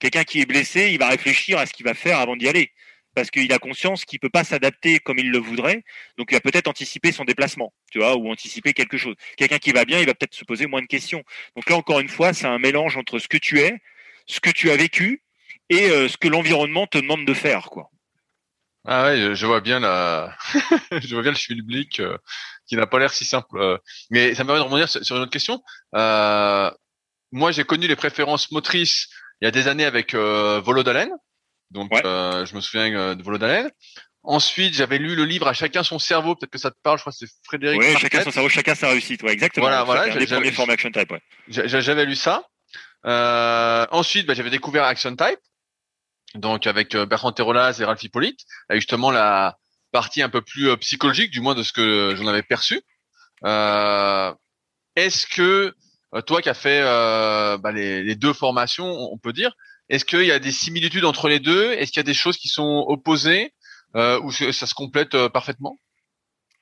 Quelqu'un 0.00 0.24
qui 0.24 0.40
est 0.40 0.46
blessé, 0.46 0.90
il 0.92 0.98
va 0.98 1.08
réfléchir 1.08 1.58
à 1.58 1.66
ce 1.66 1.72
qu'il 1.72 1.84
va 1.84 1.94
faire 1.94 2.18
avant 2.18 2.36
d'y 2.36 2.48
aller 2.48 2.72
parce 3.18 3.32
qu'il 3.32 3.52
a 3.52 3.58
conscience 3.58 4.04
qu'il 4.04 4.20
peut 4.20 4.30
pas 4.30 4.44
s'adapter 4.44 5.00
comme 5.00 5.18
il 5.18 5.32
le 5.32 5.38
voudrait, 5.38 5.82
donc 6.18 6.28
il 6.30 6.34
va 6.34 6.40
peut-être 6.40 6.68
anticiper 6.68 7.10
son 7.10 7.24
déplacement, 7.24 7.72
tu 7.90 7.98
vois, 7.98 8.14
ou 8.14 8.30
anticiper 8.30 8.72
quelque 8.74 8.96
chose. 8.96 9.16
Quelqu'un 9.36 9.58
qui 9.58 9.72
va 9.72 9.84
bien, 9.84 9.98
il 9.98 10.06
va 10.06 10.14
peut-être 10.14 10.36
se 10.36 10.44
poser 10.44 10.68
moins 10.68 10.82
de 10.82 10.86
questions. 10.86 11.24
Donc 11.56 11.68
là, 11.68 11.74
encore 11.74 11.98
une 11.98 12.08
fois, 12.08 12.32
c'est 12.32 12.46
un 12.46 12.60
mélange 12.60 12.96
entre 12.96 13.18
ce 13.18 13.26
que 13.26 13.36
tu 13.36 13.58
es, 13.58 13.80
ce 14.28 14.38
que 14.38 14.50
tu 14.50 14.70
as 14.70 14.76
vécu 14.76 15.24
et 15.68 15.90
euh, 15.90 16.06
ce 16.06 16.16
que 16.16 16.28
l'environnement 16.28 16.86
te 16.86 16.96
demande 16.96 17.26
de 17.26 17.34
faire, 17.34 17.70
quoi. 17.70 17.90
Ah 18.86 19.06
ouais, 19.06 19.34
je 19.34 19.46
vois 19.46 19.60
bien 19.60 19.80
la, 19.80 20.36
je 20.92 21.12
vois 21.12 21.22
bien 21.22 21.32
le 21.32 21.36
schmilblick 21.36 21.98
euh, 21.98 22.16
qui 22.68 22.76
n'a 22.76 22.86
pas 22.86 23.00
l'air 23.00 23.12
si 23.12 23.24
simple. 23.24 23.58
Euh. 23.58 23.78
mais 24.10 24.36
ça 24.36 24.44
me 24.44 24.46
permet 24.46 24.60
de 24.60 24.64
rebondir 24.64 24.88
sur 24.88 25.16
une 25.16 25.22
autre 25.22 25.32
question. 25.32 25.60
moi, 25.92 27.50
j'ai 27.50 27.64
connu 27.64 27.88
les 27.88 27.96
préférences 27.96 28.52
motrices 28.52 29.08
il 29.40 29.46
y 29.46 29.48
a 29.48 29.50
des 29.50 29.66
années 29.66 29.84
avec 29.84 30.14
Volodalen, 30.14 31.10
donc, 31.70 31.90
euh, 31.92 32.46
je 32.46 32.54
me 32.54 32.60
souviens 32.60 32.92
euh, 32.94 33.14
de 33.14 33.22
Volodalen. 33.22 33.70
Ensuite, 34.22 34.74
j'avais 34.74 34.98
lu 34.98 35.14
le 35.14 35.24
livre 35.24 35.46
À 35.48 35.52
chacun 35.52 35.82
son 35.82 35.98
cerveau. 35.98 36.34
Peut-être 36.34 36.50
que 36.50 36.58
ça 36.58 36.70
te 36.70 36.76
parle. 36.82 36.98
Je 36.98 37.02
crois 37.02 37.12
que 37.12 37.18
c'est 37.18 37.32
Frédéric. 37.44 37.80
Oui, 37.80 37.96
chacun 37.98 38.22
son 38.22 38.30
cerveau, 38.30 38.48
chacun 38.48 38.74
sa 38.74 38.88
réussite. 38.88 39.22
Ouais, 39.22 39.32
exactement. 39.32 39.66
Voilà, 39.66 39.84
voilà. 39.84 40.02
Action 40.02 40.90
Type. 40.90 41.12
Ouais. 41.12 41.22
J'avais 41.48 42.04
lu 42.04 42.14
ça. 42.14 42.44
Euh, 43.06 43.86
ensuite, 43.90 44.26
bah, 44.26 44.34
j'avais 44.34 44.50
découvert 44.50 44.84
Action 44.84 45.14
Type. 45.14 45.38
Donc, 46.34 46.66
avec 46.66 46.94
euh, 46.94 47.06
Bertrand 47.06 47.32
Terrolas 47.32 47.78
et 47.80 47.84
Ralph 47.84 48.02
Hippolyte, 48.02 48.40
avec 48.68 48.82
justement 48.82 49.10
la 49.10 49.56
partie 49.92 50.20
un 50.20 50.28
peu 50.28 50.42
plus 50.42 50.76
psychologique, 50.78 51.30
du 51.30 51.40
moins 51.40 51.54
de 51.54 51.62
ce 51.62 51.72
que 51.72 52.14
j'en 52.16 52.26
avais 52.26 52.42
perçu. 52.42 52.82
Euh, 53.44 54.34
Est-ce 54.96 55.26
que 55.26 55.74
toi 56.26 56.42
qui 56.42 56.48
as 56.48 56.54
fait 56.54 56.82
bah, 56.82 57.72
les, 57.72 58.14
deux 58.14 58.32
formations, 58.32 58.90
on 59.12 59.16
peut 59.16 59.32
dire, 59.32 59.52
est-ce 59.88 60.04
qu'il 60.04 60.24
y 60.24 60.32
a 60.32 60.38
des 60.38 60.52
similitudes 60.52 61.04
entre 61.04 61.28
les 61.28 61.40
deux? 61.40 61.72
Est-ce 61.72 61.92
qu'il 61.92 62.00
y 62.00 62.00
a 62.00 62.04
des 62.04 62.14
choses 62.14 62.36
qui 62.36 62.48
sont 62.48 62.84
opposées 62.88 63.52
ou 63.94 64.30
ça 64.30 64.66
se 64.66 64.74
complète 64.74 65.28
parfaitement? 65.28 65.78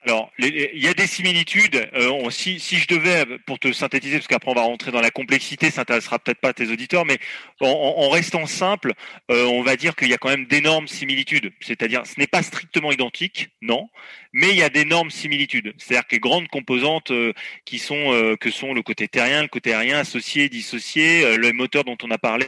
Alors, 0.07 0.31
il 0.39 0.69
y 0.81 0.87
a 0.87 0.93
des 0.93 1.05
similitudes. 1.05 1.89
Euh, 1.93 2.29
si, 2.29 2.59
je 2.59 2.87
devais, 2.87 3.25
pour 3.45 3.59
te 3.59 3.73
synthétiser, 3.73 4.17
parce 4.17 4.27
qu'après 4.27 4.51
on 4.51 4.53
va 4.53 4.61
rentrer 4.61 4.91
dans 4.91 5.01
la 5.01 5.09
complexité, 5.09 5.69
ça 5.69 5.81
intéressera 5.81 6.17
peut-être 6.17 6.39
pas 6.39 6.53
tes 6.53 6.69
auditeurs, 6.69 7.03
mais 7.03 7.17
en, 7.59 8.07
restant 8.09 8.45
simple, 8.45 8.93
euh, 9.31 9.43
on 9.45 9.63
va 9.63 9.75
dire 9.75 9.97
qu'il 9.97 10.07
y 10.07 10.13
a 10.13 10.17
quand 10.17 10.29
même 10.29 10.45
d'énormes 10.45 10.87
similitudes. 10.87 11.51
C'est-à-dire, 11.59 12.05
ce 12.05 12.17
n'est 12.19 12.27
pas 12.27 12.41
strictement 12.41 12.91
identique, 12.93 13.49
non, 13.61 13.89
mais 14.31 14.51
il 14.51 14.55
y 14.55 14.63
a 14.63 14.69
d'énormes 14.69 15.09
similitudes. 15.09 15.73
C'est-à-dire 15.77 16.07
que 16.07 16.15
les 16.15 16.19
grandes 16.19 16.47
composantes 16.47 17.11
euh, 17.11 17.33
qui 17.65 17.79
sont 17.79 18.13
euh, 18.13 18.35
que 18.37 18.51
sont 18.51 18.73
le 18.73 18.83
côté 18.83 19.07
terrien, 19.07 19.41
le 19.41 19.47
côté 19.47 19.73
aérien, 19.73 19.99
associé, 19.99 20.47
dissocié, 20.47 21.25
euh, 21.25 21.37
le 21.37 21.51
moteur 21.53 21.83
dont 21.83 21.97
on 22.03 22.11
a 22.11 22.17
parlé, 22.17 22.45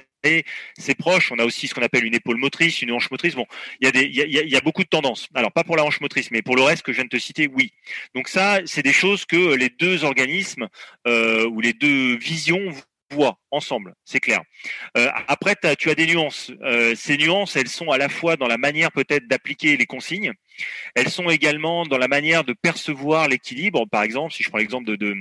c'est 0.77 0.95
proche. 0.95 1.31
On 1.31 1.39
a 1.39 1.45
aussi 1.45 1.67
ce 1.67 1.73
qu'on 1.73 1.81
appelle 1.81 2.05
une 2.05 2.15
épaule 2.15 2.37
motrice, 2.37 2.81
une 2.81 2.91
hanche 2.91 3.09
motrice. 3.11 3.35
Bon, 3.35 3.45
il 3.81 3.85
y 3.85 3.87
a 3.87 3.91
des, 3.91 4.03
il 4.05 4.49
y 4.49 4.55
a 4.55 4.61
beaucoup 4.61 4.83
de 4.83 4.89
tendances. 4.89 5.27
Alors 5.33 5.51
pas 5.51 5.63
pour 5.63 5.75
la 5.75 5.83
hanche 5.83 6.01
motrice, 6.01 6.31
mais 6.31 6.41
pour 6.41 6.55
le 6.55 6.63
reste 6.63 6.83
que 6.83 6.91
je 6.91 6.97
viens 6.97 7.05
de 7.05 7.09
te 7.09 7.19
citer, 7.19 7.49
oui. 7.53 7.71
Donc 8.15 8.27
ça, 8.27 8.59
c'est 8.65 8.83
des 8.83 8.93
choses 8.93 9.25
que 9.25 9.53
les 9.55 9.69
deux 9.69 10.03
organismes 10.03 10.67
euh, 11.07 11.47
ou 11.47 11.61
les 11.61 11.73
deux 11.73 12.17
visions 12.17 12.73
voient 13.11 13.39
ensemble, 13.51 13.95
c'est 14.05 14.19
clair. 14.19 14.41
Euh, 14.97 15.09
après, 15.27 15.55
tu 15.79 15.89
as 15.89 15.95
des 15.95 16.05
nuances. 16.05 16.51
Euh, 16.61 16.93
ces 16.95 17.17
nuances, 17.17 17.55
elles 17.55 17.67
sont 17.67 17.89
à 17.89 17.97
la 17.97 18.09
fois 18.09 18.35
dans 18.35 18.47
la 18.47 18.57
manière 18.57 18.91
peut-être 18.91 19.27
d'appliquer 19.27 19.77
les 19.77 19.85
consignes, 19.85 20.33
elles 20.95 21.09
sont 21.09 21.29
également 21.29 21.85
dans 21.85 21.97
la 21.97 22.07
manière 22.07 22.43
de 22.43 22.53
percevoir 22.53 23.27
l'équilibre. 23.27 23.85
Par 23.85 24.03
exemple, 24.03 24.33
si 24.33 24.43
je 24.43 24.49
prends 24.49 24.57
l'exemple 24.57 24.97
de, 24.97 25.15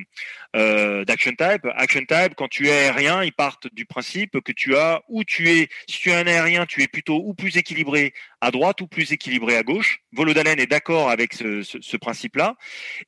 euh, 0.57 1.05
d'Action 1.05 1.33
Type, 1.33 1.67
Action 1.75 2.01
Type, 2.01 2.35
quand 2.37 2.49
tu 2.49 2.69
es 2.69 2.73
aérien, 2.73 3.23
ils 3.25 3.33
partent 3.33 3.73
du 3.73 3.85
principe 3.85 4.41
que 4.41 4.53
tu 4.53 4.77
as 4.77 5.03
ou 5.09 5.25
tu 5.25 5.49
es, 5.51 5.69
si 5.89 5.99
tu 6.01 6.11
es 6.11 6.15
un 6.15 6.27
aérien, 6.27 6.67
tu 6.67 6.83
es 6.83 6.89
plutôt 6.89 7.23
ou 7.25 7.35
plus 7.35 7.57
équilibré 7.57 8.13
à 8.41 8.51
droite 8.51 8.81
ou 8.81 8.87
plus 8.87 9.13
équilibré 9.13 9.57
à 9.57 9.63
gauche. 9.63 10.01
Volodalen 10.13 10.59
est 10.59 10.67
d'accord 10.67 11.11
avec 11.11 11.35
ce, 11.35 11.63
ce, 11.63 11.97
principe-là. 11.97 12.57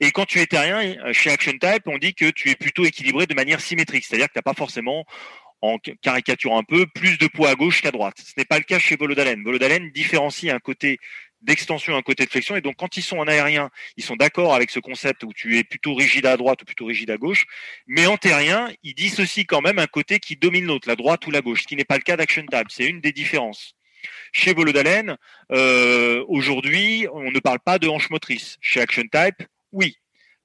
Et 0.01 0.11
quand 0.11 0.27
tu 0.27 0.41
es 0.41 0.47
terrien, 0.47 1.13
chez 1.13 1.31
Action 1.31 1.53
Type, 1.53 1.85
on 1.87 1.99
dit 1.99 2.15
que 2.15 2.31
tu 2.31 2.51
es 2.51 2.55
plutôt 2.55 2.85
équilibré 2.85 3.27
de 3.27 3.35
manière 3.35 3.61
symétrique, 3.61 4.05
c'est-à-dire 4.05 4.27
que 4.27 4.33
tu 4.33 4.39
n'as 4.39 4.43
pas 4.43 4.55
forcément 4.55 5.05
en 5.63 5.79
caricature 5.79 6.57
un 6.57 6.63
peu, 6.63 6.87
plus 6.87 7.19
de 7.19 7.27
poids 7.27 7.51
à 7.51 7.55
gauche 7.55 7.83
qu'à 7.83 7.91
droite. 7.91 8.17
Ce 8.19 8.33
n'est 8.37 8.45
pas 8.45 8.59
le 8.59 8.65
cas 8.65 8.79
chez 8.79 8.97
Volodalen. 8.97 9.43
Volodalen 9.43 9.91
différencie 9.91 10.53
un 10.53 10.59
côté 10.59 10.99
d'extension 11.43 11.97
un 11.97 12.03
côté 12.03 12.25
de 12.25 12.31
flexion. 12.31 12.57
Et 12.57 12.61
donc, 12.61 12.77
quand 12.77 12.97
ils 12.97 13.03
sont 13.03 13.19
en 13.19 13.27
aérien, 13.27 13.71
ils 13.97 14.05
sont 14.05 14.17
d'accord 14.17 14.55
avec 14.55 14.71
ce 14.71 14.81
concept 14.81 15.25
où 15.25 15.33
tu 15.33 15.59
es 15.59 15.65
plutôt 15.65 15.95
rigide 15.95 16.27
à 16.27 16.37
droite 16.37 16.63
ou 16.63 16.65
plutôt 16.65 16.87
rigide 16.87 17.11
à 17.11 17.17
gauche. 17.17 17.47
Mais 17.87 18.07
en 18.07 18.17
terrien, 18.17 18.71
ils 18.83 18.95
dissocient 18.95 19.45
quand 19.49 19.61
même 19.63 19.79
un 19.79 19.87
côté 19.87 20.19
qui 20.19 20.37
domine 20.37 20.67
l'autre, 20.67 20.89
la 20.89 20.97
droite 20.97 21.27
ou 21.27 21.31
la 21.31 21.41
gauche, 21.41 21.63
ce 21.63 21.67
qui 21.67 21.77
n'est 21.77 21.85
pas 21.85 21.97
le 21.97 22.03
cas 22.03 22.17
d'Action 22.17 22.45
Tab. 22.47 22.67
C'est 22.71 22.87
une 22.87 23.01
des 23.01 23.13
différences. 23.13 23.75
Chez 24.33 24.55
Volodalen, 24.55 25.17
euh, 25.53 26.25
aujourd'hui, 26.29 27.07
on 27.13 27.31
ne 27.31 27.39
parle 27.39 27.61
pas 27.61 27.79
de 27.79 27.89
hanche 27.89 28.11
motrice. 28.11 28.57
Chez 28.61 28.81
Action 28.81 29.03
Type, 29.03 29.47
oui. 29.73 29.97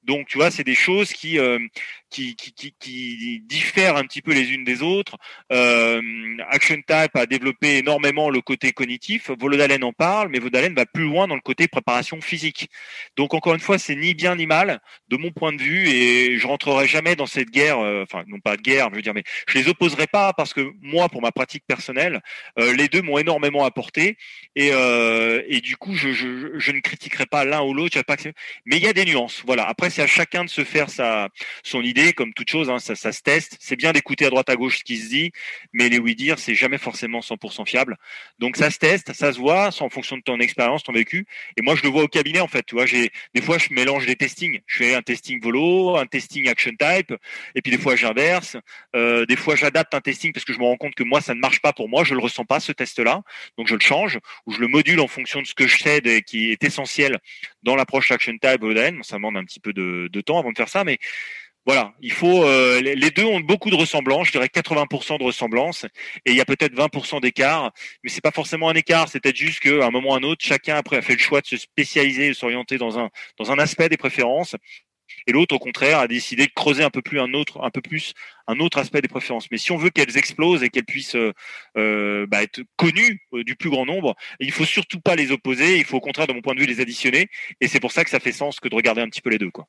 Donc, 0.03 0.27
tu 0.27 0.37
vois, 0.37 0.51
c'est 0.51 0.63
des 0.63 0.75
choses 0.75 1.13
qui, 1.13 1.39
euh, 1.39 1.57
qui, 2.15 3.43
diffèrent 3.45 3.97
un 3.97 4.03
petit 4.03 4.21
peu 4.21 4.33
les 4.33 4.51
unes 4.51 4.63
des 4.63 4.81
autres. 4.81 5.17
Euh, 5.51 6.01
Action 6.49 6.75
Type 6.75 7.15
a 7.15 7.25
développé 7.25 7.77
énormément 7.77 8.29
le 8.29 8.41
côté 8.41 8.71
cognitif. 8.71 9.31
Volodalen 9.39 9.83
en 9.83 9.93
parle, 9.93 10.29
mais 10.29 10.39
Volodalen 10.39 10.73
va 10.73 10.85
plus 10.85 11.03
loin 11.03 11.27
dans 11.27 11.35
le 11.35 11.41
côté 11.41 11.67
préparation 11.67 12.21
physique. 12.21 12.69
Donc, 13.17 13.33
encore 13.33 13.53
une 13.53 13.59
fois, 13.59 13.77
c'est 13.77 13.95
ni 13.95 14.13
bien 14.13 14.35
ni 14.35 14.45
mal, 14.45 14.81
de 15.09 15.17
mon 15.17 15.31
point 15.31 15.53
de 15.53 15.61
vue, 15.61 15.87
et 15.87 16.37
je 16.37 16.47
rentrerai 16.47 16.87
jamais 16.87 17.15
dans 17.15 17.27
cette 17.27 17.49
guerre, 17.49 17.79
euh, 17.79 18.03
enfin, 18.03 18.23
non 18.27 18.39
pas 18.39 18.57
de 18.57 18.61
guerre, 18.61 18.89
je 18.91 18.95
veux 18.95 19.01
dire, 19.01 19.13
mais 19.13 19.23
je 19.47 19.57
les 19.57 19.67
opposerai 19.67 20.07
pas 20.07 20.33
parce 20.33 20.53
que 20.53 20.71
moi, 20.81 21.09
pour 21.09 21.21
ma 21.21 21.31
pratique 21.31 21.63
personnelle, 21.67 22.21
euh, 22.59 22.73
les 22.73 22.87
deux 22.87 23.01
m'ont 23.01 23.17
énormément 23.17 23.65
apporté, 23.65 24.17
et, 24.55 24.71
du 25.61 25.77
coup, 25.77 25.95
je, 25.95 26.11
je, 26.11 26.57
je 26.57 26.71
ne 26.71 26.79
critiquerai 26.79 27.25
pas 27.25 27.43
l'un 27.45 27.61
ou 27.61 27.73
l'autre, 27.73 27.95
mais 28.65 28.77
il 28.77 28.83
y 28.83 28.87
a 28.87 28.93
des 28.93 29.05
nuances. 29.05 29.43
Voilà. 29.45 29.67
Après, 29.67 29.89
c'est 29.89 30.01
à 30.01 30.07
chacun 30.07 30.43
de 30.43 30.49
se 30.49 30.63
faire 30.63 30.89
sa 30.89 31.29
son 31.63 31.81
idée, 31.81 32.04
comme 32.13 32.33
toute 32.33 32.49
chose, 32.49 32.69
hein, 32.69 32.79
ça, 32.79 32.95
se 32.95 33.21
teste. 33.21 33.57
C'est 33.59 33.75
bien 33.75 33.91
d'écouter 33.91 34.25
à 34.25 34.29
droite 34.29 34.49
à 34.49 34.55
gauche 34.55 34.79
ce 34.79 34.83
qui 34.83 34.97
se 34.97 35.09
dit, 35.09 35.31
mais 35.73 35.89
les 35.89 35.99
oui 35.99 36.15
dire, 36.15 36.39
c'est 36.39 36.55
jamais 36.55 36.77
forcément 36.77 37.19
100% 37.19 37.65
fiable. 37.65 37.97
Donc 38.39 38.57
ça 38.57 38.69
se 38.69 38.77
teste, 38.77 39.13
ça 39.13 39.33
se 39.33 39.39
voit, 39.39 39.69
en 39.79 39.89
fonction 39.89 40.17
de 40.17 40.21
ton 40.21 40.39
expérience, 40.39 40.83
ton 40.83 40.93
vécu. 40.93 41.25
Et 41.57 41.61
moi, 41.61 41.75
je 41.75 41.83
le 41.83 41.89
vois 41.89 42.03
au 42.03 42.07
cabinet 42.07 42.39
en 42.39 42.47
fait. 42.47 42.65
Tu 42.65 42.75
j'ai 42.85 43.11
des 43.33 43.41
fois 43.41 43.57
je 43.57 43.73
mélange 43.73 44.05
des 44.05 44.15
testings. 44.15 44.61
Je 44.67 44.77
fais 44.77 44.95
un 44.95 45.01
testing 45.01 45.41
volo, 45.41 45.97
un 45.97 46.05
testing 46.05 46.47
action 46.49 46.71
type, 46.77 47.13
et 47.55 47.61
puis 47.61 47.71
des 47.71 47.77
fois 47.77 47.95
j'inverse. 47.95 48.57
Euh, 48.95 49.25
des 49.25 49.35
fois 49.35 49.55
j'adapte 49.55 49.93
un 49.93 50.01
testing 50.01 50.33
parce 50.33 50.45
que 50.45 50.53
je 50.53 50.59
me 50.59 50.65
rends 50.65 50.77
compte 50.77 50.95
que 50.95 51.03
moi 51.03 51.21
ça 51.21 51.33
ne 51.33 51.39
marche 51.39 51.61
pas 51.61 51.73
pour 51.73 51.89
moi, 51.89 52.03
je 52.03 52.13
le 52.13 52.19
ressens 52.19 52.45
pas 52.45 52.59
ce 52.59 52.71
test-là, 52.71 53.21
donc 53.57 53.67
je 53.67 53.75
le 53.75 53.79
change 53.79 54.19
ou 54.45 54.51
je 54.51 54.59
le 54.59 54.67
module 54.67 54.99
en 54.99 55.07
fonction 55.07 55.41
de 55.41 55.47
ce 55.47 55.53
que 55.53 55.67
je 55.67 55.77
sais 55.77 55.97
et 56.05 56.21
qui 56.21 56.51
est 56.51 56.63
essentiel 56.63 57.19
dans 57.63 57.75
l'approche 57.75 58.11
action 58.11 58.33
type. 58.33 58.63
Ça 59.03 59.15
demande 59.17 59.37
un 59.37 59.43
petit 59.43 59.59
peu 59.59 59.73
de, 59.73 60.09
de 60.11 60.21
temps 60.21 60.39
avant 60.39 60.51
de 60.51 60.57
faire 60.57 60.69
ça, 60.69 60.83
mais 60.83 60.99
voilà, 61.65 61.93
il 61.99 62.11
faut. 62.11 62.43
Euh, 62.43 62.79
les 62.79 63.09
deux 63.09 63.25
ont 63.25 63.39
beaucoup 63.39 63.71
de 63.71 63.75
ressemblances, 63.75 64.27
je 64.27 64.31
dirais 64.33 64.49
80% 64.49 65.17
de 65.17 65.23
ressemblances, 65.23 65.85
et 66.25 66.31
il 66.31 66.35
y 66.35 66.41
a 66.41 66.45
peut-être 66.45 66.75
20% 66.75 67.21
d'écart, 67.21 67.71
mais 68.03 68.09
c'est 68.11 68.21
pas 68.21 68.31
forcément 68.31 68.69
un 68.69 68.75
écart, 68.75 69.09
c'est 69.09 69.19
peut-être 69.19 69.35
juste 69.35 69.61
qu'à 69.61 69.85
un 69.85 69.89
moment 69.89 70.11
ou 70.11 70.13
un 70.13 70.23
autre, 70.23 70.45
chacun 70.45 70.75
après 70.75 70.97
a 70.97 71.01
fait 71.01 71.13
le 71.13 71.19
choix 71.19 71.41
de 71.41 71.47
se 71.47 71.57
spécialiser, 71.57 72.29
de 72.29 72.33
s'orienter 72.33 72.77
dans 72.77 72.99
un 72.99 73.09
dans 73.39 73.51
un 73.51 73.57
aspect 73.57 73.89
des 73.89 73.97
préférences, 73.97 74.55
et 75.27 75.31
l'autre 75.31 75.55
au 75.55 75.59
contraire 75.59 75.99
a 75.99 76.07
décidé 76.07 76.45
de 76.45 76.51
creuser 76.55 76.83
un 76.83 76.91
peu 76.91 77.01
plus 77.01 77.19
un 77.19 77.33
autre, 77.33 77.63
un 77.63 77.71
peu 77.71 77.81
plus 77.81 78.13
un 78.47 78.59
autre 78.59 78.77
aspect 78.77 79.01
des 79.01 79.07
préférences. 79.07 79.49
Mais 79.51 79.57
si 79.57 79.71
on 79.71 79.77
veut 79.77 79.89
qu'elles 79.89 80.17
explosent 80.17 80.63
et 80.63 80.69
qu'elles 80.69 80.85
puissent 80.85 81.15
euh, 81.15 81.33
euh 81.77 82.27
bah, 82.27 82.43
être 82.43 82.61
connues 82.75 83.21
du 83.33 83.55
plus 83.55 83.71
grand 83.71 83.85
nombre, 83.87 84.15
il 84.39 84.51
faut 84.51 84.65
surtout 84.65 84.99
pas 85.01 85.15
les 85.15 85.31
opposer, 85.31 85.77
il 85.77 85.85
faut 85.85 85.97
au 85.97 86.01
contraire, 86.01 86.27
de 86.27 86.33
mon 86.33 86.41
point 86.41 86.53
de 86.53 86.59
vue, 86.59 86.67
les 86.67 86.81
additionner, 86.81 87.27
et 87.61 87.67
c'est 87.67 87.79
pour 87.79 87.91
ça 87.91 88.03
que 88.03 88.09
ça 88.11 88.19
fait 88.19 88.31
sens 88.31 88.59
que 88.59 88.69
de 88.69 88.75
regarder 88.75 89.01
un 89.01 89.09
petit 89.09 89.21
peu 89.21 89.31
les 89.31 89.39
deux, 89.39 89.51
quoi. 89.51 89.67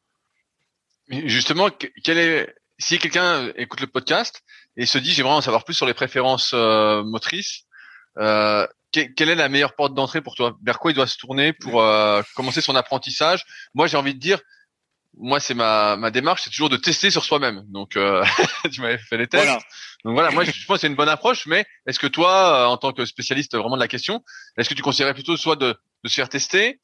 Justement, 1.08 1.70
quel 2.02 2.18
est 2.18 2.54
si 2.78 2.98
quelqu'un 2.98 3.50
écoute 3.56 3.80
le 3.80 3.86
podcast 3.86 4.42
et 4.76 4.86
se 4.86 4.98
dit 4.98 5.12
j'ai 5.12 5.22
vraiment 5.22 5.38
à 5.38 5.42
savoir 5.42 5.64
plus 5.64 5.74
sur 5.74 5.86
les 5.86 5.94
préférences 5.94 6.52
euh, 6.52 7.02
motrices, 7.02 7.62
euh, 8.18 8.66
quelle 8.92 9.28
est 9.28 9.34
la 9.34 9.48
meilleure 9.48 9.74
porte 9.74 9.94
d'entrée 9.94 10.22
pour 10.22 10.34
toi? 10.34 10.56
Vers 10.64 10.78
quoi 10.78 10.90
il 10.90 10.94
doit 10.94 11.06
se 11.06 11.18
tourner 11.18 11.52
pour 11.52 11.82
euh, 11.82 12.22
commencer 12.34 12.60
son 12.60 12.74
apprentissage? 12.74 13.44
Moi, 13.74 13.86
j'ai 13.86 13.96
envie 13.96 14.14
de 14.14 14.18
dire, 14.18 14.40
moi, 15.18 15.38
c'est 15.38 15.54
ma, 15.54 15.96
ma 15.96 16.10
démarche, 16.10 16.42
c'est 16.44 16.50
toujours 16.50 16.70
de 16.70 16.76
tester 16.76 17.10
sur 17.10 17.24
soi-même. 17.24 17.62
Donc, 17.68 17.96
euh, 17.96 18.24
tu 18.72 18.80
m'avais 18.80 18.98
fait 18.98 19.18
les 19.18 19.26
tests. 19.26 19.46
Donc 20.04 20.14
voilà, 20.14 20.30
moi, 20.30 20.44
je 20.44 20.50
pense 20.66 20.76
que 20.76 20.80
c'est 20.80 20.86
une 20.86 20.94
bonne 20.94 21.10
approche. 21.10 21.46
Mais 21.46 21.66
est-ce 21.86 21.98
que 21.98 22.06
toi, 22.06 22.68
en 22.68 22.78
tant 22.78 22.92
que 22.92 23.04
spécialiste 23.04 23.54
vraiment 23.54 23.76
de 23.76 23.82
la 23.82 23.88
question, 23.88 24.22
est-ce 24.56 24.68
que 24.68 24.74
tu 24.74 24.82
conseillerais 24.82 25.14
plutôt 25.14 25.36
soit 25.36 25.56
de, 25.56 25.76
de 26.04 26.08
se 26.08 26.14
faire 26.14 26.28
tester, 26.28 26.80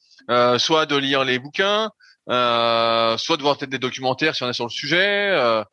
soit 0.59 0.87
de 0.87 0.97
lire 0.97 1.25
les 1.25 1.39
bouquins, 1.39 1.91
euh, 2.31 3.17
soit 3.19 3.37
de 3.37 3.43
voir 3.43 3.59
peut-être 3.59 3.71
des 3.71 3.79
documentaires 3.79 4.35
si 4.35 4.43
on 4.43 4.51
est 4.51 4.55
sur 4.55 4.67
le 4.67 4.71
sujet. 4.71 5.31
Euh, 5.31 5.65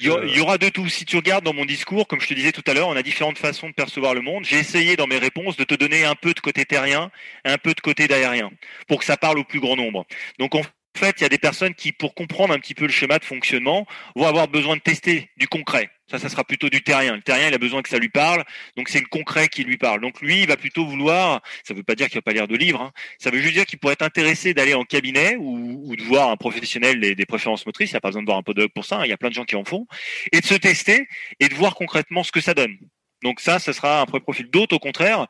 il 0.00 0.36
y 0.36 0.40
aura 0.40 0.58
de 0.58 0.68
tout. 0.68 0.88
Si 0.88 1.06
tu 1.06 1.16
regardes 1.16 1.44
dans 1.44 1.54
mon 1.54 1.64
discours, 1.64 2.06
comme 2.06 2.20
je 2.20 2.28
te 2.28 2.34
disais 2.34 2.52
tout 2.52 2.64
à 2.66 2.74
l'heure, 2.74 2.88
on 2.88 2.96
a 2.96 3.02
différentes 3.02 3.38
façons 3.38 3.68
de 3.68 3.74
percevoir 3.74 4.14
le 4.14 4.20
monde. 4.20 4.44
J'ai 4.44 4.58
essayé 4.58 4.96
dans 4.96 5.06
mes 5.06 5.18
réponses 5.18 5.56
de 5.56 5.64
te 5.64 5.74
donner 5.74 6.04
un 6.04 6.14
peu 6.14 6.34
de 6.34 6.40
côté 6.40 6.66
terrien, 6.66 7.10
un 7.44 7.56
peu 7.56 7.72
de 7.72 7.80
côté 7.80 8.06
d'aérien, 8.06 8.50
pour 8.86 8.98
que 8.98 9.06
ça 9.06 9.16
parle 9.16 9.38
au 9.38 9.44
plus 9.44 9.60
grand 9.60 9.76
nombre. 9.76 10.04
Donc 10.38 10.54
en 10.54 10.62
fait, 10.98 11.16
il 11.18 11.22
y 11.22 11.26
a 11.26 11.28
des 11.28 11.38
personnes 11.38 11.74
qui, 11.74 11.92
pour 11.92 12.14
comprendre 12.14 12.52
un 12.52 12.58
petit 12.58 12.74
peu 12.74 12.84
le 12.84 12.92
schéma 12.92 13.18
de 13.18 13.24
fonctionnement, 13.24 13.86
vont 14.16 14.26
avoir 14.26 14.48
besoin 14.48 14.76
de 14.76 14.80
tester 14.80 15.30
du 15.36 15.48
concret. 15.48 15.90
Ça, 16.10 16.18
ça 16.18 16.28
sera 16.28 16.42
plutôt 16.42 16.70
du 16.70 16.82
terrien. 16.82 17.16
Le 17.16 17.22
terrien, 17.22 17.48
il 17.48 17.54
a 17.54 17.58
besoin 17.58 17.82
que 17.82 17.88
ça 17.88 17.98
lui 17.98 18.08
parle, 18.08 18.44
donc 18.76 18.88
c'est 18.88 19.00
le 19.00 19.06
concret 19.06 19.48
qui 19.48 19.62
lui 19.62 19.76
parle. 19.76 20.00
Donc 20.00 20.20
lui, 20.20 20.42
il 20.42 20.48
va 20.48 20.56
plutôt 20.56 20.86
vouloir, 20.86 21.42
ça 21.64 21.74
ne 21.74 21.78
veut 21.78 21.84
pas 21.84 21.94
dire 21.94 22.06
qu'il 22.08 22.16
va 22.16 22.22
pas 22.22 22.32
lire 22.32 22.48
de 22.48 22.56
livres, 22.56 22.80
hein. 22.80 22.92
ça 23.18 23.30
veut 23.30 23.40
juste 23.40 23.54
dire 23.54 23.66
qu'il 23.66 23.78
pourrait 23.78 23.92
être 23.92 24.02
intéressé 24.02 24.54
d'aller 24.54 24.74
en 24.74 24.84
cabinet 24.84 25.36
ou, 25.38 25.94
de 25.94 26.02
voir 26.02 26.30
un 26.30 26.36
professionnel 26.36 27.00
des, 27.00 27.26
préférences 27.26 27.66
motrices, 27.66 27.90
il 27.90 27.94
n'y 27.94 27.98
a 27.98 28.00
pas 28.00 28.08
besoin 28.08 28.22
de 28.22 28.26
voir 28.26 28.38
un 28.38 28.42
podologue 28.42 28.72
pour 28.74 28.86
ça, 28.86 29.00
hein. 29.00 29.04
il 29.04 29.10
y 29.10 29.12
a 29.12 29.18
plein 29.18 29.28
de 29.28 29.34
gens 29.34 29.44
qui 29.44 29.56
en 29.56 29.64
font, 29.64 29.86
et 30.32 30.40
de 30.40 30.46
se 30.46 30.54
tester 30.54 31.06
et 31.40 31.48
de 31.48 31.54
voir 31.54 31.74
concrètement 31.74 32.22
ce 32.22 32.32
que 32.32 32.40
ça 32.40 32.54
donne. 32.54 32.76
Donc 33.22 33.40
ça, 33.40 33.58
ce 33.58 33.72
sera 33.72 34.00
un 34.00 34.06
premier 34.06 34.22
profil. 34.22 34.48
D'autres, 34.48 34.76
au 34.76 34.78
contraire, 34.78 35.26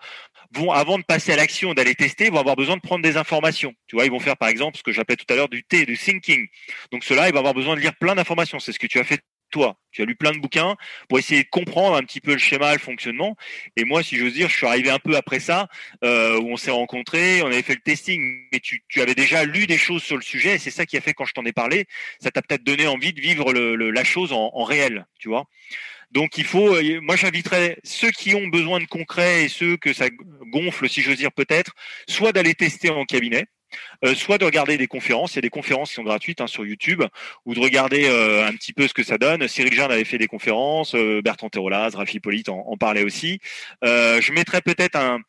vont, 0.52 0.72
avant 0.72 0.98
de 0.98 1.04
passer 1.04 1.32
à 1.32 1.36
l'action, 1.36 1.74
d'aller 1.74 1.94
tester, 1.94 2.30
vont 2.30 2.38
avoir 2.38 2.56
besoin 2.56 2.76
de 2.76 2.80
prendre 2.80 3.02
des 3.02 3.16
informations. 3.16 3.74
Tu 3.86 3.96
vois, 3.96 4.04
ils 4.04 4.10
vont 4.10 4.20
faire, 4.20 4.36
par 4.36 4.48
exemple, 4.48 4.76
ce 4.76 4.82
que 4.82 4.92
j'appelais 4.92 5.16
tout 5.16 5.26
à 5.32 5.36
l'heure 5.36 5.48
du 5.48 5.64
T, 5.64 5.86
du 5.86 5.96
thinking. 5.96 6.46
Donc 6.92 7.04
cela, 7.04 7.28
ils 7.28 7.32
vont 7.32 7.38
avoir 7.38 7.54
besoin 7.54 7.74
de 7.74 7.80
lire 7.80 7.96
plein 7.96 8.14
d'informations. 8.14 8.58
C'est 8.58 8.72
ce 8.72 8.78
que 8.78 8.86
tu 8.86 8.98
as 8.98 9.04
fait 9.04 9.20
toi. 9.50 9.76
Tu 9.90 10.02
as 10.02 10.04
lu 10.04 10.14
plein 10.14 10.32
de 10.32 10.38
bouquins 10.38 10.76
pour 11.08 11.18
essayer 11.18 11.42
de 11.42 11.48
comprendre 11.48 11.96
un 11.96 12.02
petit 12.02 12.20
peu 12.20 12.32
le 12.32 12.38
schéma, 12.38 12.72
le 12.72 12.78
fonctionnement. 12.78 13.36
Et 13.76 13.84
moi, 13.84 14.02
si 14.02 14.16
j'ose 14.16 14.34
dire, 14.34 14.48
je 14.48 14.56
suis 14.56 14.66
arrivé 14.66 14.90
un 14.90 14.98
peu 14.98 15.16
après 15.16 15.40
ça, 15.40 15.68
euh, 16.04 16.38
où 16.38 16.52
on 16.52 16.56
s'est 16.56 16.70
rencontrés, 16.70 17.42
on 17.42 17.46
avait 17.46 17.62
fait 17.62 17.74
le 17.74 17.80
testing, 17.80 18.20
mais 18.52 18.60
tu, 18.60 18.82
tu, 18.88 19.00
avais 19.00 19.14
déjà 19.14 19.44
lu 19.44 19.66
des 19.66 19.78
choses 19.78 20.02
sur 20.02 20.16
le 20.16 20.22
sujet, 20.22 20.56
et 20.56 20.58
c'est 20.58 20.70
ça 20.70 20.86
qui 20.86 20.96
a 20.96 21.00
fait 21.00 21.14
quand 21.14 21.24
je 21.24 21.32
t'en 21.32 21.44
ai 21.44 21.52
parlé, 21.52 21.86
ça 22.20 22.30
t'a 22.30 22.42
peut-être 22.42 22.64
donné 22.64 22.86
envie 22.86 23.12
de 23.12 23.20
vivre 23.20 23.52
le, 23.52 23.90
la 23.90 24.04
chose 24.04 24.32
en, 24.32 24.50
en, 24.52 24.64
réel, 24.64 25.06
tu 25.18 25.28
vois. 25.28 25.46
Donc 26.10 26.38
il 26.38 26.44
faut, 26.44 26.74
euh, 26.74 27.00
moi 27.02 27.16
j'inviterais 27.16 27.78
ceux 27.84 28.10
qui 28.10 28.34
ont 28.34 28.48
besoin 28.48 28.80
de 28.80 28.86
concret 28.86 29.44
et 29.44 29.48
ceux 29.48 29.76
que 29.76 29.92
ça 29.92 30.06
gonfle, 30.52 30.88
si 30.88 31.02
j'ose 31.02 31.16
dire 31.16 31.32
peut-être, 31.32 31.72
soit 32.08 32.32
d'aller 32.32 32.54
tester 32.54 32.90
en 32.90 33.04
cabinet, 33.04 33.46
soit 34.14 34.38
de 34.38 34.44
regarder 34.46 34.78
des 34.78 34.86
conférences. 34.86 35.34
Il 35.34 35.36
y 35.36 35.38
a 35.40 35.42
des 35.42 35.50
conférences 35.50 35.90
qui 35.90 35.96
sont 35.96 36.02
gratuites 36.02 36.40
hein, 36.40 36.46
sur 36.46 36.64
YouTube, 36.64 37.02
ou 37.44 37.54
de 37.54 37.60
regarder 37.60 38.08
un 38.08 38.52
petit 38.54 38.72
peu 38.72 38.88
ce 38.88 38.94
que 38.94 39.02
ça 39.02 39.18
donne. 39.18 39.46
Cyril 39.46 39.74
Jeanne 39.74 39.92
avait 39.92 40.04
fait 40.04 40.16
des 40.16 40.26
conférences, 40.26 40.94
Bertrand 41.22 41.50
Terolaz, 41.50 41.94
Rafi 41.94 42.18
Polite 42.18 42.48
en, 42.48 42.64
en 42.66 42.76
parlait 42.78 43.02
aussi. 43.02 43.40
je 43.82 44.32
mettrais 44.32 44.62
peut-être 44.62 44.96
un, 44.96 45.20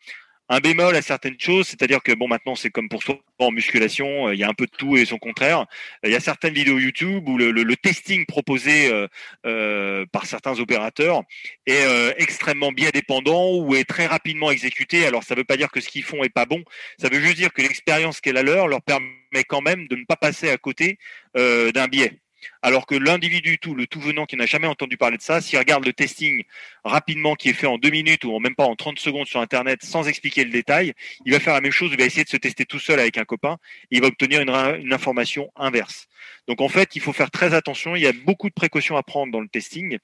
un 0.49 0.59
bémol 0.59 0.95
à 0.95 1.01
certaines 1.01 1.39
choses, 1.39 1.67
c'est-à-dire 1.67 2.01
que 2.01 2.11
bon 2.13 2.27
maintenant 2.27 2.55
c'est 2.55 2.71
comme 2.71 2.89
pour 2.89 3.03
soi 3.03 3.19
en 3.39 3.51
musculation, 3.51 4.27
euh, 4.27 4.35
il 4.35 4.39
y 4.39 4.43
a 4.43 4.49
un 4.49 4.53
peu 4.53 4.65
de 4.65 4.71
tout 4.71 4.97
et 4.97 5.05
son 5.05 5.17
contraire. 5.17 5.65
Il 6.03 6.11
y 6.11 6.15
a 6.15 6.19
certaines 6.19 6.53
vidéos 6.53 6.77
YouTube 6.77 7.27
où 7.27 7.37
le, 7.37 7.75
testing 7.75 8.25
proposé 8.25 8.91
euh, 8.91 9.07
euh, 9.45 10.05
par 10.11 10.25
certains 10.25 10.59
opérateurs 10.59 11.23
est 11.65 11.79
extrêmement 12.17 12.71
bien 12.71 12.89
dépendant 12.93 13.55
ou 13.55 13.75
est 13.75 13.85
très 13.85 14.05
rapidement 14.05 14.51
exécuté. 14.51 15.05
Alors 15.05 15.23
ça 15.23 15.35
ne 15.35 15.39
veut 15.39 15.45
pas 15.45 15.57
dire 15.57 15.71
que 15.71 15.79
ce 15.79 15.89
qu'ils 15.89 16.03
font 16.03 16.23
est 16.23 16.29
pas 16.29 16.45
bon, 16.45 16.63
ça 16.99 17.09
veut 17.09 17.19
juste 17.19 17.37
dire 17.37 17.53
que 17.53 17.61
l'expérience 17.61 18.19
qu'est 18.19 18.33
la 18.33 18.43
leur 18.43 18.67
leur 18.67 18.81
permet 18.81 19.43
quand 19.47 19.61
même 19.61 19.87
de 19.87 19.95
ne 19.95 20.05
pas 20.05 20.17
passer 20.17 20.49
à 20.49 20.57
côté 20.57 20.97
d'un 21.35 21.87
biais. 21.87 22.19
Alors 22.61 22.85
que 22.85 22.95
l'individu 22.95 23.57
tout, 23.57 23.75
le 23.75 23.87
tout 23.87 23.99
venant 23.99 24.25
qui 24.25 24.35
n'a 24.35 24.45
jamais 24.45 24.67
entendu 24.67 24.97
parler 24.97 25.17
de 25.17 25.21
ça, 25.21 25.41
s'il 25.41 25.57
regarde 25.59 25.85
le 25.85 25.93
testing 25.93 26.43
rapidement 26.83 27.35
qui 27.35 27.49
est 27.49 27.53
fait 27.53 27.67
en 27.67 27.77
deux 27.77 27.89
minutes 27.89 28.23
ou 28.23 28.37
même 28.39 28.55
pas 28.55 28.65
en 28.65 28.75
30 28.75 28.99
secondes 28.99 29.27
sur 29.27 29.39
Internet 29.39 29.83
sans 29.83 30.07
expliquer 30.07 30.43
le 30.43 30.51
détail, 30.51 30.93
il 31.25 31.31
va 31.31 31.39
faire 31.39 31.53
la 31.53 31.61
même 31.61 31.71
chose, 31.71 31.91
il 31.91 31.97
va 31.97 32.05
essayer 32.05 32.23
de 32.23 32.29
se 32.29 32.37
tester 32.37 32.65
tout 32.65 32.79
seul 32.79 32.99
avec 32.99 33.17
un 33.17 33.25
copain 33.25 33.57
et 33.91 33.97
il 33.97 34.01
va 34.01 34.07
obtenir 34.07 34.41
une, 34.41 34.93
information 34.93 35.51
inverse. 35.55 36.07
Donc 36.47 36.61
en 36.61 36.69
fait, 36.69 36.95
il 36.95 37.01
faut 37.01 37.13
faire 37.13 37.31
très 37.31 37.53
attention, 37.53 37.95
il 37.95 38.01
y 38.01 38.07
a 38.07 38.13
beaucoup 38.13 38.49
de 38.49 38.53
précautions 38.53 38.97
à 38.97 39.03
prendre 39.03 39.31
dans 39.31 39.41
le 39.41 39.47
testing 39.47 39.97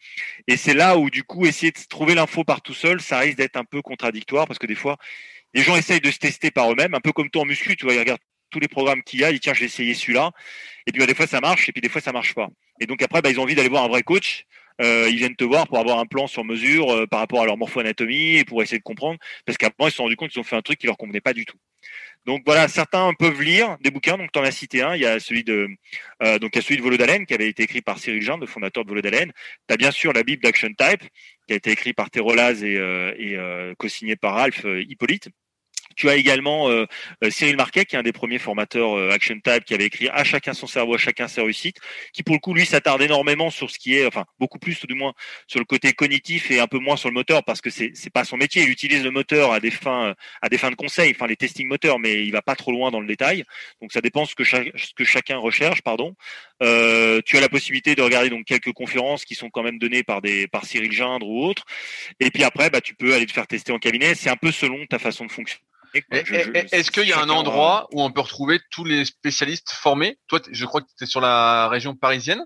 et 0.48 0.58
c'est 0.58 0.74
là 0.74 0.98
où 0.98 1.10
du 1.10 1.24
coup 1.24 1.46
essayer 1.46 1.72
de 1.72 1.80
trouver 1.90 2.16
l'info 2.16 2.44
par 2.44 2.62
tout 2.62 2.74
seul, 2.74 3.02
ça 3.02 3.20
risque 3.20 3.38
d'être 3.38 3.58
un 3.58 3.66
peu 3.66 3.82
contradictoire 3.82 4.48
parce 4.48 4.60
que 4.60 4.68
des 4.68 4.76
fois, 4.76 4.98
les 5.54 5.62
gens 5.62 5.76
essayent 5.76 6.02
de 6.02 6.12
se 6.12 6.20
tester 6.20 6.52
par 6.52 6.72
eux-mêmes, 6.72 6.94
un 6.94 7.00
peu 7.00 7.14
comme 7.14 7.30
toi 7.30 7.44
en 7.44 7.46
muscu, 7.46 7.76
tu 7.76 7.86
vois, 7.86 7.94
ils 7.94 8.00
regardent 8.00 8.20
tous 8.56 8.62
les 8.62 8.70
programmes 8.70 9.04
qu'il 9.04 9.20
y 9.20 9.26
a, 9.26 9.32
ils 9.32 9.34
disent 9.34 9.42
tiens, 9.42 9.54
je 9.54 9.60
vais 9.60 9.66
essayer 9.66 9.94
celui-là. 9.94 10.32
Et 10.88 10.94
puis 10.94 11.00
bah, 11.02 11.08
des 11.08 11.14
fois 11.14 11.28
ça 11.28 11.42
marche, 11.42 11.68
et 11.68 11.74
puis 11.74 11.82
des 11.82 11.90
fois 11.90 12.00
ça 12.00 12.14
marche 12.14 12.34
pas. 12.34 12.48
Et 12.80 12.86
donc 12.86 13.02
après, 13.02 13.22
bah, 13.22 13.30
ils 13.30 13.38
ont 13.38 13.44
envie 13.44 13.56
d'aller 13.56 13.68
voir 13.68 13.84
un 13.84 13.90
vrai 13.90 14.02
coach. 14.02 14.46
Euh, 14.82 15.10
ils 15.10 15.18
viennent 15.18 15.36
te 15.36 15.44
voir 15.44 15.68
pour 15.68 15.78
avoir 15.78 16.00
un 16.00 16.06
plan 16.06 16.28
sur 16.28 16.46
mesure 16.46 16.90
euh, 16.90 17.06
par 17.06 17.20
rapport 17.20 17.42
à 17.42 17.46
leur 17.46 17.58
morpho-anatomie 17.58 18.38
et 18.38 18.46
pour 18.46 18.62
essayer 18.62 18.78
de 18.78 18.84
comprendre, 18.84 19.18
parce 19.46 19.58
qu'après 19.58 19.88
ils 19.88 19.92
se 19.92 19.98
sont 19.98 20.04
rendus 20.04 20.18
compte 20.18 20.32
qu'ils 20.32 20.40
ont 20.40 20.44
fait 20.44 20.56
un 20.56 20.62
truc 20.62 20.80
qui 20.80 20.88
leur 20.88 20.98
convenait 20.98 21.22
pas 21.22 21.34
du 21.34 21.46
tout. 21.46 21.58
Donc 22.26 22.44
voilà, 22.46 22.68
certains 22.70 23.14
peuvent 23.14 23.42
lire 23.42 23.78
des 23.82 23.92
bouquins. 23.92 24.18
Donc 24.18 24.32
tu 24.32 24.40
en 24.40 24.44
as 24.44 24.52
cité 24.52 24.82
un. 24.82 24.96
Il 24.96 25.02
y 25.02 25.06
a 25.06 25.20
celui 25.20 25.44
de 25.44 25.68
euh, 26.24 26.40
donc 26.40 26.52
il 26.54 26.58
y 26.58 26.60
a 26.60 26.62
celui 26.62 26.78
de 26.78 26.82
Volodalen 26.82 27.26
qui 27.26 27.34
avait 27.34 27.50
été 27.50 27.64
écrit 27.64 27.82
par 27.82 28.00
Cyril 28.00 28.22
Jean, 28.22 28.38
le 28.38 28.48
fondateur 28.48 28.84
de 28.86 28.90
Volodalen. 28.90 29.32
Tu 29.68 29.74
as 29.74 29.78
bien 29.78 29.92
sûr 29.92 30.14
la 30.14 30.24
Bible 30.24 30.42
d'Action 30.44 30.70
Type 30.70 31.04
qui 31.48 31.54
a 31.54 31.56
été 31.58 31.72
écrit 31.72 31.94
par 31.94 32.10
Terolaz 32.10 32.64
et, 32.64 32.76
et 32.76 33.38
co-signé 33.78 34.16
par 34.16 34.36
Ralph 34.36 34.66
Hippolyte. 34.66 35.30
Tu 35.96 36.10
as 36.10 36.16
également 36.16 36.70
euh, 36.70 36.86
euh, 37.24 37.30
Cyril 37.30 37.56
Marquet, 37.56 37.86
qui 37.86 37.96
est 37.96 38.00
un 38.00 38.04
des 38.04 38.12
premiers 38.12 38.40
formateurs 38.40 38.98
euh, 38.98 39.12
Action 39.12 39.36
Type, 39.36 39.66
qui 39.66 39.74
avait 39.74 39.86
écrit 39.86 40.10
À 40.10 40.24
chacun 40.24 40.54
son 40.54 40.68
cerveau, 40.68 40.96
à 40.96 40.98
chacun 40.98 41.28
ses 41.28 41.42
réussites, 41.42 41.78
qui 42.14 42.24
pour 42.24 42.36
le 42.36 42.40
coup, 42.40 42.54
lui, 42.54 42.66
s'attarde 42.66 43.02
énormément 43.02 43.50
sur 43.50 43.72
ce 43.72 43.80
qui 43.80 43.96
est, 43.96 44.06
enfin, 44.06 44.26
beaucoup 44.40 44.60
plus, 44.60 44.80
tout 44.80 44.88
du 44.88 44.96
moins, 44.96 45.14
sur 45.48 45.60
le 45.60 45.66
côté 45.66 45.94
cognitif 45.94 46.52
et 46.52 46.60
un 46.60 46.68
peu 46.68 46.80
moins 46.80 46.98
sur 46.98 47.10
le 47.10 47.14
moteur, 47.14 47.44
parce 47.44 47.62
que 47.62 47.70
c'est 47.70 47.92
c'est 47.94 48.10
pas 48.10 48.26
son 48.26 48.38
métier. 48.38 48.64
Il 48.64 48.70
utilise 48.70 49.04
le 49.04 49.12
moteur 49.12 49.52
à 49.52 49.60
des 49.60 49.72
fins 49.72 50.14
à 50.42 50.50
des 50.50 50.58
fins 50.58 50.72
de 50.72 50.76
conseil, 50.76 51.12
enfin 51.16 51.28
les 51.28 51.36
testing 51.36 51.68
moteurs, 51.68 52.00
mais 52.00 52.26
il 52.26 52.32
va 52.32 52.42
pas 52.42 52.56
trop 52.56 52.72
loin 52.72 52.92
dans 52.92 53.00
le 53.00 53.08
détail. 53.08 53.44
Donc 53.82 53.92
ça 53.94 54.02
dépend 54.02 54.26
ce 54.26 54.36
que, 54.36 54.44
ce 54.44 54.94
que 54.96 55.04
chacun 55.04 55.38
recherche, 55.38 55.82
pardon. 55.82 56.16
Euh, 56.64 57.22
tu 57.26 57.38
as 57.38 57.42
la 57.42 57.50
possibilité 57.50 57.96
de 57.96 58.02
regarder 58.02 58.30
donc 58.30 58.46
quelques 58.46 58.72
conférences 58.72 59.26
qui 59.26 59.36
sont 59.36 59.50
quand 59.50 59.64
même 59.64 59.80
données 59.80 60.04
par 60.04 60.22
des 60.22 60.48
par 60.48 60.66
Cyril 60.66 60.92
Gindre 60.92 61.28
ou 61.28 61.46
autres. 61.46 61.66
Et 62.20 62.32
puis 62.32 62.44
après, 62.44 62.70
bah, 62.70 62.82
tu 62.82 62.96
peux 62.96 63.14
aller 63.14 63.26
te 63.26 63.34
faire 63.34 63.48
tester 63.48 63.72
en 63.72 63.80
cabinet. 63.80 64.16
C'est 64.16 64.30
un 64.30 64.38
peu 64.38 64.52
selon 64.52 64.86
ta 64.86 65.00
façon 65.00 65.26
de 65.26 65.32
fonctionner. 65.32 65.64
Est-ce 66.12 66.92
qu'il 66.92 67.08
y 67.08 67.14
a 67.14 67.20
un 67.20 67.30
endroit 67.30 67.88
où 67.92 68.02
on 68.02 68.12
peut 68.12 68.22
retrouver 68.22 68.60
tous 68.72 68.84
les 68.84 69.06
spécialistes 69.06 69.72
formés? 69.72 70.18
Toi, 70.28 70.40
je 70.52 70.66
crois 70.66 70.82
que 70.82 70.88
tu 70.98 71.04
es 71.04 71.08
sur 71.08 71.22
la 71.22 71.68
région 71.70 71.96
parisienne. 71.96 72.44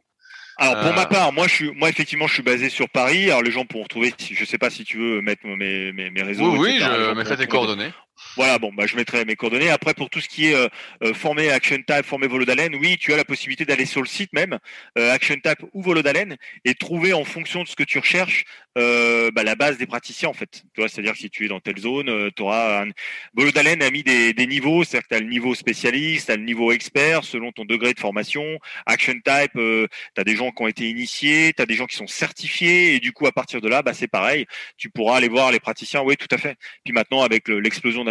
Alors 0.58 0.82
pour 0.82 0.94
ma 0.94 1.04
euh. 1.04 1.06
part, 1.06 1.32
moi 1.32 1.48
je 1.48 1.54
suis, 1.54 1.72
moi 1.72 1.88
effectivement, 1.88 2.28
je 2.28 2.34
suis 2.34 2.44
basé 2.44 2.70
sur 2.70 2.90
Paris. 2.90 3.32
Alors 3.32 3.42
les 3.42 3.52
gens 3.52 3.66
pourront 3.66 3.84
retrouver, 3.84 4.14
je 4.20 4.44
sais 4.44 4.58
pas 4.58 4.70
si 4.70 4.84
tu 4.84 4.98
veux 4.98 5.22
mettre 5.22 5.46
mes 5.46 5.94
mes, 5.94 6.10
mes 6.10 6.22
réseaux. 6.22 6.52
Oui, 6.52 6.60
oui, 6.60 6.80
je 6.80 7.14
mettrai 7.14 7.38
tes 7.38 7.48
coordonnées. 7.48 7.94
Voilà, 8.36 8.60
bon, 8.60 8.72
bah, 8.74 8.86
je 8.86 8.96
mettrai 8.96 9.26
mes 9.26 9.36
coordonnées. 9.36 9.70
Après, 9.70 9.94
pour 9.94 10.10
tout 10.10 10.20
ce 10.20 10.28
qui 10.28 10.48
est 10.48 10.56
euh, 10.56 10.68
euh 11.04 11.14
formé 11.14 11.50
Action 11.50 11.78
Type, 11.78 12.06
formé 12.06 12.28
Volodalen, 12.28 12.76
oui, 12.76 12.98
tu 12.98 13.14
as 13.14 13.18
la 13.18 13.26
possibilité 13.26 13.66
d'aller 13.66 13.86
sur 13.86 14.02
le 14.02 14.08
site 14.08 14.34
même, 14.34 14.60
euh, 14.98 15.12
Action 15.12 15.36
Type 15.36 15.66
ou 15.74 15.82
Volodalen, 15.82 16.36
et 16.66 16.74
trouver 16.76 17.14
en 17.14 17.24
fonction 17.24 17.64
de 17.64 17.68
ce 17.68 17.76
que 17.76 17.84
tu 17.84 18.00
recherches 18.00 18.46
bah, 18.76 19.44
la 19.44 19.56
base 19.56 19.78
des 19.78 19.86
praticiens, 19.86 20.30
en 20.30 20.34
fait. 20.34 20.64
Tu 20.74 20.82
c'est-à-dire 20.88 21.12
que 21.12 21.18
si 21.18 21.30
tu 21.30 21.44
es 21.44 21.48
dans 21.50 21.60
telle 21.60 21.80
zone, 21.80 22.32
tu 22.34 22.44
auras 22.44 22.84
un... 22.86 22.90
Volodalen 23.34 23.84
a 23.84 23.92
mis 23.92 24.04
des, 24.04 24.32
des 24.32 24.48
niveaux, 24.48 24.86
c'est-à-dire 24.86 25.04
que 25.10 25.16
tu 25.16 25.16
as 25.16 25.20
le 25.20 25.30
niveau 25.30 25.54
spécialiste, 25.54 26.28
tu 26.28 26.32
as 26.32 26.38
le 26.38 26.44
niveau 26.44 26.72
expert, 26.72 27.26
selon 27.26 27.52
ton 27.52 27.66
degré 27.66 27.94
de 27.94 28.00
formation. 28.00 28.58
Action 28.86 29.16
Type, 29.16 29.52
tu 29.54 29.90
as 30.16 30.24
des 30.24 30.38
gens 30.38 30.52
qui 30.52 30.64
ont 30.64 30.68
été 30.68 30.90
initiés, 30.90 31.52
tu 31.54 31.62
as 31.62 31.66
des 31.66 31.74
gens 31.74 31.88
qui 31.88 31.98
sont 31.98 32.08
certifiés, 32.08 32.96
et 32.96 33.00
du 33.02 33.12
coup, 33.12 33.28
à 33.28 33.34
partir 33.34 33.60
de 33.60 33.68
là, 33.68 33.82
bah, 33.82 33.94
c'est 33.94 34.08
pareil. 34.08 34.46
Tu 34.78 34.90
pourras 34.90 35.18
aller 35.18 35.28
voir 35.28 35.52
les 35.52 35.60
praticiens. 35.60 36.02
Oui, 36.02 36.16
tout 36.16 36.34
à 36.34 36.38
fait. 36.38 36.56
Puis 36.86 36.94
maintenant, 36.94 37.22
avec 37.22 37.50
l'explosion 37.50 38.06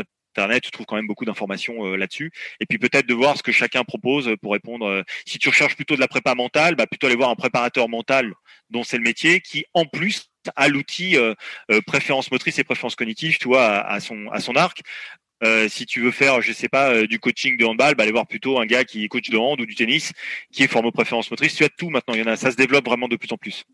Tu 0.62 0.70
trouves 0.70 0.86
quand 0.86 0.96
même 0.96 1.06
beaucoup 1.06 1.24
d'informations 1.24 1.84
euh, 1.86 1.96
là-dessus. 1.96 2.30
Et 2.60 2.66
puis 2.66 2.78
peut-être 2.78 3.06
de 3.06 3.14
voir 3.14 3.36
ce 3.36 3.42
que 3.42 3.52
chacun 3.52 3.84
propose 3.84 4.30
pour 4.40 4.52
répondre. 4.52 4.86
Euh, 4.86 5.02
si 5.26 5.38
tu 5.38 5.48
recherches 5.48 5.76
plutôt 5.76 5.96
de 5.96 6.00
la 6.00 6.08
prépa 6.08 6.34
mentale, 6.34 6.74
bah 6.76 6.86
plutôt 6.86 7.06
aller 7.06 7.16
voir 7.16 7.30
un 7.30 7.34
préparateur 7.34 7.88
mental 7.88 8.32
dont 8.70 8.84
c'est 8.84 8.96
le 8.96 9.02
métier, 9.02 9.40
qui 9.40 9.64
en 9.74 9.86
plus 9.86 10.30
a 10.56 10.68
l'outil 10.68 11.16
euh, 11.16 11.34
préférence 11.86 12.30
motrice 12.30 12.58
et 12.58 12.64
préférence 12.64 12.94
cognitive, 12.94 13.38
tu 13.38 13.48
vois, 13.48 13.80
à, 13.80 14.00
son 14.00 14.56
arc. 14.56 14.80
si 15.68 15.86
tu 15.86 16.00
veux 16.00 16.10
faire, 16.10 16.40
je 16.40 16.52
sais 16.52 16.68
pas, 16.68 17.06
du 17.06 17.18
coaching 17.18 17.56
de 17.56 17.64
handball, 17.64 17.94
bah, 17.94 18.04
aller 18.04 18.12
voir 18.12 18.26
plutôt 18.26 18.60
un 18.60 18.66
gars 18.66 18.84
qui 18.84 19.08
coach 19.08 19.30
de 19.30 19.36
hand 19.36 19.60
ou 19.60 19.66
du 19.66 19.74
tennis, 19.74 20.12
qui 20.52 20.62
est 20.62 20.68
formé 20.68 20.88
aux 20.88 20.92
préférences 20.92 21.30
motrices. 21.30 21.54
Tu 21.54 21.64
as 21.64 21.68
tout 21.68 21.90
maintenant. 21.90 22.14
Il 22.14 22.20
y 22.20 22.22
en 22.22 22.26
a, 22.26 22.36
ça 22.36 22.50
se 22.50 22.56
développe 22.56 22.86
vraiment 22.86 23.08
de 23.08 23.16
plus 23.16 23.32
en 23.32 23.36
plus. 23.36 23.64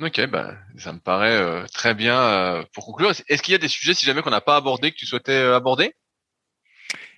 Ok, 0.00 0.26
bah, 0.26 0.56
ça 0.78 0.92
me 0.92 0.98
paraît 0.98 1.36
euh, 1.36 1.66
très 1.66 1.94
bien 1.94 2.18
euh, 2.20 2.64
pour 2.74 2.86
conclure. 2.86 3.10
Est-ce 3.28 3.42
qu'il 3.42 3.52
y 3.52 3.54
a 3.54 3.58
des 3.58 3.68
sujets, 3.68 3.94
si 3.94 4.06
jamais 4.06 4.22
qu'on 4.22 4.30
n'a 4.30 4.40
pas 4.40 4.56
abordé, 4.56 4.90
que 4.90 4.96
tu 4.96 5.06
souhaitais 5.06 5.32
euh, 5.32 5.56
aborder? 5.56 5.94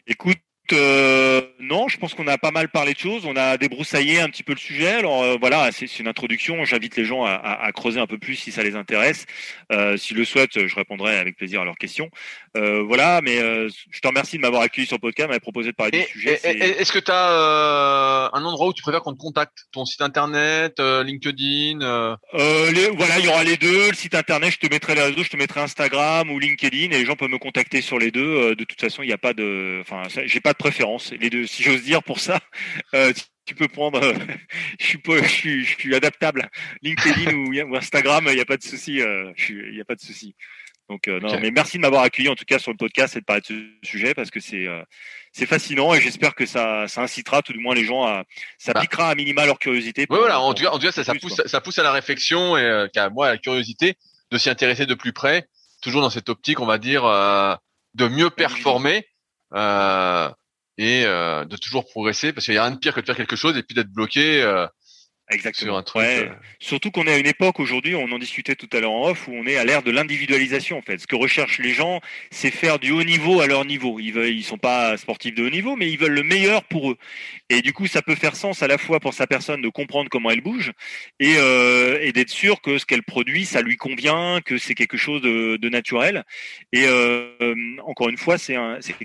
Écoute, 0.06 0.38
euh, 0.72 1.42
non, 1.60 1.88
je 1.88 1.98
pense 1.98 2.14
qu'on 2.14 2.26
a 2.26 2.38
pas 2.38 2.50
mal 2.50 2.68
parlé 2.68 2.94
de 2.94 2.98
choses. 2.98 3.26
On 3.26 3.36
a 3.36 3.56
débroussaillé 3.58 4.20
un 4.20 4.28
petit 4.28 4.42
peu 4.42 4.52
le 4.52 4.58
sujet. 4.58 4.92
Alors 4.92 5.22
euh, 5.22 5.36
voilà, 5.38 5.70
c'est 5.72 5.98
une 5.98 6.08
introduction. 6.08 6.64
J'invite 6.64 6.96
les 6.96 7.04
gens 7.04 7.24
à, 7.24 7.32
à, 7.32 7.64
à, 7.64 7.72
creuser 7.72 8.00
un 8.00 8.06
peu 8.06 8.18
plus 8.18 8.36
si 8.36 8.50
ça 8.50 8.62
les 8.62 8.74
intéresse. 8.74 9.26
Euh, 9.72 9.96
S'ils 9.96 10.16
le 10.16 10.24
souhaitent, 10.24 10.66
je 10.66 10.74
répondrai 10.74 11.18
avec 11.18 11.36
plaisir 11.36 11.60
à 11.60 11.64
leurs 11.64 11.76
questions. 11.76 12.08
Euh, 12.56 12.82
voilà, 12.82 13.20
mais 13.22 13.38
euh, 13.38 13.68
je 13.90 14.00
te 14.00 14.08
remercie 14.08 14.36
de 14.36 14.42
m'avoir 14.42 14.62
accueilli 14.62 14.86
sur 14.86 14.96
le 14.96 15.00
podcast, 15.00 15.28
m'avoir 15.28 15.40
proposé 15.40 15.70
de 15.70 15.76
parler 15.76 16.02
du 16.02 16.06
sujet. 16.06 16.40
Est-ce 16.44 16.92
que 16.92 16.98
tu 16.98 17.10
as 17.10 18.30
un 18.32 18.44
endroit 18.44 18.68
où 18.68 18.72
tu 18.72 18.82
préfères 18.82 19.02
qu'on 19.02 19.14
te 19.14 19.18
contacte? 19.18 19.66
Ton 19.72 19.84
site 19.84 20.00
internet, 20.00 20.80
LinkedIn 20.80 21.78
les, 22.32 22.88
Voilà, 22.90 23.18
il 23.18 23.26
y 23.26 23.28
aura 23.28 23.44
les 23.44 23.56
deux. 23.56 23.88
Le 23.88 23.94
site 23.94 24.14
internet, 24.14 24.52
je 24.52 24.66
te 24.66 24.72
mettrai 24.72 24.94
les 24.94 25.02
réseaux, 25.02 25.22
je 25.22 25.30
te 25.30 25.36
mettrai 25.36 25.60
Instagram 25.60 26.30
ou 26.30 26.38
LinkedIn, 26.38 26.86
et 26.92 26.98
les 26.98 27.04
gens 27.04 27.16
peuvent 27.16 27.28
me 27.28 27.38
contacter 27.38 27.82
sur 27.82 27.98
les 27.98 28.10
deux. 28.10 28.54
de 28.54 28.64
toute 28.64 28.80
façon, 28.80 29.02
il 29.02 29.08
n'y 29.08 29.12
a 29.12 29.18
pas 29.18 29.34
de, 29.34 29.80
enfin, 29.82 30.02
j'ai 30.08 30.40
pas 30.40 30.53
préférence. 30.54 31.12
Les 31.12 31.30
deux, 31.30 31.46
si 31.46 31.62
j'ose 31.62 31.82
dire 31.82 32.02
pour 32.02 32.20
ça, 32.20 32.40
euh, 32.94 33.12
tu 33.46 33.54
peux 33.54 33.68
prendre. 33.68 34.02
Euh, 34.02 34.14
je 34.80 34.86
suis 34.86 34.98
pas, 34.98 35.22
je 35.22 35.28
suis, 35.28 35.64
je 35.64 35.78
suis 35.78 35.94
adaptable. 35.94 36.48
LinkedIn 36.82 37.34
ou, 37.34 37.76
Instagram, 37.76 38.26
il 38.28 38.34
n'y 38.34 38.40
a 38.40 38.44
pas 38.44 38.56
de 38.56 38.62
souci. 38.62 39.00
Euh, 39.00 39.32
il 39.48 39.74
n'y 39.74 39.80
a 39.80 39.84
pas 39.84 39.94
de 39.94 40.00
souci. 40.00 40.34
Donc 40.90 41.08
non, 41.08 41.40
mais 41.40 41.50
merci 41.50 41.78
de 41.78 41.80
m'avoir 41.80 42.02
accueilli 42.02 42.28
en 42.28 42.34
tout 42.34 42.44
cas 42.44 42.58
sur 42.58 42.70
le 42.70 42.76
podcast 42.76 43.16
et 43.16 43.20
de 43.20 43.24
parler 43.24 43.40
de 43.40 43.46
ce 43.46 43.88
sujet 43.88 44.12
parce 44.12 44.30
que 44.30 44.38
c'est 44.38 44.66
c'est 45.32 45.46
fascinant 45.46 45.94
et 45.94 46.00
j'espère 46.02 46.34
que 46.34 46.44
ça 46.44 46.86
ça 46.88 47.00
incitera 47.00 47.40
tout 47.40 47.54
du 47.54 47.58
moins 47.58 47.74
les 47.74 47.84
gens 47.84 48.04
à 48.04 48.24
ça 48.58 48.74
bah. 48.74 48.82
piquera 48.82 49.08
à 49.08 49.14
minima 49.14 49.46
leur 49.46 49.58
curiosité. 49.58 50.04
Oui, 50.10 50.18
voilà, 50.18 50.40
en 50.40 50.52
tout 50.52 50.62
cas, 50.62 50.68
en 50.72 50.78
tout 50.78 50.84
cas 50.84 50.92
ça, 50.92 51.02
ça 51.02 51.14
pousse 51.14 51.40
ça 51.46 51.62
pousse 51.62 51.78
à 51.78 51.84
la 51.84 51.90
réflexion 51.90 52.58
et 52.58 52.86
qu'à 52.92 53.08
moi 53.08 53.28
à 53.28 53.30
la 53.30 53.38
curiosité 53.38 53.94
de 54.30 54.36
s'y 54.36 54.50
intéresser 54.50 54.84
de 54.84 54.92
plus 54.92 55.14
près, 55.14 55.48
toujours 55.80 56.02
dans 56.02 56.10
cette 56.10 56.28
optique, 56.28 56.60
on 56.60 56.66
va 56.66 56.76
dire, 56.76 57.04
de 57.94 58.06
mieux 58.06 58.28
performer 58.28 59.06
euh, 59.54 60.30
et 60.78 61.04
euh, 61.04 61.44
de 61.44 61.56
toujours 61.56 61.86
progresser 61.86 62.32
parce 62.32 62.46
qu'il 62.46 62.54
y 62.54 62.58
a 62.58 62.64
rien 62.64 62.72
de 62.72 62.78
pire 62.78 62.94
que 62.94 63.00
de 63.00 63.06
faire 63.06 63.16
quelque 63.16 63.36
chose 63.36 63.56
et 63.56 63.62
puis 63.62 63.74
d'être 63.74 63.92
bloqué 63.92 64.42
Exactement. 65.30 65.82
Euh, 65.96 66.28
Surtout 66.60 66.90
qu'on 66.90 67.06
est 67.06 67.14
à 67.14 67.16
une 67.16 67.26
époque 67.26 67.58
aujourd'hui, 67.58 67.94
on 67.94 68.12
en 68.12 68.18
discutait 68.18 68.56
tout 68.56 68.68
à 68.74 68.80
l'heure 68.80 68.92
en 68.92 69.08
off, 69.08 69.26
où 69.26 69.32
on 69.32 69.46
est 69.46 69.56
à 69.56 69.64
l'ère 69.64 69.82
de 69.82 69.90
l'individualisation 69.90 70.76
en 70.76 70.82
fait. 70.82 70.98
Ce 70.98 71.06
que 71.06 71.16
recherchent 71.16 71.60
les 71.60 71.72
gens, 71.72 72.02
c'est 72.30 72.50
faire 72.50 72.78
du 72.78 72.90
haut 72.90 73.04
niveau 73.04 73.40
à 73.40 73.46
leur 73.46 73.64
niveau. 73.64 73.98
Ils 73.98 74.12
veulent, 74.12 74.28
ils 74.28 74.44
sont 74.44 74.58
pas 74.58 74.98
sportifs 74.98 75.34
de 75.34 75.46
haut 75.46 75.50
niveau, 75.50 75.76
mais 75.76 75.90
ils 75.90 75.98
veulent 75.98 76.12
le 76.12 76.22
meilleur 76.22 76.62
pour 76.64 76.90
eux. 76.90 76.96
Et 77.48 77.62
du 77.62 77.72
coup, 77.72 77.86
ça 77.86 78.02
peut 78.02 78.14
faire 78.14 78.36
sens 78.36 78.62
à 78.62 78.66
la 78.66 78.76
fois 78.76 79.00
pour 79.00 79.14
sa 79.14 79.26
personne 79.26 79.62
de 79.62 79.68
comprendre 79.70 80.10
comment 80.10 80.30
elle 80.30 80.42
bouge 80.42 80.72
et, 81.18 81.36
euh, 81.38 81.98
et 82.02 82.12
d'être 82.12 82.30
sûr 82.30 82.60
que 82.60 82.76
ce 82.76 82.84
qu'elle 82.84 83.02
produit, 83.02 83.46
ça 83.46 83.62
lui 83.62 83.76
convient, 83.76 84.40
que 84.44 84.58
c'est 84.58 84.74
quelque 84.74 84.98
chose 84.98 85.22
de, 85.22 85.56
de 85.56 85.68
naturel. 85.70 86.24
Et 86.72 86.84
euh, 86.84 87.54
encore 87.86 88.10
une 88.10 88.18
fois, 88.18 88.36
c'est 88.36 88.56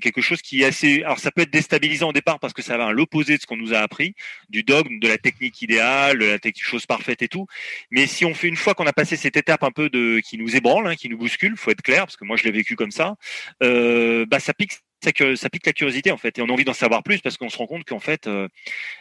quelque 0.01 0.21
chose 0.21 0.41
qui 0.41 0.63
est 0.63 0.65
assez. 0.65 1.01
Alors, 1.03 1.19
ça 1.19 1.31
peut 1.31 1.43
être 1.43 1.51
déstabilisant 1.51 2.09
au 2.09 2.13
départ 2.13 2.39
parce 2.39 2.53
que 2.53 2.61
ça 2.61 2.77
va 2.77 2.87
à 2.87 2.91
l'opposé 2.91 3.37
de 3.37 3.41
ce 3.41 3.47
qu'on 3.47 3.57
nous 3.57 3.73
a 3.73 3.79
appris, 3.79 4.15
du 4.49 4.63
dogme, 4.63 4.99
de 4.99 5.07
la 5.07 5.17
technique 5.17 5.61
idéale 5.61 6.09
la 6.25 6.37
chose 6.57 6.85
parfaite 6.85 7.21
et 7.21 7.27
tout. 7.27 7.47
Mais 7.91 8.07
si 8.07 8.25
on 8.25 8.33
fait 8.33 8.47
une 8.47 8.55
fois 8.55 8.73
qu'on 8.73 8.85
a 8.85 8.93
passé 8.93 9.15
cette 9.15 9.37
étape 9.37 9.63
un 9.63 9.71
peu 9.71 9.89
de 9.89 10.19
qui 10.19 10.37
nous 10.37 10.55
ébranle, 10.55 10.87
hein, 10.87 10.95
qui 10.95 11.09
nous 11.09 11.17
bouscule, 11.17 11.55
faut 11.57 11.71
être 11.71 11.81
clair, 11.81 12.05
parce 12.05 12.17
que 12.17 12.25
moi 12.25 12.37
je 12.37 12.43
l'ai 12.43 12.51
vécu 12.51 12.75
comme 12.75 12.91
ça, 12.91 13.15
euh, 13.63 14.25
bah 14.25 14.39
ça 14.39 14.53
pique 14.53 14.73
ça 15.01 15.49
pique 15.49 15.65
la 15.65 15.73
curiosité 15.73 16.11
en 16.11 16.17
fait. 16.17 16.37
Et 16.37 16.41
on 16.41 16.45
a 16.45 16.51
envie 16.51 16.65
d'en 16.65 16.73
savoir 16.73 17.03
plus 17.03 17.21
parce 17.21 17.37
qu'on 17.37 17.49
se 17.49 17.57
rend 17.57 17.67
compte 17.67 17.85
qu'en 17.85 17.99
fait 17.99 18.27
euh, 18.27 18.47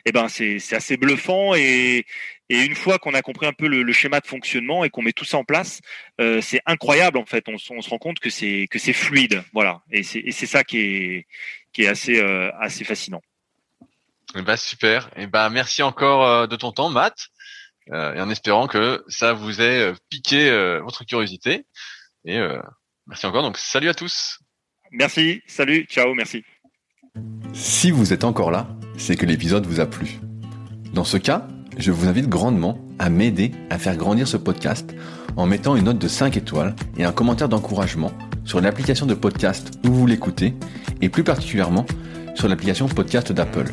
eh 0.05 0.13
ben 0.13 0.29
c'est 0.29 0.57
assez 0.73 0.97
bluffant 0.97 1.55
et, 1.55 2.05
et 2.49 2.63
une 2.65 2.75
fois 2.75 2.99
qu'on 2.99 3.15
a 3.15 3.23
compris 3.23 3.47
un 3.47 3.53
peu 3.53 3.67
le, 3.69 3.93
schéma 3.93 4.21
de 4.21 4.27
fonctionnement 4.27 4.85
et 4.85 4.91
qu'on 4.91 5.03
met 5.03 5.13
tout 5.13 5.25
ça 5.25 5.39
en 5.39 5.45
place 5.45 5.81
euh, 6.21 6.41
c'est 6.41 6.61
incroyable 6.67 7.19
en 7.19 7.27
fait. 7.27 7.45
On, 7.49 7.59
se 7.59 7.91
rend 7.91 7.99
compte 7.99 8.21
que 8.21 8.31
c'est 8.31 8.67
que 8.71 8.79
c'est 8.79 8.93
fluide. 8.93 9.43
Voilà. 9.53 9.83
Et 9.91 10.03
c'est 10.03 10.47
ça 10.47 10.65
qui 10.65 10.79
est 10.79 11.27
qui 11.73 11.83
est 11.83 11.89
assez 11.89 12.19
euh, 12.21 12.51
assez 12.61 12.85
fascinant 12.85 13.23
eh 14.35 14.43
ben 14.43 14.57
super. 14.57 15.09
Et 15.17 15.23
eh 15.23 15.27
ben 15.27 15.49
merci 15.51 15.83
encore 15.83 16.49
de 16.49 16.57
ton 16.57 16.73
temps 16.73 16.91
Matt. 16.91 17.29
Et 17.91 18.21
en 18.21 18.29
espérant 18.29 18.67
que 18.67 19.03
ça 19.09 19.33
vous 19.33 19.63
ait 19.63 19.95
piqué 20.11 20.51
votre 20.83 21.05
curiosité. 21.05 21.65
Et 22.27 22.39
merci 23.07 23.27
encore. 23.27 23.43
Donc 23.43 23.57
salut 23.57 23.89
à 23.89 23.95
tous. 23.95 24.39
Merci, 24.91 25.43
salut, 25.47 25.87
ciao, 25.91 26.15
merci. 26.15 26.45
Si 27.53 27.91
vous 27.91 28.13
êtes 28.13 28.25
encore 28.25 28.51
là, 28.51 28.69
c'est 28.97 29.17
que 29.17 29.27
l'épisode 29.27 29.67
vous 29.67 29.81
a 29.81 29.87
plu. 29.87 30.19
Dans 30.93 31.05
ce 31.05 31.17
cas, 31.17 31.47
je 31.77 31.93
vous 31.93 32.09
invite 32.09 32.29
grandement 32.29 32.79
à 32.99 33.11
m'aider 33.11 33.53
à 33.71 33.79
faire 33.79 33.97
grandir 33.97 34.27
ce 34.27 34.37
podcast 34.37 34.95
en 35.37 35.47
mettant 35.47 35.77
une 35.77 35.85
note 35.85 35.99
de 35.99 36.09
5 36.09 36.37
étoiles 36.37 36.75
et 36.97 37.05
un 37.05 37.13
commentaire 37.13 37.49
d'encouragement 37.49 38.13
sur 38.45 38.61
l'application 38.61 39.07
de 39.07 39.15
podcast 39.15 39.79
où 39.87 39.93
vous 39.93 40.07
l'écoutez 40.07 40.55
et 41.01 41.09
plus 41.09 41.25
particulièrement 41.25 41.87
sur 42.35 42.49
l'application 42.49 42.89
podcast 42.89 43.33
d'Apple. 43.33 43.73